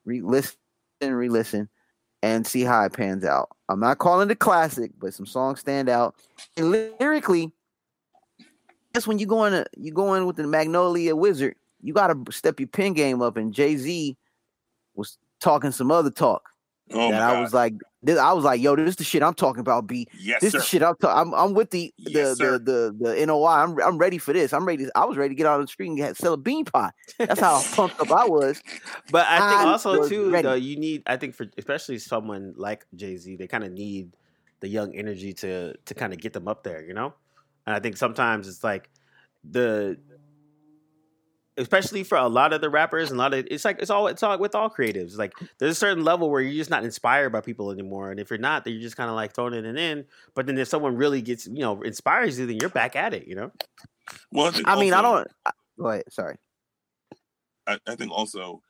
re-listen, 0.05 0.57
re-listen, 1.01 1.69
and 2.21 2.45
see 2.45 2.61
how 2.61 2.83
it 2.83 2.93
pans 2.93 3.25
out. 3.25 3.49
I'm 3.67 3.79
not 3.79 3.97
calling 3.97 4.29
it 4.29 4.33
a 4.33 4.35
classic, 4.35 4.91
but 4.99 5.13
some 5.13 5.25
songs 5.25 5.59
stand 5.61 5.89
out. 5.89 6.15
And 6.55 6.71
lyrically, 6.71 7.51
that's 8.99 9.07
when 9.07 9.17
you 9.17 9.25
go 9.25 9.45
in. 9.45 9.53
A, 9.53 9.65
you 9.77 9.93
go 9.93 10.13
in 10.15 10.25
with 10.25 10.35
the 10.35 10.45
Magnolia 10.45 11.15
Wizard. 11.15 11.55
You 11.81 11.93
got 11.93 12.07
to 12.07 12.31
step 12.33 12.59
your 12.59 12.67
pen 12.67 12.91
game 12.91 13.21
up. 13.21 13.37
And 13.37 13.53
Jay 13.53 13.77
Z 13.77 14.17
was 14.95 15.17
talking 15.39 15.71
some 15.71 15.89
other 15.89 16.11
talk 16.11 16.43
Oh, 16.91 17.09
that 17.11 17.21
I 17.21 17.33
God. 17.35 17.41
was 17.43 17.53
like, 17.53 17.75
this, 18.03 18.19
I 18.19 18.33
was 18.33 18.43
like, 18.43 18.59
yo, 18.59 18.75
this 18.75 18.89
is 18.89 18.95
the 18.97 19.05
shit 19.05 19.23
I'm 19.23 19.33
talking 19.35 19.61
about. 19.61 19.87
B. 19.87 20.07
yes, 20.19 20.41
This 20.41 20.51
sir. 20.51 20.57
is 20.57 20.65
shit 20.65 20.83
I'm, 20.83 20.95
ta- 20.97 21.21
I'm 21.21 21.33
I'm 21.33 21.53
with 21.53 21.69
the 21.69 21.93
the, 21.99 22.11
Yes, 22.11 22.37
sir. 22.37 22.57
the 22.57 22.93
the 22.99 23.15
the 23.15 23.25
NOI. 23.25 23.45
I'm 23.47 23.81
I'm 23.81 23.97
ready 23.97 24.17
for 24.17 24.33
this. 24.33 24.51
I'm 24.51 24.65
ready. 24.65 24.83
To, 24.85 24.91
I 24.95 25.05
was 25.05 25.15
ready 25.15 25.29
to 25.29 25.37
get 25.37 25.45
out 25.45 25.55
on 25.55 25.61
the 25.61 25.67
street 25.67 25.87
and 25.87 25.97
get, 25.97 26.17
sell 26.17 26.33
a 26.33 26.37
bean 26.37 26.65
pie. 26.65 26.91
That's 27.17 27.39
how 27.39 27.61
pumped 27.75 27.99
up 28.01 28.11
I 28.11 28.25
was. 28.25 28.61
But 29.11 29.25
I 29.27 29.37
think 29.49 29.61
I 29.61 29.71
also 29.71 30.09
too, 30.09 30.29
ready. 30.31 30.45
though, 30.47 30.55
you 30.55 30.75
need. 30.77 31.03
I 31.07 31.15
think 31.15 31.35
for 31.35 31.45
especially 31.57 31.99
someone 31.99 32.53
like 32.57 32.85
Jay 32.95 33.15
Z, 33.15 33.35
they 33.37 33.47
kind 33.47 33.63
of 33.63 33.71
need 33.71 34.11
the 34.59 34.67
young 34.67 34.93
energy 34.95 35.31
to 35.33 35.73
to 35.77 35.93
kind 35.93 36.11
of 36.11 36.19
get 36.19 36.33
them 36.33 36.47
up 36.49 36.63
there, 36.63 36.83
you 36.83 36.93
know. 36.93 37.13
And 37.70 37.76
I 37.76 37.80
think 37.80 37.97
sometimes 37.97 38.47
it's 38.47 38.63
like 38.63 38.89
the, 39.43 39.95
especially 41.55 42.03
for 42.03 42.17
a 42.17 42.28
lot 42.28 42.51
of 42.51 42.61
the 42.61 42.70
rappers 42.70 43.11
and 43.11 43.20
a 43.20 43.22
lot 43.22 43.36
of 43.36 43.45
it's 43.51 43.63
like 43.63 43.80
it's 43.80 43.91
all 43.91 44.07
it's 44.07 44.24
all 44.24 44.36
with 44.39 44.55
all 44.55 44.72
creatives. 44.72 45.20
Like 45.20 45.34
there's 45.59 45.74
a 45.74 45.76
certain 45.76 46.03
level 46.03 46.32
where 46.32 46.41
you're 46.41 46.55
just 46.55 46.72
not 46.72 46.84
inspired 46.84 47.32
by 47.32 47.41
people 47.41 47.70
anymore, 47.70 48.09
and 48.09 48.20
if 48.20 48.32
you're 48.32 48.39
not, 48.39 48.63
then 48.63 48.74
you're 48.74 48.82
just 48.82 48.97
kind 48.97 49.07
of 49.07 49.15
like 49.15 49.36
throwing 49.36 49.53
it 49.53 49.78
in. 49.78 50.05
But 50.34 50.47
then 50.47 50.57
if 50.57 50.67
someone 50.67 50.95
really 50.95 51.22
gets 51.22 51.45
you 51.45 51.59
know 51.59 51.84
inspires 51.84 52.39
you, 52.39 52.47
then 52.47 52.57
you're 52.59 52.72
back 52.72 52.95
at 52.95 53.13
it, 53.13 53.28
you 53.28 53.36
know. 53.36 53.51
Well, 54.32 54.51
think 54.51 54.67
I 54.67 54.80
mean, 54.80 54.91
I 54.91 55.03
don't. 55.03 55.28
I, 55.45 55.51
go 55.80 55.89
ahead. 55.89 56.05
Sorry. 56.09 56.38
I, 57.67 57.78
I 57.86 57.93
think 57.93 58.11
also 58.11 58.63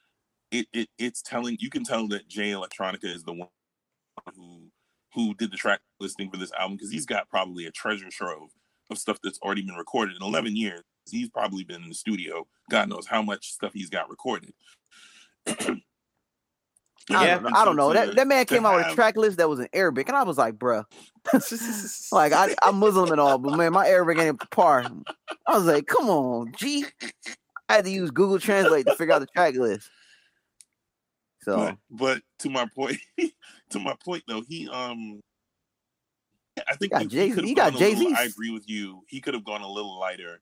it, 0.51 0.67
it 0.73 0.89
it's 0.97 1.21
telling 1.21 1.55
you 1.61 1.69
can 1.69 1.85
tell 1.85 2.05
that 2.09 2.27
Jay 2.27 2.51
Electronica 2.51 3.05
is 3.05 3.23
the 3.23 3.31
one 3.31 3.47
who 4.35 4.63
who 5.13 5.35
did 5.35 5.51
the 5.51 5.57
track 5.57 5.79
listing 6.01 6.29
for 6.29 6.35
this 6.35 6.51
album 6.51 6.75
because 6.75 6.91
he's 6.91 7.05
got 7.05 7.29
probably 7.29 7.65
a 7.65 7.71
treasure 7.71 8.09
trove 8.11 8.49
of 8.89 8.97
stuff 8.97 9.19
that's 9.23 9.39
already 9.39 9.61
been 9.61 9.75
recorded 9.75 10.15
in 10.15 10.23
11 10.23 10.55
years. 10.55 10.81
He's 11.09 11.29
probably 11.29 11.63
been 11.63 11.83
in 11.83 11.89
the 11.89 11.95
studio. 11.95 12.47
God 12.69 12.89
knows 12.89 13.07
how 13.07 13.21
much 13.21 13.51
stuff 13.53 13.71
he's 13.73 13.89
got 13.89 14.09
recorded. 14.09 14.53
I 15.47 15.53
Yeah, 17.09 17.35
don't 17.35 17.43
know. 17.43 17.49
I 17.55 17.65
don't 17.65 17.75
know. 17.75 17.93
That 17.93 18.15
that 18.15 18.27
man 18.27 18.45
came 18.45 18.65
out 18.65 18.75
with 18.75 18.87
a 18.87 18.93
track 18.93 19.17
list 19.17 19.37
that 19.37 19.49
was 19.49 19.59
in 19.59 19.67
Arabic, 19.73 20.07
and 20.07 20.17
I 20.17 20.23
was 20.23 20.37
like, 20.37 20.55
bruh. 20.55 20.85
like 22.11 22.33
I, 22.33 22.55
I'm 22.63 22.75
Muslim 22.75 23.11
and 23.11 23.19
all, 23.19 23.37
but 23.39 23.53
man, 23.53 23.73
my 23.73 23.87
Arabic 23.87 24.19
ain't 24.19 24.29
up 24.29 24.39
to 24.39 24.47
par. 24.47 24.91
I 25.47 25.57
was 25.57 25.65
like, 25.65 25.87
come 25.87 26.09
on, 26.09 26.51
G. 26.55 26.85
I 27.67 27.75
had 27.75 27.85
to 27.85 27.91
use 27.91 28.11
Google 28.11 28.39
Translate 28.39 28.85
to 28.85 28.91
figure 28.91 29.13
out 29.13 29.19
the 29.19 29.27
track 29.27 29.55
list. 29.55 29.89
So 31.41 31.55
but, 31.57 31.77
but 31.89 32.21
to 32.39 32.49
my 32.49 32.67
point, 32.75 32.97
to 33.71 33.79
my 33.79 33.95
point 34.03 34.23
though, 34.27 34.43
he 34.47 34.67
um, 34.69 35.21
I 36.67 36.75
think 36.75 36.91
got 36.91 37.01
he- 37.03 37.53
got 37.53 37.73
little- 37.73 37.79
Jay-Z's. 37.79 38.13
I 38.17 38.23
agree 38.23 38.51
with 38.51 38.69
you. 38.69 39.03
He 39.07 39.21
could 39.21 39.33
have 39.33 39.43
gone 39.43 39.61
a 39.61 39.67
little 39.71 39.99
lighter 39.99 40.41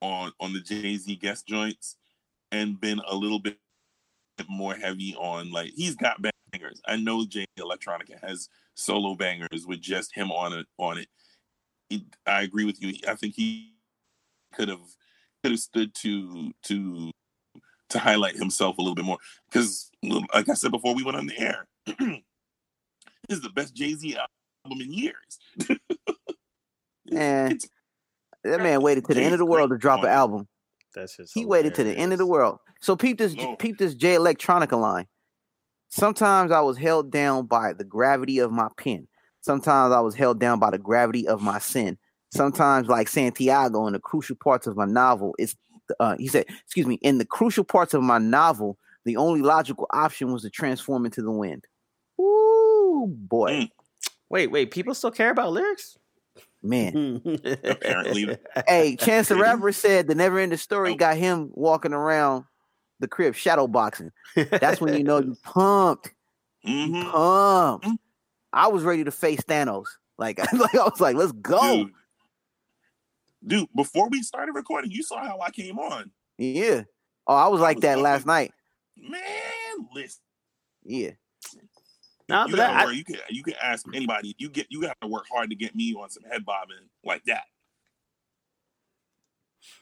on 0.00 0.32
on 0.40 0.52
the 0.52 0.60
Jay 0.60 0.96
Z 0.96 1.14
guest 1.16 1.46
joints 1.46 1.96
and 2.52 2.80
been 2.80 3.00
a 3.06 3.14
little 3.14 3.38
bit 3.38 3.58
more 4.48 4.74
heavy 4.74 5.14
on 5.16 5.50
like 5.50 5.72
he's 5.74 5.94
got 5.96 6.20
bangers. 6.52 6.80
I 6.86 6.96
know 6.96 7.26
Jay 7.26 7.44
Electronica 7.58 8.18
has 8.22 8.48
solo 8.74 9.14
bangers 9.14 9.66
with 9.66 9.80
just 9.80 10.14
him 10.14 10.30
on 10.30 10.52
it 10.52 10.66
on 10.78 10.98
it. 10.98 11.08
He, 11.88 12.06
I 12.26 12.42
agree 12.42 12.64
with 12.64 12.82
you. 12.82 12.94
I 13.08 13.14
think 13.14 13.34
he 13.34 13.74
could 14.54 14.68
have 14.68 14.80
could 15.42 15.52
have 15.52 15.60
stood 15.60 15.94
to 15.96 16.52
to 16.64 17.10
to 17.90 17.98
highlight 17.98 18.36
himself 18.36 18.78
a 18.78 18.82
little 18.82 18.94
bit 18.94 19.04
more 19.04 19.18
because 19.50 19.90
like 20.32 20.48
I 20.48 20.54
said 20.54 20.70
before 20.70 20.94
we 20.94 21.02
went 21.02 21.18
on 21.18 21.26
the 21.26 21.38
air, 21.38 21.66
this 21.86 21.98
is 23.28 23.40
the 23.42 23.50
best 23.50 23.74
Jay 23.74 23.94
Z 23.94 24.16
album 24.64 24.80
in 24.80 24.92
years. 24.92 25.38
Man, 27.10 27.46
It's- 27.52 27.68
that 28.42 28.62
man 28.62 28.80
waited 28.80 29.04
to 29.04 29.12
the 29.12 29.20
end 29.22 29.34
of 29.34 29.38
the 29.38 29.44
world 29.44 29.68
to 29.70 29.76
drop 29.76 30.02
an 30.02 30.08
album. 30.08 30.48
That's 30.94 31.14
just 31.14 31.34
He 31.34 31.44
waited 31.44 31.74
to 31.74 31.84
the 31.84 31.92
end 31.94 32.12
of 32.12 32.18
the 32.18 32.24
world. 32.26 32.58
So 32.80 32.96
peep 32.96 33.18
this 33.18 33.36
Lord. 33.36 33.58
peep 33.58 33.76
this 33.76 33.94
Jay 33.94 34.14
Electronica 34.14 34.80
line. 34.80 35.06
Sometimes 35.90 36.50
I 36.50 36.60
was 36.62 36.78
held 36.78 37.10
down 37.10 37.44
by 37.46 37.74
the 37.74 37.84
gravity 37.84 38.38
of 38.38 38.50
my 38.50 38.68
pen. 38.78 39.08
Sometimes 39.42 39.92
I 39.92 40.00
was 40.00 40.14
held 40.14 40.40
down 40.40 40.58
by 40.58 40.70
the 40.70 40.78
gravity 40.78 41.28
of 41.28 41.42
my 41.42 41.58
sin. 41.58 41.98
Sometimes, 42.32 42.88
like 42.88 43.08
Santiago, 43.08 43.86
in 43.86 43.92
the 43.92 43.98
crucial 44.00 44.36
parts 44.36 44.66
of 44.66 44.74
my 44.76 44.84
novel, 44.86 45.34
it's 45.38 45.54
uh, 45.98 46.16
he 46.16 46.26
said, 46.28 46.46
excuse 46.64 46.86
me, 46.86 46.94
in 47.02 47.18
the 47.18 47.26
crucial 47.26 47.64
parts 47.64 47.92
of 47.92 48.02
my 48.02 48.18
novel, 48.18 48.78
the 49.04 49.16
only 49.18 49.42
logical 49.42 49.86
option 49.92 50.32
was 50.32 50.42
to 50.42 50.50
transform 50.50 51.04
into 51.04 51.20
the 51.20 51.30
wind. 51.30 51.66
Ooh, 52.18 53.06
boy, 53.10 53.52
Mm. 53.52 53.70
Wait, 54.30 54.50
wait. 54.50 54.70
People 54.70 54.94
still 54.94 55.10
care 55.10 55.30
about 55.30 55.52
lyrics? 55.52 55.98
man. 56.62 57.20
Apparently. 57.64 58.36
hey, 58.68 58.96
Chance 58.96 59.28
the 59.28 59.36
Rapper 59.36 59.72
said 59.72 60.06
the 60.06 60.14
never 60.14 60.38
ending 60.38 60.58
story 60.58 60.90
Nope. 60.90 60.98
got 60.98 61.16
him 61.16 61.50
walking 61.54 61.92
around 61.94 62.44
the 63.00 63.08
crib 63.08 63.34
shadow 63.34 63.66
boxing. 63.66 64.12
That's 64.36 64.80
when 64.80 64.94
you 64.94 65.02
know 65.04 65.18
you 65.20 65.36
pumped. 65.42 66.12
hmm 66.64 67.02
Pumped. 67.02 67.86
I 68.52 68.68
was 68.68 68.82
ready 68.82 69.04
to 69.04 69.10
face 69.10 69.40
Thanos. 69.40 69.86
Like, 70.18 70.38
like 70.52 70.74
I 70.74 70.84
was 70.84 71.00
like, 71.00 71.16
let's 71.16 71.32
go. 71.32 71.84
Dude. 71.84 71.92
Dude, 73.46 73.68
before 73.74 74.10
we 74.10 74.22
started 74.22 74.52
recording, 74.52 74.90
you 74.90 75.02
saw 75.02 75.18
how 75.24 75.40
I 75.40 75.50
came 75.50 75.78
on. 75.78 76.10
Yeah. 76.36 76.82
Oh, 77.26 77.34
I 77.34 77.48
was 77.48 77.60
like 77.60 77.76
was 77.76 77.82
that 77.82 78.00
last 78.00 78.26
night. 78.26 78.52
Man, 78.98 79.22
listen. 79.94 80.20
Yeah. 80.84 81.12
No, 82.30 82.46
You 82.46 82.56
that, 82.56 82.86
work, 82.86 82.94
you 82.94 83.04
can 83.04 83.16
you 83.28 83.42
can 83.42 83.54
ask 83.62 83.86
anybody. 83.94 84.34
You 84.38 84.48
get 84.48 84.66
you 84.70 84.82
gotta 84.82 85.06
work 85.06 85.26
hard 85.32 85.50
to 85.50 85.56
get 85.56 85.74
me 85.74 85.94
on 85.94 86.08
some 86.10 86.22
head 86.24 86.44
bobbing 86.44 86.76
like 87.04 87.24
that. 87.24 87.44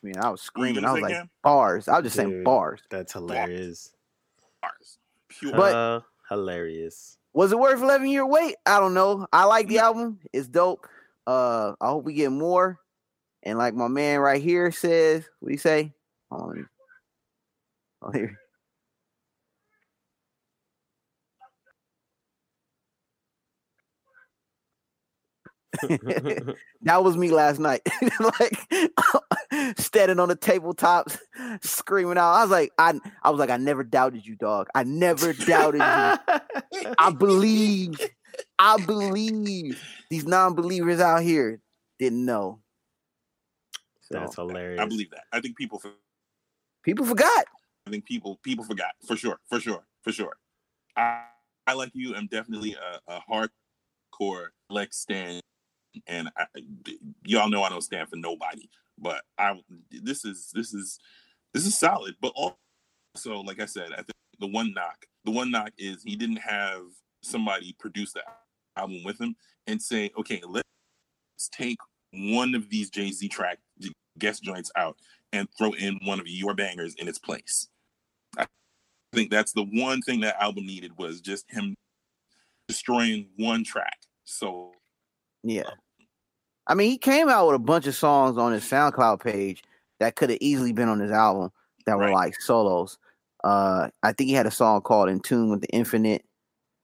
I 0.02 0.06
mean, 0.06 0.16
I 0.18 0.30
was 0.30 0.40
screaming. 0.42 0.84
I 0.84 0.92
was 0.92 1.02
like, 1.02 1.12
Cam? 1.14 1.30
bars. 1.42 1.88
I 1.88 1.96
was 1.96 2.04
just 2.04 2.16
saying 2.16 2.44
bars. 2.44 2.80
that's 2.90 3.12
hilarious. 3.12 3.92
Bars. 4.62 4.98
Pure 5.28 5.52
But- 5.52 5.74
Uh, 5.74 6.00
hilarious. 6.28 7.16
Was 7.34 7.52
it 7.52 7.58
worth 7.58 7.80
11 7.80 8.08
year 8.08 8.26
wait? 8.26 8.56
I 8.66 8.80
don't 8.80 8.94
know. 8.94 9.26
I 9.32 9.44
like 9.44 9.68
the 9.68 9.78
album. 9.78 10.18
It's 10.32 10.48
dope. 10.48 10.86
Uh, 11.26 11.74
I 11.80 11.88
hope 11.88 12.04
we 12.04 12.14
get 12.14 12.32
more. 12.32 12.80
And 13.44 13.58
like 13.58 13.74
my 13.74 13.86
man 13.86 14.18
right 14.20 14.42
here 14.42 14.72
says, 14.72 15.28
what 15.38 15.48
do 15.48 15.52
you 15.52 15.58
say? 15.58 15.92
Hold 16.30 16.42
on. 16.50 16.68
let 18.02 18.14
me- 18.22 18.28
that 26.82 27.04
was 27.04 27.16
me 27.16 27.30
last 27.30 27.58
night. 27.58 27.82
like 28.20 28.58
standing 29.78 30.18
on 30.18 30.28
the 30.28 30.36
tabletops, 30.36 31.18
screaming 31.62 32.18
out. 32.18 32.34
I 32.34 32.42
was 32.42 32.50
like, 32.50 32.72
I, 32.78 32.98
I 33.22 33.30
was 33.30 33.38
like, 33.38 33.50
I 33.50 33.56
never 33.56 33.84
doubted 33.84 34.26
you, 34.26 34.36
dog. 34.36 34.68
I 34.74 34.84
never 34.84 35.32
doubted 35.32 35.78
you. 35.78 36.94
I 36.98 37.10
believe. 37.10 37.98
I 38.58 38.76
believe 38.84 39.82
these 40.10 40.24
non-believers 40.24 41.00
out 41.00 41.22
here 41.22 41.60
didn't 41.98 42.24
know. 42.24 42.60
So 44.02 44.18
That's 44.18 44.36
hilarious. 44.36 44.80
I 44.80 44.86
believe 44.86 45.10
that. 45.10 45.24
I 45.32 45.40
think 45.40 45.56
people 45.56 45.78
for- 45.78 45.92
people 46.84 47.04
forgot. 47.04 47.46
I 47.86 47.90
think 47.90 48.04
people 48.04 48.38
people 48.42 48.64
forgot 48.64 48.92
for 49.06 49.16
sure, 49.16 49.40
for 49.48 49.60
sure, 49.60 49.84
for 50.02 50.12
sure. 50.12 50.36
I 50.96 51.24
I 51.66 51.74
like 51.74 51.90
you. 51.94 52.14
I'm 52.14 52.26
definitely 52.26 52.74
a, 52.74 53.00
a 53.12 53.20
hardcore 53.30 54.48
Lex 54.70 54.96
stand, 54.96 55.42
and 56.06 56.30
I, 56.36 56.46
y'all 57.24 57.50
know 57.50 57.62
I 57.62 57.68
don't 57.68 57.82
stand 57.82 58.08
for 58.08 58.16
nobody. 58.16 58.68
But 58.98 59.22
I 59.38 59.54
this 59.90 60.24
is 60.24 60.50
this 60.54 60.74
is 60.74 60.98
this 61.54 61.66
is 61.66 61.78
solid. 61.78 62.16
But 62.20 62.32
also, 62.34 63.40
like 63.42 63.60
I 63.60 63.66
said, 63.66 63.92
I 63.92 63.96
think 63.96 64.12
the 64.40 64.48
one 64.48 64.72
knock, 64.74 65.06
the 65.24 65.30
one 65.30 65.50
knock 65.50 65.70
is 65.78 66.02
he 66.02 66.16
didn't 66.16 66.38
have 66.38 66.82
somebody 67.22 67.74
produce 67.78 68.12
that 68.12 68.24
album 68.76 69.02
with 69.04 69.20
him 69.20 69.36
and 69.66 69.80
say, 69.80 70.10
okay, 70.18 70.40
let's 70.48 70.68
take 71.52 71.78
one 72.12 72.54
of 72.54 72.70
these 72.70 72.90
Jay 72.90 73.10
Z 73.10 73.28
track, 73.28 73.58
guest 74.18 74.42
joints 74.42 74.70
out 74.76 74.96
and 75.32 75.48
throw 75.56 75.72
in 75.72 75.98
one 76.04 76.20
of 76.20 76.26
your 76.26 76.54
bangers 76.54 76.94
in 76.94 77.08
its 77.08 77.18
place. 77.18 77.68
I 78.38 78.46
think 79.12 79.30
that's 79.30 79.52
the 79.52 79.64
one 79.64 80.00
thing 80.02 80.20
that 80.20 80.40
album 80.40 80.66
needed 80.66 80.92
was 80.98 81.20
just 81.20 81.44
him 81.50 81.74
destroying 82.66 83.28
one 83.36 83.64
track. 83.64 83.98
So 84.24 84.72
Yeah. 85.42 85.70
I 86.66 86.74
mean, 86.74 86.90
he 86.90 86.98
came 86.98 87.28
out 87.28 87.46
with 87.46 87.56
a 87.56 87.60
bunch 87.60 87.86
of 87.86 87.94
songs 87.94 88.36
on 88.38 88.52
his 88.52 88.64
SoundCloud 88.64 89.22
page 89.22 89.62
that 90.00 90.16
could 90.16 90.30
have 90.30 90.38
easily 90.40 90.72
been 90.72 90.88
on 90.88 91.00
his 91.00 91.10
album 91.10 91.50
that 91.86 91.98
were 91.98 92.06
Right. 92.06 92.12
like 92.12 92.40
solos. 92.40 92.98
Uh, 93.44 93.90
I 94.02 94.12
think 94.12 94.28
he 94.28 94.34
had 94.34 94.46
a 94.46 94.50
song 94.50 94.82
called 94.82 95.08
"In 95.08 95.20
Tune 95.20 95.50
with 95.50 95.60
the 95.62 95.68
Infinite," 95.68 96.24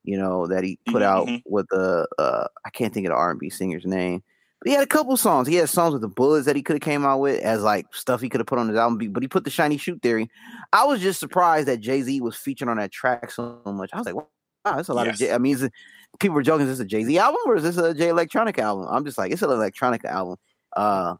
you 0.04 0.18
know, 0.18 0.46
that 0.48 0.64
he 0.64 0.78
put 0.86 1.02
Mhm, 1.02 1.06
out 1.06 1.30
mhm. 1.30 1.42
with 1.46 1.66
the 1.70 2.08
uh, 2.18 2.48
I 2.66 2.70
can't 2.70 2.94
think 2.94 3.06
of 3.06 3.12
the 3.12 3.16
R 3.16 3.32
and 3.32 3.40
B 3.40 3.50
singer's 3.50 3.86
name, 3.86 4.22
but 4.60 4.68
he 4.70 4.74
had 4.74 4.84
a 4.84 4.88
couple 4.88 5.16
songs. 5.16 5.48
He 5.48 5.56
had 5.56 5.68
songs 5.70 5.92
with 5.94 6.02
the 6.02 6.08
Bullets 6.08 6.46
that 6.46 6.56
he 6.56 6.62
could 6.62 6.76
have 6.76 6.82
came 6.82 7.04
out 7.06 7.20
with 7.20 7.40
as 7.42 7.62
like 7.62 7.86
stuff 7.94 8.20
he 8.22 8.28
could 8.30 8.40
have 8.40 8.46
put 8.48 8.58
on 8.58 8.68
his 8.68 8.78
album. 8.78 9.12
But 9.12 9.22
he 9.24 9.28
put 9.28 9.44
the 9.44 9.50
Shiny 9.50 9.78
Suit 9.78 10.02
Theory. 10.02 10.30
I 10.72 10.84
was 10.86 11.00
just 11.02 11.20
surprised 11.20 11.68
that 11.68 11.80
Jay 11.80 12.02
Z 12.02 12.20
was 12.22 12.36
featured 12.36 12.68
on 12.68 12.78
that 12.78 12.92
track 12.92 13.30
so 13.30 13.60
much. 13.66 13.90
I 13.94 13.98
was 13.98 14.06
like, 14.06 14.16
wow, 14.64 14.76
that's 14.76 14.88
a 14.88 14.94
lot 14.94 15.06
Yes. 15.06 15.14
of. 15.16 15.18
Jay. 15.20 15.32
I 15.32 15.38
mean, 15.38 15.54
is 15.54 15.62
it, 15.62 15.72
people 16.20 16.34
were 16.34 16.42
joking, 16.42 16.66
is 16.66 16.78
this 16.78 16.84
a 16.84 16.88
Jay 16.88 17.04
Z 17.04 17.18
album 17.18 17.40
or 17.46 17.56
is 17.56 17.62
this 17.62 17.76
a 17.76 17.94
Jay 17.94 18.08
Electronica 18.08 18.58
album? 18.60 18.86
I'm 18.90 19.04
just 19.04 19.18
like, 19.18 19.32
it's 19.32 19.42
an 19.42 19.50
electronic 19.50 20.04
album. 20.04 20.36
Uh, 20.76 21.16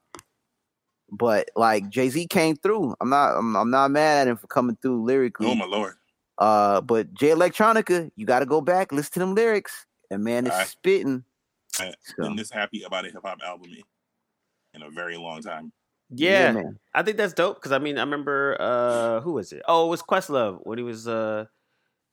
but 1.11 1.49
like 1.55 1.89
Jay 1.91 2.09
Z 2.09 2.27
came 2.29 2.57
through. 2.57 2.95
I'm 3.01 3.11
not, 3.11 3.37
I'm, 3.37 3.55
I'm 3.57 3.71
not 3.71 3.91
mad 3.91 4.23
at 4.23 4.29
him 4.29 4.37
for 4.37 4.47
coming 4.47 4.77
through 4.81 5.05
lyrically. 5.05 5.47
oh 5.49 5.55
my 5.55 5.67
lord. 5.67 5.95
Uh, 6.39 6.81
but 6.81 7.13
Jay 7.15 7.29
Electronica, 7.29 8.11
you 8.17 8.27
got 8.27 8.41
to 8.41 8.47
go 8.47 8.61
back, 8.61 8.91
listen 8.91 9.13
to 9.13 9.19
them 9.21 9.35
lyrics, 9.37 9.87
and 10.11 10.25
man, 10.25 10.47
it's 10.47 10.53
Alright. 10.55 10.69
spitting. 10.69 11.25
I- 11.79 11.95
So, 12.03 12.25
Been 12.25 12.37
this 12.37 12.51
happy 12.51 12.83
about 12.83 13.05
a 13.05 13.11
hip 13.11 13.23
hop 13.25 13.39
album 13.45 13.71
in- 13.71 13.83
in 14.75 14.83
a 14.83 14.91
very 14.91 15.17
long 15.17 15.41
time. 15.43 15.73
Yeah, 16.11 16.51
man. 16.53 16.79
I 16.93 17.03
think 17.03 17.17
that's 17.17 17.33
dope 17.33 17.57
because 17.57 17.71
I 17.73 17.79
mean 17.79 17.97
I 17.97 18.01
remember 18.03 18.57
uh 18.61 19.21
who 19.21 19.33
was 19.33 19.53
it? 19.53 19.63
Oh, 19.69 19.87
it 19.87 19.91
was 19.91 20.03
Questlove 20.03 20.59
when 20.65 20.79
he 20.79 20.85
was 20.85 21.07
uh 21.09 21.47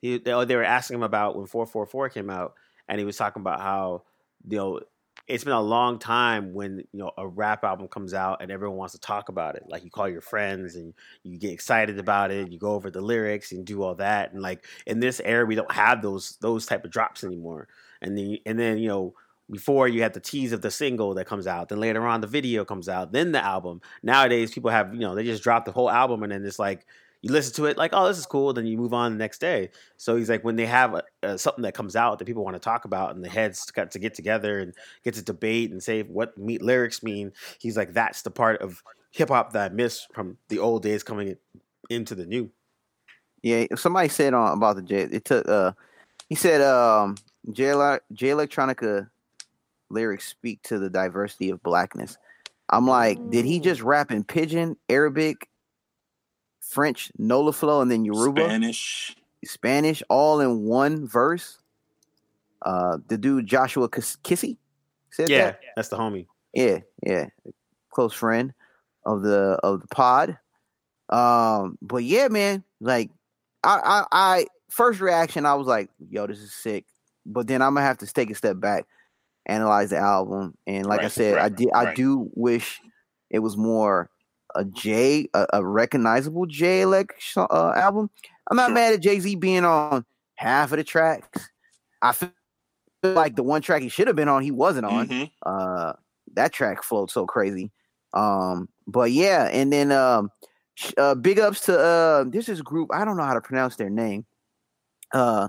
he 0.02 0.18
they, 0.18 0.34
oh, 0.34 0.45
they 0.45 0.56
were 0.56 0.64
asking 0.64 0.95
him 0.95 1.04
about 1.04 1.36
when 1.36 1.45
444 1.45 2.10
came 2.10 2.30
out 2.30 2.56
and 2.88 2.99
he 2.99 3.06
was 3.06 3.18
talking 3.18 3.41
about 3.41 3.62
how 3.62 4.04
you 4.47 4.58
know 4.58 4.80
it's 5.28 5.43
been 5.43 5.54
a 5.54 5.62
long 5.62 5.99
time 5.99 6.54
when 6.54 6.80
you 6.91 6.99
know 6.99 7.12
a 7.18 7.28
rap 7.28 7.64
album 7.64 7.88
comes 7.88 8.14
out 8.14 8.41
and 8.41 8.52
everyone 8.52 8.78
wants 8.78 8.93
to 8.93 8.99
talk 8.99 9.30
about 9.30 9.56
it. 9.56 9.64
Like 9.68 9.84
you 9.84 9.89
call 9.89 10.10
your 10.10 10.22
friends 10.22 10.76
and 10.76 10.93
you 11.24 11.38
get 11.38 11.54
excited 11.54 11.99
about 11.99 12.32
it, 12.32 12.52
you 12.52 12.60
go 12.60 12.74
over 12.74 12.89
the 12.89 13.02
lyrics 13.02 13.52
and 13.52 13.66
do 13.66 13.84
all 13.84 13.95
that. 13.95 14.34
And 14.34 14.41
like 14.41 14.66
in 14.86 14.99
this 14.99 15.22
era 15.24 15.45
we 15.45 15.56
don't 15.56 15.72
have 15.72 16.02
those 16.02 16.38
those 16.41 16.66
type 16.66 16.84
of 16.84 16.91
drops 16.91 17.24
anymore. 17.24 17.68
And 18.02 18.18
then 18.18 18.38
and 18.45 18.60
then 18.60 18.78
you 18.80 18.88
know 18.88 19.14
before 19.49 19.88
you 19.88 20.02
had 20.02 20.14
the 20.14 20.20
tease 20.20 20.54
of 20.54 20.62
the 20.62 20.72
single 20.72 21.14
that 21.16 21.28
comes 21.28 21.45
out, 21.45 21.70
then 21.70 21.80
later 21.80 22.06
on 22.08 22.22
the 22.22 22.28
video 22.28 22.66
comes 22.66 22.89
out, 22.89 23.12
then 23.12 23.32
the 23.32 23.43
album 23.43 23.82
nowadays 24.02 24.52
people 24.52 24.72
have 24.72 24.93
you 24.93 25.02
know 25.02 25.16
they 25.16 25.24
just 25.24 25.43
drop 25.43 25.66
the 25.66 25.72
whole 25.72 25.89
album 25.89 26.24
and 26.24 26.32
then 26.32 26.45
it's 26.45 26.60
like 26.60 26.86
you 27.22 27.32
listen 27.32 27.53
to 27.53 27.65
it 27.65 27.78
like 27.78 27.91
oh 27.93 28.07
this 28.07 28.17
is 28.17 28.26
cool 28.26 28.53
then 28.53 28.65
you 28.65 28.78
move 28.78 28.93
on 28.93 29.11
the 29.11 29.17
next 29.17 29.39
day 29.39 29.69
so 29.97 30.15
he's 30.15 30.30
like 30.30 30.43
when 30.43 30.55
they 30.55 30.65
have 30.65 30.95
a, 30.95 31.03
a, 31.24 31.38
something 31.38 31.61
that 31.61 31.74
comes 31.74 31.95
out 31.95 32.19
that 32.19 32.26
people 32.26 32.43
want 32.43 32.55
to 32.55 32.59
talk 32.59 32.86
about 32.86 33.15
and 33.15 33.24
the 33.24 33.30
heads 33.30 33.69
got 33.72 33.91
to 33.91 33.99
get 33.99 34.13
together 34.13 34.59
and 34.59 34.74
get 35.03 35.13
to 35.13 35.22
debate 35.22 35.72
and 35.72 35.82
say 35.84 36.03
what 36.03 36.38
meet 36.38 36.61
lyrics 36.61 37.03
mean 37.03 37.32
he's 37.59 37.78
like 37.78 37.93
that's 37.93 38.24
the 38.24 38.32
part 38.32 38.61
of 38.61 38.82
hip-hop 39.11 39.53
that 39.53 39.72
i 39.72 39.74
miss 39.74 40.07
from 40.13 40.38
the 40.49 40.59
old 40.59 40.82
days 40.82 41.03
coming 41.03 41.30
in, 41.30 41.38
into 41.89 42.15
the 42.15 42.26
new 42.26 42.49
Yeah, 43.43 43.65
somebody 43.76 44.09
said 44.09 44.34
on 44.34 44.57
about 44.57 44.76
the 44.76 44.82
J. 44.82 45.01
It 45.11 45.26
took. 45.26 45.47
Uh, 45.47 45.74
he 46.30 46.36
said, 46.36 46.61
um, 46.61 47.17
J. 47.51 47.65
J. 48.13 48.30
Electronica 48.30 49.09
lyrics 49.89 50.28
speak 50.28 50.61
to 50.63 50.80
the 50.80 50.89
diversity 50.89 51.49
of 51.49 51.61
blackness. 51.63 52.17
I'm 52.69 52.88
like, 52.88 53.17
did 53.32 53.43
he 53.45 53.59
just 53.59 53.82
rap 53.82 54.11
in 54.11 54.24
pidgin, 54.24 54.78
Arabic, 54.88 55.47
French, 56.62 57.12
Nola 57.18 57.53
flow, 57.53 57.82
and 57.82 57.91
then 57.91 58.05
Yoruba, 58.05 58.45
Spanish. 58.45 59.16
Spanish, 59.45 60.03
all 60.09 60.39
in 60.41 60.64
one 60.64 61.07
verse? 61.07 61.59
Uh, 62.64 62.97
the 63.07 63.18
dude 63.18 63.47
Joshua 63.47 63.89
Kis- 63.89 64.18
Kissy 64.24 64.57
said 65.09 65.30
yeah 65.30 65.45
that. 65.45 65.59
that's 65.76 65.89
the 65.89 65.97
homie 65.97 66.28
Yeah, 66.53 66.80
yeah, 67.03 67.28
close 67.91 68.14
friend 68.14 68.53
of 69.05 69.24
the 69.24 69.59
of 69.64 69.82
the 69.82 69.88
pod. 69.88 70.38
Um, 71.09 71.78
but 71.82 72.03
yeah, 72.03 72.28
man, 72.30 72.64
like 72.80 73.09
I, 73.64 73.80
I, 73.84 74.05
I 74.12 74.45
first 74.70 75.01
reaction, 75.01 75.47
I 75.47 75.55
was 75.55 75.68
like, 75.68 75.89
"Yo, 76.09 76.28
this 76.28 76.39
is 76.39 76.53
sick," 76.53 76.86
but 77.26 77.47
then 77.47 77.64
I'm 77.64 77.74
gonna 77.74 77.86
have 77.88 77.97
to 77.99 78.07
take 78.07 78.30
a 78.30 78.36
step 78.36 78.59
back, 78.59 78.86
analyze 79.47 79.89
the 79.91 79.97
album, 79.97 80.55
and 80.68 80.86
like 80.86 81.01
I 81.01 81.05
Right, 81.05 81.12
said, 81.12 81.38
I 81.39 81.43
right, 81.43 81.55
did, 81.57 81.70
I 81.74 81.95
do 81.95 82.30
wish 82.36 82.82
it 83.32 83.39
was 83.39 83.57
more 83.57 84.11
a 84.56 84.66
J, 84.66 85.28
a, 85.34 85.47
a 85.54 85.66
recognizable 85.66 86.45
J 86.45 86.82
elect 86.82 87.14
uh, 87.38 87.74
album. 87.76 88.10
I'm 88.49 88.58
not 88.58 88.72
mad 88.72 88.93
at 88.93 89.02
Jay 89.02 89.20
Z 89.20 89.36
being 89.36 89.66
on 89.66 90.06
half 90.36 90.72
of 90.72 90.78
the 90.78 90.84
tracks. 90.84 91.49
I 92.02 92.12
feel 92.14 92.32
like 93.04 93.36
the 93.36 93.43
one 93.43 93.62
track 93.62 93.82
he 93.82 93.89
should 93.89 94.08
have 94.08 94.16
been 94.16 94.28
on, 94.28 94.43
he 94.43 94.52
wasn't 94.52 94.86
on 94.86 95.08
Mhm. 95.08 95.32
uh 95.45 95.93
that 96.34 96.54
track 96.54 96.84
flowed 96.84 97.12
so 97.12 97.26
crazy 97.26 97.72
um 98.14 98.70
but 98.88 99.12
yeah 99.12 99.49
and 99.52 99.72
then 99.74 99.91
um 99.91 100.30
uh 100.97 101.16
big 101.16 101.39
ups 101.39 101.62
to 101.66 101.78
uh 101.78 102.24
this 102.26 102.47
is 102.47 102.62
group 102.62 102.89
i 102.93 103.04
don't 103.04 103.18
know 103.18 103.24
how 103.24 103.34
to 103.34 103.41
pronounce 103.41 103.76
their 103.76 103.89
name 103.89 104.26
uh 105.14 105.47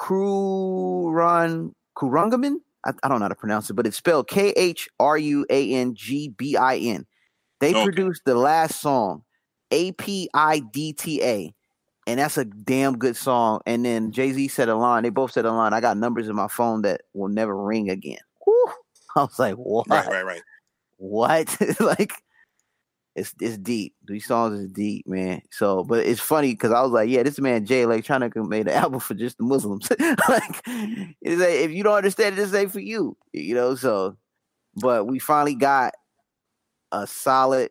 Kuran 0.00 1.74
Kurangaman 1.96 2.56
I, 2.84 2.92
I 3.02 3.08
don't 3.08 3.18
know 3.18 3.24
how 3.24 3.28
to 3.28 3.34
pronounce 3.34 3.70
it 3.70 3.74
but 3.74 3.86
it's 3.86 3.96
spelled 3.96 4.28
k-h-r-u-a-n-g-b-i-n 4.28 7.06
they 7.64 7.74
Okay. 7.74 7.84
produced 7.84 8.22
the 8.24 8.34
last 8.34 8.80
song 8.80 9.22
a-p-i-d-t-a 9.70 11.54
and 12.06 12.20
that's 12.20 12.36
a 12.36 12.44
damn 12.44 12.98
good 12.98 13.16
song 13.16 13.60
and 13.66 13.84
then 13.84 14.12
jay-z 14.12 14.48
said 14.48 14.68
a 14.68 14.76
line 14.76 15.02
they 15.02 15.10
both 15.10 15.32
said 15.32 15.44
a 15.44 15.52
line 15.52 15.72
i 15.72 15.80
got 15.80 15.96
numbers 15.96 16.28
in 16.28 16.36
my 16.36 16.48
phone 16.48 16.82
that 16.82 17.02
will 17.14 17.28
never 17.28 17.56
ring 17.56 17.90
again 17.90 18.18
Whew. 18.44 18.68
I 19.16 19.20
was 19.22 19.38
like, 19.38 19.54
what? 19.54 19.88
Right, 19.88 20.06
right, 20.08 20.24
right. 20.24 20.42
What? 20.96 21.56
like, 21.80 22.12
it's 23.14 23.32
it's 23.40 23.56
deep. 23.58 23.94
These 24.08 24.26
songs 24.26 24.58
is 24.58 24.68
deep, 24.68 25.06
man. 25.06 25.40
So, 25.52 25.84
but 25.84 26.04
it's 26.04 26.20
funny 26.20 26.52
because 26.52 26.72
I 26.72 26.82
was 26.82 26.90
like, 26.90 27.08
yeah, 27.08 27.22
this 27.22 27.38
man 27.38 27.64
Jay 27.64 27.82
Electronica 27.82 28.46
made 28.46 28.66
an 28.66 28.74
album 28.82 28.98
for 29.00 29.14
just 29.14 29.38
the 29.38 29.44
Muslims. 29.44 29.88
like, 30.28 30.62
it's 30.66 31.40
like, 31.40 31.50
if 31.50 31.70
you 31.70 31.84
don't 31.84 31.94
understand 31.94 32.34
it, 32.34 32.36
this 32.36 32.54
ain't 32.54 32.72
for 32.72 32.80
you, 32.80 33.16
you 33.32 33.54
know. 33.54 33.76
So, 33.76 34.16
but 34.74 35.06
we 35.06 35.20
finally 35.20 35.54
got 35.54 35.94
a 36.94 37.06
solid 37.06 37.70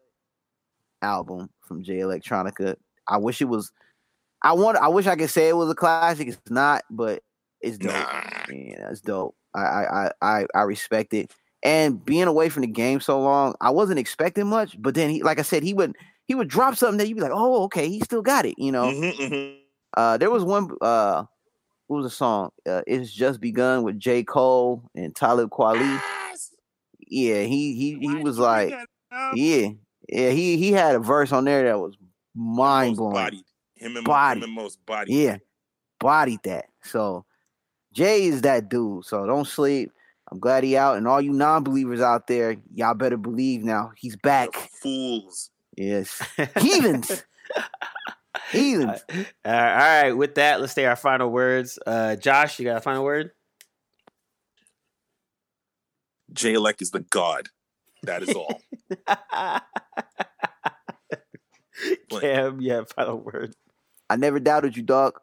album 1.01 1.49
from 1.67 1.81
Jay 1.81 1.99
Electronica. 1.99 2.75
I 3.07 3.17
wish 3.17 3.41
it 3.41 3.45
was. 3.45 3.71
I 4.43 4.53
want. 4.53 4.77
I 4.77 4.89
wish 4.89 5.07
I 5.07 5.15
could 5.15 5.29
say 5.29 5.47
it 5.47 5.55
was 5.55 5.69
a 5.69 5.75
classic. 5.75 6.27
It's 6.27 6.39
not, 6.49 6.83
but 6.89 7.23
it's 7.61 7.77
dope. 7.77 7.93
Nah. 7.93 8.43
Yeah, 8.51 8.87
that's 8.87 9.01
dope. 9.01 9.35
I, 9.55 9.61
I 9.61 9.85
I 10.05 10.11
I 10.21 10.45
I 10.53 10.61
respect 10.63 11.13
it. 11.13 11.31
And 11.63 12.03
being 12.03 12.27
away 12.27 12.49
from 12.49 12.61
the 12.61 12.67
game 12.67 12.99
so 12.99 13.21
long, 13.21 13.55
I 13.61 13.69
wasn't 13.69 13.99
expecting 13.99 14.47
much. 14.47 14.75
But 14.81 14.95
then 14.95 15.09
he, 15.09 15.23
like 15.23 15.39
I 15.39 15.43
said, 15.43 15.63
he 15.63 15.73
would 15.73 15.95
he 16.25 16.35
would 16.35 16.49
drop 16.49 16.75
something 16.75 16.97
that 16.97 17.07
you'd 17.07 17.15
be 17.15 17.21
like, 17.21 17.31
oh, 17.33 17.63
okay, 17.63 17.87
he 17.87 18.01
still 18.01 18.21
got 18.21 18.45
it. 18.45 18.55
You 18.57 18.71
know. 18.71 18.87
Mhm, 18.87 19.13
mhm. 19.17 19.57
Uh, 19.95 20.17
there 20.17 20.29
was 20.29 20.43
one. 20.43 20.69
Uh, 20.81 21.23
what 21.87 21.97
was 21.97 22.05
the 22.05 22.15
song? 22.15 22.49
Uh, 22.67 22.81
it's 22.87 23.11
just 23.11 23.39
begun 23.39 23.83
with 23.83 23.99
J 23.99 24.23
Cole 24.23 24.83
and 24.95 25.15
Talib 25.15 25.49
Kweli. 25.51 26.01
Yeah, 27.07 27.43
he 27.43 27.75
he 27.75 27.97
he 27.99 28.15
was 28.15 28.39
like, 28.39 28.73
bring 29.13 29.21
that 29.21 29.29
up? 29.29 29.33
yeah, 29.37 29.69
yeah. 30.09 30.29
He 30.31 30.57
he 30.57 30.71
had 30.71 30.95
a 30.95 30.99
verse 30.99 31.31
on 31.31 31.45
there 31.45 31.63
that 31.63 31.79
was 31.79 31.95
mind 32.35 32.97
blowing. 32.97 33.13
bodied. 33.13 33.45
Him 33.75 33.97
and, 33.97 34.05
Body. 34.05 34.39
him 34.39 34.43
and 34.45 34.53
Mos 34.53 34.75
body. 34.77 35.13
Yeah, 35.13 35.37
bodied 35.99 36.39
that. 36.43 36.65
So 36.83 37.25
Jay 37.93 38.23
is 38.23 38.41
that 38.41 38.69
dude. 38.69 39.05
So 39.05 39.25
don't 39.25 39.47
sleep. 39.47 39.91
I'm 40.31 40.39
glad 40.39 40.63
he 40.63 40.77
out, 40.77 40.97
and 40.97 41.07
all 41.07 41.21
you 41.21 41.31
non-believers 41.33 42.01
out 42.01 42.27
there, 42.27 42.55
y'all 42.73 42.95
better 42.95 43.17
believe 43.17 43.63
now. 43.63 43.91
He's 43.97 44.15
back. 44.15 44.53
Fools. 44.53 45.51
Yes, 45.75 46.21
heathens, 46.57 47.23
heathens. 48.51 49.03
Uh, 49.45 49.49
all 49.49 49.53
right 49.55 50.11
with 50.13 50.35
that 50.35 50.59
let's 50.59 50.73
say 50.73 50.85
our 50.85 50.95
final 50.95 51.29
words 51.29 51.77
uh 51.85 52.15
josh 52.15 52.57
you 52.59 52.65
got 52.65 52.77
a 52.77 52.81
final 52.81 53.03
word 53.03 53.31
J 56.33 56.53
Elect 56.53 56.81
is 56.81 56.91
the 56.91 57.01
god. 57.01 57.49
That 58.03 58.23
is 58.23 58.35
all. 58.35 58.61
cam 62.19 62.61
yeah 62.61 62.83
final 62.95 63.17
word 63.17 63.53
I 64.09 64.15
never 64.15 64.39
doubted 64.39 64.77
you, 64.77 64.83
dog. 64.83 65.19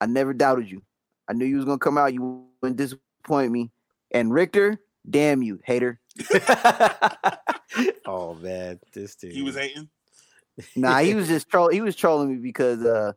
I 0.00 0.06
never 0.06 0.34
doubted 0.34 0.70
you. 0.70 0.82
I 1.30 1.32
knew 1.32 1.46
you 1.46 1.56
was 1.56 1.64
gonna 1.64 1.78
come 1.78 1.96
out. 1.96 2.12
You 2.12 2.44
wouldn't 2.60 2.76
disappoint 2.76 3.52
me. 3.52 3.70
And 4.10 4.32
Richter, 4.32 4.78
damn 5.08 5.42
you, 5.42 5.60
hater. 5.64 6.00
oh 8.06 8.34
man 8.40 8.80
this 8.92 9.16
dude 9.16 9.32
he 9.32 9.42
was 9.42 9.56
hating. 9.56 9.88
Nah, 10.74 10.98
he 10.98 11.14
was 11.14 11.28
just 11.28 11.48
troll. 11.48 11.68
He 11.68 11.80
was 11.80 11.96
trolling 11.96 12.30
me 12.30 12.36
because 12.36 12.84
uh 12.84 13.12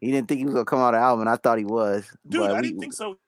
he 0.00 0.10
didn't 0.10 0.28
think 0.28 0.38
he 0.38 0.44
was 0.44 0.54
gonna 0.54 0.64
come 0.64 0.80
out 0.80 0.94
of 0.94 1.00
the 1.00 1.04
album. 1.04 1.22
and 1.22 1.30
I 1.30 1.36
thought 1.36 1.58
he 1.58 1.64
was. 1.64 2.10
Dude, 2.28 2.40
but 2.40 2.52
I 2.52 2.62
didn't 2.62 2.80
think 2.80 2.92
so 2.92 3.18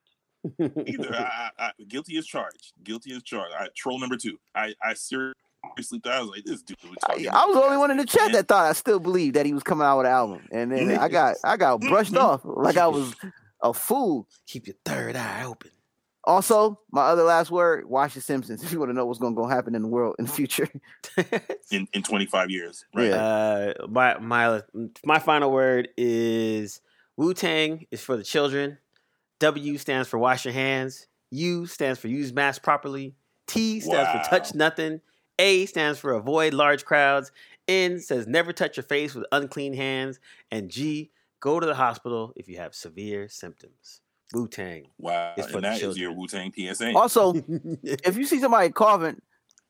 either. 0.61 1.15
I, 1.15 1.51
I, 1.59 1.65
I, 1.67 1.71
guilty 1.89 2.17
as 2.19 2.27
charged. 2.27 2.73
Guilty 2.83 3.13
as 3.15 3.23
charged. 3.23 3.55
I, 3.59 3.69
troll 3.77 3.99
number 3.99 4.17
two. 4.17 4.39
I, 4.55 4.75
I 4.83 4.95
seriously 4.95 5.35
thought 6.03 6.07
I 6.13 6.21
was 6.21 6.31
like, 6.31 6.45
this 6.45 6.63
dude. 6.63 6.77
was 6.85 6.97
I, 7.05 7.07
talking 7.09 7.29
I 7.29 7.45
was 7.47 7.57
the 7.57 7.63
only 7.63 7.77
one 7.77 7.91
in 7.91 7.97
the 7.97 8.07
chat 8.07 8.23
man. 8.27 8.33
that 8.33 8.49
thought 8.49 8.67
I 8.67 8.73
still 8.73 9.01
believed 9.01 9.37
that 9.37 9.47
he 9.47 9.53
was 9.55 9.63
coming 9.63 9.87
out 9.87 9.99
with 9.99 10.07
an 10.07 10.13
album, 10.13 10.49
and 10.53 10.71
then 10.73 10.99
I 10.99 11.09
got 11.09 11.37
I 11.45 11.57
got 11.57 11.81
brushed 11.81 12.13
Mhm. 12.13 12.21
off 12.21 12.41
like 12.45 12.77
I 12.77 12.87
was 12.89 13.15
a 13.63 13.73
fool. 13.75 14.29
Keep 14.47 14.67
your 14.69 14.77
third 14.85 15.17
eye 15.17 15.45
open. 15.45 15.71
Also, 16.25 16.79
my 16.93 17.03
other 17.03 17.23
last 17.23 17.51
word: 17.51 17.89
watch 17.89 18.15
The 18.15 18.21
Simpsons 18.21 18.63
if 18.65 18.71
you 18.73 18.79
want 18.79 18.91
to 18.91 18.95
know 18.95 19.07
what's 19.07 19.19
going 19.19 19.35
to 19.35 19.45
happen 19.47 19.75
in 19.75 19.83
the 19.83 19.89
world 19.89 20.17
in 20.19 20.27
the 20.27 20.31
future. 20.31 20.69
in, 21.71 21.89
in 21.93 22.03
25 22.03 22.51
years. 22.51 22.85
Right. 22.95 23.09
Yeah. 23.09 23.17
Uh, 23.17 23.87
my 23.89 24.19
my 24.19 24.63
my 25.05 25.19
final 25.21 25.51
word 25.51 25.89
is 25.97 26.81
Wu 27.17 27.35
Tang 27.35 27.87
is 27.91 28.03
for 28.03 28.17
the 28.17 28.25
children. 28.25 28.79
W 29.41 29.79
stands 29.79 30.09
for 30.09 30.19
wash 30.19 30.45
your 30.45 30.55
hands. 30.55 31.07
U 31.31 31.67
stands 31.67 31.99
for 31.99 32.09
use 32.09 32.33
mask 32.33 32.63
properly. 32.63 33.15
T 33.47 33.81
stands 33.81 34.09
Wow. 34.15 34.23
for 34.23 34.31
touch 34.31 34.55
nothing. 34.55 35.01
A 35.39 35.67
stands 35.67 35.99
for 35.99 36.13
avoid 36.13 36.55
large 36.55 36.85
crowds. 36.85 37.31
N 37.69 38.01
says 38.01 38.27
never 38.27 38.53
touch 38.53 38.77
your 38.77 38.85
face 38.85 39.15
with 39.15 39.25
unclean 39.33 39.75
hands. 39.75 40.19
And 40.51 40.71
G 40.71 41.11
go 41.41 41.61
to 41.61 41.67
the 41.67 41.75
hospital 41.75 42.33
if 42.37 42.49
you 42.49 42.57
have 42.59 42.75
severe 42.75 43.29
symptoms. 43.29 44.01
Wu 44.35 44.49
Tang. 44.49 44.87
Wow. 44.99 45.35
It's 45.37 45.47
for 45.47 45.59
And 45.59 45.65
the 45.65 45.69
that 45.69 45.75
is 45.75 45.81
children. 45.81 46.01
your 46.03 46.13
Wu 46.13 46.27
Tang 46.27 46.53
PSA. 46.53 46.93
Also, 46.95 47.35
if 47.83 48.17
you 48.17 48.25
see 48.27 48.41
somebody 48.41 48.71
coughing, 48.71 49.21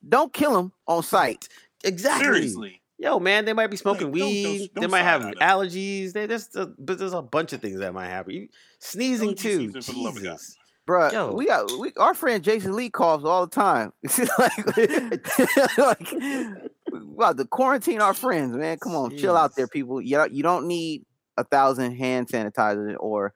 don't 0.07 0.33
kill 0.33 0.53
them 0.53 0.73
on 0.87 1.03
sight. 1.03 1.47
exactly. 1.83 2.25
Seriously. 2.25 2.81
Yo, 3.01 3.17
man, 3.19 3.45
they 3.45 3.53
might 3.53 3.67
be 3.71 3.77
smoking 3.77 4.11
Like, 4.11 4.19
don't- 4.19 4.27
don't- 4.43 4.51
weed. 4.51 4.71
they 4.75 4.81
don't 4.81 4.91
might 4.91 5.03
have 5.03 5.21
side 5.21 5.35
eye 5.39 5.47
them. 5.55 5.59
allergies. 5.69 6.11
They, 6.11 6.25
there's, 6.25 6.53
a, 6.55 6.67
but 6.77 6.99
there's 6.99 7.13
a 7.13 7.21
bunch 7.21 7.53
of 7.53 7.61
things 7.61 7.79
that 7.79 7.93
might 7.93 8.07
happen. 8.09 8.33
You, 8.33 8.47
sneezing 8.79 9.35
too. 9.35 9.71
sneezing 9.71 9.81
for 9.81 9.91
the 9.93 9.99
love 10.01 10.17
of 10.17 10.23
God. 10.23 10.31
Jesus. 10.33 10.57
Bruh, 10.87 11.11
Yo. 11.13 11.33
we 11.33 11.45
got 11.45 11.71
we, 11.79 11.93
our 11.97 12.13
friend 12.15 12.43
Jason 12.43 12.73
Lee 12.75 12.89
coughs 12.89 13.23
all 13.23 13.45
the 13.45 13.55
time. 13.55 13.93
like, 14.39 15.77
like, 15.77 16.11
we 16.11 17.13
about 17.15 17.37
to 17.37 17.45
quarantine 17.45 18.01
our 18.01 18.13
friends, 18.13 18.55
man. 18.57 18.77
Come 18.79 18.95
on, 18.95 19.15
chill 19.15 19.37
out 19.37 19.55
there, 19.55 19.67
people. 19.67 20.01
You 20.01 20.17
don't- 20.17 20.33
you 20.33 20.43
don't 20.43 20.67
need 20.67 21.05
a 21.37 21.43
thousand 21.43 21.95
hand 21.95 22.27
sanitizers 22.27 22.95
or 22.99 23.33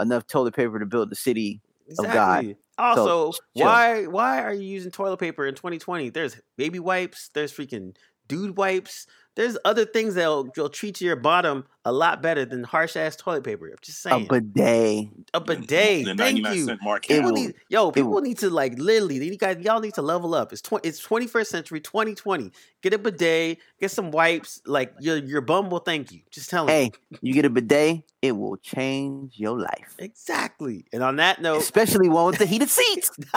enough 0.00 0.26
toilet 0.26 0.54
paper 0.56 0.78
to 0.78 0.86
build 0.86 1.10
the 1.10 1.16
city. 1.16 1.60
Of 1.98 2.06
God. 2.06 2.56
Also, 2.78 3.32
chill. 3.32 3.66
why 3.66 4.06
why 4.06 4.40
are 4.42 4.54
you 4.54 4.62
using 4.62 4.90
toilet 4.90 5.18
paper 5.18 5.44
in 5.46 5.54
2020? 5.54 6.08
There's 6.08 6.40
baby 6.56 6.78
wipes. 6.78 7.28
There's 7.34 7.52
freaking 7.52 7.94
dude 8.28 8.56
wipes. 8.56 9.06
There's 9.34 9.56
other 9.64 9.86
things 9.86 10.14
that'll, 10.16 10.44
that'll 10.44 10.68
treat 10.68 11.00
your 11.00 11.16
bottom 11.16 11.64
a 11.86 11.90
lot 11.90 12.20
better 12.20 12.44
than 12.44 12.64
harsh 12.64 12.96
ass 12.98 13.16
toilet 13.16 13.44
paper. 13.44 13.66
I'm 13.66 13.76
just 13.80 14.02
saying. 14.02 14.26
A 14.30 14.34
saying. 14.34 14.52
bidet. 14.52 15.08
A 15.32 15.40
bidet. 15.40 16.04
The 16.04 16.14
Thank 16.14 16.36
you. 16.46 16.66
cent 16.66 16.80
People 17.00 17.22
will- 17.24 17.32
need, 17.32 17.54
yo, 17.70 17.90
people 17.92 18.10
will- 18.10 18.20
need 18.20 18.36
to 18.40 18.50
like 18.50 18.78
literally. 18.78 19.24
You 19.26 19.38
guys, 19.38 19.56
y'all 19.64 19.80
need 19.80 19.94
to 19.94 20.02
level 20.02 20.34
up. 20.34 20.52
It's 20.52 20.60
twenty. 20.60 20.86
It's 20.86 20.98
twenty 20.98 21.26
first 21.26 21.50
century, 21.50 21.80
twenty 21.80 22.14
twenty. 22.14 22.52
Get 22.82 22.92
a 22.92 22.98
bidet. 22.98 23.56
Get 23.80 23.90
some 23.90 24.10
wipes. 24.10 24.60
Like 24.66 24.92
your 25.00 25.16
your 25.16 25.40
bum 25.40 25.70
will 25.70 25.78
thank 25.78 26.12
you. 26.12 26.20
Just 26.30 26.50
tell 26.50 26.64
him. 26.64 26.68
Hey, 26.68 26.90
you 27.22 27.32
get 27.32 27.46
a 27.46 27.50
bidet, 27.50 28.02
it 28.20 28.32
will 28.32 28.58
change 28.58 29.38
your 29.38 29.58
life. 29.58 29.94
exactly. 29.98 30.84
And 30.92 31.02
on 31.02 31.16
that 31.16 31.40
note, 31.40 31.62
Especially 31.62 32.10
one 32.10 32.26
with 32.26 32.38
the 32.38 32.44
heated 32.44 32.68
seats. 32.68 33.10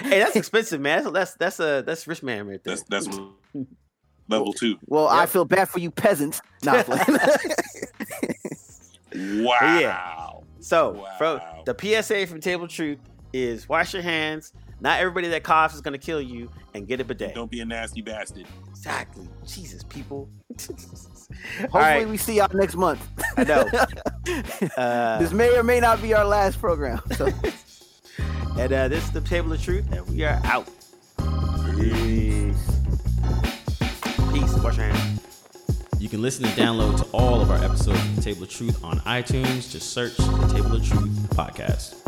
hey, 0.00 0.18
that's 0.18 0.34
expensive, 0.42 0.80
man. 0.80 1.12
That's 1.12 1.34
that's 1.36 1.58
that's 1.58 1.60
a 1.60 1.82
that's 1.86 2.08
rich 2.08 2.24
man 2.24 2.48
right 2.48 2.62
there. 2.64 2.74
That's 2.88 3.06
that's 3.06 3.18
level 4.32 4.52
two. 4.52 4.78
Well, 4.86 5.08
I 5.08 5.26
feel 5.26 5.44
bad 5.44 5.68
for 5.68 5.78
you 5.78 5.90
peasants. 5.90 6.40
Nah, 6.64 6.82
Wow. 9.14 9.78
yeah. 9.78 10.28
So, 10.60 11.06
from 11.18 11.38
Wow. 11.38 11.62
the 11.66 11.74
PSA 12.02 12.26
from 12.26 12.40
Table 12.40 12.66
Truth 12.66 12.98
is 13.32 13.68
wash 13.68 13.92
your 13.94 14.02
hands. 14.02 14.52
Not 14.80 15.00
everybody 15.00 15.28
that 15.28 15.42
coughs 15.44 15.74
is 15.74 15.80
gonna 15.80 15.98
kill 15.98 16.20
you, 16.20 16.50
and 16.74 16.88
get 16.88 17.00
a 17.00 17.04
bidet. 17.04 17.34
Don't 17.34 17.50
be 17.50 17.60
a 17.60 17.64
nasty 17.64 18.00
bastard. 18.02 18.46
Exactly. 18.70 19.28
Jesus, 19.46 19.82
people. 19.84 20.28
All 20.58 20.66
Hopefully, 21.60 21.82
right, 21.82 22.08
we 22.08 22.16
see 22.16 22.36
y'all 22.36 22.48
next 22.54 22.74
month. 22.76 23.06
I 23.36 23.44
know. 23.44 23.68
Uh, 24.76 25.18
this 25.18 25.32
may 25.32 25.56
or 25.58 25.64
may 25.64 25.80
not 25.80 26.00
be 26.00 26.14
our 26.14 26.24
last 26.24 26.60
program. 26.60 27.00
So, 27.16 27.28
and 28.56 28.72
uh, 28.72 28.86
this 28.86 29.02
is 29.02 29.10
the 29.10 29.20
Table 29.20 29.52
of 29.52 29.60
Truth, 29.60 29.84
and 29.90 30.06
we 30.08 30.22
are 30.24 30.40
out. 30.44 30.68
Peace. 31.76 32.81
Peace. 34.32 34.54
Wash 34.58 34.76
your 34.76 34.86
hands. 34.86 35.20
You 35.98 36.08
can 36.08 36.22
listen 36.22 36.44
and 36.44 36.54
download 36.54 36.98
to 36.98 37.04
all 37.12 37.40
of 37.40 37.50
our 37.50 37.62
episodes 37.62 37.98
of 37.98 38.16
The 38.16 38.22
Table 38.22 38.44
of 38.44 38.48
Truth 38.48 38.82
on 38.82 38.98
iTunes. 39.00 39.70
Just 39.70 39.90
search 39.90 40.16
The 40.16 40.52
Table 40.52 40.76
of 40.76 40.84
Truth 40.84 41.28
podcast. 41.30 42.01